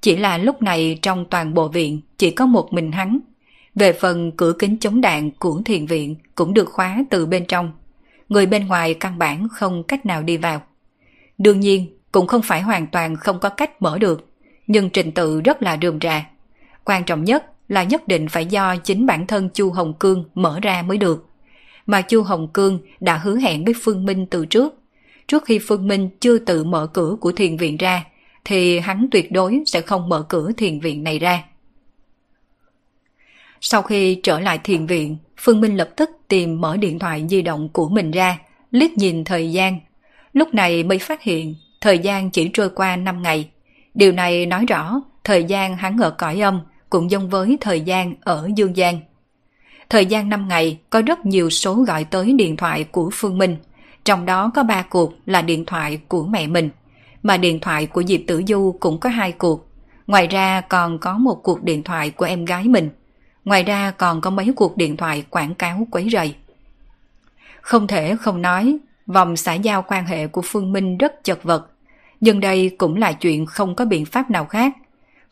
Chỉ 0.02 0.18
là 0.18 0.38
lúc 0.38 0.62
này 0.62 1.00
trong 1.02 1.26
toàn 1.26 1.54
bộ 1.54 1.68
viện 1.68 2.02
chỉ 2.18 2.32
có 2.32 2.46
một 2.46 2.74
mình 2.74 2.92
hắn. 2.92 3.20
Về 3.76 3.94
phần 3.94 4.32
cửa 4.32 4.54
kính 4.60 4.78
chống 4.80 5.02
đạn 5.02 5.32
của 5.32 5.62
thiền 5.66 5.86
viện 5.86 6.16
cũng 6.36 6.54
được 6.54 6.70
khóa 6.70 7.04
từ 7.10 7.26
bên 7.26 7.46
trong. 7.46 7.72
Người 8.30 8.46
bên 8.46 8.68
ngoài 8.68 8.94
căn 8.94 9.18
bản 9.18 9.48
không 9.50 9.84
cách 9.84 10.06
nào 10.06 10.24
đi 10.24 10.38
vào. 10.38 10.62
Đương 11.38 11.60
nhiên, 11.60 11.98
cũng 12.12 12.28
không 12.28 12.42
phải 12.42 12.62
hoàn 12.62 12.88
toàn 12.88 13.16
không 13.16 13.40
có 13.40 13.50
cách 13.50 13.82
mở 13.82 13.98
được, 13.98 14.30
nhưng 14.68 14.90
trình 14.90 15.12
tự 15.12 15.42
rất 15.42 15.64
là 15.64 15.78
rườm 15.82 16.00
rà. 16.02 16.30
Quan 16.84 17.04
trọng 17.04 17.24
nhất 17.24 17.46
là 17.68 17.84
nhất 17.84 18.08
định 18.08 18.28
phải 18.30 18.46
do 18.46 18.76
chính 18.76 19.06
bản 19.06 19.28
thân 19.28 19.50
Chu 19.54 19.72
Hồng 19.72 19.94
Cương 19.94 20.26
mở 20.36 20.60
ra 20.62 20.82
mới 20.82 20.98
được. 20.98 21.30
Mà 21.86 22.02
Chu 22.02 22.24
Hồng 22.24 22.48
Cương 22.54 22.80
đã 23.00 23.18
hứa 23.18 23.38
hẹn 23.38 23.66
với 23.66 23.74
Phương 23.82 24.06
Minh 24.06 24.26
từ 24.26 24.46
trước. 24.46 24.74
Trước 25.28 25.46
khi 25.46 25.60
Phương 25.60 25.88
Minh 25.88 26.10
chưa 26.20 26.38
tự 26.38 26.64
mở 26.64 26.88
cửa 26.88 27.16
của 27.22 27.32
thiền 27.32 27.58
viện 27.58 27.78
ra, 27.78 28.06
thì 28.46 28.80
hắn 28.80 29.08
tuyệt 29.12 29.32
đối 29.32 29.64
sẽ 29.66 29.82
không 29.82 30.10
mở 30.10 30.26
cửa 30.30 30.52
thiền 30.58 30.80
viện 30.80 31.04
này 31.04 31.20
ra. 31.20 31.44
Sau 33.62 33.82
khi 33.82 34.20
trở 34.24 34.40
lại 34.40 34.60
thiền 34.64 34.86
viện, 34.86 35.18
Phương 35.46 35.62
Minh 35.62 35.78
lập 35.78 35.90
tức 35.96 36.10
tìm 36.28 36.62
mở 36.62 36.78
điện 36.78 37.00
thoại 37.00 37.26
di 37.30 37.42
động 37.42 37.70
của 37.70 37.90
mình 37.90 38.12
ra, 38.12 38.40
liếc 38.72 38.98
nhìn 38.98 39.24
thời 39.24 39.52
gian. 39.52 39.80
Lúc 40.34 40.54
này 40.54 40.84
mới 40.84 41.00
phát 41.00 41.22
hiện 41.22 41.56
thời 41.82 42.00
gian 42.00 42.30
chỉ 42.30 42.50
trôi 42.54 42.70
qua 42.70 42.96
5 42.96 43.22
ngày. 43.22 43.50
Điều 43.94 44.12
này 44.12 44.46
nói 44.46 44.66
rõ 44.66 45.02
thời 45.24 45.44
gian 45.44 45.78
hắn 45.78 45.98
ở 45.98 46.10
cõi 46.10 46.42
âm 46.42 46.62
cũng 46.90 47.12
giống 47.12 47.30
với 47.30 47.58
thời 47.62 47.82
gian 47.82 48.16
ở 48.22 48.50
Dương 48.56 48.76
gian. 48.76 49.00
Thời 49.90 50.06
gian 50.06 50.30
5 50.30 50.48
ngày 50.48 50.80
có 50.90 51.02
rất 51.02 51.26
nhiều 51.26 51.50
số 51.50 51.76
gọi 51.76 52.04
tới 52.04 52.34
điện 52.34 52.58
thoại 52.58 52.84
của 52.84 53.10
Phương 53.14 53.38
Minh, 53.38 53.58
trong 54.06 54.26
đó 54.26 54.52
có 54.56 54.64
3 54.64 54.82
cuộc 54.82 55.14
là 55.26 55.42
điện 55.42 55.66
thoại 55.66 56.00
của 56.08 56.26
mẹ 56.26 56.48
mình, 56.48 56.70
mà 57.24 57.38
điện 57.38 57.60
thoại 57.60 57.86
của 57.86 58.04
Diệp 58.04 58.22
Tử 58.28 58.44
Du 58.48 58.76
cũng 58.80 59.00
có 59.00 59.10
hai 59.10 59.32
cuộc. 59.32 59.68
Ngoài 60.08 60.28
ra 60.28 60.62
còn 60.62 61.00
có 61.00 61.18
một 61.18 61.40
cuộc 61.44 61.64
điện 61.64 61.84
thoại 61.84 62.10
của 62.10 62.26
em 62.26 62.46
gái 62.46 62.64
mình. 62.64 62.90
Ngoài 63.46 63.64
ra 63.64 63.92
còn 63.92 64.22
có 64.22 64.30
mấy 64.30 64.54
cuộc 64.56 64.78
điện 64.78 64.98
thoại 64.98 65.24
quảng 65.30 65.56
cáo 65.56 65.88
quấy 65.92 66.10
rầy. 66.12 66.36
Không 67.62 67.88
thể 67.88 68.16
không 68.16 68.42
nói, 68.42 68.78
vòng 69.08 69.38
xã 69.38 69.54
giao 69.54 69.86
quan 69.88 70.06
hệ 70.06 70.28
của 70.28 70.42
Phương 70.46 70.74
Minh 70.74 70.98
rất 70.98 71.24
chật 71.24 71.44
vật. 71.44 71.68
Nhưng 72.22 72.40
đây 72.40 72.76
cũng 72.78 72.96
là 72.96 73.14
chuyện 73.14 73.46
không 73.46 73.76
có 73.76 73.86
biện 73.86 74.06
pháp 74.06 74.32
nào 74.32 74.46
khác. 74.46 74.74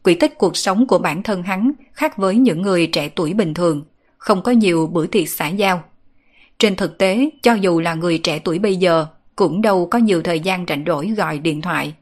Quỹ 0.04 0.16
tích 0.16 0.38
cuộc 0.38 0.58
sống 0.58 0.88
của 0.88 0.98
bản 0.98 1.24
thân 1.24 1.44
hắn 1.44 1.72
khác 1.94 2.18
với 2.18 2.36
những 2.36 2.62
người 2.62 2.88
trẻ 2.88 3.10
tuổi 3.10 3.34
bình 3.34 3.54
thường, 3.54 3.84
không 4.18 4.42
có 4.42 4.52
nhiều 4.52 4.88
bữa 4.88 5.08
tiệc 5.08 5.30
xã 5.30 5.48
giao. 5.48 5.84
Trên 6.60 6.76
thực 6.76 6.98
tế, 6.98 7.30
cho 7.42 7.54
dù 7.54 7.80
là 7.80 7.94
người 7.94 8.18
trẻ 8.18 8.40
tuổi 8.40 8.60
bây 8.60 8.76
giờ, 8.76 9.06
cũng 9.36 9.62
đâu 9.62 9.88
có 9.92 10.00
nhiều 10.00 10.22
thời 10.22 10.40
gian 10.40 10.66
rảnh 10.68 10.84
rỗi 10.88 11.08
gọi 11.08 11.40
điện 11.40 11.62
thoại. 11.62 11.94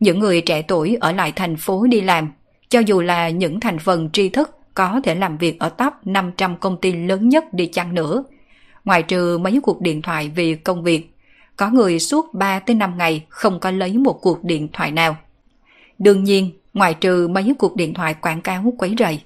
Những 0.00 0.18
người 0.18 0.40
trẻ 0.40 0.62
tuổi 0.62 0.96
ở 1.00 1.12
lại 1.12 1.32
thành 1.36 1.56
phố 1.56 1.86
đi 1.86 2.00
làm, 2.00 2.32
cho 2.68 2.80
dù 2.80 3.00
là 3.00 3.28
những 3.28 3.60
thành 3.60 3.78
phần 3.78 4.10
tri 4.12 4.28
thức 4.28 4.59
có 4.74 5.00
thể 5.04 5.14
làm 5.14 5.38
việc 5.38 5.60
ở 5.60 5.68
top 5.68 5.92
500 6.04 6.56
công 6.56 6.80
ty 6.80 6.92
lớn 6.92 7.28
nhất 7.28 7.44
đi 7.52 7.66
chăng 7.66 7.94
nữa. 7.94 8.24
Ngoài 8.84 9.02
trừ 9.02 9.38
mấy 9.38 9.60
cuộc 9.62 9.80
điện 9.80 10.02
thoại 10.02 10.30
vì 10.34 10.54
công 10.54 10.82
việc, 10.82 11.10
có 11.56 11.70
người 11.70 11.98
suốt 11.98 12.34
3 12.34 12.58
tới 12.58 12.76
5 12.76 12.98
ngày 12.98 13.24
không 13.28 13.60
có 13.60 13.70
lấy 13.70 13.98
một 13.98 14.18
cuộc 14.22 14.44
điện 14.44 14.68
thoại 14.72 14.90
nào. 14.90 15.16
Đương 15.98 16.24
nhiên, 16.24 16.50
ngoài 16.74 16.94
trừ 16.94 17.28
mấy 17.28 17.54
cuộc 17.58 17.76
điện 17.76 17.94
thoại 17.94 18.14
quảng 18.14 18.40
cáo 18.40 18.72
quấy 18.78 18.94
rầy. 18.98 19.20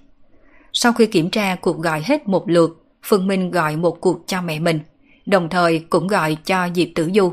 Sau 0.73 0.93
khi 0.93 1.07
kiểm 1.07 1.31
tra 1.31 1.55
cuộc 1.55 1.79
gọi 1.79 2.03
hết 2.05 2.29
một 2.29 2.49
lượt, 2.49 2.85
Phương 3.03 3.27
Minh 3.27 3.51
gọi 3.51 3.77
một 3.77 4.01
cuộc 4.01 4.23
cho 4.27 4.43
mẹ 4.43 4.59
mình, 4.59 4.81
đồng 5.27 5.49
thời 5.49 5.79
cũng 5.79 6.07
gọi 6.07 6.37
cho 6.45 6.69
Diệp 6.75 6.89
Tử 6.95 7.11
Du. 7.15 7.33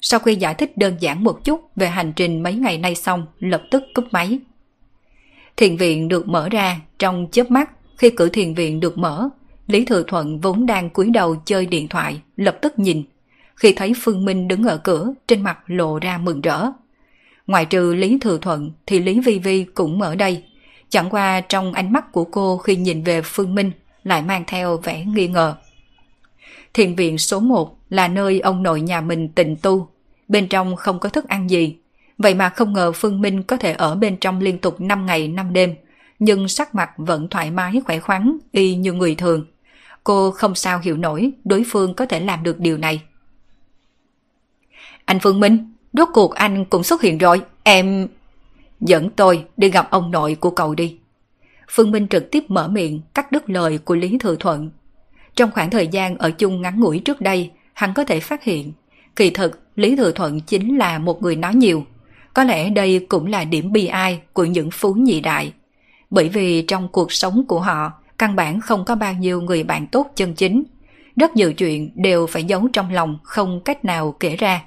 Sau 0.00 0.20
khi 0.20 0.34
giải 0.34 0.54
thích 0.54 0.78
đơn 0.78 0.96
giản 1.00 1.24
một 1.24 1.44
chút 1.44 1.76
về 1.76 1.86
hành 1.86 2.12
trình 2.16 2.42
mấy 2.42 2.54
ngày 2.54 2.78
nay 2.78 2.94
xong, 2.94 3.26
lập 3.38 3.62
tức 3.70 3.82
cúp 3.94 4.04
máy. 4.10 4.38
Thiền 5.56 5.76
viện 5.76 6.08
được 6.08 6.28
mở 6.28 6.48
ra 6.48 6.80
trong 6.98 7.26
chớp 7.32 7.50
mắt 7.50 7.70
khi 7.96 8.10
cửa 8.10 8.28
thiền 8.28 8.54
viện 8.54 8.80
được 8.80 8.98
mở. 8.98 9.28
Lý 9.66 9.84
Thừa 9.84 10.02
Thuận 10.06 10.40
vốn 10.40 10.66
đang 10.66 10.90
cúi 10.90 11.10
đầu 11.10 11.36
chơi 11.44 11.66
điện 11.66 11.88
thoại, 11.88 12.20
lập 12.36 12.58
tức 12.62 12.78
nhìn. 12.78 13.02
Khi 13.56 13.72
thấy 13.72 13.92
Phương 13.96 14.24
Minh 14.24 14.48
đứng 14.48 14.64
ở 14.64 14.76
cửa, 14.76 15.12
trên 15.28 15.42
mặt 15.42 15.58
lộ 15.66 15.98
ra 15.98 16.18
mừng 16.18 16.40
rỡ. 16.40 16.66
Ngoài 17.46 17.64
trừ 17.64 17.94
Lý 17.94 18.18
Thừa 18.20 18.38
Thuận 18.38 18.72
thì 18.86 19.00
Lý 19.00 19.20
Vi 19.20 19.38
Vi 19.38 19.64
cũng 19.64 20.02
ở 20.02 20.14
đây. 20.14 20.42
Chẳng 20.88 21.10
qua 21.10 21.40
trong 21.40 21.72
ánh 21.72 21.92
mắt 21.92 22.12
của 22.12 22.24
cô 22.24 22.58
khi 22.58 22.76
nhìn 22.76 23.02
về 23.02 23.22
Phương 23.22 23.54
Minh 23.54 23.70
lại 24.04 24.22
mang 24.22 24.44
theo 24.46 24.76
vẻ 24.76 25.04
nghi 25.04 25.28
ngờ. 25.28 25.54
Thiền 26.74 26.94
viện 26.94 27.18
số 27.18 27.40
1 27.40 27.78
là 27.90 28.08
nơi 28.08 28.40
ông 28.40 28.62
nội 28.62 28.80
nhà 28.80 29.00
mình 29.00 29.28
tịnh 29.28 29.56
tu. 29.56 29.88
Bên 30.28 30.48
trong 30.48 30.76
không 30.76 30.98
có 30.98 31.08
thức 31.08 31.28
ăn 31.28 31.50
gì, 31.50 31.76
Vậy 32.18 32.34
mà 32.34 32.48
không 32.48 32.72
ngờ 32.72 32.92
Phương 32.92 33.20
Minh 33.20 33.42
có 33.42 33.56
thể 33.56 33.72
ở 33.72 33.94
bên 33.94 34.16
trong 34.16 34.40
liên 34.40 34.58
tục 34.58 34.80
5 34.80 35.06
ngày 35.06 35.28
5 35.28 35.52
đêm, 35.52 35.74
nhưng 36.18 36.48
sắc 36.48 36.74
mặt 36.74 36.90
vẫn 36.96 37.28
thoải 37.28 37.50
mái 37.50 37.80
khỏe 37.84 37.98
khoắn, 37.98 38.38
y 38.52 38.74
như 38.74 38.92
người 38.92 39.14
thường. 39.14 39.46
Cô 40.04 40.30
không 40.30 40.54
sao 40.54 40.78
hiểu 40.78 40.96
nổi 40.96 41.32
đối 41.44 41.64
phương 41.70 41.94
có 41.94 42.06
thể 42.06 42.20
làm 42.20 42.42
được 42.42 42.60
điều 42.60 42.78
này. 42.78 43.02
Anh 45.04 45.18
Phương 45.20 45.40
Minh, 45.40 45.72
rốt 45.92 46.08
cuộc 46.12 46.34
anh 46.34 46.64
cũng 46.64 46.82
xuất 46.82 47.02
hiện 47.02 47.18
rồi, 47.18 47.40
em... 47.62 48.08
Dẫn 48.80 49.10
tôi 49.10 49.44
đi 49.56 49.70
gặp 49.70 49.90
ông 49.90 50.10
nội 50.10 50.34
của 50.40 50.50
cậu 50.50 50.74
đi. 50.74 50.98
Phương 51.70 51.90
Minh 51.90 52.08
trực 52.08 52.30
tiếp 52.30 52.44
mở 52.48 52.68
miệng 52.68 53.00
cắt 53.14 53.32
đứt 53.32 53.50
lời 53.50 53.78
của 53.78 53.94
Lý 53.94 54.18
Thừa 54.18 54.36
Thuận. 54.40 54.70
Trong 55.34 55.50
khoảng 55.50 55.70
thời 55.70 55.88
gian 55.88 56.18
ở 56.18 56.30
chung 56.30 56.62
ngắn 56.62 56.80
ngủi 56.80 56.98
trước 56.98 57.20
đây, 57.20 57.50
hắn 57.72 57.94
có 57.94 58.04
thể 58.04 58.20
phát 58.20 58.44
hiện, 58.44 58.72
kỳ 59.16 59.30
thực 59.30 59.60
Lý 59.76 59.96
Thừa 59.96 60.12
Thuận 60.12 60.40
chính 60.40 60.78
là 60.78 60.98
một 60.98 61.22
người 61.22 61.36
nói 61.36 61.54
nhiều, 61.54 61.84
có 62.34 62.44
lẽ 62.44 62.70
đây 62.70 63.06
cũng 63.08 63.26
là 63.26 63.44
điểm 63.44 63.72
bi 63.72 63.86
ai 63.86 64.20
của 64.32 64.44
những 64.44 64.70
phú 64.70 64.94
nhị 64.94 65.20
đại. 65.20 65.52
Bởi 66.10 66.28
vì 66.28 66.62
trong 66.62 66.88
cuộc 66.88 67.12
sống 67.12 67.44
của 67.48 67.60
họ, 67.60 67.92
căn 68.18 68.36
bản 68.36 68.60
không 68.60 68.84
có 68.84 68.94
bao 68.94 69.12
nhiêu 69.12 69.40
người 69.40 69.64
bạn 69.64 69.86
tốt 69.86 70.12
chân 70.16 70.34
chính. 70.34 70.64
Rất 71.16 71.36
nhiều 71.36 71.52
chuyện 71.52 71.90
đều 71.94 72.26
phải 72.26 72.44
giấu 72.44 72.68
trong 72.72 72.92
lòng 72.92 73.18
không 73.22 73.60
cách 73.64 73.84
nào 73.84 74.16
kể 74.20 74.36
ra. 74.36 74.62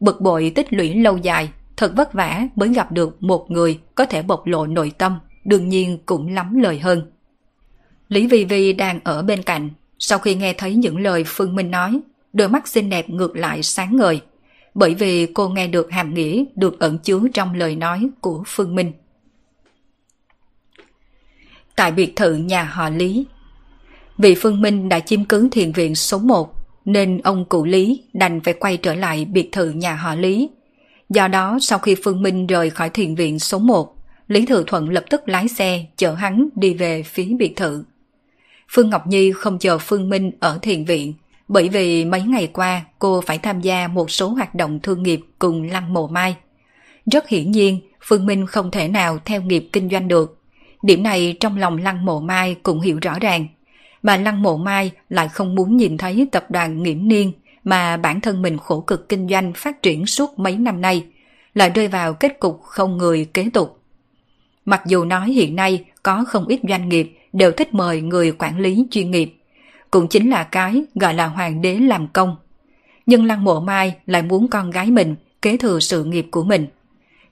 Bực 0.00 0.20
bội 0.20 0.52
tích 0.54 0.72
lũy 0.72 0.94
lâu 0.94 1.16
dài, 1.16 1.48
thật 1.76 1.92
vất 1.96 2.12
vả 2.12 2.42
mới 2.56 2.68
gặp 2.68 2.92
được 2.92 3.22
một 3.22 3.50
người 3.50 3.78
có 3.94 4.04
thể 4.04 4.22
bộc 4.22 4.46
lộ 4.46 4.66
nội 4.66 4.92
tâm, 4.98 5.18
đương 5.44 5.68
nhiên 5.68 5.98
cũng 6.06 6.34
lắm 6.34 6.60
lời 6.60 6.78
hơn. 6.78 7.12
Lý 8.08 8.26
Vi 8.26 8.44
Vi 8.44 8.72
đang 8.72 9.00
ở 9.04 9.22
bên 9.22 9.42
cạnh, 9.42 9.70
sau 9.98 10.18
khi 10.18 10.34
nghe 10.34 10.52
thấy 10.52 10.74
những 10.74 11.00
lời 11.00 11.24
Phương 11.26 11.54
Minh 11.54 11.70
nói, 11.70 12.00
đôi 12.32 12.48
mắt 12.48 12.68
xinh 12.68 12.90
đẹp 12.90 13.10
ngược 13.10 13.36
lại 13.36 13.62
sáng 13.62 13.96
ngời, 13.96 14.20
bởi 14.74 14.94
vì 14.94 15.26
cô 15.26 15.48
nghe 15.48 15.66
được 15.66 15.90
hàm 15.90 16.14
nghĩa 16.14 16.44
được 16.56 16.80
ẩn 16.80 16.98
chứa 16.98 17.20
trong 17.34 17.54
lời 17.54 17.76
nói 17.76 18.08
của 18.20 18.42
Phương 18.46 18.74
Minh. 18.74 18.92
Tại 21.76 21.92
biệt 21.92 22.16
thự 22.16 22.34
nhà 22.34 22.62
họ 22.64 22.88
Lý, 22.88 23.26
vì 24.18 24.34
Phương 24.34 24.60
Minh 24.60 24.88
đã 24.88 25.00
chiếm 25.00 25.24
cứ 25.24 25.48
thiền 25.52 25.72
viện 25.72 25.94
số 25.94 26.18
1, 26.18 26.54
nên 26.84 27.18
ông 27.18 27.44
cụ 27.44 27.64
Lý 27.64 28.02
đành 28.12 28.40
phải 28.40 28.54
quay 28.54 28.76
trở 28.76 28.94
lại 28.94 29.24
biệt 29.24 29.52
thự 29.52 29.70
nhà 29.70 29.94
họ 29.94 30.14
Lý. 30.14 30.50
Do 31.08 31.28
đó, 31.28 31.58
sau 31.60 31.78
khi 31.78 31.94
Phương 32.04 32.22
Minh 32.22 32.46
rời 32.46 32.70
khỏi 32.70 32.90
thiền 32.90 33.14
viện 33.14 33.38
số 33.38 33.58
1, 33.58 33.96
Lý 34.28 34.46
Thừa 34.46 34.64
Thuận 34.66 34.88
lập 34.88 35.04
tức 35.10 35.28
lái 35.28 35.48
xe 35.48 35.86
chở 35.96 36.14
hắn 36.14 36.48
đi 36.54 36.74
về 36.74 37.02
phía 37.02 37.28
biệt 37.38 37.56
thự. 37.56 37.84
Phương 38.68 38.90
Ngọc 38.90 39.06
Nhi 39.06 39.32
không 39.32 39.58
chờ 39.58 39.78
Phương 39.78 40.08
Minh 40.08 40.30
ở 40.40 40.58
thiền 40.62 40.84
viện, 40.84 41.14
bởi 41.52 41.68
vì 41.68 42.04
mấy 42.04 42.22
ngày 42.22 42.46
qua 42.46 42.82
cô 42.98 43.20
phải 43.20 43.38
tham 43.38 43.60
gia 43.60 43.88
một 43.88 44.10
số 44.10 44.28
hoạt 44.28 44.54
động 44.54 44.80
thương 44.80 45.02
nghiệp 45.02 45.20
cùng 45.38 45.62
Lăng 45.62 45.92
Mộ 45.92 46.06
Mai. 46.06 46.36
Rất 47.06 47.28
hiển 47.28 47.50
nhiên, 47.50 47.80
Phương 48.04 48.26
Minh 48.26 48.46
không 48.46 48.70
thể 48.70 48.88
nào 48.88 49.18
theo 49.24 49.42
nghiệp 49.42 49.68
kinh 49.72 49.88
doanh 49.90 50.08
được. 50.08 50.38
Điểm 50.82 51.02
này 51.02 51.36
trong 51.40 51.58
lòng 51.58 51.76
Lăng 51.76 52.04
Mộ 52.04 52.20
Mai 52.20 52.56
cũng 52.62 52.80
hiểu 52.80 52.98
rõ 53.02 53.18
ràng. 53.18 53.46
Mà 54.02 54.16
Lăng 54.16 54.42
Mộ 54.42 54.56
Mai 54.56 54.90
lại 55.08 55.28
không 55.28 55.54
muốn 55.54 55.76
nhìn 55.76 55.98
thấy 55.98 56.28
tập 56.32 56.50
đoàn 56.50 56.82
nghiễm 56.82 57.08
niên 57.08 57.32
mà 57.64 57.96
bản 57.96 58.20
thân 58.20 58.42
mình 58.42 58.58
khổ 58.58 58.80
cực 58.80 59.08
kinh 59.08 59.28
doanh 59.28 59.52
phát 59.56 59.82
triển 59.82 60.06
suốt 60.06 60.38
mấy 60.38 60.56
năm 60.56 60.80
nay, 60.80 61.04
lại 61.54 61.70
rơi 61.74 61.88
vào 61.88 62.14
kết 62.14 62.40
cục 62.40 62.62
không 62.62 62.98
người 62.98 63.24
kế 63.24 63.50
tục. 63.52 63.78
Mặc 64.64 64.82
dù 64.86 65.04
nói 65.04 65.30
hiện 65.32 65.56
nay 65.56 65.84
có 66.02 66.24
không 66.28 66.46
ít 66.46 66.60
doanh 66.68 66.88
nghiệp 66.88 67.18
đều 67.32 67.52
thích 67.52 67.74
mời 67.74 68.00
người 68.00 68.32
quản 68.32 68.58
lý 68.58 68.86
chuyên 68.90 69.10
nghiệp, 69.10 69.34
cũng 69.92 70.08
chính 70.08 70.30
là 70.30 70.44
cái 70.44 70.82
gọi 70.94 71.14
là 71.14 71.26
hoàng 71.26 71.62
đế 71.62 71.78
làm 71.78 72.06
công. 72.08 72.36
Nhưng 73.06 73.24
Lăng 73.24 73.44
Mộ 73.44 73.60
Mai 73.60 73.94
lại 74.06 74.22
muốn 74.22 74.48
con 74.48 74.70
gái 74.70 74.90
mình 74.90 75.14
kế 75.42 75.56
thừa 75.56 75.80
sự 75.80 76.04
nghiệp 76.04 76.26
của 76.30 76.42
mình. 76.42 76.66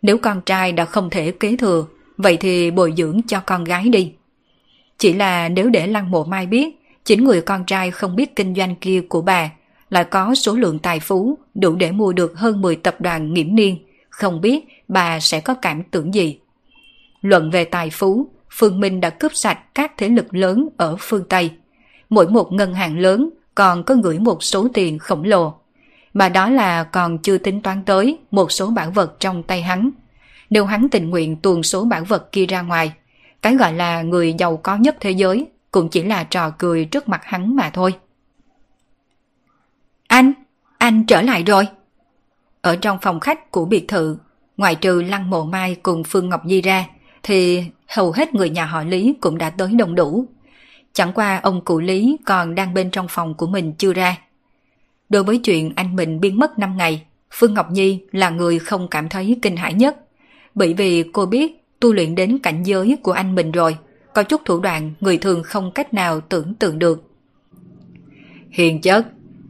Nếu 0.03 0.19
con 0.19 0.41
trai 0.41 0.73
đã 0.73 0.85
không 0.85 1.11
thể 1.11 1.31
kế 1.31 1.57
thừa, 1.57 1.87
vậy 2.17 2.37
thì 2.37 2.71
bồi 2.71 2.95
dưỡng 2.97 3.21
cho 3.27 3.41
con 3.47 3.65
gái 3.65 3.89
đi. 3.89 4.13
Chỉ 4.99 5.13
là 5.13 5.49
nếu 5.49 5.71
để 5.71 5.87
Lăng 5.87 6.11
Mộ 6.11 6.25
Mai 6.25 6.47
biết, 6.47 6.69
chính 7.05 7.25
người 7.25 7.41
con 7.41 7.65
trai 7.65 7.91
không 7.91 8.17
biết 8.17 8.37
kinh 8.37 8.55
doanh 8.55 8.77
kia 8.77 9.01
của 9.09 9.23
bà 9.23 9.51
lại 9.91 10.05
có 10.05 10.35
số 10.35 10.55
lượng 10.55 10.79
tài 10.79 11.01
phú 11.01 11.39
đủ 11.55 11.77
để 11.77 11.91
mua 11.91 12.13
được 12.13 12.39
hơn 12.39 12.61
10 12.61 12.77
tập 12.77 12.97
đoàn 13.01 13.35
nghiễm 13.35 13.55
niên, 13.55 13.79
không 14.11 14.41
biết 14.41 14.65
bà 14.89 15.21
sẽ 15.21 15.41
có 15.41 15.55
cảm 15.55 15.83
tưởng 15.83 16.15
gì. 16.15 16.39
Luận 17.21 17.51
về 17.51 17.65
tài 17.65 17.91
phú, 17.91 18.29
Phương 18.51 18.81
Minh 18.81 19.01
đã 19.01 19.11
cướp 19.11 19.35
sạch 19.35 19.75
các 19.75 19.93
thế 19.97 20.09
lực 20.09 20.35
lớn 20.35 20.69
ở 20.77 20.97
phương 20.99 21.25
Tây. 21.29 21.51
Mỗi 22.11 22.29
một 22.29 22.53
ngân 22.53 22.75
hàng 22.75 22.99
lớn 22.99 23.31
còn 23.55 23.85
có 23.85 23.95
gửi 23.95 24.19
một 24.19 24.43
số 24.43 24.69
tiền 24.75 24.99
khổng 24.99 25.25
lồ. 25.25 25.55
Mà 26.15 26.29
đó 26.29 26.49
là 26.51 26.85
còn 26.85 27.19
chưa 27.19 27.39
tính 27.39 27.63
toán 27.63 27.83
tới 27.85 28.19
một 28.31 28.53
số 28.53 28.71
bản 28.71 28.93
vật 28.93 29.21
trong 29.21 29.43
tay 29.43 29.63
hắn. 29.63 29.91
Nếu 30.51 30.65
hắn 30.65 30.89
tình 30.89 31.11
nguyện 31.11 31.37
tuồn 31.37 31.63
số 31.63 31.85
bản 31.85 32.05
vật 32.05 32.33
kia 32.33 32.47
ra 32.47 32.63
ngoài, 32.63 32.93
cái 33.43 33.57
gọi 33.57 33.73
là 33.73 34.03
người 34.03 34.35
giàu 34.39 34.57
có 34.57 34.77
nhất 34.77 34.97
thế 35.01 35.11
giới 35.11 35.47
cũng 35.71 35.89
chỉ 35.89 36.03
là 36.03 36.25
trò 36.25 36.51
cười 36.51 36.85
trước 36.85 37.09
mặt 37.09 37.21
hắn 37.25 37.57
mà 37.57 37.71
thôi. 37.71 37.95
Anh, 40.07 40.33
anh 40.79 41.07
trở 41.07 41.23
lại 41.23 41.43
rồi. 41.43 41.69
Ở 42.61 42.77
trong 42.77 42.99
phòng 43.03 43.21
khách 43.21 43.51
của 43.51 43.65
biệt 43.65 43.89
thự, 43.89 44.17
ngoại 44.57 44.75
trừ 44.75 45.03
Lăng 45.03 45.31
Mộ 45.31 45.45
Mai 45.45 45.75
cùng 45.83 46.05
Phương 46.05 46.29
Ngọc 46.29 46.43
Di 46.47 46.61
ra, 46.61 46.87
thì 47.23 47.65
hầu 47.89 48.13
hết 48.13 48.35
người 48.35 48.51
nhà 48.51 48.65
họ 48.65 48.83
Lý 48.83 49.15
cũng 49.21 49.39
đã 49.39 49.51
tới 49.51 49.69
đông 49.73 49.95
đủ. 49.95 50.27
Chẳng 50.93 51.13
qua 51.13 51.41
ông 51.43 51.65
cụ 51.65 51.81
Lý 51.81 52.17
còn 52.27 52.55
đang 52.55 52.75
bên 52.75 52.91
trong 52.91 53.07
phòng 53.09 53.35
của 53.35 53.47
mình 53.47 53.73
chưa 53.79 53.93
ra. 53.93 54.19
Đối 55.09 55.25
với 55.25 55.39
chuyện 55.39 55.73
anh 55.77 55.97
mình 55.97 56.21
biến 56.21 56.39
mất 56.39 56.59
5 56.59 56.77
ngày, 56.77 57.07
Phương 57.31 57.55
Ngọc 57.55 57.71
Nhi 57.71 58.01
là 58.13 58.31
người 58.31 58.59
không 58.59 58.89
cảm 58.89 59.09
thấy 59.09 59.39
kinh 59.43 59.57
hãi 59.57 59.75
nhất. 59.75 59.97
Bởi 60.55 60.75
vì 60.75 61.05
cô 61.13 61.27
biết 61.27 61.65
tu 61.81 61.93
luyện 61.93 62.15
đến 62.15 62.39
cảnh 62.39 62.63
giới 62.63 62.97
của 63.03 63.13
anh 63.13 63.35
mình 63.35 63.53
rồi, 63.53 63.77
có 64.15 64.23
chút 64.23 64.41
thủ 64.45 64.61
đoạn 64.61 64.93
người 65.01 65.19
thường 65.19 65.43
không 65.43 65.73
cách 65.73 65.95
nào 65.95 66.21
tưởng 66.21 66.55
tượng 66.55 66.79
được. 66.79 67.03
Hiền 68.51 68.81
chất, 68.81 69.07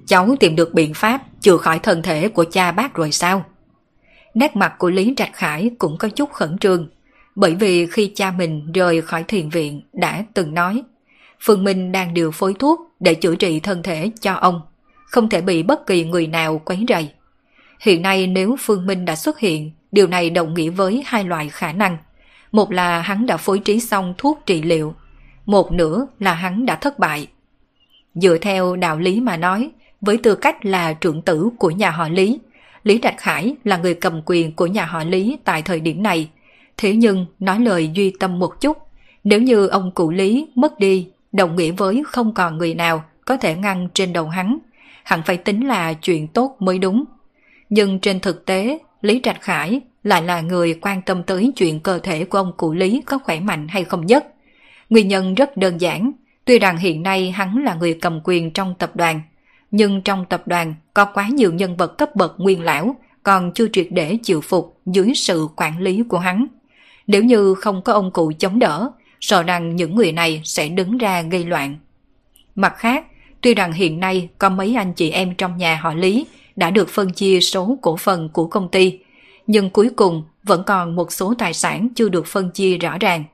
cháu 0.07 0.35
tìm 0.41 0.57
được 0.57 0.75
biện 0.75 0.95
pháp 0.95 1.23
chữa 1.41 1.57
khỏi 1.57 1.79
thân 1.79 2.03
thể 2.03 2.29
của 2.29 2.45
cha 2.45 2.73
bác 2.73 2.95
rồi 2.95 3.13
sao? 3.13 3.45
Nét 4.35 4.57
mặt 4.57 4.75
của 4.79 4.91
Lý 4.91 5.15
Trạch 5.17 5.33
Khải 5.33 5.71
cũng 5.79 5.97
có 5.99 6.09
chút 6.09 6.33
khẩn 6.33 6.59
trương 6.59 6.89
bởi 7.35 7.55
vì 7.55 7.87
khi 7.87 8.13
cha 8.15 8.31
mình 8.31 8.73
rời 8.73 9.01
khỏi 9.01 9.25
thiền 9.29 9.49
viện 9.49 9.83
đã 9.93 10.25
từng 10.35 10.55
nói 10.55 10.83
Phương 11.41 11.65
Minh 11.65 11.93
đang 11.93 12.15
điều 12.15 12.31
phối 12.31 12.55
thuốc 12.59 12.81
để 13.01 13.15
chữa 13.15 13.35
trị 13.35 13.61
thân 13.61 13.83
thể 13.83 14.11
cho 14.21 14.35
ông, 14.35 14.61
không 15.05 15.29
thể 15.29 15.41
bị 15.41 15.63
bất 15.63 15.87
kỳ 15.87 16.05
người 16.05 16.27
nào 16.27 16.63
quấy 16.65 16.85
rầy. 16.89 17.09
Hiện 17.81 18.03
nay 18.03 18.27
nếu 18.27 18.57
Phương 18.61 18.87
Minh 18.87 19.05
đã 19.05 19.17
xuất 19.17 19.39
hiện, 19.39 19.71
điều 19.93 20.07
này 20.07 20.31
đồng 20.31 20.55
nghĩa 20.55 20.71
với 20.71 21.03
hai 21.07 21.25
loại 21.25 21.49
khả 21.49 21.73
năng. 21.73 21.97
Một 22.53 22.73
là 22.73 23.01
hắn 23.01 23.27
đã 23.27 23.37
phối 23.37 23.59
trí 23.59 23.81
xong 23.81 24.15
thuốc 24.19 24.41
trị 24.47 24.63
liệu, 24.63 24.95
một 25.47 25.73
nữa 25.73 26.07
là 26.19 26.35
hắn 26.35 26.67
đã 26.67 26.77
thất 26.77 26.99
bại. 26.99 27.27
Dựa 28.15 28.39
theo 28.39 28.77
đạo 28.77 28.99
lý 28.99 29.21
mà 29.21 29.37
nói, 29.37 29.71
với 30.01 30.17
tư 30.17 30.35
cách 30.35 30.67
là 30.67 30.93
trưởng 30.93 31.23
tử 31.23 31.49
của 31.59 31.71
nhà 31.71 31.91
họ 31.91 32.09
Lý, 32.09 32.39
Lý 32.85 32.99
Trạch 33.03 33.19
Khải 33.19 33.55
là 33.65 33.77
người 33.77 33.95
cầm 33.95 34.23
quyền 34.27 34.53
của 34.53 34.67
nhà 34.67 34.85
họ 34.85 35.05
Lý 35.05 35.39
tại 35.45 35.63
thời 35.63 35.81
điểm 35.81 36.03
này, 36.03 36.29
Thế 36.81 36.93
nhưng 36.93 37.27
nói 37.41 37.61
lời 37.61 37.91
duy 37.95 38.13
tâm 38.21 38.39
một 38.39 38.61
chút, 38.61 38.79
nếu 39.25 39.41
như 39.41 39.67
ông 39.67 39.91
cụ 39.95 40.11
Lý 40.11 40.49
mất 40.55 40.79
đi, 40.79 41.09
đồng 41.33 41.57
nghĩa 41.57 41.71
với 41.71 42.03
không 42.07 42.35
còn 42.35 42.59
người 42.59 42.75
nào 42.75 43.05
có 43.25 43.37
thể 43.37 43.57
ngăn 43.57 43.89
trên 43.95 44.13
đầu 44.13 44.29
hắn, 44.29 44.59
hẳn 45.05 45.23
phải 45.23 45.37
tính 45.37 45.67
là 45.69 45.93
chuyện 45.93 46.29
tốt 46.29 46.57
mới 46.59 46.79
đúng. 46.79 47.05
Nhưng 47.69 47.99
trên 47.99 48.21
thực 48.21 48.47
tế, 48.47 48.79
Lý 49.03 49.21
Trạch 49.23 49.41
Khải 49.41 49.81
lại 50.05 50.23
là 50.23 50.41
người 50.41 50.79
quan 50.83 51.03
tâm 51.03 51.23
tới 51.23 51.53
chuyện 51.57 51.81
cơ 51.81 51.99
thể 51.99 52.25
của 52.25 52.39
ông 52.39 52.53
cụ 52.57 52.73
Lý 52.73 53.03
có 53.07 53.19
khỏe 53.19 53.41
mạnh 53.41 53.69
hay 53.69 53.85
không 53.85 54.07
nhất. 54.07 54.27
Nguyên 54.91 55.09
nhân 55.09 55.35
rất 55.35 55.57
đơn 55.57 55.81
giản, 55.81 56.13
tuy 56.45 56.59
rằng 56.59 56.77
hiện 56.77 57.03
nay 57.03 57.31
hắn 57.31 57.65
là 57.65 57.75
người 57.75 57.99
cầm 58.01 58.21
quyền 58.25 58.51
trong 58.51 58.75
tập 58.79 58.97
đoàn, 58.97 59.21
nhưng 59.71 60.03
trong 60.03 60.25
tập 60.29 60.43
đoàn 60.47 60.75
có 60.95 61.05
quá 61.05 61.29
nhiều 61.29 61.53
nhân 61.53 61.77
vật 61.77 61.99
cấp 61.99 62.17
bậc 62.17 62.35
nguyên 62.41 62.63
lão 62.63 62.97
còn 63.23 63.53
chưa 63.53 63.67
triệt 63.73 63.87
để 63.91 64.19
chịu 64.23 64.41
phục 64.41 64.81
dưới 64.87 65.13
sự 65.15 65.49
quản 65.57 65.79
lý 65.79 66.03
của 66.09 66.19
hắn. 66.19 66.47
Nếu 67.07 67.25
như 67.25 67.55
không 67.55 67.83
có 67.83 67.93
ông 67.93 68.11
cụ 68.11 68.33
chống 68.39 68.59
đỡ, 68.59 68.91
sợ 69.21 69.43
rằng 69.43 69.77
những 69.77 69.95
người 69.95 70.13
này 70.13 70.41
sẽ 70.45 70.69
đứng 70.69 70.99
ra 70.99 71.23
gây 71.23 71.45
loạn. 71.45 71.77
Mặt 72.55 72.75
khác, 72.77 73.07
tuy 73.41 73.55
rằng 73.55 73.73
hiện 73.73 74.01
nay 74.01 74.29
có 74.39 74.49
mấy 74.49 74.75
anh 74.75 74.93
chị 74.93 75.11
em 75.11 75.35
trong 75.35 75.57
nhà 75.57 75.77
họ 75.83 75.95
Lý 75.95 76.27
đã 76.57 76.71
được 76.71 76.89
phân 76.89 77.13
chia 77.13 77.41
số 77.41 77.79
cổ 77.83 77.97
phần 77.97 78.29
của 78.29 78.47
công 78.47 78.69
ty, 78.69 78.99
nhưng 79.47 79.71
cuối 79.71 79.91
cùng 79.97 80.25
vẫn 80.43 80.63
còn 80.67 80.97
một 80.97 81.13
số 81.13 81.35
tài 81.39 81.55
sản 81.55 81.89
chưa 81.95 82.09
được 82.09 82.27
phân 82.27 82.51
chia 82.51 82.79
rõ 82.79 82.99
ràng. 82.99 83.25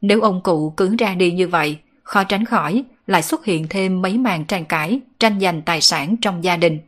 Nếu 0.00 0.20
ông 0.20 0.42
cụ 0.42 0.74
cứ 0.76 0.96
ra 0.98 1.14
đi 1.14 1.32
như 1.32 1.48
vậy, 1.48 1.76
khó 2.02 2.24
tránh 2.24 2.44
khỏi 2.44 2.84
lại 3.06 3.22
xuất 3.22 3.44
hiện 3.44 3.66
thêm 3.70 4.02
mấy 4.02 4.18
màn 4.18 4.44
tranh 4.44 4.64
cãi, 4.64 5.00
tranh 5.18 5.40
giành 5.40 5.62
tài 5.62 5.80
sản 5.80 6.16
trong 6.22 6.44
gia 6.44 6.56
đình. 6.56 6.78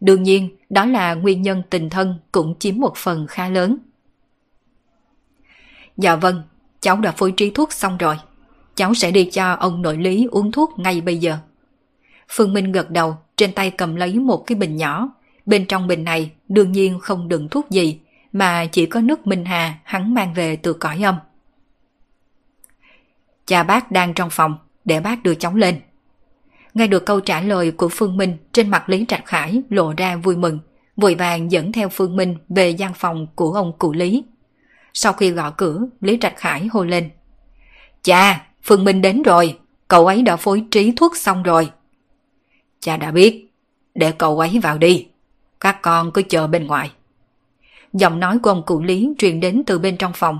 Đương 0.00 0.22
nhiên, 0.22 0.56
đó 0.70 0.84
là 0.84 1.14
nguyên 1.14 1.42
nhân 1.42 1.62
tình 1.70 1.90
thân 1.90 2.18
cũng 2.32 2.54
chiếm 2.58 2.76
một 2.76 2.96
phần 2.96 3.26
khá 3.26 3.48
lớn. 3.48 3.76
Dạ 5.96 6.16
vâng, 6.16 6.42
cháu 6.84 6.96
đã 6.96 7.12
phối 7.12 7.32
trí 7.32 7.50
thuốc 7.50 7.72
xong 7.72 7.98
rồi. 7.98 8.16
Cháu 8.74 8.94
sẽ 8.94 9.10
đi 9.10 9.24
cho 9.24 9.52
ông 9.52 9.82
nội 9.82 9.96
lý 9.96 10.26
uống 10.30 10.52
thuốc 10.52 10.78
ngay 10.78 11.00
bây 11.00 11.18
giờ. 11.18 11.38
Phương 12.28 12.52
Minh 12.52 12.72
gật 12.72 12.90
đầu, 12.90 13.16
trên 13.36 13.52
tay 13.52 13.70
cầm 13.70 13.96
lấy 13.96 14.14
một 14.14 14.44
cái 14.46 14.56
bình 14.56 14.76
nhỏ. 14.76 15.08
Bên 15.46 15.66
trong 15.66 15.86
bình 15.86 16.04
này 16.04 16.30
đương 16.48 16.72
nhiên 16.72 16.98
không 17.00 17.28
đựng 17.28 17.48
thuốc 17.48 17.70
gì, 17.70 18.00
mà 18.32 18.66
chỉ 18.66 18.86
có 18.86 19.00
nước 19.00 19.26
Minh 19.26 19.44
Hà 19.44 19.78
hắn 19.84 20.14
mang 20.14 20.34
về 20.34 20.56
từ 20.56 20.72
cõi 20.72 21.02
âm. 21.04 21.14
Cha 23.46 23.62
bác 23.62 23.92
đang 23.92 24.14
trong 24.14 24.30
phòng, 24.30 24.58
để 24.84 25.00
bác 25.00 25.22
đưa 25.22 25.34
cháu 25.34 25.54
lên. 25.54 25.80
Nghe 26.74 26.86
được 26.86 27.06
câu 27.06 27.20
trả 27.20 27.40
lời 27.40 27.70
của 27.70 27.88
Phương 27.92 28.16
Minh 28.16 28.36
trên 28.52 28.70
mặt 28.70 28.88
Lý 28.88 29.04
Trạch 29.08 29.26
Khải 29.26 29.62
lộ 29.70 29.92
ra 29.96 30.16
vui 30.16 30.36
mừng, 30.36 30.58
vội 30.96 31.14
vàng 31.14 31.52
dẫn 31.52 31.72
theo 31.72 31.88
Phương 31.88 32.16
Minh 32.16 32.36
về 32.48 32.70
gian 32.70 32.94
phòng 32.94 33.26
của 33.34 33.52
ông 33.52 33.72
cụ 33.78 33.92
Lý. 33.92 34.24
Sau 34.94 35.12
khi 35.12 35.30
gõ 35.30 35.50
cửa, 35.50 35.80
Lý 36.00 36.18
Trạch 36.20 36.36
Khải 36.36 36.66
hô 36.66 36.84
lên. 36.84 37.10
Cha, 38.02 38.46
Phương 38.62 38.84
Minh 38.84 39.02
đến 39.02 39.22
rồi, 39.22 39.58
cậu 39.88 40.06
ấy 40.06 40.22
đã 40.22 40.36
phối 40.36 40.64
trí 40.70 40.92
thuốc 40.92 41.16
xong 41.16 41.42
rồi. 41.42 41.70
Cha 42.80 42.96
đã 42.96 43.10
biết, 43.10 43.52
để 43.94 44.12
cậu 44.12 44.38
ấy 44.38 44.58
vào 44.62 44.78
đi, 44.78 45.06
các 45.60 45.82
con 45.82 46.10
cứ 46.10 46.22
chờ 46.22 46.46
bên 46.46 46.66
ngoài. 46.66 46.90
Giọng 47.92 48.20
nói 48.20 48.38
của 48.38 48.50
ông 48.50 48.62
cụ 48.66 48.82
Lý 48.82 49.08
truyền 49.18 49.40
đến 49.40 49.62
từ 49.66 49.78
bên 49.78 49.96
trong 49.96 50.12
phòng. 50.14 50.38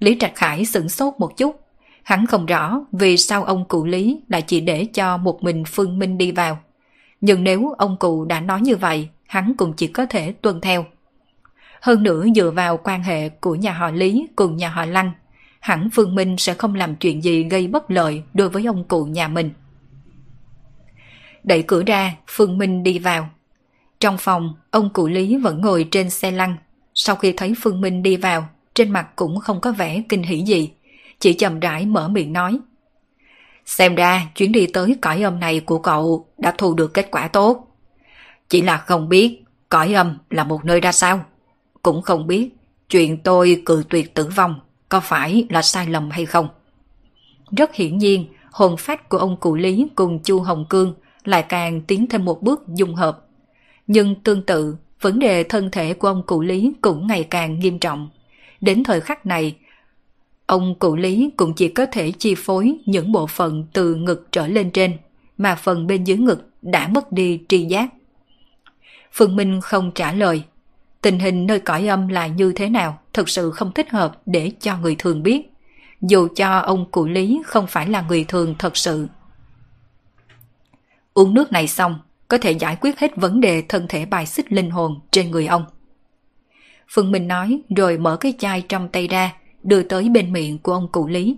Lý 0.00 0.16
Trạch 0.20 0.34
Khải 0.34 0.64
sửng 0.64 0.88
sốt 0.88 1.14
một 1.18 1.36
chút. 1.36 1.60
Hắn 2.02 2.26
không 2.26 2.46
rõ 2.46 2.80
vì 2.92 3.16
sao 3.16 3.44
ông 3.44 3.64
cụ 3.68 3.84
Lý 3.84 4.20
lại 4.28 4.42
chỉ 4.42 4.60
để 4.60 4.84
cho 4.84 5.16
một 5.16 5.42
mình 5.42 5.64
Phương 5.66 5.98
Minh 5.98 6.18
đi 6.18 6.32
vào. 6.32 6.58
Nhưng 7.20 7.44
nếu 7.44 7.74
ông 7.78 7.96
cụ 7.96 8.24
đã 8.24 8.40
nói 8.40 8.60
như 8.60 8.76
vậy, 8.76 9.08
hắn 9.26 9.54
cũng 9.56 9.72
chỉ 9.72 9.86
có 9.86 10.06
thể 10.06 10.32
tuân 10.32 10.60
theo. 10.60 10.84
Hơn 11.84 12.02
nữa 12.02 12.26
dựa 12.34 12.50
vào 12.50 12.76
quan 12.76 13.02
hệ 13.02 13.28
của 13.28 13.54
nhà 13.54 13.72
họ 13.72 13.90
Lý 13.90 14.26
cùng 14.36 14.56
nhà 14.56 14.68
họ 14.68 14.84
Lăng, 14.84 15.12
hẳn 15.60 15.88
Phương 15.92 16.14
Minh 16.14 16.36
sẽ 16.38 16.54
không 16.54 16.74
làm 16.74 16.96
chuyện 16.96 17.24
gì 17.24 17.44
gây 17.44 17.66
bất 17.66 17.90
lợi 17.90 18.22
đối 18.34 18.48
với 18.48 18.66
ông 18.66 18.84
cụ 18.84 19.04
nhà 19.04 19.28
mình. 19.28 19.50
Đẩy 21.42 21.62
cửa 21.62 21.82
ra, 21.86 22.14
Phương 22.26 22.58
Minh 22.58 22.82
đi 22.82 22.98
vào. 22.98 23.28
Trong 24.00 24.18
phòng, 24.18 24.54
ông 24.70 24.90
cụ 24.90 25.06
Lý 25.06 25.36
vẫn 25.36 25.60
ngồi 25.60 25.88
trên 25.90 26.10
xe 26.10 26.30
lăn. 26.30 26.56
Sau 26.94 27.16
khi 27.16 27.32
thấy 27.32 27.54
Phương 27.62 27.80
Minh 27.80 28.02
đi 28.02 28.16
vào, 28.16 28.48
trên 28.74 28.90
mặt 28.90 29.08
cũng 29.16 29.40
không 29.40 29.60
có 29.60 29.72
vẻ 29.72 30.02
kinh 30.08 30.22
hỉ 30.22 30.42
gì, 30.42 30.70
chỉ 31.18 31.32
chậm 31.32 31.60
rãi 31.60 31.86
mở 31.86 32.08
miệng 32.08 32.32
nói. 32.32 32.58
Xem 33.66 33.94
ra 33.94 34.26
chuyến 34.34 34.52
đi 34.52 34.66
tới 34.66 34.96
cõi 35.02 35.22
âm 35.22 35.40
này 35.40 35.60
của 35.60 35.78
cậu 35.78 36.26
đã 36.38 36.54
thu 36.58 36.74
được 36.74 36.94
kết 36.94 37.08
quả 37.10 37.28
tốt. 37.28 37.76
Chỉ 38.48 38.62
là 38.62 38.76
không 38.76 39.08
biết 39.08 39.42
cõi 39.68 39.94
âm 39.94 40.18
là 40.30 40.44
một 40.44 40.64
nơi 40.64 40.80
ra 40.80 40.92
sao. 40.92 41.24
Cũng 41.84 42.02
không 42.02 42.26
biết 42.26 42.50
chuyện 42.88 43.16
tôi 43.22 43.62
cự 43.64 43.84
tuyệt 43.88 44.14
tử 44.14 44.26
vong 44.36 44.60
có 44.88 45.00
phải 45.00 45.46
là 45.50 45.62
sai 45.62 45.86
lầm 45.86 46.10
hay 46.10 46.26
không. 46.26 46.48
Rất 47.56 47.74
hiển 47.74 47.98
nhiên, 47.98 48.26
hồn 48.50 48.76
phách 48.78 49.08
của 49.08 49.18
ông 49.18 49.36
cụ 49.36 49.54
Lý 49.54 49.86
cùng 49.94 50.18
Chu 50.22 50.40
Hồng 50.40 50.66
Cương 50.68 50.94
lại 51.24 51.42
càng 51.48 51.80
tiến 51.80 52.06
thêm 52.06 52.24
một 52.24 52.42
bước 52.42 52.62
dung 52.68 52.94
hợp. 52.94 53.26
Nhưng 53.86 54.14
tương 54.14 54.42
tự, 54.42 54.76
vấn 55.00 55.18
đề 55.18 55.44
thân 55.44 55.70
thể 55.70 55.94
của 55.94 56.08
ông 56.08 56.22
cụ 56.26 56.40
Lý 56.40 56.72
cũng 56.80 57.06
ngày 57.06 57.24
càng 57.24 57.58
nghiêm 57.58 57.78
trọng. 57.78 58.08
Đến 58.60 58.84
thời 58.84 59.00
khắc 59.00 59.26
này, 59.26 59.56
ông 60.46 60.74
cụ 60.78 60.96
Lý 60.96 61.30
cũng 61.36 61.54
chỉ 61.54 61.68
có 61.68 61.86
thể 61.86 62.12
chi 62.18 62.34
phối 62.38 62.76
những 62.86 63.12
bộ 63.12 63.26
phận 63.26 63.66
từ 63.72 63.94
ngực 63.94 64.28
trở 64.32 64.46
lên 64.46 64.70
trên, 64.70 64.96
mà 65.38 65.54
phần 65.54 65.86
bên 65.86 66.04
dưới 66.04 66.16
ngực 66.16 66.48
đã 66.62 66.88
mất 66.88 67.12
đi 67.12 67.40
tri 67.48 67.64
giác. 67.64 67.88
Phương 69.12 69.36
Minh 69.36 69.60
không 69.60 69.90
trả 69.94 70.12
lời. 70.12 70.42
Tình 71.04 71.18
hình 71.18 71.46
nơi 71.46 71.60
cõi 71.60 71.88
âm 71.88 72.08
là 72.08 72.26
như 72.26 72.52
thế 72.52 72.68
nào 72.68 72.98
thực 73.12 73.28
sự 73.28 73.50
không 73.50 73.72
thích 73.72 73.90
hợp 73.90 74.20
để 74.26 74.52
cho 74.60 74.78
người 74.78 74.96
thường 74.98 75.22
biết. 75.22 75.52
Dù 76.00 76.28
cho 76.36 76.58
ông 76.58 76.90
cụ 76.90 77.06
Lý 77.06 77.42
không 77.46 77.66
phải 77.66 77.88
là 77.88 78.04
người 78.08 78.24
thường 78.24 78.54
thật 78.58 78.76
sự. 78.76 79.06
Uống 81.14 81.34
nước 81.34 81.52
này 81.52 81.68
xong, 81.68 81.98
có 82.28 82.38
thể 82.38 82.52
giải 82.52 82.76
quyết 82.80 82.98
hết 82.98 83.16
vấn 83.16 83.40
đề 83.40 83.62
thân 83.68 83.86
thể 83.88 84.04
bài 84.04 84.26
xích 84.26 84.52
linh 84.52 84.70
hồn 84.70 85.00
trên 85.10 85.30
người 85.30 85.46
ông. 85.46 85.64
Phương 86.88 87.12
Minh 87.12 87.28
nói 87.28 87.60
rồi 87.76 87.98
mở 87.98 88.16
cái 88.16 88.34
chai 88.38 88.62
trong 88.62 88.88
tay 88.88 89.08
ra, 89.08 89.32
đưa 89.62 89.82
tới 89.82 90.08
bên 90.08 90.32
miệng 90.32 90.58
của 90.58 90.72
ông 90.72 90.88
cụ 90.92 91.06
Lý. 91.06 91.36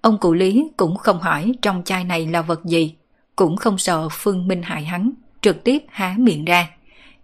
Ông 0.00 0.18
cụ 0.18 0.32
Lý 0.32 0.68
cũng 0.76 0.96
không 0.96 1.20
hỏi 1.20 1.52
trong 1.62 1.82
chai 1.84 2.04
này 2.04 2.26
là 2.26 2.42
vật 2.42 2.64
gì, 2.64 2.94
cũng 3.36 3.56
không 3.56 3.78
sợ 3.78 4.08
Phương 4.10 4.48
Minh 4.48 4.62
hại 4.62 4.84
hắn, 4.84 5.10
trực 5.40 5.64
tiếp 5.64 5.78
há 5.88 6.14
miệng 6.18 6.44
ra, 6.44 6.68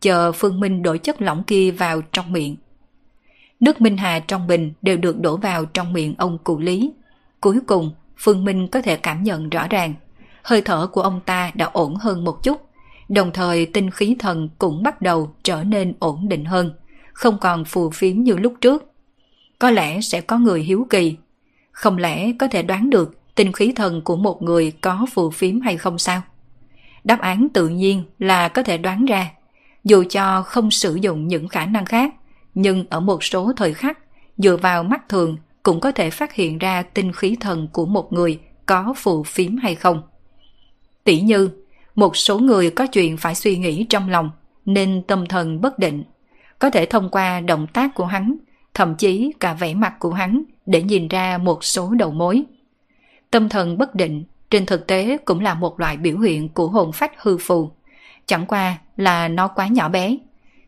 chờ 0.01 0.33
Phương 0.33 0.61
Minh 0.61 0.83
đổ 0.83 0.97
chất 0.97 1.23
lỏng 1.23 1.45
kia 1.45 1.71
vào 1.71 2.03
trong 2.13 2.33
miệng. 2.33 2.57
Nước 3.61 3.81
Minh 3.81 3.97
Hà 3.97 4.19
trong 4.19 4.47
bình 4.47 4.73
đều 4.83 4.97
được 4.97 5.21
đổ 5.21 5.37
vào 5.37 5.65
trong 5.65 5.93
miệng 5.93 6.15
ông 6.19 6.39
cụ 6.45 6.59
Lý. 6.59 6.93
Cuối 7.41 7.59
cùng, 7.67 7.91
Phương 8.19 8.45
Minh 8.45 8.69
có 8.69 8.83
thể 8.83 8.97
cảm 8.97 9.23
nhận 9.23 9.51
rõ 9.51 9.67
ràng, 9.71 9.95
hơi 10.43 10.63
thở 10.63 10.87
của 10.87 11.03
ông 11.03 11.21
ta 11.27 11.51
đã 11.55 11.67
ổn 11.73 11.97
hơn 11.97 12.25
một 12.25 12.43
chút, 12.43 12.69
đồng 13.09 13.31
thời 13.33 13.67
tinh 13.67 13.91
khí 13.91 14.17
thần 14.19 14.49
cũng 14.59 14.83
bắt 14.83 15.03
đầu 15.03 15.35
trở 15.43 15.65
nên 15.65 15.95
ổn 15.99 16.29
định 16.29 16.45
hơn, 16.45 16.73
không 17.13 17.39
còn 17.41 17.65
phù 17.65 17.91
phiếm 17.91 18.17
như 18.17 18.37
lúc 18.37 18.55
trước. 18.61 18.93
Có 19.59 19.71
lẽ 19.71 20.01
sẽ 20.01 20.21
có 20.21 20.39
người 20.39 20.63
hiếu 20.63 20.87
kỳ, 20.91 21.17
không 21.73 21.99
lẽ 21.99 22.33
có 22.39 22.49
thể 22.49 22.63
đoán 22.63 22.91
được 22.91 23.35
tinh 23.35 23.53
khí 23.53 23.73
thần 23.77 24.03
của 24.03 24.17
một 24.17 24.43
người 24.43 24.73
có 24.81 25.07
phù 25.13 25.31
phiếm 25.31 25.61
hay 25.61 25.77
không 25.77 25.99
sao? 25.99 26.23
Đáp 27.05 27.21
án 27.21 27.49
tự 27.49 27.69
nhiên 27.69 28.03
là 28.19 28.49
có 28.49 28.63
thể 28.63 28.79
đoán 28.79 29.05
ra, 29.05 29.31
dù 29.87 30.05
cho 30.11 30.43
không 30.43 30.71
sử 30.71 30.95
dụng 30.95 31.29
những 31.29 31.49
khả 31.49 31.67
năng 31.67 31.85
khác, 31.85 32.15
nhưng 32.55 32.85
ở 32.91 33.01
một 33.01 33.25
số 33.25 33.53
thời 33.57 33.75
khắc, 33.75 33.99
dựa 34.37 34.57
vào 34.57 34.83
mắt 34.83 35.09
thường 35.09 35.37
cũng 35.63 35.81
có 35.81 35.93
thể 35.93 36.11
phát 36.11 36.33
hiện 36.33 36.59
ra 36.59 36.83
tinh 36.83 37.13
khí 37.13 37.37
thần 37.41 37.69
của 37.73 37.87
một 37.87 38.13
người 38.13 38.41
có 38.67 38.95
phù 38.97 39.23
phiếm 39.23 39.57
hay 39.57 39.75
không. 39.75 40.03
Tỷ 41.05 41.21
như, 41.21 41.51
một 41.95 42.17
số 42.17 42.39
người 42.39 42.71
có 42.71 42.87
chuyện 42.87 43.17
phải 43.17 43.35
suy 43.35 43.57
nghĩ 43.57 43.87
trong 43.89 44.11
lòng 44.11 44.31
nên 44.65 45.03
tâm 45.07 45.27
thần 45.27 45.61
bất 45.61 45.79
định, 45.79 46.05
có 46.59 46.71
thể 46.71 46.87
thông 46.87 47.11
qua 47.11 47.41
động 47.41 47.67
tác 47.67 47.95
của 47.95 48.07
hắn, 48.07 48.37
thậm 48.75 48.95
chí 48.95 49.33
cả 49.41 49.55
vẻ 49.55 49.75
mặt 49.75 49.95
của 49.99 50.13
hắn 50.13 50.43
để 50.67 50.83
nhìn 50.83 51.09
ra 51.09 51.39
một 51.39 51.65
số 51.65 51.91
đầu 51.91 52.11
mối. 52.11 52.45
Tâm 53.31 53.49
thần 53.49 53.79
bất 53.79 53.95
định 53.95 54.25
trên 54.51 54.67
thực 54.67 54.87
tế 54.87 55.19
cũng 55.25 55.41
là 55.41 55.55
một 55.55 55.81
loại 55.81 55.97
biểu 55.97 56.19
hiện 56.19 56.49
của 56.49 56.69
hồn 56.69 56.93
phách 56.93 57.13
hư 57.23 57.39
phù, 57.39 57.71
chẳng 58.27 58.47
qua 58.47 58.79
là 58.97 59.29
nó 59.29 59.49
quá 59.49 59.67
nhỏ 59.67 59.89
bé. 59.89 60.17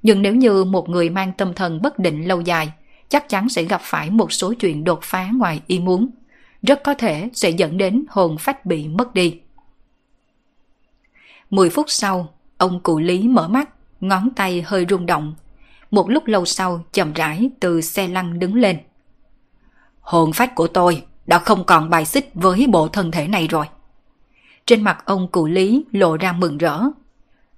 Nhưng 0.02 0.22
nếu 0.22 0.34
như 0.34 0.64
một 0.64 0.88
người 0.88 1.11
mang 1.11 1.32
tâm 1.32 1.54
thần 1.54 1.82
bất 1.82 1.98
định 1.98 2.28
lâu 2.28 2.40
dài, 2.40 2.72
chắc 3.09 3.28
chắn 3.28 3.48
sẽ 3.48 3.62
gặp 3.62 3.80
phải 3.84 4.11
một 4.11 4.32
số 4.32 4.54
chuyện 4.54 4.84
đột 4.84 5.00
phá 5.02 5.28
ngoài 5.34 5.62
ý 5.66 5.78
muốn. 5.78 6.09
Rất 6.62 6.82
có 6.84 6.94
thể 6.94 7.28
sẽ 7.32 7.50
dẫn 7.50 7.78
đến 7.78 8.04
hồn 8.09 8.36
phách 8.38 8.66
bị 8.66 8.88
mất 8.88 9.14
đi. 9.14 9.40
10 11.50 11.70
phút 11.70 11.86
sau, 11.88 12.34
ông 12.59 12.80
cụ 12.80 12.98
Lý 12.98 13.28
mở 13.28 13.48
mắt, 13.48 13.70
ngón 14.00 14.30
tay 14.36 14.62
hơi 14.66 14.86
rung 14.90 15.06
động. 15.06 15.34
Một 15.90 16.11
lúc 16.11 16.26
lâu 16.26 16.44
sau 16.44 16.84
chậm 16.92 17.12
rãi 17.12 17.50
từ 17.61 17.80
xe 17.80 18.09
lăn 18.09 18.38
đứng 18.38 18.54
lên. 18.54 18.78
Hồn 20.00 20.32
phách 20.32 20.54
của 20.54 20.66
tôi 20.66 21.02
đã 21.26 21.38
không 21.38 21.64
còn 21.64 21.90
bài 21.90 22.04
xích 22.04 22.30
với 22.34 22.66
bộ 22.66 22.88
thân 22.88 23.11
thể 23.11 23.28
này 23.28 23.48
rồi. 23.48 23.66
Trên 24.66 24.82
mặt 24.82 25.02
ông 25.04 25.28
cụ 25.28 25.46
Lý 25.46 25.84
lộ 25.92 26.16
ra 26.16 26.32
mừng 26.32 26.59
rỡ. 26.59 26.80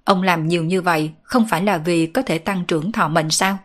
Ông 0.03 0.21
làm 0.21 0.47
nhiều 0.47 0.63
như 0.63 0.81
vậy 0.81 1.11
không 1.23 1.47
phải 1.49 1.63
là 1.63 1.77
vì 1.77 2.05
có 2.05 2.21
thể 2.21 2.37
tăng 2.37 2.65
trưởng 2.65 2.91
thọ 2.91 3.07
mệnh 3.07 3.29
sao? 3.29 3.57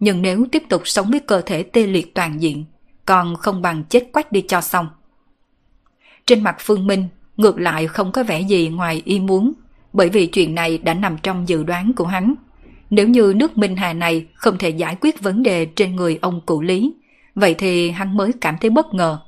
Nhưng 0.00 0.22
nếu 0.22 0.46
tiếp 0.52 0.62
tục 0.68 0.82
sống 0.84 1.10
với 1.10 1.20
cơ 1.20 1.40
thể 1.40 1.62
tê 1.62 1.86
liệt 1.86 2.14
toàn 2.14 2.42
diện, 2.42 2.64
còn 3.06 3.36
không 3.36 3.62
bằng 3.62 3.84
chết 3.84 4.08
quách 4.12 4.32
đi 4.32 4.44
cho 4.48 4.60
xong. 4.60 4.88
Trên 6.26 6.42
mặt 6.44 6.56
Phương 6.60 6.86
Minh 6.86 7.08
ngược 7.36 7.60
lại 7.60 7.86
không 7.86 8.12
có 8.12 8.22
vẻ 8.22 8.40
gì 8.40 8.68
ngoài 8.68 9.02
ý 9.04 9.20
muốn, 9.20 9.52
bởi 9.92 10.08
vì 10.08 10.26
chuyện 10.26 10.54
này 10.54 10.78
đã 10.78 10.94
nằm 10.94 11.16
trong 11.22 11.48
dự 11.48 11.62
đoán 11.62 11.92
của 11.92 12.06
hắn. 12.06 12.34
Nếu 12.90 13.08
như 13.08 13.32
nước 13.36 13.58
Minh 13.58 13.76
Hà 13.76 13.92
này 13.92 14.26
không 14.34 14.58
thể 14.58 14.68
giải 14.68 14.96
quyết 15.00 15.22
vấn 15.22 15.42
đề 15.42 15.64
trên 15.64 15.96
người 15.96 16.18
ông 16.22 16.40
cụ 16.46 16.62
Lý, 16.62 16.94
vậy 17.34 17.54
thì 17.54 17.90
hắn 17.90 18.16
mới 18.16 18.32
cảm 18.40 18.56
thấy 18.60 18.70
bất 18.70 18.94
ngờ. 18.94 19.18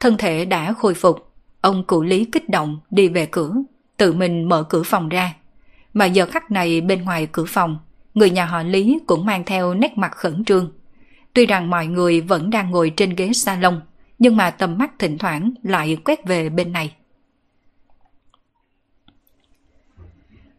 Thân 0.00 0.16
thể 0.16 0.44
đã 0.44 0.72
khôi 0.72 0.94
phục, 0.94 1.32
ông 1.60 1.84
cụ 1.84 2.02
Lý 2.02 2.24
kích 2.24 2.48
động 2.48 2.80
đi 2.90 3.08
về 3.08 3.26
cửa, 3.26 3.54
tự 3.96 4.12
mình 4.12 4.48
mở 4.48 4.62
cửa 4.62 4.82
phòng 4.82 5.08
ra. 5.08 5.34
Mà 5.96 6.04
giờ 6.04 6.26
khắc 6.26 6.50
này 6.50 6.80
bên 6.80 7.04
ngoài 7.04 7.28
cửa 7.32 7.44
phòng, 7.48 7.78
người 8.14 8.30
nhà 8.30 8.44
họ 8.44 8.62
Lý 8.62 8.98
cũng 9.06 9.24
mang 9.24 9.44
theo 9.44 9.74
nét 9.74 9.98
mặt 9.98 10.12
khẩn 10.16 10.44
trương. 10.44 10.72
Tuy 11.32 11.46
rằng 11.46 11.70
mọi 11.70 11.86
người 11.86 12.20
vẫn 12.20 12.50
đang 12.50 12.70
ngồi 12.70 12.92
trên 12.96 13.14
ghế 13.14 13.32
salon, 13.32 13.80
nhưng 14.18 14.36
mà 14.36 14.50
tầm 14.50 14.78
mắt 14.78 14.90
thỉnh 14.98 15.18
thoảng 15.18 15.52
lại 15.62 15.96
quét 16.04 16.26
về 16.26 16.48
bên 16.48 16.72
này. 16.72 16.96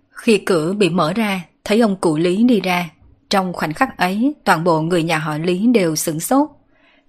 Khi 0.09 0.37
cửa 0.37 0.73
bị 0.73 0.89
mở 0.89 1.13
ra, 1.13 1.41
thấy 1.63 1.81
ông 1.81 1.95
cụ 1.95 2.17
Lý 2.17 2.43
đi 2.43 2.61
ra. 2.61 2.89
Trong 3.29 3.53
khoảnh 3.53 3.73
khắc 3.73 3.97
ấy, 3.97 4.33
toàn 4.43 4.63
bộ 4.63 4.81
người 4.81 5.03
nhà 5.03 5.17
họ 5.17 5.37
Lý 5.37 5.67
đều 5.67 5.95
sửng 5.95 6.19
sốt. 6.19 6.49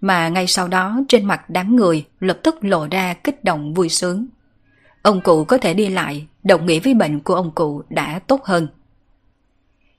Mà 0.00 0.28
ngay 0.28 0.46
sau 0.46 0.68
đó 0.68 1.00
trên 1.08 1.24
mặt 1.24 1.50
đám 1.50 1.76
người 1.76 2.04
lập 2.20 2.38
tức 2.42 2.56
lộ 2.60 2.86
ra 2.90 3.14
kích 3.14 3.44
động 3.44 3.74
vui 3.74 3.88
sướng. 3.88 4.26
Ông 5.02 5.20
cụ 5.20 5.44
có 5.44 5.58
thể 5.58 5.74
đi 5.74 5.88
lại, 5.88 6.26
đồng 6.48 6.66
nghĩa 6.66 6.80
với 6.80 6.94
bệnh 6.94 7.20
của 7.20 7.34
ông 7.34 7.50
cụ 7.54 7.82
đã 7.88 8.18
tốt 8.18 8.44
hơn. 8.44 8.68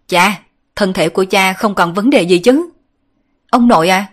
Cha, 0.08 0.42
thân 0.76 0.94
thể 0.94 1.10
của 1.10 1.26
cha 1.30 1.54
không 1.54 1.76
còn 1.76 1.94
vấn 1.94 2.10
đề 2.10 2.22
gì 2.22 2.40
chứ? 2.40 2.70
Ông 3.50 3.68
nội 3.68 3.90
à? 3.90 4.08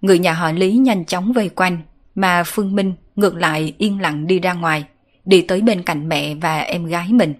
Người 0.00 0.18
nhà 0.18 0.32
họ 0.32 0.52
Lý 0.52 0.72
nhanh 0.72 1.04
chóng 1.04 1.32
vây 1.32 1.48
quanh, 1.48 1.78
mà 2.14 2.42
Phương 2.46 2.76
Minh 2.76 2.94
ngược 3.16 3.34
lại 3.34 3.74
yên 3.78 4.00
lặng 4.00 4.26
đi 4.26 4.38
ra 4.38 4.52
ngoài, 4.52 4.84
đi 5.24 5.42
tới 5.42 5.60
bên 5.60 5.82
cạnh 5.82 6.08
mẹ 6.08 6.34
và 6.34 6.58
em 6.58 6.86
gái 6.86 7.12
mình. 7.12 7.34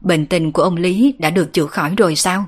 Bệnh 0.00 0.26
tình 0.26 0.52
của 0.52 0.62
ông 0.62 0.76
Lý 0.76 1.14
đã 1.18 1.30
được 1.30 1.52
chữa 1.52 1.66
khỏi 1.66 1.94
rồi 1.96 2.16
sao? 2.16 2.46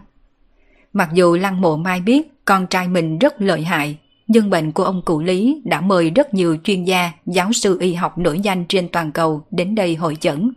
Mặc 0.93 1.09
dù 1.15 1.37
Lăng 1.37 1.61
Mộ 1.61 1.77
Mai 1.77 2.01
biết 2.01 2.45
con 2.45 2.67
trai 2.67 2.89
mình 2.89 3.19
rất 3.19 3.41
lợi 3.41 3.63
hại, 3.63 3.99
nhưng 4.29 4.51
bệnh 4.51 4.73
của 4.73 4.85
ông 4.85 5.03
cụ 5.05 5.21
Lý 5.21 5.63
đã 5.65 5.81
mời 5.81 6.11
rất 6.11 6.35
nhiều 6.35 6.57
chuyên 6.65 6.85
gia, 6.85 7.13
giáo 7.27 7.53
sư 7.53 7.79
y 7.81 7.95
học 7.95 8.19
nổi 8.19 8.41
danh 8.41 8.65
trên 8.69 8.89
toàn 8.89 9.13
cầu 9.13 9.43
đến 9.51 9.75
đây 9.75 9.95
hội 9.95 10.17
chẩn. 10.21 10.53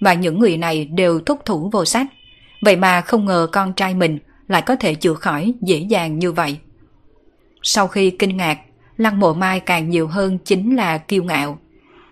Và 0.00 0.14
những 0.14 0.38
người 0.38 0.56
này 0.56 0.84
đều 0.84 1.20
thúc 1.20 1.40
thủ 1.44 1.70
vô 1.72 1.84
sách. 1.84 2.06
Vậy 2.62 2.76
mà 2.76 3.00
không 3.00 3.24
ngờ 3.24 3.46
con 3.52 3.72
trai 3.72 3.94
mình 3.94 4.18
lại 4.48 4.62
có 4.62 4.76
thể 4.76 4.94
chữa 4.94 5.14
khỏi 5.14 5.54
dễ 5.60 5.78
dàng 5.78 6.18
như 6.18 6.32
vậy. 6.32 6.58
Sau 7.62 7.88
khi 7.88 8.10
kinh 8.10 8.36
ngạc, 8.36 8.58
Lăng 8.96 9.20
Mộ 9.20 9.34
Mai 9.34 9.60
càng 9.60 9.90
nhiều 9.90 10.06
hơn 10.06 10.38
chính 10.44 10.76
là 10.76 10.98
kiêu 10.98 11.24
ngạo. 11.24 11.58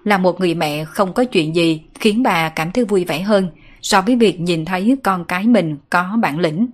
Là 0.05 0.19
một 0.19 0.41
người 0.41 0.55
mẹ 0.55 0.85
không 0.85 1.13
có 1.13 1.25
chuyện 1.25 1.57
gì 1.57 1.83
khiến 1.95 2.23
bà 2.23 2.49
cảm 2.49 2.73
thấy 2.73 2.85
vui 2.85 3.05
vẻ 3.05 3.21
hơn 3.21 3.49
so 3.83 4.01
với 4.01 4.17
việc 4.17 4.41
nhìn 4.41 4.65
thấy 4.65 4.97
con 5.03 5.25
cái 5.25 5.47
mình 5.47 5.77
có 5.91 6.19
bản 6.23 6.39
lĩnh. 6.39 6.67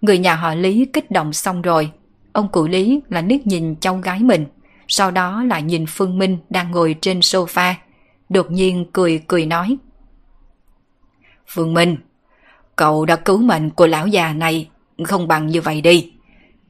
Người 0.00 0.18
nhà 0.18 0.34
họ 0.34 0.54
Lý 0.54 0.86
kích 0.92 1.10
động 1.10 1.32
xong 1.32 1.62
rồi, 1.62 1.90
ông 2.32 2.48
cụ 2.48 2.66
Lý 2.66 3.00
là 3.08 3.20
liếc 3.22 3.46
nhìn 3.46 3.76
cháu 3.80 3.96
gái 3.96 4.20
mình, 4.20 4.46
sau 4.88 5.10
đó 5.10 5.44
lại 5.44 5.62
nhìn 5.62 5.84
Phương 5.88 6.18
Minh 6.18 6.38
đang 6.50 6.70
ngồi 6.70 6.96
trên 7.00 7.20
sofa, 7.20 7.74
đột 8.28 8.50
nhiên 8.50 8.86
cười 8.92 9.22
cười 9.26 9.46
nói. 9.46 9.76
Phương 11.46 11.74
Minh, 11.74 11.96
cậu 12.76 13.04
đã 13.04 13.16
cứu 13.16 13.38
mệnh 13.38 13.70
của 13.70 13.86
lão 13.86 14.06
già 14.06 14.32
này, 14.32 14.68
không 15.04 15.28
bằng 15.28 15.46
như 15.46 15.60
vậy 15.60 15.80
đi. 15.80 16.12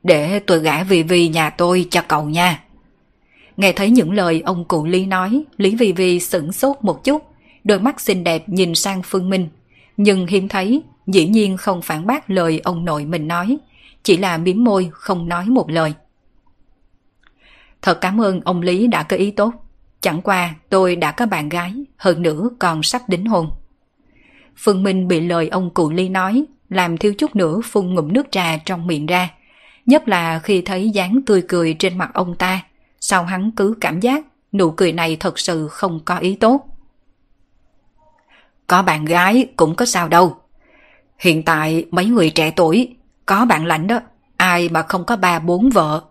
Để 0.03 0.39
tôi 0.39 0.59
gả 0.59 0.83
vì 0.83 1.03
vì 1.03 1.29
nhà 1.29 1.51
tôi 1.51 1.87
cho 1.91 2.03
cậu 2.09 2.25
nha. 2.29 2.63
Nghe 3.57 3.73
thấy 3.73 3.91
những 3.91 4.13
lời 4.13 4.43
ông 4.45 4.65
cụ 4.65 4.87
Lý 4.87 5.07
nói, 5.07 5.45
Lý 5.57 5.77
Vi 5.77 5.93
Vi 5.93 6.21
sửng 6.21 6.53
sốt 6.53 6.77
một 6.81 7.05
chút, 7.05 7.23
đôi 7.65 7.79
mắt 7.79 8.01
xinh 8.01 8.25
đẹp 8.25 8.49
nhìn 8.49 8.75
sang 8.75 9.03
Phương 9.05 9.31
Minh. 9.31 9.49
Nhưng 9.97 10.27
hiếm 10.27 10.49
thấy, 10.49 10.83
dĩ 11.07 11.27
nhiên 11.27 11.57
không 11.57 11.83
phản 11.83 12.07
bác 12.07 12.31
lời 12.31 12.61
ông 12.65 12.85
nội 12.85 13.05
mình 13.05 13.29
nói, 13.29 13.59
chỉ 14.03 14.17
là 14.17 14.39
miếm 14.39 14.65
môi 14.65 14.91
không 14.93 15.29
nói 15.29 15.47
một 15.47 15.71
lời. 15.71 15.95
Thật 17.83 17.99
cảm 18.01 18.21
ơn 18.21 18.41
ông 18.41 18.63
Lý 18.63 18.87
đã 18.87 19.03
có 19.03 19.17
ý 19.17 19.31
tốt. 19.31 19.53
Chẳng 20.01 20.23
qua 20.23 20.55
tôi 20.69 20.97
đã 20.97 21.13
có 21.13 21.27
bạn 21.27 21.49
gái, 21.49 21.75
hơn 21.97 22.23
nữa 22.23 22.49
còn 22.59 22.83
sắp 22.83 23.03
đính 23.09 23.27
hôn. 23.27 23.51
Phương 24.57 24.83
Minh 24.83 25.09
bị 25.09 25.21
lời 25.21 25.49
ông 25.49 25.71
cụ 25.75 25.91
Ly 25.91 26.09
nói, 26.09 26.45
làm 26.69 26.99
thiếu 26.99 27.15
chút 27.19 27.37
nữa 27.37 27.61
phun 27.65 27.95
ngụm 27.95 28.13
nước 28.13 28.27
trà 28.31 28.57
trong 28.57 28.87
miệng 28.87 29.07
ra. 29.07 29.31
Nhất 29.87 30.09
là 30.09 30.39
khi 30.39 30.63
thấy 30.63 30.91
dáng 30.91 31.21
tươi 31.27 31.43
cười 31.49 31.75
trên 31.79 31.99
mặt 31.99 32.11
ông 32.15 32.35
ta, 32.35 32.61
sao 33.01 33.25
hắn 33.25 33.51
cứ 33.51 33.75
cảm 33.81 34.01
giác 34.01 34.25
nụ 34.53 34.71
cười 34.71 34.93
này 34.93 35.17
thật 35.17 35.39
sự 35.39 35.69
không 35.69 36.01
có 36.05 36.19
ý 36.19 36.35
tốt. 36.35 36.67
Có 38.67 38.83
bạn 38.83 39.05
gái 39.05 39.47
cũng 39.57 39.75
có 39.75 39.85
sao 39.85 40.09
đâu. 40.09 40.37
Hiện 41.19 41.43
tại 41.43 41.85
mấy 41.91 42.07
người 42.07 42.31
trẻ 42.31 42.53
tuổi, 42.57 42.97
có 43.27 43.45
bạn 43.45 43.66
lãnh 43.66 43.87
đó, 43.87 44.01
ai 44.37 44.68
mà 44.68 44.83
không 44.83 45.05
có 45.05 45.16
ba 45.16 45.39
bốn 45.39 45.71
vợ. 45.71 46.03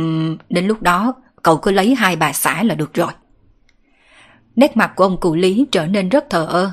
Uhm, 0.00 0.36
đến 0.48 0.66
lúc 0.66 0.82
đó 0.82 1.14
cậu 1.42 1.56
cứ 1.56 1.70
lấy 1.70 1.94
hai 1.94 2.16
bà 2.16 2.32
xã 2.32 2.62
là 2.62 2.74
được 2.74 2.94
rồi. 2.94 3.12
Nét 4.56 4.76
mặt 4.76 4.92
của 4.96 5.04
ông 5.04 5.20
cụ 5.20 5.34
Lý 5.34 5.66
trở 5.72 5.86
nên 5.86 6.08
rất 6.08 6.30
thờ 6.30 6.46
ơ. 6.50 6.70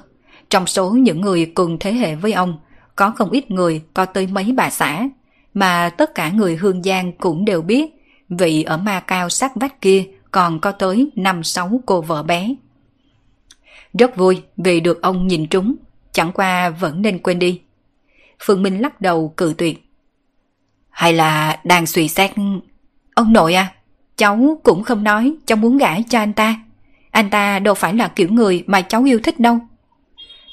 Trong 0.50 0.68
số 0.68 0.90
những 0.90 1.22
người 1.22 1.52
cùng 1.56 1.78
thế 1.80 1.94
hệ 1.94 2.16
với 2.16 2.34
ông, 2.34 2.60
có 2.96 3.12
không 3.12 3.30
ít 3.30 3.52
người 3.52 3.82
có 3.94 4.06
tới 4.06 4.28
mấy 4.28 4.52
bà 4.58 4.70
xã, 4.70 5.10
mà 5.54 5.90
tất 5.90 6.16
cả 6.16 6.30
người 6.30 6.56
hương 6.56 6.84
giang 6.84 7.12
cũng 7.12 7.46
đều 7.46 7.62
biết 7.62 7.92
vị 8.30 8.64
ở 8.64 8.78
ma 8.78 9.00
cao 9.00 9.30
sát 9.30 9.52
vách 9.56 9.82
kia 9.82 10.06
còn 10.32 10.60
có 10.60 10.72
tới 10.72 11.12
năm 11.16 11.44
sáu 11.44 11.82
cô 11.86 12.02
vợ 12.02 12.24
bé. 12.24 12.56
Rất 13.94 14.18
vui 14.18 14.42
vì 14.58 14.80
được 14.80 15.02
ông 15.02 15.28
nhìn 15.28 15.48
trúng, 15.48 15.76
chẳng 16.12 16.32
qua 16.32 16.70
vẫn 16.70 17.02
nên 17.02 17.20
quên 17.20 17.40
đi. 17.40 17.62
Phương 18.44 18.64
Minh 18.64 18.82
lắc 18.82 19.02
đầu 19.02 19.34
cự 19.38 19.54
tuyệt. 19.58 19.86
Hay 20.90 21.14
là 21.14 21.60
đang 21.64 21.86
suy 21.86 22.08
xét... 22.08 22.32
Ông 23.16 23.34
nội 23.34 23.54
à, 23.54 23.74
cháu 24.18 24.60
cũng 24.64 24.84
không 24.84 25.04
nói 25.04 25.36
cháu 25.46 25.56
muốn 25.56 25.78
gả 25.78 26.02
cho 26.10 26.20
anh 26.20 26.34
ta. 26.34 26.56
Anh 27.12 27.30
ta 27.30 27.60
đâu 27.60 27.74
phải 27.74 27.94
là 27.94 28.08
kiểu 28.08 28.30
người 28.30 28.64
mà 28.68 28.82
cháu 28.82 29.04
yêu 29.04 29.20
thích 29.24 29.40
đâu. 29.40 29.60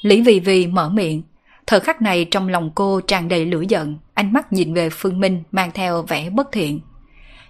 Lý 0.01 0.21
Vì 0.21 0.39
Vì 0.39 0.67
mở 0.67 0.89
miệng. 0.89 1.21
Thời 1.67 1.79
khắc 1.79 2.01
này 2.01 2.25
trong 2.25 2.49
lòng 2.49 2.71
cô 2.75 3.01
tràn 3.01 3.27
đầy 3.27 3.45
lửa 3.45 3.63
giận, 3.69 3.97
ánh 4.13 4.33
mắt 4.33 4.53
nhìn 4.53 4.73
về 4.73 4.89
Phương 4.89 5.19
Minh 5.19 5.43
mang 5.51 5.71
theo 5.73 6.01
vẻ 6.01 6.29
bất 6.29 6.51
thiện. 6.51 6.79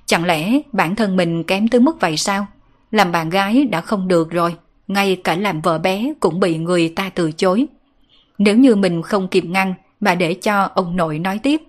Chẳng 0.06 0.26
lẽ 0.26 0.60
bản 0.72 0.96
thân 0.96 1.16
mình 1.16 1.44
kém 1.44 1.68
tới 1.68 1.82
mức 1.82 2.02
vậy 2.02 2.18
sao? 2.18 2.48
Làm 2.92 3.12
bạn 3.12 3.30
gái 3.30 3.66
đã 3.72 3.82
không 3.82 4.08
được 4.08 4.32
rồi, 4.32 4.56
ngay 4.88 5.22
cả 5.24 5.36
làm 5.36 5.62
vợ 5.62 5.78
bé 5.78 6.14
cũng 6.20 6.40
bị 6.40 6.58
người 6.58 6.90
ta 6.90 7.10
từ 7.10 7.32
chối. 7.32 7.68
Nếu 8.38 8.58
như 8.58 8.76
mình 8.76 9.02
không 9.02 9.28
kịp 9.28 9.46
ngăn 9.46 9.74
mà 10.00 10.16
để 10.16 10.34
cho 10.34 10.70
ông 10.76 10.96
nội 10.96 11.20
nói 11.20 11.40
tiếp, 11.44 11.62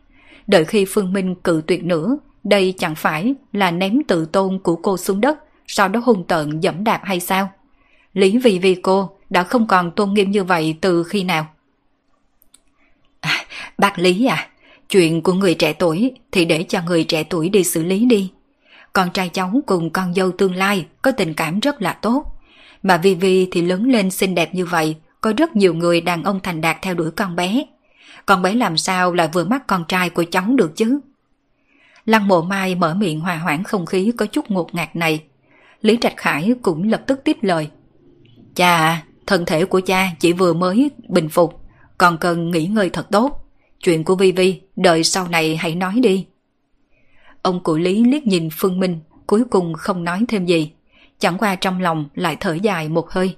đợi 0.47 0.65
khi 0.65 0.85
Phương 0.85 1.13
Minh 1.13 1.35
cự 1.35 1.63
tuyệt 1.67 1.85
nữa, 1.85 2.19
đây 2.45 2.75
chẳng 2.79 2.95
phải 2.95 3.35
là 3.53 3.71
ném 3.71 4.05
tự 4.09 4.25
tôn 4.25 4.59
của 4.59 4.77
cô 4.77 4.97
xuống 4.97 5.21
đất, 5.21 5.39
sau 5.67 5.89
đó 5.89 6.01
hung 6.05 6.27
tợn 6.27 6.61
dẫm 6.61 6.85
đạp 6.85 7.01
hay 7.05 7.21
sao? 7.21 7.51
Lý 8.13 8.39
vì 8.39 8.59
vì 8.59 8.75
cô 8.75 9.11
đã 9.31 9.43
không 9.43 9.67
còn 9.67 9.91
tôn 9.91 10.15
nghiêm 10.15 10.31
như 10.31 10.45
vậy 10.45 10.75
từ 10.81 11.05
khi 11.05 11.25
nào? 11.25 11.47
À, 13.21 13.45
bác 13.79 13.99
Lý 13.99 14.27
à, 14.27 14.49
chuyện 14.89 15.23
của 15.23 15.33
người 15.33 15.55
trẻ 15.55 15.73
tuổi 15.73 16.13
thì 16.33 16.45
để 16.45 16.63
cho 16.63 16.83
người 16.83 17.05
trẻ 17.05 17.25
tuổi 17.25 17.49
đi 17.49 17.65
xử 17.65 17.83
lý 17.83 18.05
đi. 18.05 18.33
Con 18.93 19.11
trai 19.11 19.29
cháu 19.29 19.61
cùng 19.67 19.91
con 19.91 20.15
dâu 20.15 20.33
tương 20.33 20.55
lai 20.55 20.87
có 21.03 21.13
tình 21.13 21.35
cảm 21.35 21.61
rất 21.61 21.83
là 21.83 21.93
tốt. 21.93 22.25
Mà 22.83 22.97
Vivi 22.97 23.49
thì 23.51 23.63
lớn 23.63 23.91
lên 23.91 24.11
xinh 24.11 24.35
đẹp 24.35 24.55
như 24.55 24.65
vậy, 24.67 24.97
có 25.21 25.33
rất 25.37 25.57
nhiều 25.57 25.75
người 25.75 26.01
đàn 26.01 26.25
ông 26.25 26.41
thành 26.43 26.61
đạt 26.61 26.77
theo 26.83 26.95
đuổi 26.95 27.11
con 27.11 27.37
bé. 27.37 27.65
Con 28.29 28.43
bé 28.43 28.55
làm 28.55 28.77
sao 28.77 29.13
lại 29.13 29.29
vừa 29.33 29.45
mắt 29.45 29.67
con 29.67 29.85
trai 29.89 30.11
của 30.11 30.25
cháu 30.31 30.45
được 30.55 30.77
chứ? 30.77 31.01
Lăng 32.05 32.29
mộ 32.29 32.43
mai 32.43 32.75
mở 32.75 32.95
miệng 32.95 33.21
hòa 33.21 33.37
hoãn 33.37 33.65
không 33.65 33.87
khí 33.87 34.13
có 34.17 34.27
chút 34.27 34.51
ngột 34.51 34.75
ngạt 34.75 34.97
này. 34.97 35.23
Lý 35.83 35.99
Trạch 36.01 36.17
Khải 36.17 36.55
cũng 36.63 36.89
lập 36.89 37.03
tức 37.07 37.21
tiếp 37.25 37.37
lời. 37.43 37.71
Cha, 38.55 39.03
thân 39.27 39.45
thể 39.45 39.65
của 39.65 39.81
cha 39.81 40.11
chỉ 40.19 40.33
vừa 40.33 40.53
mới 40.53 40.91
bình 41.09 41.29
phục, 41.29 41.61
còn 41.99 42.19
cần 42.19 42.51
nghỉ 42.51 42.67
ngơi 42.67 42.91
thật 42.91 43.07
tốt. 43.11 43.45
Chuyện 43.81 44.05
của 44.05 44.15
Vi 44.15 44.33
Vi, 44.33 44.61
đợi 44.77 45.05
sau 45.05 45.29
này 45.29 45.57
hãy 45.57 45.75
nói 45.75 45.95
đi. 46.03 46.27
Ông 47.43 47.63
cụ 47.63 47.77
Lý 47.77 48.05
liếc 48.05 48.27
nhìn 48.27 48.49
Phương 48.53 48.81
Minh, 48.81 49.01
cuối 49.27 49.45
cùng 49.51 49.75
không 49.75 50.05
nói 50.05 50.25
thêm 50.29 50.47
gì. 50.47 50.73
Chẳng 51.19 51.39
qua 51.39 51.55
trong 51.55 51.81
lòng 51.81 52.09
lại 52.15 52.37
thở 52.41 52.53
dài 52.53 52.89
một 52.89 53.11
hơi. 53.11 53.37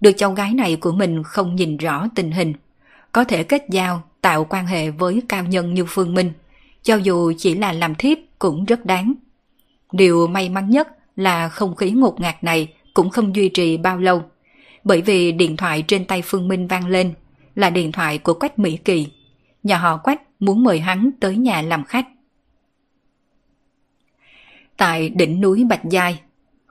Được 0.00 0.12
cháu 0.16 0.32
gái 0.32 0.54
này 0.54 0.76
của 0.76 0.92
mình 0.92 1.22
không 1.22 1.56
nhìn 1.56 1.76
rõ 1.76 2.06
tình 2.14 2.30
hình. 2.30 2.52
Có 3.12 3.24
thể 3.24 3.42
kết 3.42 3.62
giao, 3.70 4.02
tạo 4.20 4.44
quan 4.44 4.66
hệ 4.66 4.90
với 4.90 5.22
cao 5.28 5.44
nhân 5.44 5.74
như 5.74 5.84
Phương 5.88 6.14
Minh. 6.14 6.32
Cho 6.82 6.96
dù 6.96 7.32
chỉ 7.38 7.54
là 7.54 7.72
làm 7.72 7.94
thiếp 7.94 8.18
cũng 8.38 8.64
rất 8.64 8.86
đáng. 8.86 9.14
Điều 9.92 10.26
may 10.26 10.48
mắn 10.48 10.70
nhất 10.70 10.88
là 11.16 11.48
không 11.48 11.76
khí 11.76 11.90
ngột 11.90 12.20
ngạt 12.20 12.44
này 12.44 12.72
cũng 12.94 13.10
không 13.10 13.36
duy 13.36 13.48
trì 13.48 13.76
bao 13.76 13.98
lâu. 13.98 14.22
Bởi 14.84 15.02
vì 15.02 15.32
điện 15.32 15.56
thoại 15.56 15.82
trên 15.82 16.04
tay 16.04 16.22
Phương 16.24 16.48
Minh 16.48 16.66
vang 16.66 16.86
lên 16.86 17.14
là 17.54 17.70
điện 17.70 17.92
thoại 17.92 18.18
của 18.18 18.34
Quách 18.34 18.58
Mỹ 18.58 18.76
Kỳ. 18.76 19.06
Nhà 19.62 19.78
họ 19.78 19.96
Quách 19.96 20.22
muốn 20.40 20.62
mời 20.64 20.80
hắn 20.80 21.10
tới 21.20 21.36
nhà 21.36 21.62
làm 21.62 21.84
khách. 21.84 22.06
Tại 24.76 25.08
đỉnh 25.08 25.40
núi 25.40 25.64
Bạch 25.64 25.84
Giai, 25.90 26.20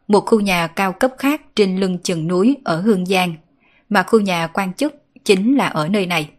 một 0.08 0.22
khu 0.26 0.40
nhà 0.40 0.68
cao 0.68 0.94
cấp 0.94 1.12
khác 1.18 1.42
trên 1.56 1.78
lưng 1.78 1.98
chừng 2.04 2.28
núi 2.28 2.58
ở 2.64 2.82
Hương 2.82 3.06
Giang, 3.06 3.36
mà 3.90 4.04
khu 4.04 4.20
nhà 4.20 4.48
quan 4.48 4.74
chức 4.74 4.96
chính 5.24 5.58
là 5.58 5.68
ở 5.68 5.90
nơi 5.90 6.06
này. 6.06 6.30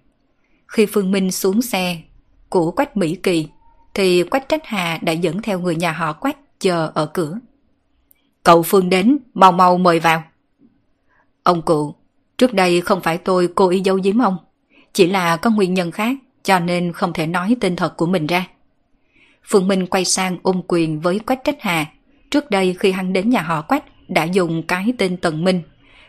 Khi 0.70 0.86
Phương 0.86 1.10
Minh 1.10 1.30
xuống 1.30 1.62
xe 1.62 1.98
của 2.48 2.70
Quách 2.70 2.96
Mỹ 2.96 3.14
Kỳ, 3.22 3.48
thì 3.94 4.22
Quách 4.22 4.48
Trách 4.48 4.66
Hà 4.66 4.98
đã 5.02 5.12
dẫn 5.12 5.42
theo 5.42 5.60
người 5.60 5.76
nhà 5.76 5.92
họ 5.92 6.12
Quách 6.12 6.36
chờ 6.58 6.92
ở 6.94 7.06
cửa. 7.06 7.38
Cậu 8.42 8.62
Phương 8.62 8.88
đến, 8.88 9.18
mau 9.34 9.52
mau 9.52 9.78
mời 9.78 10.00
vào. 10.00 10.22
Ông 11.42 11.62
cụ, 11.62 11.94
trước 12.38 12.54
đây 12.54 12.80
không 12.80 13.00
phải 13.00 13.18
tôi 13.18 13.48
cố 13.54 13.68
ý 13.68 13.80
giấu 13.80 13.98
giếm 14.02 14.18
ông, 14.18 14.36
chỉ 14.92 15.06
là 15.06 15.36
có 15.36 15.50
nguyên 15.50 15.74
nhân 15.74 15.90
khác 15.90 16.16
cho 16.42 16.58
nên 16.58 16.92
không 16.92 17.12
thể 17.12 17.26
nói 17.26 17.56
tên 17.60 17.76
thật 17.76 17.96
của 17.96 18.06
mình 18.06 18.26
ra. 18.26 18.46
Phương 19.44 19.68
Minh 19.68 19.86
quay 19.86 20.04
sang 20.04 20.38
ôm 20.42 20.62
quyền 20.68 21.00
với 21.00 21.18
Quách 21.18 21.44
Trách 21.44 21.56
Hà. 21.60 21.86
Trước 22.30 22.50
đây 22.50 22.76
khi 22.78 22.92
hắn 22.92 23.12
đến 23.12 23.30
nhà 23.30 23.42
họ 23.42 23.62
Quách 23.62 23.84
đã 24.08 24.24
dùng 24.24 24.62
cái 24.62 24.92
tên 24.98 25.16
Tần 25.16 25.44
Minh, 25.44 25.62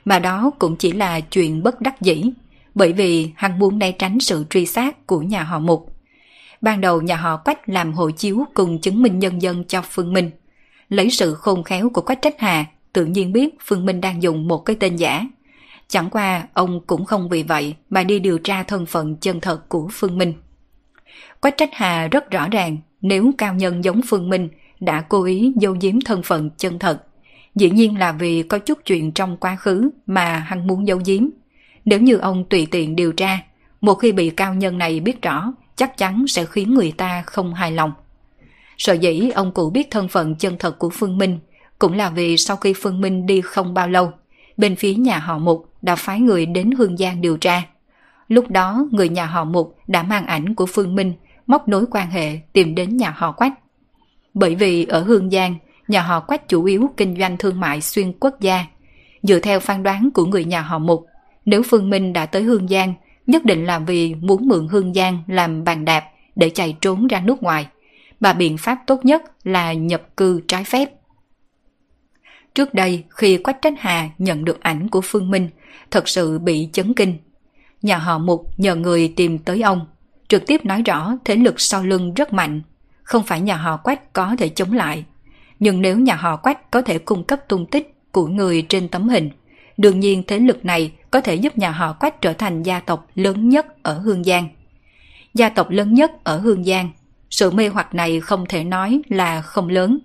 mà 0.06 0.20
đó 0.20 0.52
cũng 0.60 0.76
chỉ 0.76 0.92
là 0.92 1.20
chuyện 1.20 1.64
bất 1.64 1.82
đắc 1.82 2.02
dĩ, 2.02 2.32
bởi 2.76 2.93
vì 2.93 3.31
hắn 3.35 3.60
muốn 3.60 3.80
né 3.80 3.91
tránh 3.91 4.19
sự 4.19 4.45
truy 4.49 4.65
sát 4.65 5.07
của 5.07 5.22
nhà 5.22 5.43
họ 5.43 5.60
Mục. 5.60 5.95
Ban 6.61 6.81
đầu 6.81 7.02
nhà 7.02 7.15
họ 7.15 7.38
Quách 7.38 7.69
làm 7.69 7.93
hộ 7.93 8.11
chiếu 8.11 8.45
cùng 8.53 8.81
chứng 8.81 9.02
minh 9.02 9.19
nhân 9.19 9.41
dân 9.41 9.64
cho 9.68 9.81
Phương 9.81 10.14
Minh. 10.14 10.31
Lấy 10.89 11.10
sự 11.10 11.34
khôn 11.34 11.64
khéo 11.64 11.89
của 11.89 12.02
Quách 12.02 12.22
Trách 12.22 12.39
Hà, 12.39 12.65
tự 12.93 13.06
nhiên 13.06 13.34
biết 13.34 13.56
Phương 13.65 13.85
Minh 13.85 14.02
đang 14.02 14.23
dùng 14.23 14.48
một 14.48 14.57
cái 14.57 14.76
tên 14.80 14.95
giả. 14.95 15.27
Chẳng 15.88 16.10
qua 16.10 16.48
ông 16.53 16.80
cũng 16.88 17.06
không 17.06 17.30
vì 17.30 17.43
vậy 17.43 17.76
mà 17.89 18.03
đi 18.03 18.19
điều 18.19 18.38
tra 18.38 18.64
thân 18.64 18.85
phận 18.85 19.15
chân 19.15 19.39
thật 19.39 19.69
của 19.69 19.88
Phương 19.91 20.18
Minh. 20.18 20.34
Quách 21.41 21.57
Trách 21.57 21.69
Hà 21.73 22.07
rất 22.07 22.31
rõ 22.31 22.48
ràng 22.52 22.77
nếu 23.02 23.31
cao 23.38 23.53
nhân 23.53 23.84
giống 23.84 24.02
Phương 24.07 24.30
Minh 24.30 24.49
đã 24.80 25.02
cố 25.02 25.23
ý 25.23 25.53
giấu 25.56 25.76
giếm 25.81 26.02
thân 26.02 26.23
phận 26.23 26.49
chân 26.57 26.80
thật. 26.80 27.03
Dĩ 27.56 27.69
nhiên 27.69 27.98
là 27.98 28.11
vì 28.11 28.43
có 28.43 28.60
chút 28.60 28.80
chuyện 28.85 29.11
trong 29.11 29.38
quá 29.38 29.56
khứ 29.56 29.89
mà 30.06 30.35
hắn 30.35 30.68
muốn 30.68 30.88
giấu 30.88 31.02
giếm. 31.06 31.30
Nếu 31.86 31.99
như 31.99 32.18
ông 32.18 32.44
tùy 32.49 32.68
tiện 32.72 32.95
điều 32.95 33.12
tra, 33.12 33.40
một 33.82 33.95
khi 33.95 34.12
bị 34.12 34.30
cao 34.30 34.53
nhân 34.53 34.78
này 34.78 34.99
biết 34.99 35.22
rõ, 35.22 35.53
chắc 35.76 35.98
chắn 35.98 36.28
sẽ 36.28 36.45
khiến 36.45 36.74
người 36.74 36.91
ta 36.98 37.24
không 37.26 37.53
hài 37.53 37.72
lòng. 37.72 37.91
Sở 38.78 38.94
dĩ 38.94 39.30
ông 39.36 39.52
cụ 39.52 39.70
biết 39.70 39.88
thân 39.91 40.08
phận 40.08 40.36
chân 40.36 40.56
thật 40.60 40.80
của 40.80 40.90
Phương 40.90 41.18
Minh 41.18 41.40
cũng 41.80 41.94
là 41.94 42.10
vì 42.10 42.38
sau 42.38 42.58
khi 42.58 42.74
Phương 42.74 43.02
Minh 43.02 43.26
đi 43.26 43.41
không 43.41 43.74
bao 43.74 43.88
lâu, 43.88 44.12
bên 44.58 44.76
phía 44.76 44.94
nhà 44.94 45.20
họ 45.20 45.38
Mục 45.38 45.70
đã 45.82 45.95
phái 45.95 46.20
người 46.20 46.45
đến 46.45 46.72
Hương 46.72 46.98
Giang 46.98 47.22
điều 47.22 47.38
tra. 47.38 47.64
Lúc 48.28 48.49
đó 48.49 48.88
người 48.91 49.10
nhà 49.10 49.26
họ 49.26 49.44
Mục 49.44 49.78
đã 49.88 50.03
mang 50.03 50.26
ảnh 50.26 50.56
của 50.56 50.66
Phương 50.66 50.95
Minh 50.95 51.14
móc 51.48 51.68
nối 51.68 51.86
quan 51.91 52.12
hệ 52.12 52.40
tìm 52.53 52.76
đến 52.76 52.98
nhà 52.98 53.14
họ 53.18 53.32
Quách. 53.32 53.53
Bởi 54.34 54.56
vì 54.56 54.86
ở 54.86 55.03
Hương 55.03 55.30
Giang, 55.30 55.56
nhà 55.88 56.02
họ 56.02 56.20
Quách 56.20 56.48
chủ 56.48 56.64
yếu 56.64 56.90
kinh 56.98 57.20
doanh 57.20 57.38
thương 57.38 57.60
mại 57.60 57.82
xuyên 57.82 58.14
quốc 58.20 58.40
gia. 58.41 58.66
Dựa 59.24 59.40
theo 59.40 59.60
phán 59.60 59.84
đoán 59.84 60.10
của 60.14 60.26
người 60.26 60.45
nhà 60.45 60.62
họ 60.62 60.80
Mục, 60.80 61.06
nếu 61.45 61.63
Phương 61.63 61.89
Minh 61.89 62.13
đã 62.13 62.26
tới 62.26 62.43
Hương 62.43 62.68
Giang, 62.68 62.93
nhất 63.27 63.45
định 63.45 63.65
là 63.65 63.80
vì 63.80 64.15
muốn 64.15 64.47
mượn 64.47 64.68
Hương 64.68 64.93
Giang 64.93 65.23
làm 65.27 65.63
bàn 65.63 65.85
đạp 65.85 66.03
để 66.35 66.49
chạy 66.49 66.77
trốn 66.81 67.07
ra 67.07 67.22
nước 67.22 67.43
ngoài. 67.43 67.68
Và 68.19 68.34
biện 68.34 68.57
pháp 68.57 68.80
tốt 68.88 69.05
nhất 69.05 69.23
là 69.43 69.73
nhập 69.73 70.18
cư 70.18 70.41
trái 70.47 70.63
phép. 70.63 70.91
Trước 72.55 72.73
đây 72.73 73.03
khi 73.09 73.38
Quách 73.38 73.61
Trách 73.61 73.73
Hà 73.80 74.09
nhận 74.18 74.45
được 74.45 74.59
ảnh 74.59 74.88
của 74.89 75.01
Phương 75.03 75.31
Minh, 75.31 75.49
thật 75.91 76.09
sự 76.09 76.39
bị 76.39 76.69
chấn 76.73 76.93
kinh. 76.93 77.18
Nhà 77.81 77.97
họ 77.97 78.18
Mục 78.18 78.49
nhờ 78.57 78.76
người 78.76 79.13
tìm 79.15 79.39
tới 79.39 79.61
ông, 79.61 79.85
trực 80.27 80.47
tiếp 80.47 80.65
nói 80.65 80.81
rõ 80.81 81.18
thế 81.26 81.35
lực 81.35 81.61
sau 81.61 81.84
lưng 81.84 82.13
rất 82.13 82.34
mạnh, 82.34 82.61
không 83.03 83.23
phải 83.23 83.41
nhà 83.41 83.55
họ 83.55 83.77
Quách 83.77 84.13
có 84.13 84.35
thể 84.38 84.49
chống 84.49 84.73
lại. 84.73 85.05
Nhưng 85.59 85.81
nếu 85.81 85.99
nhà 85.99 86.15
họ 86.15 86.35
Quách 86.35 86.72
có 86.72 86.81
thể 86.81 86.99
cung 86.99 87.23
cấp 87.23 87.39
tung 87.47 87.65
tích 87.65 87.93
của 88.11 88.27
người 88.27 88.65
trên 88.69 88.88
tấm 88.88 89.09
hình, 89.09 89.30
đương 89.77 89.99
nhiên 89.99 90.23
thế 90.27 90.39
lực 90.39 90.65
này 90.65 90.91
có 91.12 91.22
thể 91.22 91.36
giúp 91.36 91.58
nhà 91.58 91.72
họ 91.72 91.94
Quách 91.94 92.22
trở 92.22 92.34
thành 92.34 92.64
gia 92.64 92.80
tộc 92.80 93.08
lớn 93.16 93.50
nhất 93.50 93.84
ở 93.84 94.00
Hương 94.00 94.24
Giang. 94.24 94.48
Gia 95.34 95.50
tộc 95.50 95.70
lớn 95.70 95.94
nhất 95.94 96.24
ở 96.24 96.38
Hương 96.38 96.64
Giang, 96.64 96.90
sự 97.30 97.52
mê 97.52 97.68
hoặc 97.68 97.96
này 97.96 98.20
không 98.20 98.46
thể 98.50 98.64
nói 98.64 99.02
là 99.10 99.42
không 99.42 99.70
lớn. 99.70 100.00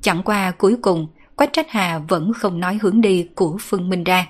Chẳng 0.00 0.22
qua 0.22 0.50
cuối 0.50 0.76
cùng, 0.82 1.06
Quách 1.36 1.52
Trách 1.52 1.70
Hà 1.70 1.98
vẫn 1.98 2.32
không 2.32 2.60
nói 2.60 2.78
hướng 2.82 3.00
đi 3.00 3.28
của 3.34 3.56
Phương 3.60 3.88
Minh 3.88 4.04
ra. 4.04 4.26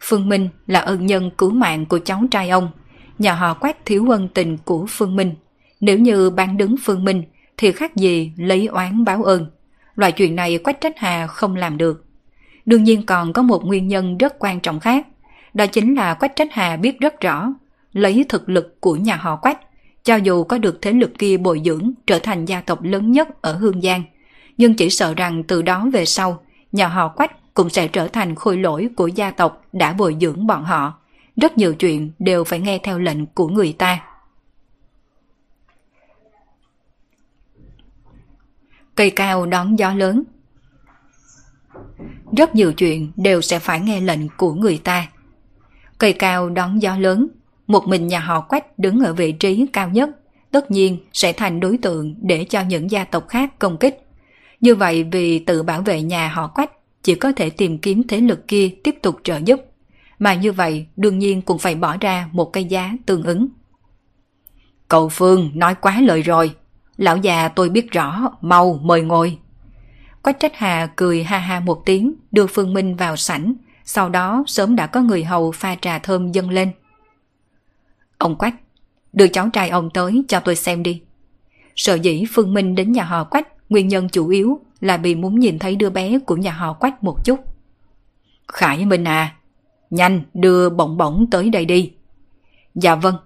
Phương 0.00 0.28
Minh 0.28 0.48
là 0.66 0.80
ân 0.80 1.06
nhân 1.06 1.30
cứu 1.38 1.50
mạng 1.50 1.86
của 1.86 1.98
cháu 1.98 2.22
trai 2.30 2.48
ông, 2.48 2.70
nhà 3.18 3.34
họ 3.34 3.54
Quách 3.54 3.84
thiếu 3.84 4.10
ân 4.10 4.28
tình 4.28 4.58
của 4.58 4.86
Phương 4.88 5.16
Minh. 5.16 5.34
Nếu 5.80 5.98
như 5.98 6.30
bán 6.30 6.56
đứng 6.56 6.76
Phương 6.84 7.04
Minh 7.04 7.22
thì 7.56 7.72
khác 7.72 7.96
gì 7.96 8.32
lấy 8.36 8.66
oán 8.66 9.04
báo 9.04 9.22
ơn. 9.22 9.46
Loại 9.94 10.12
chuyện 10.12 10.36
này 10.36 10.58
Quách 10.58 10.80
Trách 10.80 10.98
Hà 10.98 11.26
không 11.26 11.56
làm 11.56 11.78
được. 11.78 12.04
Đương 12.66 12.84
nhiên 12.84 13.06
còn 13.06 13.32
có 13.32 13.42
một 13.42 13.64
nguyên 13.64 13.88
nhân 13.88 14.18
rất 14.18 14.38
quan 14.38 14.60
trọng 14.60 14.80
khác. 14.80 15.06
Đó 15.58 15.66
chính 15.66 15.94
là 15.94 16.14
Quách 16.14 16.36
Trách 16.36 16.48
Hà 16.52 16.76
biết 16.76 17.00
rất 17.00 17.20
rõ, 17.20 17.52
lấy 17.92 18.24
thực 18.28 18.48
lực 18.48 18.80
của 18.80 18.96
nhà 18.96 19.16
họ 19.16 19.36
Quách, 19.36 19.60
cho 20.04 20.16
dù 20.16 20.44
có 20.44 20.58
được 20.58 20.78
thế 20.82 20.92
lực 20.92 21.10
kia 21.18 21.36
bồi 21.36 21.62
dưỡng 21.64 21.92
trở 22.06 22.18
thành 22.18 22.44
gia 22.44 22.60
tộc 22.60 22.82
lớn 22.82 23.12
nhất 23.12 23.42
ở 23.42 23.52
Hương 23.52 23.80
Giang, 23.80 24.02
nhưng 24.56 24.74
chỉ 24.74 24.90
sợ 24.90 25.14
rằng 25.14 25.42
từ 25.42 25.62
đó 25.62 25.86
về 25.92 26.04
sau, 26.04 26.42
nhà 26.72 26.88
họ 26.88 27.08
Quách 27.08 27.54
cũng 27.54 27.70
sẽ 27.70 27.88
trở 27.88 28.08
thành 28.08 28.34
khôi 28.34 28.56
lỗi 28.58 28.88
của 28.96 29.06
gia 29.06 29.30
tộc 29.30 29.62
đã 29.72 29.92
bồi 29.92 30.16
dưỡng 30.20 30.46
bọn 30.46 30.64
họ. 30.64 30.98
Rất 31.36 31.58
nhiều 31.58 31.74
chuyện 31.74 32.10
đều 32.18 32.44
phải 32.44 32.58
nghe 32.58 32.78
theo 32.78 32.98
lệnh 32.98 33.26
của 33.26 33.48
người 33.48 33.72
ta. 33.72 34.00
Cây 38.94 39.10
cao 39.10 39.46
đón 39.46 39.78
gió 39.78 39.94
lớn 39.94 40.24
Rất 42.36 42.54
nhiều 42.54 42.72
chuyện 42.72 43.12
đều 43.16 43.42
sẽ 43.42 43.58
phải 43.58 43.80
nghe 43.80 44.00
lệnh 44.00 44.28
của 44.36 44.52
người 44.52 44.80
ta. 44.84 45.08
Cây 45.98 46.12
cao 46.12 46.50
đón 46.50 46.82
gió 46.82 46.96
lớn, 46.98 47.28
một 47.66 47.88
mình 47.88 48.06
nhà 48.06 48.20
họ 48.20 48.40
Quách 48.40 48.78
đứng 48.78 49.04
ở 49.04 49.14
vị 49.14 49.32
trí 49.32 49.66
cao 49.72 49.88
nhất, 49.88 50.10
tất 50.50 50.70
nhiên 50.70 50.98
sẽ 51.12 51.32
thành 51.32 51.60
đối 51.60 51.78
tượng 51.78 52.14
để 52.20 52.44
cho 52.44 52.60
những 52.60 52.90
gia 52.90 53.04
tộc 53.04 53.28
khác 53.28 53.58
công 53.58 53.76
kích. 53.76 54.06
Như 54.60 54.74
vậy 54.74 55.04
vì 55.12 55.38
tự 55.38 55.62
bảo 55.62 55.82
vệ 55.82 56.02
nhà 56.02 56.28
họ 56.28 56.46
Quách, 56.46 56.70
chỉ 57.02 57.14
có 57.14 57.32
thể 57.32 57.50
tìm 57.50 57.78
kiếm 57.78 58.02
thế 58.08 58.20
lực 58.20 58.48
kia 58.48 58.70
tiếp 58.84 58.94
tục 59.02 59.16
trợ 59.24 59.40
giúp. 59.44 59.60
Mà 60.18 60.34
như 60.34 60.52
vậy 60.52 60.86
đương 60.96 61.18
nhiên 61.18 61.42
cũng 61.42 61.58
phải 61.58 61.74
bỏ 61.74 61.96
ra 62.00 62.28
một 62.32 62.52
cái 62.52 62.64
giá 62.64 62.92
tương 63.06 63.22
ứng. 63.22 63.48
Cậu 64.88 65.08
Phương 65.08 65.50
nói 65.54 65.74
quá 65.74 66.00
lời 66.00 66.22
rồi. 66.22 66.54
Lão 66.96 67.16
già 67.16 67.48
tôi 67.48 67.68
biết 67.68 67.90
rõ, 67.90 68.32
mau 68.40 68.80
mời 68.82 69.02
ngồi. 69.02 69.38
Quách 70.22 70.40
trách 70.40 70.52
hà 70.56 70.86
cười 70.96 71.22
ha 71.22 71.38
ha 71.38 71.60
một 71.60 71.82
tiếng, 71.86 72.14
đưa 72.32 72.46
Phương 72.46 72.74
Minh 72.74 72.96
vào 72.96 73.16
sảnh, 73.16 73.54
sau 73.88 74.08
đó 74.08 74.44
sớm 74.46 74.76
đã 74.76 74.86
có 74.86 75.00
người 75.00 75.24
hầu 75.24 75.52
pha 75.52 75.76
trà 75.80 75.98
thơm 75.98 76.32
dâng 76.32 76.50
lên. 76.50 76.70
Ông 78.18 78.36
Quách, 78.36 78.54
đưa 79.12 79.26
cháu 79.26 79.48
trai 79.52 79.68
ông 79.68 79.90
tới 79.90 80.24
cho 80.28 80.40
tôi 80.40 80.56
xem 80.56 80.82
đi. 80.82 81.02
Sợ 81.76 81.94
dĩ 81.94 82.24
Phương 82.32 82.54
Minh 82.54 82.74
đến 82.74 82.92
nhà 82.92 83.04
họ 83.04 83.24
Quách, 83.24 83.48
nguyên 83.68 83.88
nhân 83.88 84.08
chủ 84.08 84.28
yếu 84.28 84.60
là 84.80 84.96
vì 84.96 85.14
muốn 85.14 85.40
nhìn 85.40 85.58
thấy 85.58 85.76
đứa 85.76 85.90
bé 85.90 86.18
của 86.18 86.36
nhà 86.36 86.52
họ 86.52 86.72
Quách 86.72 87.04
một 87.04 87.24
chút. 87.24 87.40
Khải 88.48 88.84
Minh 88.84 89.04
à, 89.04 89.36
nhanh 89.90 90.22
đưa 90.34 90.70
bổng 90.70 90.96
bổng 90.96 91.26
tới 91.30 91.50
đây 91.50 91.64
đi. 91.64 91.92
Dạ 92.74 92.94
vâng. 92.94 93.16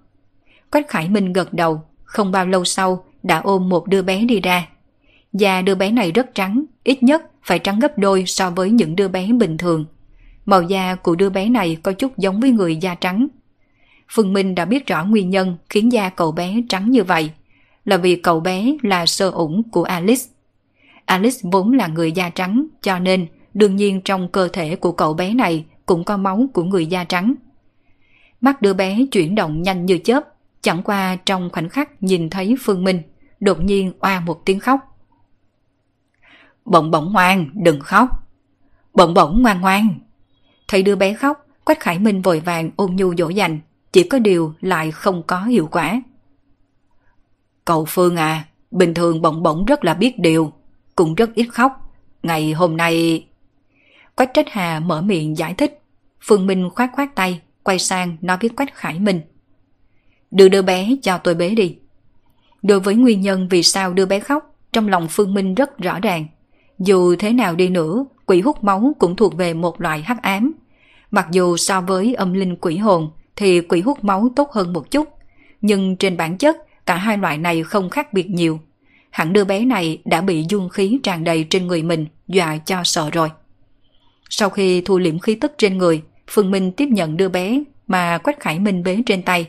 Quách 0.70 0.88
Khải 0.88 1.08
Minh 1.08 1.32
gật 1.32 1.52
đầu, 1.52 1.82
không 2.04 2.32
bao 2.32 2.46
lâu 2.46 2.64
sau 2.64 3.04
đã 3.22 3.40
ôm 3.40 3.68
một 3.68 3.86
đứa 3.86 4.02
bé 4.02 4.24
đi 4.24 4.40
ra. 4.40 4.68
và 5.32 5.62
đứa 5.62 5.74
bé 5.74 5.90
này 5.90 6.12
rất 6.12 6.34
trắng, 6.34 6.64
ít 6.84 7.02
nhất 7.02 7.22
phải 7.42 7.58
trắng 7.58 7.78
gấp 7.78 7.98
đôi 7.98 8.24
so 8.26 8.50
với 8.50 8.70
những 8.70 8.96
đứa 8.96 9.08
bé 9.08 9.32
bình 9.32 9.58
thường. 9.58 9.86
Màu 10.46 10.62
da 10.62 10.94
của 10.94 11.14
đứa 11.14 11.30
bé 11.30 11.48
này 11.48 11.76
có 11.82 11.92
chút 11.92 12.18
giống 12.18 12.40
với 12.40 12.50
người 12.50 12.76
da 12.76 12.94
trắng. 12.94 13.28
Phương 14.08 14.32
Minh 14.32 14.54
đã 14.54 14.64
biết 14.64 14.86
rõ 14.86 15.04
nguyên 15.04 15.30
nhân 15.30 15.56
khiến 15.68 15.92
da 15.92 16.08
cậu 16.08 16.32
bé 16.32 16.62
trắng 16.68 16.90
như 16.90 17.04
vậy, 17.04 17.30
là 17.84 17.96
vì 17.96 18.16
cậu 18.16 18.40
bé 18.40 18.76
là 18.82 19.06
sơ 19.06 19.30
ủng 19.30 19.62
của 19.70 19.82
Alice. 19.82 20.22
Alice 21.04 21.38
vốn 21.42 21.72
là 21.72 21.86
người 21.86 22.12
da 22.12 22.30
trắng, 22.30 22.66
cho 22.82 22.98
nên 22.98 23.26
đương 23.54 23.76
nhiên 23.76 24.00
trong 24.00 24.28
cơ 24.28 24.48
thể 24.52 24.76
của 24.76 24.92
cậu 24.92 25.14
bé 25.14 25.34
này 25.34 25.64
cũng 25.86 26.04
có 26.04 26.16
máu 26.16 26.46
của 26.52 26.64
người 26.64 26.86
da 26.86 27.04
trắng. 27.04 27.34
Mắt 28.40 28.62
đứa 28.62 28.74
bé 28.74 28.98
chuyển 29.12 29.34
động 29.34 29.62
nhanh 29.62 29.86
như 29.86 29.98
chớp, 30.04 30.24
chẳng 30.60 30.82
qua 30.82 31.16
trong 31.16 31.50
khoảnh 31.52 31.68
khắc 31.68 32.02
nhìn 32.02 32.30
thấy 32.30 32.56
Phương 32.60 32.84
Minh, 32.84 33.02
đột 33.40 33.62
nhiên 33.62 33.92
oa 34.00 34.20
một 34.20 34.42
tiếng 34.44 34.60
khóc. 34.60 34.80
Bỗng 36.64 36.90
bỗng 36.90 37.12
ngoan, 37.12 37.50
đừng 37.54 37.80
khóc. 37.80 38.08
Bỗng 38.94 39.14
bỗng 39.14 39.42
ngoan 39.42 39.60
ngoan. 39.60 39.98
Thấy 40.72 40.82
đứa 40.82 40.96
bé 40.96 41.14
khóc, 41.14 41.46
Quách 41.64 41.80
Khải 41.80 41.98
Minh 41.98 42.22
vội 42.22 42.40
vàng 42.40 42.70
ôn 42.76 42.96
nhu 42.96 43.14
dỗ 43.14 43.28
dành, 43.28 43.60
chỉ 43.92 44.02
có 44.02 44.18
điều 44.18 44.54
lại 44.60 44.90
không 44.90 45.22
có 45.26 45.44
hiệu 45.44 45.68
quả. 45.72 46.02
Cậu 47.64 47.84
Phương 47.84 48.16
à, 48.16 48.44
bình 48.70 48.94
thường 48.94 49.22
bỗng 49.22 49.42
bỗng 49.42 49.64
rất 49.64 49.84
là 49.84 49.94
biết 49.94 50.18
điều, 50.18 50.52
cũng 50.96 51.14
rất 51.14 51.34
ít 51.34 51.46
khóc. 51.52 51.94
Ngày 52.22 52.52
hôm 52.52 52.76
nay... 52.76 53.26
Quách 54.16 54.34
Trách 54.34 54.46
Hà 54.50 54.80
mở 54.80 55.02
miệng 55.02 55.36
giải 55.36 55.54
thích. 55.54 55.80
Phương 56.20 56.46
Minh 56.46 56.70
khoát 56.74 56.90
khoát 56.92 57.14
tay, 57.14 57.40
quay 57.62 57.78
sang 57.78 58.16
nói 58.20 58.36
với 58.40 58.50
Quách 58.50 58.74
Khải 58.74 58.98
Minh. 58.98 59.20
Đưa 60.30 60.48
đứa 60.48 60.62
bé 60.62 60.96
cho 61.02 61.18
tôi 61.18 61.34
bế 61.34 61.50
đi. 61.50 61.78
Đối 62.62 62.80
với 62.80 62.94
nguyên 62.94 63.20
nhân 63.20 63.48
vì 63.48 63.62
sao 63.62 63.92
đưa 63.92 64.06
bé 64.06 64.20
khóc, 64.20 64.56
trong 64.72 64.88
lòng 64.88 65.06
Phương 65.10 65.34
Minh 65.34 65.54
rất 65.54 65.78
rõ 65.78 66.00
ràng. 66.00 66.26
Dù 66.78 67.16
thế 67.16 67.32
nào 67.32 67.54
đi 67.54 67.68
nữa, 67.68 68.04
quỷ 68.26 68.40
hút 68.40 68.64
máu 68.64 68.92
cũng 68.98 69.16
thuộc 69.16 69.36
về 69.36 69.54
một 69.54 69.80
loại 69.80 70.02
hắc 70.02 70.22
ám. 70.22 70.52
Mặc 71.12 71.26
dù 71.30 71.56
so 71.56 71.80
với 71.80 72.14
âm 72.14 72.32
linh 72.32 72.56
quỷ 72.56 72.76
hồn 72.76 73.10
thì 73.36 73.60
quỷ 73.60 73.80
hút 73.80 74.04
máu 74.04 74.28
tốt 74.36 74.50
hơn 74.52 74.72
một 74.72 74.90
chút, 74.90 75.08
nhưng 75.60 75.96
trên 75.96 76.16
bản 76.16 76.38
chất 76.38 76.56
cả 76.86 76.96
hai 76.96 77.18
loại 77.18 77.38
này 77.38 77.62
không 77.62 77.90
khác 77.90 78.12
biệt 78.12 78.30
nhiều. 78.30 78.60
Hẳn 79.10 79.32
đứa 79.32 79.44
bé 79.44 79.60
này 79.60 79.98
đã 80.04 80.20
bị 80.20 80.44
dương 80.48 80.68
khí 80.68 80.98
tràn 81.02 81.24
đầy 81.24 81.44
trên 81.50 81.66
người 81.66 81.82
mình, 81.82 82.06
dọa 82.28 82.56
cho 82.56 82.84
sợ 82.84 83.10
rồi. 83.10 83.28
Sau 84.30 84.50
khi 84.50 84.80
thu 84.80 84.98
liễm 84.98 85.18
khí 85.18 85.34
tức 85.34 85.52
trên 85.58 85.78
người, 85.78 86.02
Phương 86.30 86.50
Minh 86.50 86.72
tiếp 86.72 86.86
nhận 86.86 87.16
đứa 87.16 87.28
bé 87.28 87.62
mà 87.86 88.18
Quách 88.18 88.40
Khải 88.40 88.58
Minh 88.58 88.82
bế 88.82 88.98
trên 89.06 89.22
tay. 89.22 89.46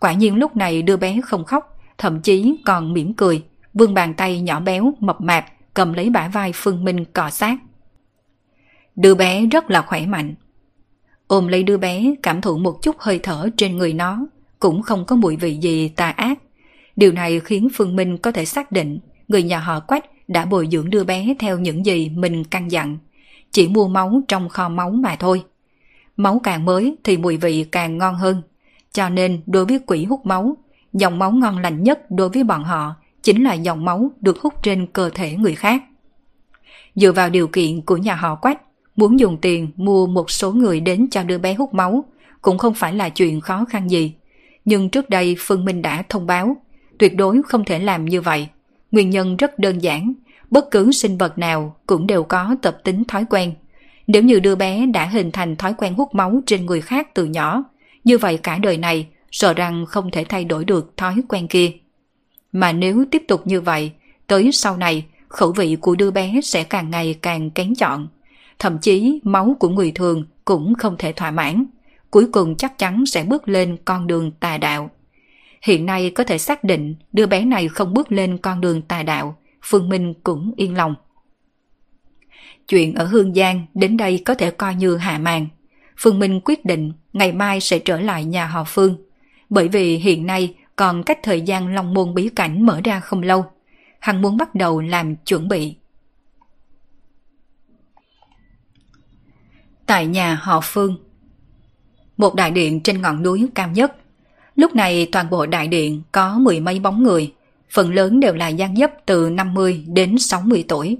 Quả 0.00 0.12
nhiên 0.12 0.36
lúc 0.36 0.56
này 0.56 0.82
đứa 0.82 0.96
bé 0.96 1.20
không 1.24 1.44
khóc, 1.44 1.78
thậm 1.98 2.20
chí 2.20 2.56
còn 2.64 2.92
mỉm 2.92 3.14
cười, 3.14 3.42
vươn 3.74 3.94
bàn 3.94 4.14
tay 4.14 4.40
nhỏ 4.40 4.60
béo, 4.60 4.92
mập 5.00 5.20
mạp, 5.20 5.44
cầm 5.74 5.92
lấy 5.92 6.10
bả 6.10 6.28
vai 6.28 6.52
Phương 6.54 6.84
Minh 6.84 7.04
cọ 7.04 7.30
sát. 7.30 7.56
Đứa 8.96 9.14
bé 9.14 9.46
rất 9.46 9.70
là 9.70 9.82
khỏe 9.82 10.06
mạnh. 10.06 10.34
Ôm 11.34 11.48
lấy 11.48 11.62
đứa 11.62 11.76
bé, 11.76 12.14
cảm 12.22 12.40
thụ 12.40 12.58
một 12.58 12.82
chút 12.82 12.96
hơi 12.98 13.18
thở 13.22 13.48
trên 13.56 13.76
người 13.76 13.92
nó, 13.92 14.26
cũng 14.58 14.82
không 14.82 15.04
có 15.04 15.16
mùi 15.16 15.36
vị 15.36 15.54
gì 15.56 15.88
tà 15.88 16.10
ác. 16.10 16.38
Điều 16.96 17.12
này 17.12 17.40
khiến 17.40 17.68
Phương 17.74 17.96
Minh 17.96 18.18
có 18.18 18.32
thể 18.32 18.44
xác 18.44 18.72
định 18.72 18.98
người 19.28 19.42
nhà 19.42 19.58
họ 19.58 19.80
Quách 19.80 20.04
đã 20.28 20.44
bồi 20.44 20.68
dưỡng 20.72 20.90
đứa 20.90 21.04
bé 21.04 21.34
theo 21.38 21.58
những 21.58 21.86
gì 21.86 22.08
mình 22.08 22.44
căn 22.44 22.70
dặn. 22.70 22.98
Chỉ 23.50 23.68
mua 23.68 23.88
máu 23.88 24.20
trong 24.28 24.48
kho 24.48 24.68
máu 24.68 24.90
mà 24.90 25.16
thôi. 25.16 25.44
Máu 26.16 26.40
càng 26.42 26.64
mới 26.64 26.96
thì 27.04 27.16
mùi 27.16 27.36
vị 27.36 27.64
càng 27.72 27.98
ngon 27.98 28.14
hơn. 28.14 28.42
Cho 28.92 29.08
nên 29.08 29.40
đối 29.46 29.64
với 29.64 29.80
quỷ 29.86 30.04
hút 30.04 30.26
máu, 30.26 30.56
dòng 30.92 31.18
máu 31.18 31.32
ngon 31.32 31.58
lành 31.58 31.82
nhất 31.82 32.10
đối 32.10 32.28
với 32.28 32.44
bọn 32.44 32.64
họ 32.64 32.94
chính 33.22 33.44
là 33.44 33.54
dòng 33.54 33.84
máu 33.84 34.10
được 34.20 34.38
hút 34.40 34.54
trên 34.62 34.86
cơ 34.86 35.10
thể 35.14 35.36
người 35.36 35.54
khác. 35.54 35.82
Dựa 36.94 37.12
vào 37.12 37.30
điều 37.30 37.48
kiện 37.48 37.80
của 37.80 37.96
nhà 37.96 38.14
họ 38.14 38.34
Quách, 38.34 38.60
muốn 38.96 39.20
dùng 39.20 39.38
tiền 39.40 39.70
mua 39.76 40.06
một 40.06 40.30
số 40.30 40.52
người 40.52 40.80
đến 40.80 41.06
cho 41.10 41.22
đứa 41.22 41.38
bé 41.38 41.54
hút 41.54 41.74
máu 41.74 42.04
cũng 42.42 42.58
không 42.58 42.74
phải 42.74 42.94
là 42.94 43.08
chuyện 43.08 43.40
khó 43.40 43.64
khăn 43.64 43.90
gì. 43.90 44.14
Nhưng 44.64 44.88
trước 44.88 45.10
đây 45.10 45.36
Phương 45.38 45.64
Minh 45.64 45.82
đã 45.82 46.02
thông 46.08 46.26
báo, 46.26 46.56
tuyệt 46.98 47.16
đối 47.16 47.42
không 47.42 47.64
thể 47.64 47.78
làm 47.78 48.04
như 48.04 48.20
vậy. 48.20 48.48
Nguyên 48.90 49.10
nhân 49.10 49.36
rất 49.36 49.58
đơn 49.58 49.78
giản, 49.78 50.12
bất 50.50 50.70
cứ 50.70 50.92
sinh 50.92 51.18
vật 51.18 51.38
nào 51.38 51.76
cũng 51.86 52.06
đều 52.06 52.22
có 52.22 52.56
tập 52.62 52.78
tính 52.84 53.04
thói 53.04 53.24
quen. 53.30 53.54
Nếu 54.06 54.22
như 54.22 54.40
đứa 54.40 54.54
bé 54.54 54.86
đã 54.86 55.06
hình 55.06 55.30
thành 55.32 55.56
thói 55.56 55.74
quen 55.78 55.94
hút 55.94 56.14
máu 56.14 56.40
trên 56.46 56.66
người 56.66 56.80
khác 56.80 57.14
từ 57.14 57.24
nhỏ, 57.24 57.64
như 58.04 58.18
vậy 58.18 58.38
cả 58.42 58.58
đời 58.58 58.76
này 58.76 59.06
sợ 59.30 59.54
rằng 59.54 59.86
không 59.86 60.10
thể 60.10 60.24
thay 60.24 60.44
đổi 60.44 60.64
được 60.64 60.96
thói 60.96 61.14
quen 61.28 61.48
kia. 61.48 61.72
Mà 62.52 62.72
nếu 62.72 63.04
tiếp 63.10 63.22
tục 63.28 63.46
như 63.46 63.60
vậy, 63.60 63.92
tới 64.26 64.52
sau 64.52 64.76
này 64.76 65.04
khẩu 65.28 65.52
vị 65.52 65.76
của 65.80 65.94
đứa 65.94 66.10
bé 66.10 66.40
sẽ 66.42 66.64
càng 66.64 66.90
ngày 66.90 67.14
càng 67.22 67.50
kén 67.50 67.74
chọn. 67.74 68.08
Thậm 68.58 68.78
chí 68.78 69.20
máu 69.24 69.56
của 69.60 69.68
người 69.68 69.92
thường 69.92 70.24
cũng 70.44 70.74
không 70.74 70.96
thể 70.98 71.12
thỏa 71.12 71.30
mãn. 71.30 71.64
Cuối 72.10 72.28
cùng 72.32 72.56
chắc 72.56 72.78
chắn 72.78 73.06
sẽ 73.06 73.24
bước 73.24 73.48
lên 73.48 73.76
con 73.84 74.06
đường 74.06 74.30
tà 74.30 74.58
đạo. 74.58 74.90
Hiện 75.62 75.86
nay 75.86 76.10
có 76.10 76.24
thể 76.24 76.38
xác 76.38 76.64
định 76.64 76.94
đứa 77.12 77.26
bé 77.26 77.44
này 77.44 77.68
không 77.68 77.94
bước 77.94 78.12
lên 78.12 78.38
con 78.38 78.60
đường 78.60 78.82
tà 78.82 79.02
đạo, 79.02 79.36
Phương 79.62 79.88
Minh 79.88 80.14
cũng 80.24 80.52
yên 80.56 80.76
lòng. 80.76 80.94
chuyện 82.68 82.94
ở 82.94 83.04
Hương 83.04 83.34
Giang 83.34 83.66
đến 83.74 83.96
đây 83.96 84.22
có 84.24 84.34
thể 84.34 84.50
coi 84.50 84.74
như 84.74 84.96
hạ 84.96 85.18
màn. 85.18 85.46
Phương 85.96 86.18
Minh 86.18 86.40
quyết 86.44 86.64
định 86.64 86.92
ngày 87.12 87.32
mai 87.32 87.60
sẽ 87.60 87.78
trở 87.78 88.00
lại 88.00 88.24
nhà 88.24 88.46
họ 88.46 88.64
Phương. 88.64 88.96
Bởi 89.50 89.68
vì 89.68 89.96
hiện 89.96 90.26
nay 90.26 90.54
còn 90.76 91.02
cách 91.02 91.18
thời 91.22 91.40
gian 91.40 91.74
Long 91.74 91.94
Môn 91.94 92.14
bí 92.14 92.28
cảnh 92.28 92.66
mở 92.66 92.80
ra 92.84 93.00
không 93.00 93.22
lâu. 93.22 93.44
Hắn 94.00 94.22
muốn 94.22 94.36
bắt 94.36 94.54
đầu 94.54 94.80
làm 94.80 95.16
chuẩn 95.16 95.48
bị. 95.48 95.76
Tại 99.86 100.06
nhà 100.06 100.34
họ 100.42 100.60
Phương 100.62 100.96
Một 102.16 102.34
đại 102.34 102.50
điện 102.50 102.80
trên 102.80 103.02
ngọn 103.02 103.22
núi 103.22 103.48
cao 103.54 103.68
nhất. 103.68 103.96
Lúc 104.56 104.74
này 104.74 105.08
toàn 105.12 105.30
bộ 105.30 105.46
đại 105.46 105.68
điện 105.68 106.02
có 106.12 106.38
mười 106.38 106.60
mấy 106.60 106.80
bóng 106.80 107.02
người, 107.02 107.32
phần 107.70 107.94
lớn 107.94 108.20
đều 108.20 108.34
là 108.34 108.48
gian 108.48 108.76
dấp 108.76 108.90
từ 109.06 109.30
50 109.30 109.84
đến 109.88 110.18
60 110.18 110.64
tuổi. 110.68 110.98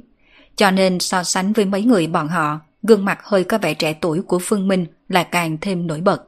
Cho 0.56 0.70
nên 0.70 1.00
so 1.00 1.22
sánh 1.22 1.52
với 1.52 1.64
mấy 1.64 1.82
người 1.82 2.06
bọn 2.06 2.28
họ, 2.28 2.60
gương 2.82 3.04
mặt 3.04 3.18
hơi 3.22 3.44
có 3.44 3.58
vẻ 3.58 3.74
trẻ 3.74 3.92
tuổi 4.00 4.22
của 4.22 4.38
Phương 4.42 4.68
Minh 4.68 4.86
là 5.08 5.22
càng 5.22 5.58
thêm 5.60 5.86
nổi 5.86 6.00
bật. 6.00 6.24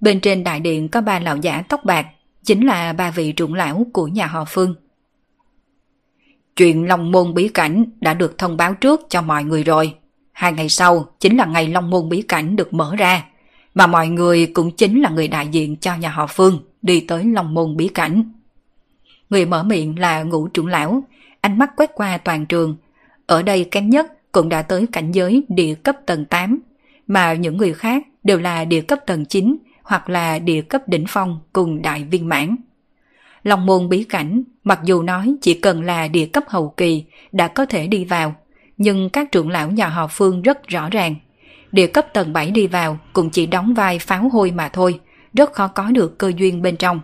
Bên 0.00 0.20
trên 0.20 0.44
đại 0.44 0.60
điện 0.60 0.88
có 0.88 1.00
ba 1.00 1.18
lão 1.18 1.36
giả 1.36 1.62
tóc 1.68 1.84
bạc, 1.84 2.06
chính 2.44 2.66
là 2.66 2.92
ba 2.92 3.10
vị 3.10 3.32
trưởng 3.32 3.54
lão 3.54 3.86
của 3.92 4.06
nhà 4.06 4.26
họ 4.26 4.44
Phương. 4.48 4.74
Chuyện 6.56 6.88
Long 6.88 7.12
Môn 7.12 7.34
bí 7.34 7.48
cảnh 7.48 7.84
đã 8.00 8.14
được 8.14 8.38
thông 8.38 8.56
báo 8.56 8.74
trước 8.74 9.00
cho 9.08 9.22
mọi 9.22 9.44
người 9.44 9.64
rồi. 9.64 9.94
Hai 10.40 10.52
ngày 10.52 10.68
sau 10.68 11.06
chính 11.20 11.36
là 11.36 11.46
ngày 11.46 11.68
Long 11.68 11.90
Môn 11.90 12.08
bí 12.08 12.22
cảnh 12.22 12.56
được 12.56 12.74
mở 12.74 12.96
ra, 12.98 13.24
mà 13.74 13.86
mọi 13.86 14.08
người 14.08 14.46
cũng 14.46 14.70
chính 14.70 15.00
là 15.00 15.10
người 15.10 15.28
đại 15.28 15.48
diện 15.48 15.76
cho 15.76 15.96
nhà 15.96 16.08
họ 16.08 16.26
Phương 16.26 16.58
đi 16.82 17.00
tới 17.00 17.24
Long 17.24 17.54
Môn 17.54 17.76
bí 17.76 17.88
cảnh. 17.88 18.32
Người 19.30 19.46
mở 19.46 19.62
miệng 19.62 19.98
là 19.98 20.22
ngũ 20.22 20.48
trưởng 20.48 20.66
lão, 20.66 21.02
ánh 21.40 21.58
mắt 21.58 21.70
quét 21.76 21.90
qua 21.94 22.18
toàn 22.18 22.46
trường. 22.46 22.76
Ở 23.26 23.42
đây 23.42 23.64
kém 23.64 23.90
nhất 23.90 24.32
cũng 24.32 24.48
đã 24.48 24.62
tới 24.62 24.86
cảnh 24.92 25.12
giới 25.12 25.42
địa 25.48 25.74
cấp 25.74 25.96
tầng 26.06 26.24
8, 26.24 26.60
mà 27.06 27.32
những 27.32 27.56
người 27.56 27.74
khác 27.74 28.02
đều 28.24 28.38
là 28.38 28.64
địa 28.64 28.80
cấp 28.80 28.98
tầng 29.06 29.24
9 29.24 29.56
hoặc 29.82 30.08
là 30.08 30.38
địa 30.38 30.62
cấp 30.62 30.88
đỉnh 30.88 31.04
phong 31.08 31.40
cùng 31.52 31.82
đại 31.82 32.04
viên 32.04 32.28
mãn. 32.28 32.56
Long 33.42 33.66
môn 33.66 33.88
bí 33.88 34.04
cảnh, 34.04 34.42
mặc 34.64 34.80
dù 34.84 35.02
nói 35.02 35.34
chỉ 35.40 35.54
cần 35.54 35.82
là 35.82 36.08
địa 36.08 36.26
cấp 36.26 36.44
hậu 36.48 36.74
kỳ 36.76 37.04
đã 37.32 37.48
có 37.48 37.66
thể 37.66 37.86
đi 37.86 38.04
vào, 38.04 38.34
nhưng 38.80 39.10
các 39.10 39.32
trưởng 39.32 39.50
lão 39.50 39.70
nhà 39.70 39.88
họ 39.88 40.06
Phương 40.06 40.42
rất 40.42 40.68
rõ 40.68 40.88
ràng. 40.90 41.14
Địa 41.72 41.86
cấp 41.86 42.06
tầng 42.12 42.32
7 42.32 42.50
đi 42.50 42.66
vào 42.66 42.98
cũng 43.12 43.30
chỉ 43.30 43.46
đóng 43.46 43.74
vai 43.74 43.98
pháo 43.98 44.28
hôi 44.28 44.50
mà 44.50 44.68
thôi, 44.68 45.00
rất 45.34 45.52
khó 45.52 45.68
có 45.68 45.90
được 45.90 46.18
cơ 46.18 46.32
duyên 46.36 46.62
bên 46.62 46.76
trong. 46.76 47.00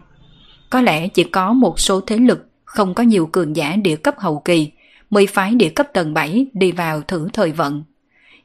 Có 0.71 0.81
lẽ 0.81 1.09
chỉ 1.09 1.25
có 1.25 1.53
một 1.53 1.81
số 1.81 2.01
thế 2.01 2.17
lực 2.17 2.47
không 2.65 2.95
có 2.95 3.03
nhiều 3.03 3.27
cường 3.27 3.57
giả 3.57 3.77
địa 3.77 3.97
cấp 3.97 4.15
hậu 4.19 4.39
kỳ 4.39 4.71
mới 5.11 5.27
phái 5.27 5.55
địa 5.55 5.69
cấp 5.69 5.87
tầng 5.93 6.15
7 6.15 6.47
đi 6.53 6.73
vào 6.73 7.01
thử 7.01 7.29
thời 7.33 7.53
vận. 7.53 7.85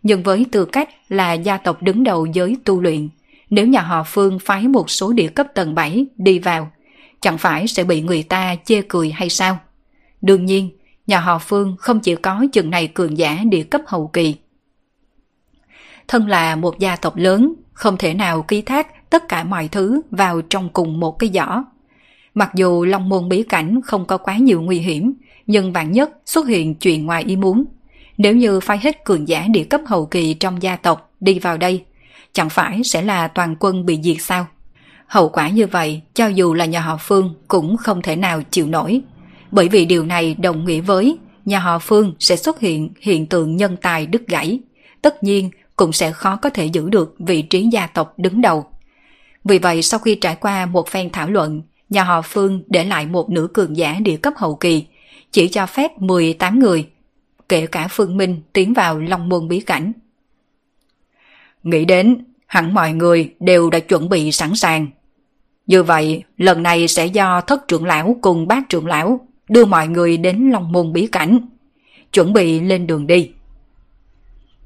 Nhưng 0.04 0.24
với 0.24 0.46
tư 0.52 0.66
cách 0.66 0.90
là 1.10 1.34
gia 1.34 1.58
tộc 1.58 1.84
đứng 1.84 2.04
đầu 2.04 2.26
giới 2.26 2.58
tu 2.66 2.82
luyện, 2.82 3.10
nếu 3.50 3.68
nhà 3.68 3.82
họ 3.82 4.04
Phương 4.08 4.40
phái 4.40 4.68
một 4.68 4.90
số 4.90 5.14
địa 5.14 5.28
cấp 5.28 5.48
tầng 5.56 5.76
7 5.76 6.06
đi 6.18 6.40
vào, 6.40 6.72
chẳng 7.22 7.38
phải 7.38 7.68
sẽ 7.68 7.84
bị 7.84 8.02
người 8.02 8.24
ta 8.24 8.56
chê 8.66 8.82
cười 8.82 9.12
hay 9.12 9.30
sao? 9.30 9.60
Đương 10.22 10.46
nhiên, 10.46 10.70
nhà 11.12 11.20
họ 11.20 11.40
Phương 11.40 11.76
không 11.80 12.00
chỉ 12.00 12.16
có 12.16 12.46
chừng 12.52 12.70
này 12.70 12.88
cường 12.88 13.18
giả 13.18 13.44
địa 13.52 13.64
cấp 13.64 13.82
hậu 13.88 14.08
kỳ. 14.08 14.36
Thân 16.08 16.28
là 16.28 16.56
một 16.56 16.80
gia 16.80 16.96
tộc 16.96 17.16
lớn, 17.16 17.54
không 17.74 17.98
thể 17.98 18.14
nào 18.14 18.42
ký 18.42 18.62
thác 18.62 19.10
tất 19.10 19.28
cả 19.28 19.44
mọi 19.44 19.68
thứ 19.68 20.02
vào 20.12 20.42
trong 20.42 20.70
cùng 20.70 21.00
một 21.00 21.20
cái 21.20 21.30
giỏ. 21.34 21.64
Mặc 22.34 22.52
dù 22.56 22.86
Long 22.86 23.10
Môn 23.10 23.30
bí 23.30 23.44
cảnh 23.44 23.82
không 23.86 24.06
có 24.06 24.18
quá 24.18 24.38
nhiều 24.38 24.62
nguy 24.62 24.80
hiểm, 24.80 25.14
nhưng 25.48 25.74
vạn 25.74 25.92
nhất 25.92 26.10
xuất 26.26 26.48
hiện 26.48 26.76
chuyện 26.76 27.06
ngoài 27.06 27.24
ý 27.24 27.36
muốn. 27.36 27.66
Nếu 28.18 28.36
như 28.36 28.60
phái 28.60 28.80
hết 28.82 29.06
cường 29.06 29.28
giả 29.28 29.48
địa 29.54 29.64
cấp 29.64 29.82
hậu 29.86 30.06
kỳ 30.06 30.34
trong 30.34 30.62
gia 30.62 30.76
tộc 30.76 31.12
đi 31.20 31.40
vào 31.40 31.58
đây, 31.58 31.84
chẳng 32.34 32.50
phải 32.50 32.82
sẽ 32.84 33.02
là 33.02 33.28
toàn 33.28 33.56
quân 33.60 33.86
bị 33.86 34.00
diệt 34.04 34.18
sao? 34.20 34.48
Hậu 35.08 35.30
quả 35.30 35.50
như 35.50 35.68
vậy, 35.68 36.02
cho 36.14 36.28
dù 36.28 36.54
là 36.54 36.66
nhà 36.66 36.80
họ 36.80 36.98
Phương 37.00 37.36
cũng 37.48 37.78
không 37.78 38.02
thể 38.02 38.16
nào 38.16 38.42
chịu 38.52 38.68
nổi. 38.68 39.02
Bởi 39.52 39.70
vì 39.70 39.86
điều 39.86 40.06
này 40.06 40.36
đồng 40.40 40.66
nghĩa 40.66 40.82
với 40.82 41.18
nhà 41.46 41.60
họ 41.60 41.80
Phương 41.80 42.14
sẽ 42.20 42.36
xuất 42.36 42.60
hiện 42.60 42.90
hiện 43.02 43.26
tượng 43.26 43.58
nhân 43.58 43.78
tài 43.82 44.06
đứt 44.06 44.28
gãy. 44.28 44.60
Tất 45.02 45.24
nhiên 45.24 45.50
cũng 45.76 45.92
sẽ 45.92 46.12
khó 46.12 46.36
có 46.36 46.50
thể 46.50 46.66
giữ 46.66 46.90
được 46.90 47.16
vị 47.20 47.42
trí 47.42 47.68
gia 47.72 47.88
tộc 47.88 48.14
đứng 48.18 48.42
đầu. 48.42 48.66
Vì 49.44 49.60
vậy 49.60 49.82
sau 49.82 50.00
khi 50.00 50.16
trải 50.16 50.36
qua 50.36 50.66
một 50.66 50.90
phen 50.90 51.10
thảo 51.10 51.30
luận, 51.30 51.62
nhà 51.90 52.04
họ 52.04 52.22
Phương 52.22 52.64
để 52.68 52.86
lại 52.86 53.06
một 53.06 53.30
nửa 53.30 53.48
cường 53.54 53.78
giả 53.78 53.98
địa 54.02 54.18
cấp 54.18 54.34
hậu 54.38 54.56
kỳ, 54.56 54.86
chỉ 55.32 55.48
cho 55.48 55.66
phép 55.66 56.02
18 56.02 56.60
người, 56.60 56.88
kể 57.50 57.66
cả 57.68 57.88
Phương 57.92 58.18
Minh 58.18 58.42
tiến 58.54 58.74
vào 58.74 59.00
Long 59.00 59.30
Môn 59.30 59.48
bí 59.48 59.60
cảnh. 59.60 59.92
Nghĩ 61.64 61.86
đến, 61.86 62.26
hẳn 62.46 62.74
mọi 62.74 62.94
người 62.94 63.34
đều 63.40 63.70
đã 63.70 63.80
chuẩn 63.80 64.10
bị 64.10 64.32
sẵn 64.32 64.56
sàng. 64.56 64.88
Như 65.68 65.84
vậy, 65.84 66.24
lần 66.38 66.64
này 66.64 66.88
sẽ 66.88 67.06
do 67.06 67.42
thất 67.42 67.68
trưởng 67.68 67.86
lão 67.86 68.16
cùng 68.22 68.48
bác 68.48 68.70
trưởng 68.70 68.86
lão 68.86 69.20
đưa 69.52 69.66
mọi 69.66 69.88
người 69.88 70.18
đến 70.18 70.50
Long 70.52 70.72
Môn 70.72 70.94
bí 70.94 71.08
cảnh. 71.08 71.40
Chuẩn 72.14 72.34
bị 72.34 72.60
lên 72.60 72.88
đường 72.88 73.08
đi. 73.08 73.32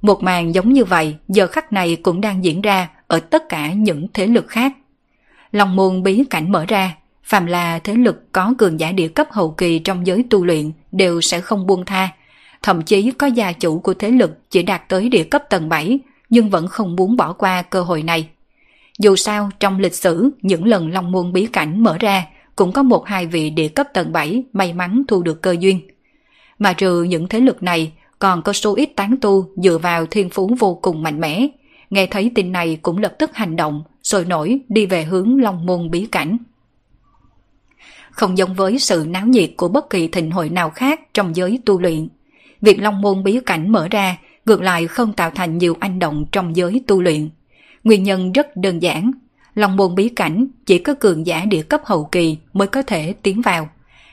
Một 0.01 0.23
màn 0.23 0.55
giống 0.55 0.73
như 0.73 0.85
vậy 0.85 1.15
giờ 1.27 1.47
khắc 1.47 1.73
này 1.73 1.95
cũng 1.95 2.21
đang 2.21 2.43
diễn 2.43 2.61
ra 2.61 2.89
ở 3.07 3.19
tất 3.19 3.49
cả 3.49 3.73
những 3.73 4.07
thế 4.13 4.27
lực 4.27 4.47
khác. 4.47 4.73
Long 5.51 5.75
môn 5.75 6.03
bí 6.03 6.23
cảnh 6.29 6.51
mở 6.51 6.65
ra, 6.67 6.95
phàm 7.23 7.45
là 7.45 7.79
thế 7.79 7.93
lực 7.93 8.31
có 8.31 8.53
cường 8.57 8.79
giả 8.79 8.91
địa 8.91 9.07
cấp 9.07 9.27
hậu 9.31 9.51
kỳ 9.51 9.79
trong 9.79 10.07
giới 10.07 10.25
tu 10.29 10.45
luyện 10.45 10.71
đều 10.91 11.21
sẽ 11.21 11.41
không 11.41 11.67
buông 11.67 11.85
tha. 11.85 12.09
Thậm 12.61 12.81
chí 12.81 13.11
có 13.11 13.27
gia 13.27 13.51
chủ 13.51 13.79
của 13.79 13.93
thế 13.93 14.11
lực 14.11 14.49
chỉ 14.49 14.63
đạt 14.63 14.89
tới 14.89 15.09
địa 15.09 15.23
cấp 15.23 15.43
tầng 15.49 15.69
7 15.69 15.99
nhưng 16.29 16.49
vẫn 16.49 16.67
không 16.67 16.95
muốn 16.95 17.17
bỏ 17.17 17.33
qua 17.33 17.61
cơ 17.61 17.81
hội 17.81 18.03
này. 18.03 18.27
Dù 18.99 19.15
sao, 19.15 19.49
trong 19.59 19.79
lịch 19.79 19.95
sử, 19.95 20.29
những 20.41 20.65
lần 20.65 20.91
Long 20.91 21.11
Môn 21.11 21.33
bí 21.33 21.45
cảnh 21.45 21.83
mở 21.83 21.97
ra 21.97 22.25
cũng 22.55 22.71
có 22.71 22.83
một 22.83 23.05
hai 23.05 23.27
vị 23.27 23.49
địa 23.49 23.67
cấp 23.67 23.87
tầng 23.93 24.11
7 24.11 24.43
may 24.53 24.73
mắn 24.73 25.03
thu 25.07 25.23
được 25.23 25.41
cơ 25.41 25.55
duyên. 25.59 25.79
Mà 26.59 26.73
trừ 26.73 27.03
những 27.03 27.27
thế 27.27 27.39
lực 27.39 27.63
này, 27.63 27.91
còn 28.19 28.41
có 28.41 28.53
số 28.53 28.75
ít 28.75 28.89
tán 28.95 29.15
tu 29.21 29.49
dựa 29.55 29.77
vào 29.77 30.05
thiên 30.05 30.29
phú 30.29 30.55
vô 30.59 30.79
cùng 30.81 31.03
mạnh 31.03 31.19
mẽ. 31.19 31.47
Nghe 31.89 32.05
thấy 32.05 32.31
tin 32.35 32.51
này 32.51 32.79
cũng 32.81 32.97
lập 32.97 33.15
tức 33.19 33.35
hành 33.35 33.55
động, 33.55 33.83
sôi 34.03 34.25
nổi 34.25 34.59
đi 34.69 34.85
về 34.85 35.03
hướng 35.03 35.41
Long 35.41 35.65
Môn 35.65 35.91
bí 35.91 36.05
cảnh. 36.05 36.37
Không 38.11 38.37
giống 38.37 38.53
với 38.53 38.79
sự 38.79 39.05
náo 39.09 39.25
nhiệt 39.25 39.51
của 39.57 39.67
bất 39.67 39.89
kỳ 39.89 40.07
thịnh 40.07 40.31
hội 40.31 40.49
nào 40.49 40.69
khác 40.69 41.01
trong 41.13 41.35
giới 41.35 41.59
tu 41.65 41.81
luyện. 41.81 42.07
Việc 42.61 42.81
Long 42.81 43.01
Môn 43.01 43.23
bí 43.23 43.39
cảnh 43.45 43.71
mở 43.71 43.87
ra 43.91 44.17
ngược 44.45 44.61
lại 44.61 44.87
không 44.87 45.13
tạo 45.13 45.31
thành 45.35 45.57
nhiều 45.57 45.77
anh 45.79 45.99
động 45.99 46.25
trong 46.31 46.55
giới 46.55 46.83
tu 46.87 47.01
luyện. 47.01 47.29
Nguyên 47.83 48.03
nhân 48.03 48.31
rất 48.31 48.55
đơn 48.55 48.81
giản, 48.81 49.11
Long 49.55 49.75
Môn 49.75 49.95
bí 49.95 50.09
cảnh 50.09 50.47
chỉ 50.65 50.77
có 50.77 50.93
cường 50.93 51.27
giả 51.27 51.45
địa 51.45 51.61
cấp 51.61 51.81
hậu 51.85 52.03
kỳ 52.05 52.37
mới 52.53 52.67
có 52.67 52.81
thể 52.81 53.13
tiến 53.21 53.41
vào, 53.41 53.69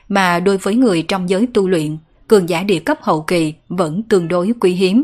mà 0.07 0.39
đối 0.39 0.57
với 0.57 0.75
người 0.75 1.01
trong 1.01 1.29
giới 1.29 1.47
tu 1.53 1.67
luyện 1.67 1.97
cường 2.27 2.49
giả 2.49 2.63
địa 2.63 2.79
cấp 2.79 2.97
hậu 3.01 3.21
kỳ 3.21 3.53
vẫn 3.69 4.03
tương 4.03 4.27
đối 4.27 4.53
quý 4.59 4.71
hiếm. 4.71 5.03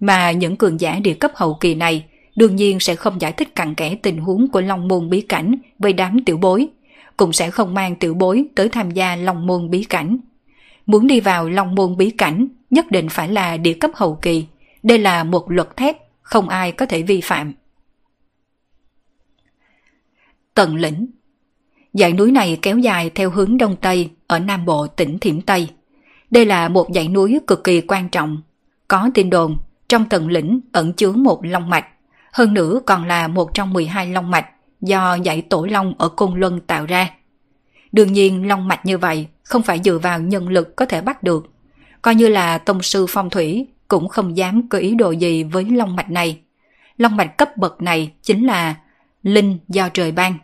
Mà 0.00 0.30
những 0.30 0.56
cường 0.56 0.80
giả 0.80 0.98
địa 0.98 1.14
cấp 1.14 1.32
hậu 1.34 1.54
kỳ 1.54 1.74
này 1.74 2.04
đương 2.36 2.56
nhiên 2.56 2.80
sẽ 2.80 2.94
không 2.94 3.20
giải 3.20 3.32
thích 3.32 3.54
cặn 3.54 3.74
kẽ 3.74 3.94
tình 4.02 4.18
huống 4.18 4.48
của 4.48 4.60
Long 4.60 4.88
Môn 4.88 5.10
bí 5.10 5.20
cảnh 5.20 5.54
với 5.78 5.92
đám 5.92 6.24
tiểu 6.24 6.36
bối, 6.36 6.68
cũng 7.16 7.32
sẽ 7.32 7.50
không 7.50 7.74
mang 7.74 7.96
tiểu 7.96 8.14
bối 8.14 8.44
tới 8.54 8.68
tham 8.68 8.90
gia 8.90 9.16
Long 9.16 9.46
Môn 9.46 9.70
bí 9.70 9.84
cảnh. 9.84 10.18
Muốn 10.86 11.06
đi 11.06 11.20
vào 11.20 11.48
Long 11.48 11.74
Môn 11.74 11.96
bí 11.96 12.10
cảnh 12.10 12.48
nhất 12.70 12.90
định 12.90 13.08
phải 13.08 13.28
là 13.28 13.56
địa 13.56 13.74
cấp 13.74 13.90
hậu 13.94 14.14
kỳ. 14.14 14.46
Đây 14.82 14.98
là 14.98 15.24
một 15.24 15.50
luật 15.50 15.76
thép, 15.76 15.96
không 16.22 16.48
ai 16.48 16.72
có 16.72 16.86
thể 16.86 17.02
vi 17.02 17.20
phạm. 17.20 17.52
Tần 20.54 20.76
lĩnh 20.76 21.06
Dãy 21.92 22.12
núi 22.12 22.32
này 22.32 22.58
kéo 22.62 22.78
dài 22.78 23.10
theo 23.14 23.30
hướng 23.30 23.58
đông 23.58 23.76
tây 23.76 24.10
ở 24.26 24.38
nam 24.38 24.64
bộ 24.64 24.86
tỉnh 24.86 25.18
Thiểm 25.18 25.40
Tây. 25.40 25.68
Đây 26.30 26.46
là 26.46 26.68
một 26.68 26.88
dãy 26.94 27.08
núi 27.08 27.40
cực 27.46 27.64
kỳ 27.64 27.80
quan 27.80 28.08
trọng. 28.08 28.42
Có 28.88 29.10
tin 29.14 29.30
đồn, 29.30 29.56
trong 29.88 30.08
tần 30.08 30.28
lĩnh 30.28 30.60
ẩn 30.72 30.92
chứa 30.92 31.12
một 31.12 31.40
long 31.44 31.70
mạch, 31.70 31.86
hơn 32.32 32.54
nữa 32.54 32.80
còn 32.86 33.04
là 33.04 33.28
một 33.28 33.54
trong 33.54 33.72
12 33.72 34.06
long 34.06 34.30
mạch 34.30 34.46
do 34.80 35.18
dãy 35.24 35.42
tổ 35.42 35.64
long 35.64 35.94
ở 35.98 36.08
Côn 36.08 36.40
Luân 36.40 36.60
tạo 36.60 36.86
ra. 36.86 37.10
Đương 37.92 38.12
nhiên 38.12 38.48
long 38.48 38.68
mạch 38.68 38.86
như 38.86 38.98
vậy 38.98 39.26
không 39.42 39.62
phải 39.62 39.80
dựa 39.84 39.98
vào 39.98 40.20
nhân 40.20 40.48
lực 40.48 40.76
có 40.76 40.86
thể 40.86 41.00
bắt 41.00 41.22
được. 41.22 41.46
Coi 42.02 42.14
như 42.14 42.28
là 42.28 42.58
tông 42.58 42.82
sư 42.82 43.06
phong 43.08 43.30
thủy 43.30 43.66
cũng 43.88 44.08
không 44.08 44.36
dám 44.36 44.68
có 44.68 44.78
ý 44.78 44.94
đồ 44.94 45.10
gì 45.10 45.44
với 45.44 45.64
long 45.64 45.96
mạch 45.96 46.10
này. 46.10 46.40
Long 46.96 47.16
mạch 47.16 47.38
cấp 47.38 47.56
bậc 47.56 47.82
này 47.82 48.12
chính 48.22 48.46
là 48.46 48.74
linh 49.22 49.58
do 49.68 49.88
trời 49.88 50.12
ban. 50.12 50.38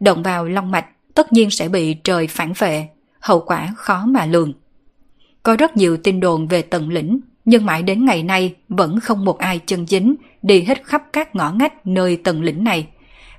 Động 0.00 0.22
vào 0.22 0.44
long 0.44 0.70
mạch 0.70 0.86
tất 1.14 1.32
nhiên 1.32 1.50
sẽ 1.50 1.68
bị 1.68 1.94
trời 1.94 2.26
phản 2.26 2.52
vệ, 2.58 2.88
hậu 3.20 3.40
quả 3.40 3.74
khó 3.76 4.04
mà 4.06 4.26
lường. 4.26 4.52
Có 5.42 5.56
rất 5.56 5.76
nhiều 5.76 5.96
tin 5.96 6.20
đồn 6.20 6.48
về 6.48 6.62
tầng 6.62 6.88
lĩnh, 6.88 7.20
nhưng 7.44 7.66
mãi 7.66 7.82
đến 7.82 8.04
ngày 8.04 8.22
nay 8.22 8.54
vẫn 8.68 9.00
không 9.00 9.24
một 9.24 9.38
ai 9.38 9.60
chân 9.66 9.86
chính 9.86 10.14
đi 10.42 10.62
hết 10.62 10.84
khắp 10.84 11.02
các 11.12 11.34
ngõ 11.34 11.52
ngách 11.52 11.86
nơi 11.86 12.16
tầng 12.16 12.42
lĩnh 12.42 12.64
này. 12.64 12.86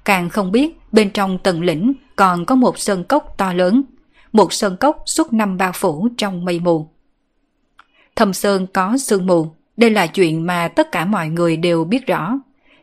Càng 0.06 0.30
không 0.30 0.52
biết 0.52 0.78
bên 0.92 1.10
trong 1.10 1.38
tầng 1.38 1.62
lĩnh 1.62 1.94
còn 2.16 2.46
có 2.46 2.56
một 2.56 2.80
sơn 2.80 3.04
cốc 3.04 3.36
to 3.38 3.54
lớn, 3.54 3.84
một 4.32 4.54
sơn 4.54 4.78
cốc 4.78 5.04
suốt 5.06 5.34
năm 5.34 5.58
bao 5.58 5.72
phủ 5.72 6.08
trong 6.18 6.46
mây 6.46 6.60
mù. 6.60 6.88
Thâm 8.16 8.34
sơn 8.34 8.68
có 8.74 8.98
sương 8.98 9.26
mù, 9.26 9.48
Đây 9.78 9.90
là 9.90 10.08
chuyện 10.08 10.46
mà 10.46 10.68
tất 10.68 10.92
cả 10.92 11.06
mọi 11.06 11.30
người 11.30 11.58
đều 11.58 11.84
biết 11.84 12.08
rõ. 12.08 12.40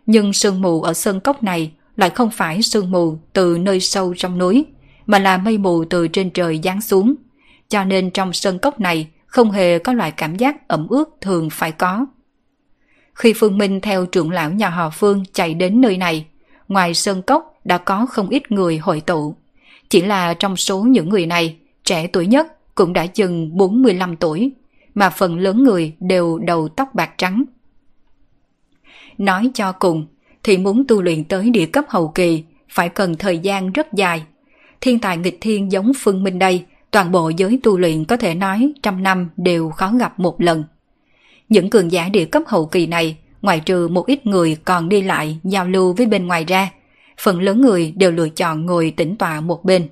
Nhưng 0.07 0.33
sương 0.33 0.63
mù 0.63 0.83
ở 0.83 0.95
sơn 0.95 1.21
cốc 1.21 1.43
này 1.43 1.73
lại 1.97 2.11
không 2.11 2.31
phải 2.31 2.63
sương 2.63 2.91
mù 2.91 3.19
từ 3.33 3.59
nơi 3.59 3.81
sâu 3.81 4.15
trong 4.17 4.39
núi, 4.39 4.67
mà 5.07 5.19
là 5.19 5.37
mây 5.37 5.59
mù 5.59 5.85
từ 5.85 6.09
trên 6.09 6.31
trời 6.31 6.61
giáng 6.65 6.81
xuống. 6.81 7.15
Cho 7.69 7.85
nên 7.85 8.11
trong 8.11 8.33
sân 8.33 8.59
cốc 8.59 8.81
này 8.81 9.09
không 9.27 9.51
hề 9.51 9.79
có 9.79 9.93
loại 9.93 10.11
cảm 10.11 10.37
giác 10.37 10.69
ẩm 10.69 10.87
ướt 10.89 11.05
thường 11.21 11.49
phải 11.51 11.73
có. 11.73 12.07
Khi 13.15 13.33
Phương 13.33 13.59
Minh 13.59 13.81
theo 13.81 14.07
trưởng 14.07 14.31
lão 14.31 14.51
nhà 14.51 14.69
họ 14.69 14.91
Phương 14.91 15.25
chạy 15.33 15.55
đến 15.55 15.81
nơi 15.81 15.97
này, 15.97 16.27
ngoài 16.69 16.95
sơn 16.95 17.23
cốc 17.23 17.61
đã 17.65 17.79
có 17.79 18.07
không 18.07 18.29
ít 18.29 18.53
người 18.53 18.79
hội 18.79 19.01
tụ. 19.01 19.35
Chỉ 19.89 20.03
là 20.03 20.35
trong 20.35 20.57
số 20.57 20.83
những 20.83 21.09
người 21.09 21.27
này, 21.27 21.57
trẻ 21.85 22.07
tuổi 22.07 22.27
nhất 22.27 22.75
cũng 22.75 22.93
đã 22.93 23.07
chừng 23.07 23.57
45 23.57 24.17
tuổi, 24.17 24.53
mà 24.95 25.11
phần 25.11 25.39
lớn 25.39 25.65
người 25.65 25.95
đều 26.01 26.39
đầu 26.39 26.69
tóc 26.69 26.95
bạc 26.95 27.11
trắng. 27.19 27.45
Nói 29.19 29.51
cho 29.55 29.73
cùng, 29.73 30.07
thì 30.47 30.59
muốn 30.59 30.85
tu 30.89 31.03
luyện 31.03 31.25
tới 31.25 31.51
địa 31.51 31.67
cấp 31.67 31.85
hậu 31.89 32.09
kỳ 32.09 32.45
phải 32.69 32.89
cần 32.89 33.17
thời 33.17 33.39
gian 33.39 33.73
rất 33.73 33.93
dài. 33.93 34.23
Thiên 34.81 34.99
tài 34.99 35.17
nghịch 35.17 35.39
thiên 35.41 35.73
giống 35.73 35.93
Phương 35.97 36.23
Minh 36.23 36.39
đây, 36.39 36.65
toàn 36.91 37.13
bộ 37.13 37.29
giới 37.29 37.61
tu 37.63 37.79
luyện 37.79 38.05
có 38.05 38.17
thể 38.17 38.35
nói 38.35 38.73
trăm 38.83 39.03
năm 39.03 39.31
đều 39.37 39.71
khó 39.71 39.93
gặp 39.93 40.21
một 40.21 40.41
lần. 40.41 40.65
Những 41.49 41.71
cường 41.71 41.93
giả 41.93 42.09
địa 42.09 42.25
cấp 42.25 42.43
hậu 42.47 42.67
kỳ 42.67 42.87
này, 42.87 43.17
ngoại 43.43 43.61
trừ 43.61 43.89
một 43.89 44.07
ít 44.07 44.27
người 44.27 44.57
còn 44.65 44.89
đi 44.89 45.03
lại 45.03 45.39
giao 45.45 45.69
lưu 45.69 45.93
với 45.93 46.07
bên 46.07 46.27
ngoài 46.27 46.45
ra, 46.45 46.71
phần 47.21 47.41
lớn 47.41 47.61
người 47.61 47.93
đều 47.97 48.11
lựa 48.11 48.29
chọn 48.29 48.67
ngồi 48.67 48.95
tĩnh 48.97 49.17
tọa 49.17 49.41
một 49.41 49.65
bên. 49.65 49.89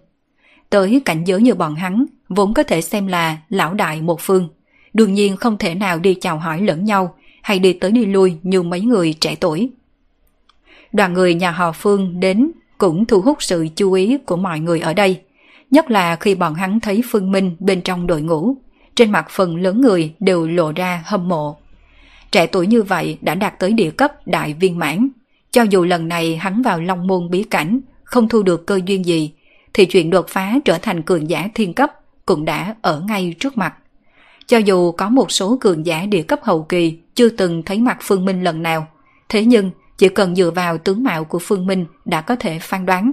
Tới 0.71 1.03
cảnh 1.05 1.25
giới 1.25 1.43
như 1.43 1.55
bọn 1.55 1.75
hắn, 1.75 2.07
vốn 2.29 2.55
có 2.55 2.63
thể 2.63 2.81
xem 2.81 3.07
là 3.07 3.39
lão 3.49 3.75
đại 3.75 4.03
một 4.03 4.21
phương. 4.21 4.49
Đương 4.93 5.15
nhiên 5.15 5.37
không 5.37 5.59
thể 5.59 5.75
nào 5.75 5.99
đi 5.99 6.15
chào 6.21 6.39
hỏi 6.39 6.63
lẫn 6.63 6.85
nhau 6.85 7.15
hay 7.43 7.59
đi 7.59 7.73
tới 7.73 7.91
đi 7.91 8.07
lui 8.07 8.37
như 8.43 8.63
mấy 8.63 8.81
người 8.81 9.13
trẻ 9.13 9.35
tuổi. 9.41 9.71
Đoàn 10.95 11.13
người 11.13 11.35
nhà 11.35 11.51
họ 11.51 11.73
Phương 11.73 12.21
đến 12.21 12.51
cũng 12.79 13.05
thu 13.05 13.21
hút 13.21 13.43
sự 13.43 13.69
chú 13.77 13.93
ý 13.93 14.19
của 14.19 14.37
mọi 14.37 14.61
người 14.61 14.81
ở 14.81 14.95
đây. 14.95 15.21
Nhất 15.71 15.91
là 15.91 16.17
khi 16.17 16.35
bọn 16.35 16.55
hắn 16.55 16.81
thấy 16.81 17.03
Phương 17.11 17.33
Minh 17.33 17.57
bên 17.61 17.81
trong 17.81 18.07
đội 18.07 18.23
ngũ, 18.23 18.57
trên 18.95 19.11
mặt 19.11 19.27
phần 19.31 19.57
lớn 19.57 19.81
người 19.81 20.15
đều 20.21 20.47
lộ 20.47 20.73
ra 20.73 21.03
hâm 21.07 21.29
mộ. 21.29 21.57
Trẻ 22.33 22.47
tuổi 22.47 22.67
như 22.67 22.83
vậy 22.83 23.19
đã 23.21 23.35
đạt 23.35 23.59
tới 23.59 23.73
địa 23.73 23.91
cấp 23.91 24.27
đại 24.27 24.55
viên 24.61 24.79
mãn. 24.79 25.09
Cho 25.51 25.63
dù 25.63 25.85
lần 25.85 26.09
này 26.09 26.37
hắn 26.37 26.63
vào 26.63 26.81
Long 26.81 27.07
Môn 27.07 27.31
bí 27.31 27.43
cảnh, 27.43 27.81
không 28.05 28.29
thu 28.29 28.43
được 28.43 28.67
cơ 28.67 28.81
duyên 28.87 29.05
gì, 29.05 29.33
thì 29.73 29.85
chuyện 29.85 30.11
đột 30.11 30.29
phá 30.29 30.55
trở 30.65 30.79
thành 30.79 31.03
cường 31.03 31.31
giả 31.31 31.49
thiên 31.55 31.75
cấp 31.75 31.93
cũng 32.27 32.45
đã 32.45 32.75
ở 32.83 33.03
ngay 33.09 33.35
trước 33.39 33.59
mặt. 33.59 33.75
Cho 34.47 34.59
dù 34.59 34.93
có 34.93 35.09
một 35.09 35.33
số 35.33 35.59
cường 35.61 35.87
giả 35.87 36.07
địa 36.07 36.23
cấp 36.23 36.41
hậu 36.43 36.63
kỳ 36.63 36.99
chưa 37.15 37.29
từng 37.29 37.63
thấy 37.63 37.79
mặt 37.79 37.99
Phương 38.01 38.25
Minh 38.25 38.43
lần 38.43 38.63
nào, 38.63 38.87
thế 39.29 39.45
nhưng 39.45 39.71
chỉ 39.99 40.09
cần 40.09 40.37
dựa 40.37 40.51
vào 40.51 40.79
tướng 40.79 41.03
mạo 41.03 41.25
của 41.25 41.39
Phương 41.39 41.67
Minh 41.67 41.87
đã 42.05 42.21
có 42.21 42.37
thể 42.37 42.59
phán 42.59 42.87
đoán. 42.87 43.13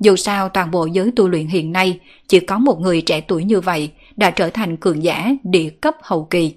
Dù 0.00 0.16
sao 0.16 0.48
toàn 0.48 0.70
bộ 0.70 0.86
giới 0.86 1.12
tu 1.16 1.28
luyện 1.28 1.46
hiện 1.46 1.72
nay 1.72 2.00
chỉ 2.28 2.40
có 2.40 2.58
một 2.58 2.80
người 2.80 3.00
trẻ 3.00 3.20
tuổi 3.20 3.44
như 3.44 3.60
vậy 3.60 3.92
đã 4.16 4.30
trở 4.30 4.50
thành 4.50 4.76
cường 4.76 5.02
giả 5.02 5.30
địa 5.42 5.70
cấp 5.70 5.94
hậu 6.02 6.24
kỳ. 6.24 6.54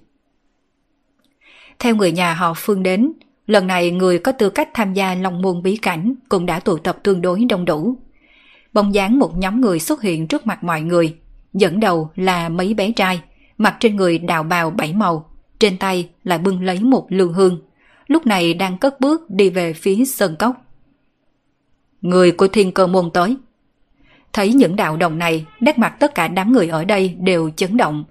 Theo 1.80 1.96
người 1.96 2.12
nhà 2.12 2.34
họ 2.34 2.54
Phương 2.58 2.84
đến, 2.84 3.14
lần 3.48 3.68
này 3.68 3.92
người 3.92 4.20
có 4.20 4.32
tư 4.32 4.50
cách 4.50 4.70
tham 4.74 4.94
gia 4.94 5.16
Long 5.16 5.42
Môn 5.42 5.64
Bí 5.64 5.78
Cảnh 5.78 6.16
cũng 6.30 6.46
đã 6.46 6.60
tụ 6.60 6.78
tập 6.78 6.98
tương 7.04 7.22
đối 7.22 7.46
đông 7.50 7.66
đủ. 7.66 7.98
Bóng 8.74 8.94
dáng 8.94 9.20
một 9.20 9.38
nhóm 9.38 9.62
người 9.62 9.80
xuất 9.80 10.02
hiện 10.02 10.28
trước 10.28 10.48
mặt 10.48 10.64
mọi 10.64 10.82
người, 10.82 11.16
dẫn 11.54 11.80
đầu 11.80 12.10
là 12.16 12.50
mấy 12.50 12.74
bé 12.74 12.92
trai, 12.92 13.22
mặc 13.58 13.76
trên 13.80 13.96
người 13.96 14.18
đào 14.18 14.44
bào 14.44 14.70
bảy 14.70 14.94
màu, 14.94 15.30
trên 15.60 15.78
tay 15.78 16.10
lại 16.24 16.38
bưng 16.38 16.64
lấy 16.64 16.80
một 16.80 17.06
lưu 17.10 17.32
hương, 17.32 17.62
lúc 18.14 18.26
này 18.26 18.54
đang 18.54 18.78
cất 18.78 19.00
bước 19.00 19.30
đi 19.30 19.50
về 19.50 19.74
phía 19.74 20.06
sơn 20.06 20.36
cốc. 20.40 20.56
Người 22.02 22.32
của 22.32 22.48
thiên 22.48 22.72
cơ 22.72 22.88
môn 22.88 23.12
tới. 23.14 23.38
Thấy 24.34 24.54
những 24.54 24.76
đạo 24.76 24.98
đồng 24.98 25.18
này, 25.18 25.46
nét 25.60 25.78
mặt 25.78 25.96
tất 26.00 26.16
cả 26.16 26.28
đám 26.28 26.52
người 26.52 26.68
ở 26.68 26.86
đây 26.86 27.16
đều 27.20 27.50
chấn 27.50 27.78
động. 27.78 28.04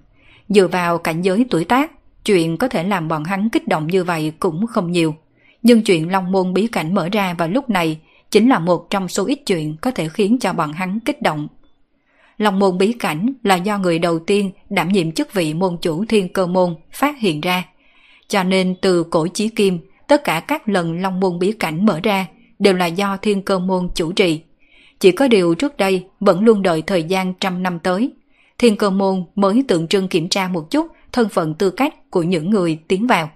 Dựa 0.49 0.67
vào 0.67 0.97
cảnh 0.97 1.21
giới 1.21 1.45
tuổi 1.49 1.63
tác, 1.63 1.91
chuyện 2.25 2.57
có 2.57 2.67
thể 2.67 2.83
làm 2.83 3.07
bọn 3.07 3.23
hắn 3.23 3.49
kích 3.49 3.67
động 3.67 3.87
như 3.87 4.03
vậy 4.03 4.33
cũng 4.39 4.67
không 4.67 4.91
nhiều. 4.91 5.15
Nhưng 5.61 5.83
chuyện 5.83 6.11
Long 6.11 6.31
Môn 6.31 6.53
bí 6.53 6.67
cảnh 6.67 6.93
mở 6.93 7.09
ra 7.11 7.33
vào 7.33 7.47
lúc 7.47 7.69
này 7.69 7.99
chính 8.31 8.49
là 8.49 8.59
một 8.59 8.89
trong 8.89 9.07
số 9.07 9.25
ít 9.25 9.39
chuyện 9.45 9.75
có 9.81 9.91
thể 9.91 10.09
khiến 10.09 10.39
cho 10.39 10.53
bọn 10.53 10.73
hắn 10.73 10.99
kích 10.99 11.21
động. 11.21 11.47
Long 12.37 12.59
môn 12.59 12.77
bí 12.77 12.93
cảnh 12.93 13.33
là 13.43 13.55
do 13.55 13.77
người 13.77 13.99
đầu 13.99 14.19
tiên 14.19 14.51
đảm 14.69 14.89
nhiệm 14.89 15.11
chức 15.11 15.33
vị 15.33 15.53
môn 15.53 15.77
chủ 15.81 16.05
thiên 16.05 16.33
cơ 16.33 16.47
môn 16.47 16.75
phát 16.91 17.19
hiện 17.19 17.41
ra. 17.41 17.63
Cho 18.27 18.43
nên 18.43 18.75
từ 18.81 19.03
cổ 19.03 19.27
chí 19.27 19.49
kim, 19.49 19.79
tất 20.07 20.23
cả 20.23 20.39
các 20.39 20.69
lần 20.69 21.01
long 21.01 21.19
môn 21.19 21.39
bí 21.39 21.51
cảnh 21.51 21.85
mở 21.85 21.99
ra 22.03 22.25
đều 22.59 22.73
là 22.73 22.85
do 22.85 23.17
thiên 23.17 23.41
cơ 23.41 23.59
môn 23.59 23.89
chủ 23.95 24.11
trì. 24.11 24.41
Chỉ 24.99 25.11
có 25.11 25.27
điều 25.27 25.55
trước 25.55 25.77
đây 25.77 26.05
vẫn 26.19 26.43
luôn 26.43 26.61
đợi 26.61 26.81
thời 26.81 27.03
gian 27.03 27.33
trăm 27.33 27.63
năm 27.63 27.79
tới. 27.79 28.11
Thiên 28.57 28.75
cơ 28.77 28.89
môn 28.89 29.25
mới 29.35 29.65
tượng 29.67 29.87
trưng 29.87 30.07
kiểm 30.07 30.29
tra 30.29 30.47
một 30.47 30.71
chút 30.71 30.87
thân 31.11 31.29
phận 31.29 31.53
tư 31.53 31.69
cách 31.69 32.11
của 32.11 32.23
những 32.23 32.49
người 32.49 32.79
tiến 32.87 33.07
vào. 33.07 33.29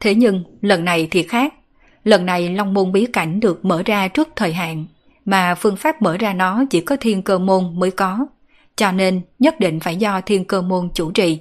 Thế 0.00 0.14
nhưng 0.14 0.44
lần 0.60 0.84
này 0.84 1.08
thì 1.10 1.22
khác. 1.22 1.54
Lần 2.04 2.26
này 2.26 2.48
Long 2.48 2.74
Môn 2.74 2.92
bí 2.92 3.06
cảnh 3.06 3.40
được 3.40 3.64
mở 3.64 3.82
ra 3.86 4.08
trước 4.08 4.28
thời 4.36 4.52
hạn, 4.52 4.86
mà 5.24 5.54
phương 5.54 5.76
pháp 5.76 6.02
mở 6.02 6.16
ra 6.16 6.32
nó 6.32 6.64
chỉ 6.70 6.80
có 6.80 6.96
thiên 6.96 7.22
cơ 7.22 7.38
môn 7.38 7.78
mới 7.78 7.90
có, 7.90 8.26
cho 8.76 8.92
nên 8.92 9.20
nhất 9.38 9.60
định 9.60 9.80
phải 9.80 9.96
do 9.96 10.20
thiên 10.20 10.44
cơ 10.44 10.62
môn 10.62 10.88
chủ 10.94 11.10
trì. 11.10 11.38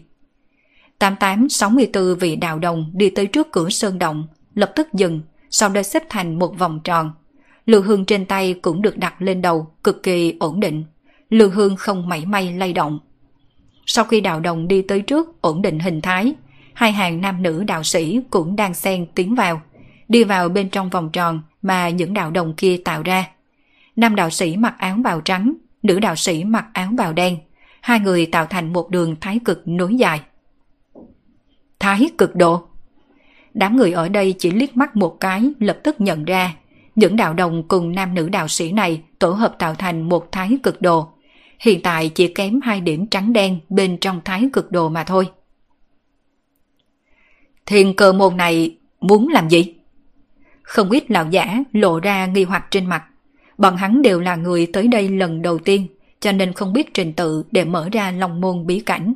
8864 1.00 2.16
vị 2.16 2.36
đào 2.36 2.60
đồng 2.60 2.92
đi 2.94 3.10
tới 3.10 3.26
trước 3.26 3.52
cửa 3.52 3.70
sơn 3.70 4.00
động, 4.00 4.28
lập 4.56 4.72
tức 4.76 4.94
dừng, 4.94 5.22
sau 5.50 5.70
đó 5.70 5.84
xếp 5.84 6.04
thành 6.10 6.40
một 6.40 6.58
vòng 6.58 6.80
tròn. 6.84 7.12
Lư 7.66 7.82
hương 7.82 8.06
trên 8.06 8.26
tay 8.26 8.54
cũng 8.62 8.82
được 8.82 8.98
đặt 8.98 9.22
lên 9.22 9.42
đầu, 9.42 9.68
cực 9.84 10.04
kỳ 10.04 10.38
ổn 10.40 10.60
định. 10.60 10.84
Lư 11.30 11.50
hương 11.50 11.76
không 11.76 12.10
mảy 12.10 12.26
may 12.26 12.54
lay 12.54 12.74
động. 12.74 13.00
Sau 13.86 14.06
khi 14.06 14.22
đào 14.22 14.40
đồng 14.40 14.68
đi 14.68 14.82
tới 14.82 15.02
trước 15.02 15.42
ổn 15.42 15.62
định 15.62 15.80
hình 15.80 16.02
thái, 16.02 16.34
hai 16.74 16.92
hàng 16.92 17.22
nam 17.22 17.44
nữ 17.44 17.64
đạo 17.64 17.84
sĩ 17.84 18.22
cũng 18.30 18.56
đang 18.56 18.74
xen 18.74 19.06
tiến 19.16 19.36
vào, 19.36 19.62
đi 20.08 20.24
vào 20.24 20.50
bên 20.50 20.70
trong 20.70 20.90
vòng 20.90 21.10
tròn 21.14 21.42
mà 21.62 21.90
những 21.90 22.14
đạo 22.14 22.32
đồng 22.32 22.54
kia 22.54 22.78
tạo 22.86 23.04
ra. 23.04 23.26
Nam 23.96 24.16
đạo 24.16 24.30
sĩ 24.30 24.58
mặc 24.58 24.76
áo 24.78 24.96
bào 24.96 25.22
trắng, 25.22 25.54
nữ 25.84 26.00
đạo 26.00 26.16
sĩ 26.16 26.44
mặc 26.44 26.66
áo 26.74 26.90
bào 26.98 27.14
đen, 27.14 27.38
hai 27.82 28.00
người 28.00 28.26
tạo 28.26 28.46
thành 28.46 28.74
một 28.74 28.90
đường 28.90 29.16
thái 29.22 29.40
cực 29.46 29.68
nối 29.68 29.96
dài. 29.96 30.22
Thái 31.80 32.10
cực 32.18 32.36
độ 32.36 32.64
Đám 33.54 33.78
người 33.78 33.92
ở 33.92 34.10
đây 34.10 34.36
chỉ 34.40 34.52
liếc 34.52 34.78
mắt 34.78 34.96
một 34.96 35.18
cái 35.20 35.52
lập 35.60 35.80
tức 35.84 36.02
nhận 36.02 36.26
ra 36.26 36.56
những 36.96 37.16
đạo 37.16 37.34
đồng 37.34 37.68
cùng 37.68 37.96
nam 37.96 38.14
nữ 38.14 38.30
đạo 38.30 38.48
sĩ 38.48 38.72
này 38.72 39.02
tổ 39.20 39.32
hợp 39.32 39.56
tạo 39.60 39.76
thành 39.76 40.10
một 40.10 40.32
thái 40.32 40.58
cực 40.64 40.82
đồ. 40.82 41.08
Hiện 41.60 41.82
tại 41.82 42.10
chỉ 42.10 42.28
kém 42.28 42.62
hai 42.62 42.82
điểm 42.82 43.08
trắng 43.08 43.34
đen 43.34 43.60
bên 43.70 43.98
trong 43.98 44.22
thái 44.26 44.50
cực 44.54 44.72
đồ 44.72 44.90
mà 44.90 45.04
thôi. 45.04 45.30
Thiên 47.66 47.96
cơ 47.96 48.14
môn 48.14 48.38
này 48.38 48.78
muốn 49.02 49.28
làm 49.28 49.50
gì? 49.50 49.76
Không 50.62 50.92
ít 50.92 51.12
lão 51.12 51.26
giả 51.30 51.64
lộ 51.74 52.00
ra 52.00 52.26
nghi 52.26 52.44
hoặc 52.44 52.68
trên 52.72 52.86
mặt. 52.86 53.04
Bọn 53.58 53.78
hắn 53.78 54.02
đều 54.02 54.20
là 54.20 54.36
người 54.36 54.68
tới 54.74 54.88
đây 54.88 55.10
lần 55.10 55.42
đầu 55.42 55.60
tiên, 55.60 55.88
cho 56.20 56.32
nên 56.32 56.54
không 56.54 56.74
biết 56.74 56.94
trình 56.94 57.14
tự 57.14 57.44
để 57.52 57.66
mở 57.66 57.90
ra 57.92 58.12
lòng 58.12 58.42
môn 58.42 58.66
bí 58.66 58.80
cảnh. 58.80 59.14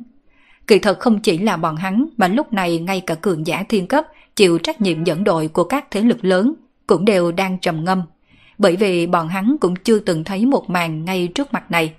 Kỳ 0.66 0.78
thật 0.78 1.00
không 1.00 1.20
chỉ 1.20 1.38
là 1.38 1.56
bọn 1.56 1.76
hắn 1.76 2.06
mà 2.16 2.28
lúc 2.28 2.52
này 2.52 2.78
ngay 2.78 3.00
cả 3.00 3.14
cường 3.14 3.46
giả 3.46 3.64
thiên 3.68 3.86
cấp 3.86 4.04
chịu 4.36 4.58
trách 4.58 4.80
nhiệm 4.80 5.04
dẫn 5.04 5.24
đội 5.24 5.48
của 5.48 5.64
các 5.64 5.90
thế 5.90 6.00
lực 6.00 6.24
lớn 6.24 6.54
cũng 6.86 7.04
đều 7.04 7.32
đang 7.32 7.58
trầm 7.58 7.84
ngâm. 7.84 8.02
Bởi 8.58 8.76
vì 8.76 9.06
bọn 9.06 9.28
hắn 9.28 9.56
cũng 9.60 9.76
chưa 9.76 9.98
từng 9.98 10.24
thấy 10.24 10.46
một 10.46 10.70
màn 10.70 11.04
ngay 11.04 11.28
trước 11.34 11.52
mặt 11.52 11.70
này. 11.70 11.94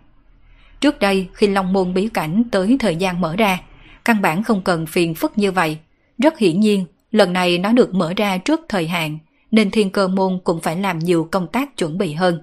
Trước 0.81 0.99
đây 0.99 1.27
khi 1.33 1.47
Long 1.47 1.73
Môn 1.73 1.93
bí 1.93 2.09
cảnh 2.09 2.43
tới 2.51 2.77
thời 2.79 2.95
gian 2.95 3.21
mở 3.21 3.35
ra, 3.35 3.61
căn 4.05 4.21
bản 4.21 4.43
không 4.43 4.61
cần 4.61 4.85
phiền 4.85 5.15
phức 5.15 5.37
như 5.37 5.51
vậy. 5.51 5.77
Rất 6.17 6.37
hiển 6.37 6.59
nhiên, 6.59 6.85
lần 7.11 7.33
này 7.33 7.57
nó 7.57 7.71
được 7.71 7.93
mở 7.93 8.13
ra 8.17 8.37
trước 8.37 8.59
thời 8.69 8.87
hạn, 8.87 9.19
nên 9.51 9.71
thiên 9.71 9.89
cơ 9.89 10.07
môn 10.07 10.39
cũng 10.43 10.61
phải 10.61 10.77
làm 10.77 10.99
nhiều 10.99 11.27
công 11.31 11.47
tác 11.47 11.77
chuẩn 11.77 11.97
bị 11.97 12.13
hơn. 12.13 12.41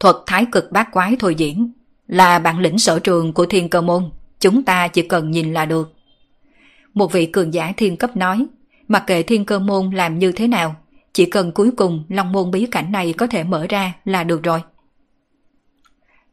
Thuật 0.00 0.16
thái 0.26 0.46
cực 0.52 0.72
bát 0.72 0.88
quái 0.92 1.16
thôi 1.18 1.34
diễn 1.34 1.72
là 2.10 2.38
bản 2.38 2.58
lĩnh 2.58 2.78
sở 2.78 2.98
trường 2.98 3.32
của 3.32 3.46
thiên 3.46 3.68
cơ 3.68 3.80
môn, 3.80 4.10
chúng 4.40 4.62
ta 4.62 4.88
chỉ 4.88 5.02
cần 5.02 5.30
nhìn 5.30 5.52
là 5.52 5.66
được. 5.66 5.92
Một 6.94 7.12
vị 7.12 7.26
cường 7.26 7.54
giả 7.54 7.72
thiên 7.76 7.96
cấp 7.96 8.16
nói, 8.16 8.46
mặc 8.88 9.04
kệ 9.06 9.22
thiên 9.22 9.44
cơ 9.44 9.58
môn 9.58 9.90
làm 9.90 10.18
như 10.18 10.32
thế 10.32 10.48
nào, 10.48 10.76
chỉ 11.12 11.26
cần 11.26 11.52
cuối 11.52 11.70
cùng 11.76 12.04
long 12.08 12.32
môn 12.32 12.50
bí 12.50 12.66
cảnh 12.66 12.92
này 12.92 13.12
có 13.12 13.26
thể 13.26 13.44
mở 13.44 13.66
ra 13.68 13.94
là 14.04 14.24
được 14.24 14.42
rồi. 14.42 14.60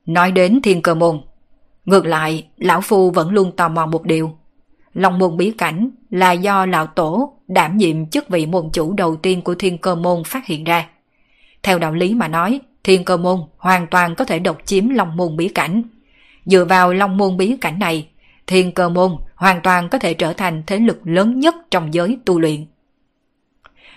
Nói 0.05 0.31
đến 0.31 0.61
thiên 0.61 0.81
cơ 0.81 0.95
môn, 0.95 1.21
ngược 1.85 2.05
lại, 2.05 2.47
lão 2.57 2.81
phu 2.81 3.11
vẫn 3.11 3.29
luôn 3.29 3.51
tò 3.55 3.69
mò 3.69 3.85
một 3.85 4.05
điều. 4.05 4.37
Long 4.93 5.19
môn 5.19 5.37
bí 5.37 5.51
cảnh 5.51 5.89
là 6.09 6.31
do 6.31 6.65
lão 6.65 6.87
tổ 6.87 7.33
đảm 7.47 7.77
nhiệm 7.77 8.09
chức 8.09 8.29
vị 8.29 8.45
môn 8.45 8.69
chủ 8.73 8.93
đầu 8.93 9.15
tiên 9.15 9.41
của 9.41 9.55
thiên 9.55 9.77
cơ 9.77 9.95
môn 9.95 10.23
phát 10.23 10.45
hiện 10.45 10.63
ra. 10.63 10.89
Theo 11.63 11.79
đạo 11.79 11.93
lý 11.93 12.13
mà 12.13 12.27
nói, 12.27 12.59
thiên 12.87 13.03
cơ 13.03 13.17
môn 13.17 13.39
hoàn 13.57 13.87
toàn 13.87 14.15
có 14.15 14.25
thể 14.25 14.39
độc 14.39 14.57
chiếm 14.65 14.89
long 14.89 15.17
môn 15.17 15.37
bí 15.37 15.47
cảnh. 15.47 15.83
Dựa 16.45 16.65
vào 16.65 16.93
long 16.93 17.17
môn 17.17 17.37
bí 17.37 17.57
cảnh 17.61 17.79
này, 17.79 18.07
thiên 18.47 18.71
cơ 18.71 18.89
môn 18.89 19.15
hoàn 19.35 19.61
toàn 19.61 19.89
có 19.89 19.99
thể 19.99 20.13
trở 20.13 20.33
thành 20.33 20.63
thế 20.67 20.79
lực 20.79 20.99
lớn 21.03 21.39
nhất 21.39 21.55
trong 21.71 21.93
giới 21.93 22.17
tu 22.25 22.39
luyện. 22.39 22.65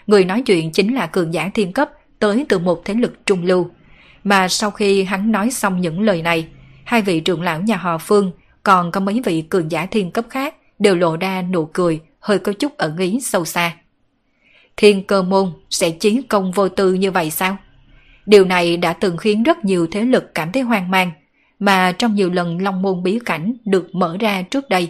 Người 0.07 0.25
nói 0.25 0.43
chuyện 0.43 0.73
chính 0.73 0.95
là 0.95 1.07
cường 1.07 1.35
giả 1.35 1.51
thiên 1.55 1.73
cấp 1.73 1.91
tới 2.19 2.47
từ 2.49 2.59
một 2.59 2.83
thế 2.85 2.95
lực 2.95 3.27
trung 3.27 3.45
lưu. 3.45 3.71
Mà 4.25 4.49
sau 4.49 4.71
khi 4.71 5.05
hắn 5.05 5.33
nói 5.33 5.51
xong 5.51 5.81
những 5.81 6.01
lời 6.01 6.23
này, 6.23 6.49
hai 6.85 7.03
vị 7.03 7.21
trưởng 7.21 7.43
lão 7.43 7.61
nhà 7.61 7.77
họ 7.77 7.99
Phương 7.99 8.33
còn 8.63 8.91
có 8.91 9.01
mấy 9.01 9.23
vị 9.25 9.43
cường 9.43 9.71
giả 9.71 9.87
thiên 9.87 10.11
cấp 10.11 10.25
khác 10.31 10.55
đều 10.79 10.97
lộ 10.97 11.17
ra 11.17 11.43
nụ 11.43 11.67
cười 11.73 12.01
hơi 12.21 12.39
có 12.39 12.53
chút 12.53 12.77
ẩn 12.77 12.97
ý 12.97 13.21
sâu 13.21 13.45
xa. 13.45 13.77
Thiên 14.77 15.07
cơ 15.07 15.23
môn 15.23 15.53
sẽ 15.71 15.91
chiến 15.91 16.23
công 16.23 16.53
vô 16.53 16.69
tư 16.69 16.95
như 16.95 17.11
vậy 17.11 17.31
sao? 17.31 17.57
Điều 18.27 18.45
này 18.45 18.77
đã 18.77 18.93
từng 18.93 19.17
khiến 19.17 19.43
rất 19.43 19.65
nhiều 19.65 19.87
thế 19.91 20.03
lực 20.03 20.35
cảm 20.35 20.53
thấy 20.53 20.63
hoang 20.63 20.91
mang, 20.91 21.11
mà 21.59 21.93
trong 21.93 22.15
nhiều 22.15 22.31
lần 22.31 22.63
Long 22.63 22.83
môn 22.83 23.03
bí 23.03 23.19
cảnh 23.25 23.55
được 23.65 23.95
mở 23.95 24.17
ra 24.21 24.43
trước 24.43 24.69
đây, 24.69 24.89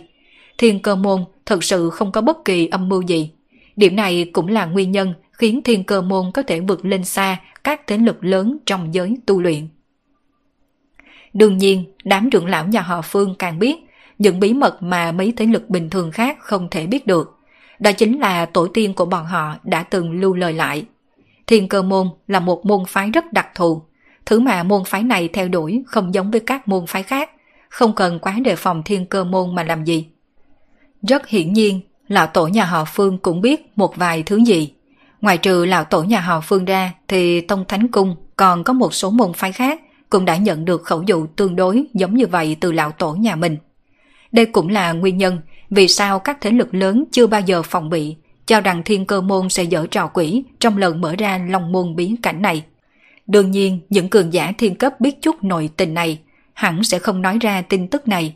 thiên 0.59 0.83
cơ 0.83 0.97
môn 0.97 1.25
thật 1.47 1.65
sự 1.65 1.91
không 1.91 2.13
có 2.13 2.21
bất 2.21 2.45
kỳ 2.45 2.67
âm 2.67 2.89
mưu 2.89 3.03
gì. 3.03 3.31
Điểm 3.77 3.97
này 3.97 4.31
cũng 4.33 4.49
là 4.49 4.65
nguyên 4.65 4.93
nhân 4.93 5.15
khiến 5.33 5.61
thiên 5.65 5.85
cơ 5.85 6.03
môn 6.03 6.31
có 6.35 6.43
thể 6.43 6.61
vượt 6.61 6.85
lên 6.85 7.05
xa 7.05 7.37
các 7.65 7.87
thế 7.87 7.99
lực 7.99 8.25
lớn 8.25 8.59
trong 8.67 8.95
giới 8.95 9.17
tu 9.27 9.43
luyện. 9.43 9.69
Đương 11.35 11.57
nhiên, 11.57 11.85
đám 12.05 12.31
trưởng 12.31 12.47
lão 12.47 12.67
nhà 12.67 12.81
họ 12.81 13.03
Phương 13.03 13.35
càng 13.39 13.59
biết 13.59 13.77
những 14.19 14.41
bí 14.41 14.53
mật 14.53 14.83
mà 14.83 15.13
mấy 15.13 15.33
thế 15.37 15.47
lực 15.47 15.71
bình 15.71 15.91
thường 15.91 16.11
khác 16.11 16.37
không 16.41 16.69
thể 16.71 16.87
biết 16.87 17.07
được. 17.07 17.39
Đó 17.79 17.93
chính 17.93 18.21
là 18.21 18.47
tổ 18.47 18.67
tiên 18.67 18.95
của 18.95 19.05
bọn 19.05 19.27
họ 19.27 19.57
đã 19.63 19.83
từng 19.83 20.21
lưu 20.21 20.35
lời 20.35 20.53
lại. 20.53 20.85
Thiên 21.51 21.69
cơ 21.69 21.83
môn 21.83 22.09
là 22.27 22.41
một 22.41 22.67
môn 22.67 22.85
phái 22.89 23.11
rất 23.11 23.33
đặc 23.33 23.49
thù. 23.55 23.83
Thứ 24.27 24.41
mà 24.41 24.63
môn 24.63 24.85
phái 24.87 25.03
này 25.03 25.29
theo 25.29 25.49
đuổi 25.49 25.83
không 25.87 26.15
giống 26.15 26.31
với 26.31 26.41
các 26.41 26.69
môn 26.69 26.87
phái 26.87 27.03
khác, 27.03 27.31
không 27.69 27.95
cần 27.95 28.19
quá 28.19 28.37
đề 28.45 28.57
phòng 28.57 28.83
thiên 28.85 29.07
cơ 29.07 29.25
môn 29.25 29.55
mà 29.55 29.65
làm 29.65 29.85
gì. 29.85 30.07
Rất 31.03 31.29
hiển 31.29 31.53
nhiên, 31.53 31.81
lão 32.09 32.27
tổ 32.27 32.47
nhà 32.47 32.65
họ 32.65 32.85
Phương 32.85 33.19
cũng 33.19 33.41
biết 33.41 33.73
một 33.77 33.97
vài 33.97 34.23
thứ 34.23 34.37
gì. 34.37 34.73
Ngoài 35.21 35.39
trừ 35.39 35.65
lão 35.65 35.85
tổ 35.85 36.03
nhà 36.03 36.21
họ 36.21 36.41
Phương 36.41 36.65
ra 36.65 36.93
thì 37.09 37.41
Tông 37.41 37.65
Thánh 37.69 37.89
Cung 37.89 38.17
còn 38.37 38.65
có 38.65 38.73
một 38.73 38.95
số 38.95 39.11
môn 39.11 39.33
phái 39.33 39.53
khác 39.53 39.81
cũng 40.11 40.25
đã 40.25 40.37
nhận 40.37 40.65
được 40.65 40.83
khẩu 40.83 41.03
dụ 41.03 41.27
tương 41.27 41.57
đối 41.57 41.85
giống 41.95 42.15
như 42.15 42.27
vậy 42.27 42.57
từ 42.61 42.73
lão 42.73 42.93
tổ 42.93 43.13
nhà 43.13 43.37
mình. 43.37 43.57
Đây 44.33 44.47
cũng 44.47 44.69
là 44.69 44.93
nguyên 44.93 45.19
nhân 45.19 45.39
vì 45.71 45.89
sao 45.89 46.19
các 46.19 46.39
thế 46.41 46.51
lực 46.51 46.75
lớn 46.75 47.05
chưa 47.13 47.27
bao 47.27 47.41
giờ 47.41 47.63
phòng 47.63 47.91
bị, 47.91 48.17
cho 48.51 48.61
rằng 48.61 48.83
thiên 48.83 49.07
cơ 49.07 49.21
môn 49.21 49.49
sẽ 49.49 49.63
dở 49.63 49.87
trò 49.91 50.07
quỷ 50.07 50.45
trong 50.61 50.77
lần 50.77 51.01
mở 51.01 51.17
ra 51.17 51.41
long 51.49 51.73
môn 51.73 51.97
biến 51.97 52.17
cảnh 52.17 52.43
này. 52.43 52.65
Đương 53.27 53.51
nhiên, 53.51 53.81
những 53.91 54.09
cường 54.09 54.33
giả 54.33 54.53
thiên 54.59 54.75
cấp 54.75 55.01
biết 55.01 55.23
chút 55.23 55.45
nội 55.45 55.71
tình 55.77 55.95
này, 55.95 56.19
hẳn 56.53 56.85
sẽ 56.85 56.99
không 56.99 57.23
nói 57.23 57.39
ra 57.41 57.63
tin 57.63 57.89
tức 57.89 58.09
này. 58.09 58.35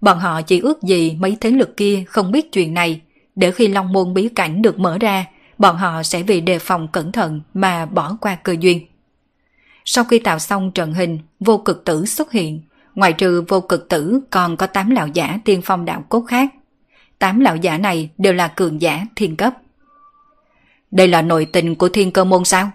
Bọn 0.00 0.18
họ 0.18 0.42
chỉ 0.42 0.60
ước 0.60 0.82
gì 0.82 1.16
mấy 1.20 1.36
thế 1.40 1.50
lực 1.50 1.76
kia 1.76 2.04
không 2.08 2.32
biết 2.32 2.52
chuyện 2.52 2.74
này, 2.74 3.00
để 3.36 3.50
khi 3.50 3.68
long 3.68 3.92
môn 3.92 4.14
bí 4.14 4.28
cảnh 4.28 4.62
được 4.62 4.78
mở 4.78 4.98
ra, 4.98 5.26
bọn 5.58 5.76
họ 5.76 6.02
sẽ 6.02 6.22
vì 6.22 6.40
đề 6.40 6.58
phòng 6.58 6.88
cẩn 6.88 7.12
thận 7.12 7.40
mà 7.54 7.86
bỏ 7.86 8.16
qua 8.20 8.34
cơ 8.34 8.56
duyên. 8.60 8.86
Sau 9.84 10.04
khi 10.04 10.18
tạo 10.18 10.38
xong 10.38 10.70
trận 10.70 10.94
hình, 10.94 11.18
vô 11.40 11.58
cực 11.58 11.84
tử 11.84 12.06
xuất 12.06 12.32
hiện, 12.32 12.60
Ngoài 12.94 13.12
trừ 13.12 13.44
vô 13.48 13.60
cực 13.60 13.88
tử 13.88 14.20
còn 14.30 14.56
có 14.56 14.66
tám 14.66 14.90
lão 14.90 15.06
giả 15.06 15.38
tiên 15.44 15.60
phong 15.64 15.84
đạo 15.84 16.04
cốt 16.08 16.20
khác. 16.20 16.54
Tám 17.22 17.40
lão 17.40 17.56
giả 17.56 17.78
này 17.78 18.10
đều 18.18 18.32
là 18.32 18.48
cường 18.48 18.80
giả 18.80 19.06
thiên 19.16 19.36
cấp. 19.36 19.54
Đây 20.90 21.08
là 21.08 21.22
nội 21.22 21.44
tình 21.44 21.74
của 21.74 21.88
thiên 21.88 22.10
cơ 22.10 22.24
môn 22.24 22.44
sao? 22.44 22.70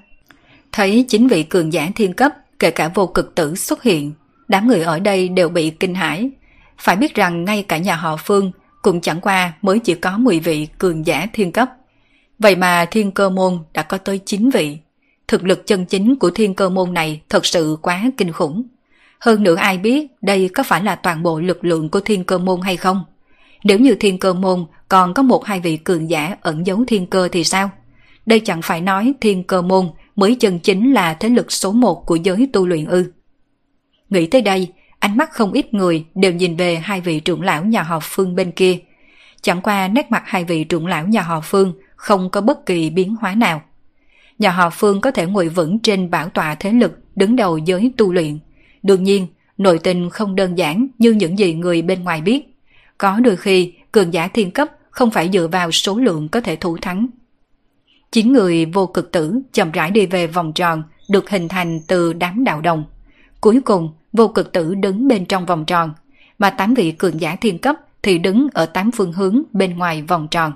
Thấy 0.72 1.06
chính 1.07 1.28
vị 1.28 1.44
cường 1.44 1.74
giả 1.74 1.90
thiên 1.95 2.14
cấp, 2.14 2.32
kể 2.60 2.72
cả 2.72 2.91
vô 2.95 3.07
cực 3.07 3.36
tử 3.36 3.56
xuất 3.56 3.84
hiện, 3.84 4.14
đám 4.48 4.68
người 4.68 4.82
ở 4.82 4.99
đây 4.99 5.30
đều 5.30 5.49
bị 5.49 5.69
kinh 5.69 5.95
hãi. 5.95 6.30
Phải 6.78 6.95
biết 6.95 7.15
rằng 7.15 7.45
ngay 7.45 7.64
cả 7.64 7.78
nhà 7.78 7.95
họ 7.95 8.18
Phương 8.18 8.52
cũng 8.82 9.02
chẳng 9.02 9.22
qua 9.22 9.53
mới 9.61 9.80
chỉ 9.80 9.95
có 9.95 10.18
10 10.18 10.40
vị 10.40 10.68
cường 10.78 11.06
giả 11.06 11.28
thiên 11.34 11.52
cấp. 11.52 11.69
Vậy 12.40 12.56
mà 12.56 12.86
thiên 12.91 13.11
cơ 13.11 13.30
môn 13.30 13.60
đã 13.74 13.84
có 13.84 13.98
tới 13.98 14.19
9 14.26 14.49
vị. 14.49 14.78
Thực 15.28 15.44
lực 15.44 15.68
chân 15.68 15.86
chính 15.86 16.15
của 16.15 16.30
thiên 16.30 16.53
cơ 16.53 16.69
môn 16.69 16.94
này 16.94 17.22
thật 17.30 17.45
sự 17.45 17.78
quá 17.82 18.03
kinh 18.18 18.32
khủng. 18.32 18.64
Hơn 19.19 19.44
nữa 19.44 19.56
ai 19.56 19.78
biết 19.78 20.07
đây 20.22 20.49
có 20.53 20.64
phải 20.64 20.84
là 20.84 20.95
toàn 20.95 21.24
bộ 21.24 21.40
lực 21.40 21.65
lượng 21.65 21.90
của 21.90 21.99
thiên 21.99 22.24
cơ 22.24 22.38
môn 22.38 22.61
hay 22.61 22.78
không? 22.78 23.03
Nếu 23.64 23.80
như 23.80 23.96
thiên 23.96 24.18
cơ 24.18 24.34
môn 24.34 24.66
còn 24.90 25.14
có 25.14 25.24
một 25.24 25.46
hai 25.46 25.60
vị 25.60 25.78
cường 25.78 26.10
giả 26.10 26.36
ẩn 26.42 26.66
giấu 26.66 26.84
thiên 26.88 27.06
cơ 27.06 27.30
thì 27.32 27.44
sao? 27.44 27.70
Đây 28.26 28.40
chẳng 28.40 28.62
phải 28.62 28.82
nói 28.82 29.14
thiên 29.22 29.44
cơ 29.44 29.62
môn 29.62 29.90
mới 30.16 30.36
chân 30.36 30.60
chính 30.60 30.94
là 30.94 31.14
thế 31.14 31.30
lực 31.30 31.52
số 31.52 31.72
một 31.72 32.06
của 32.06 32.16
giới 32.16 32.50
tu 32.54 32.68
luyện 32.68 32.86
ư. 32.86 33.12
Nghĩ 34.10 34.28
tới 34.28 34.42
đây, 34.42 34.74
ánh 35.00 35.18
mắt 35.18 35.32
không 35.32 35.52
ít 35.52 35.74
người 35.74 36.06
đều 36.16 36.34
nhìn 36.34 36.56
về 36.56 36.76
hai 36.76 37.02
vị 37.02 37.20
trưởng 37.20 37.42
lão 37.42 37.66
nhà 37.66 37.84
họ 37.84 38.00
Phương 38.02 38.36
bên 38.36 38.52
kia. 38.52 38.78
Chẳng 39.42 39.62
qua 39.62 39.88
nét 39.88 40.12
mặt 40.12 40.24
hai 40.26 40.44
vị 40.44 40.64
trưởng 40.64 40.88
lão 40.88 41.08
nhà 41.08 41.22
họ 41.22 41.42
Phương 41.42 41.74
không 41.96 42.30
có 42.30 42.42
bất 42.42 42.66
kỳ 42.66 42.90
biến 42.90 43.16
hóa 43.22 43.36
nào. 43.36 43.62
Nhà 44.40 44.52
họ 44.52 44.70
Phương 44.70 45.02
có 45.02 45.12
thể 45.12 45.26
ngồi 45.26 45.50
vững 45.50 45.80
trên 45.80 46.10
bảo 46.10 46.30
tọa 46.30 46.56
thế 46.56 46.72
lực 46.72 46.92
đứng 47.16 47.36
đầu 47.36 47.58
giới 47.58 47.92
tu 47.98 48.14
luyện. 48.14 48.40
Đương 48.84 49.04
nhiên, 49.04 49.28
nội 49.58 49.80
tình 49.80 50.10
không 50.10 50.36
đơn 50.36 50.58
giản 50.58 50.88
như 50.98 51.12
những 51.12 51.40
gì 51.40 51.54
người 51.54 51.82
bên 51.82 52.04
ngoài 52.04 52.22
biết. 52.22 52.57
Có 52.98 53.19
đôi 53.19 53.38
khi, 53.38 53.74
cường 53.91 54.14
giả 54.14 54.28
thiên 54.28 54.52
cấp 54.52 54.69
không 54.90 55.11
phải 55.11 55.30
dựa 55.34 55.48
vào 55.48 55.72
số 55.72 55.98
lượng 55.98 56.30
có 56.30 56.41
thể 56.41 56.56
thủ 56.56 56.78
thắng. 56.82 57.07
Chín 58.11 58.34
người 58.34 58.65
vô 58.65 58.88
cực 58.88 59.11
tử 59.11 59.41
chậm 59.53 59.72
rãi 59.72 59.91
đi 59.91 60.06
về 60.06 60.28
vòng 60.28 60.53
tròn 60.53 60.84
được 61.10 61.30
hình 61.30 61.48
thành 61.48 61.80
từ 61.88 62.14
đám 62.14 62.44
đạo 62.44 62.61
đồng. 62.61 62.84
Cuối 63.41 63.61
cùng, 63.65 63.94
vô 64.14 64.28
cực 64.28 64.52
tử 64.52 64.76
đứng 64.76 65.07
bên 65.07 65.26
trong 65.26 65.45
vòng 65.45 65.65
tròn, 65.65 65.94
mà 66.40 66.49
tám 66.49 66.74
vị 66.74 66.91
cường 66.91 67.22
giả 67.22 67.36
thiên 67.36 67.60
cấp 67.60 67.76
thì 68.03 68.18
đứng 68.18 68.48
ở 68.53 68.65
tám 68.65 68.91
phương 68.91 69.14
hướng 69.14 69.41
bên 69.53 69.78
ngoài 69.78 70.02
vòng 70.02 70.28
tròn. 70.32 70.53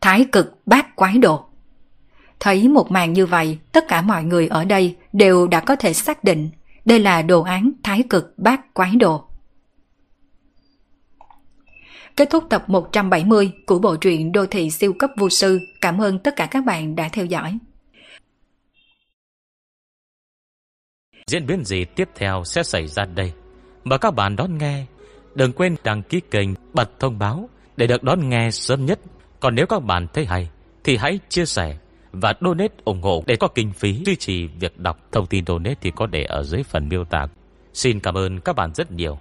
Thái 0.00 0.26
cực 0.32 0.66
bát 0.66 0.96
quái 0.96 1.18
độ 1.18 1.44
Thấy 2.40 2.68
một 2.68 2.90
màn 2.90 3.12
như 3.12 3.26
vậy, 3.26 3.58
tất 3.72 3.88
cả 3.88 4.02
mọi 4.02 4.24
người 4.24 4.48
ở 4.48 4.64
đây 4.64 4.96
đều 5.12 5.46
đã 5.46 5.60
có 5.60 5.76
thể 5.76 5.92
xác 5.92 6.24
định 6.24 6.50
đây 6.84 6.98
là 6.98 7.22
đồ 7.22 7.42
án 7.42 7.70
thái 7.82 8.02
cực 8.10 8.34
bát 8.38 8.74
quái 8.74 8.96
đồ. 8.96 9.24
Kết 12.16 12.30
thúc 12.30 12.44
tập 12.50 12.64
170 12.66 13.52
của 13.66 13.78
bộ 13.78 13.96
truyện 13.96 14.32
Đô 14.32 14.46
thị 14.46 14.70
siêu 14.70 14.92
cấp 14.98 15.10
vô 15.16 15.28
sư. 15.28 15.60
Cảm 15.80 15.98
ơn 15.98 16.18
tất 16.18 16.36
cả 16.36 16.46
các 16.46 16.64
bạn 16.64 16.96
đã 16.96 17.08
theo 17.12 17.24
dõi. 17.24 17.58
Diễn 21.26 21.46
biến 21.46 21.64
gì 21.64 21.84
tiếp 21.84 22.08
theo 22.14 22.42
sẽ 22.44 22.62
xảy 22.62 22.86
ra 22.86 23.04
đây? 23.04 23.32
Mời 23.84 23.98
các 23.98 24.10
bạn 24.10 24.36
đón 24.36 24.58
nghe. 24.58 24.86
Đừng 25.34 25.52
quên 25.52 25.76
đăng 25.84 26.02
ký 26.02 26.20
kênh, 26.30 26.48
bật 26.72 26.90
thông 27.00 27.18
báo 27.18 27.48
để 27.76 27.86
được 27.86 28.02
đón 28.02 28.28
nghe 28.28 28.50
sớm 28.50 28.86
nhất. 28.86 29.00
Còn 29.40 29.54
nếu 29.54 29.66
các 29.66 29.82
bạn 29.82 30.06
thấy 30.12 30.24
hay, 30.24 30.50
thì 30.84 30.96
hãy 30.96 31.18
chia 31.28 31.46
sẻ 31.46 31.76
và 32.12 32.34
donate 32.40 32.74
ủng 32.84 33.02
hộ 33.02 33.24
để 33.26 33.36
có 33.36 33.48
kinh 33.48 33.72
phí 33.72 34.02
duy 34.06 34.16
trì 34.16 34.46
việc 34.46 34.78
đọc. 34.78 34.98
Thông 35.12 35.26
tin 35.26 35.46
donate 35.46 35.74
thì 35.80 35.90
có 35.96 36.06
để 36.06 36.24
ở 36.24 36.42
dưới 36.42 36.62
phần 36.62 36.88
miêu 36.88 37.04
tả. 37.04 37.26
Xin 37.72 38.00
cảm 38.00 38.14
ơn 38.14 38.40
các 38.40 38.56
bạn 38.56 38.74
rất 38.74 38.92
nhiều. 38.92 39.18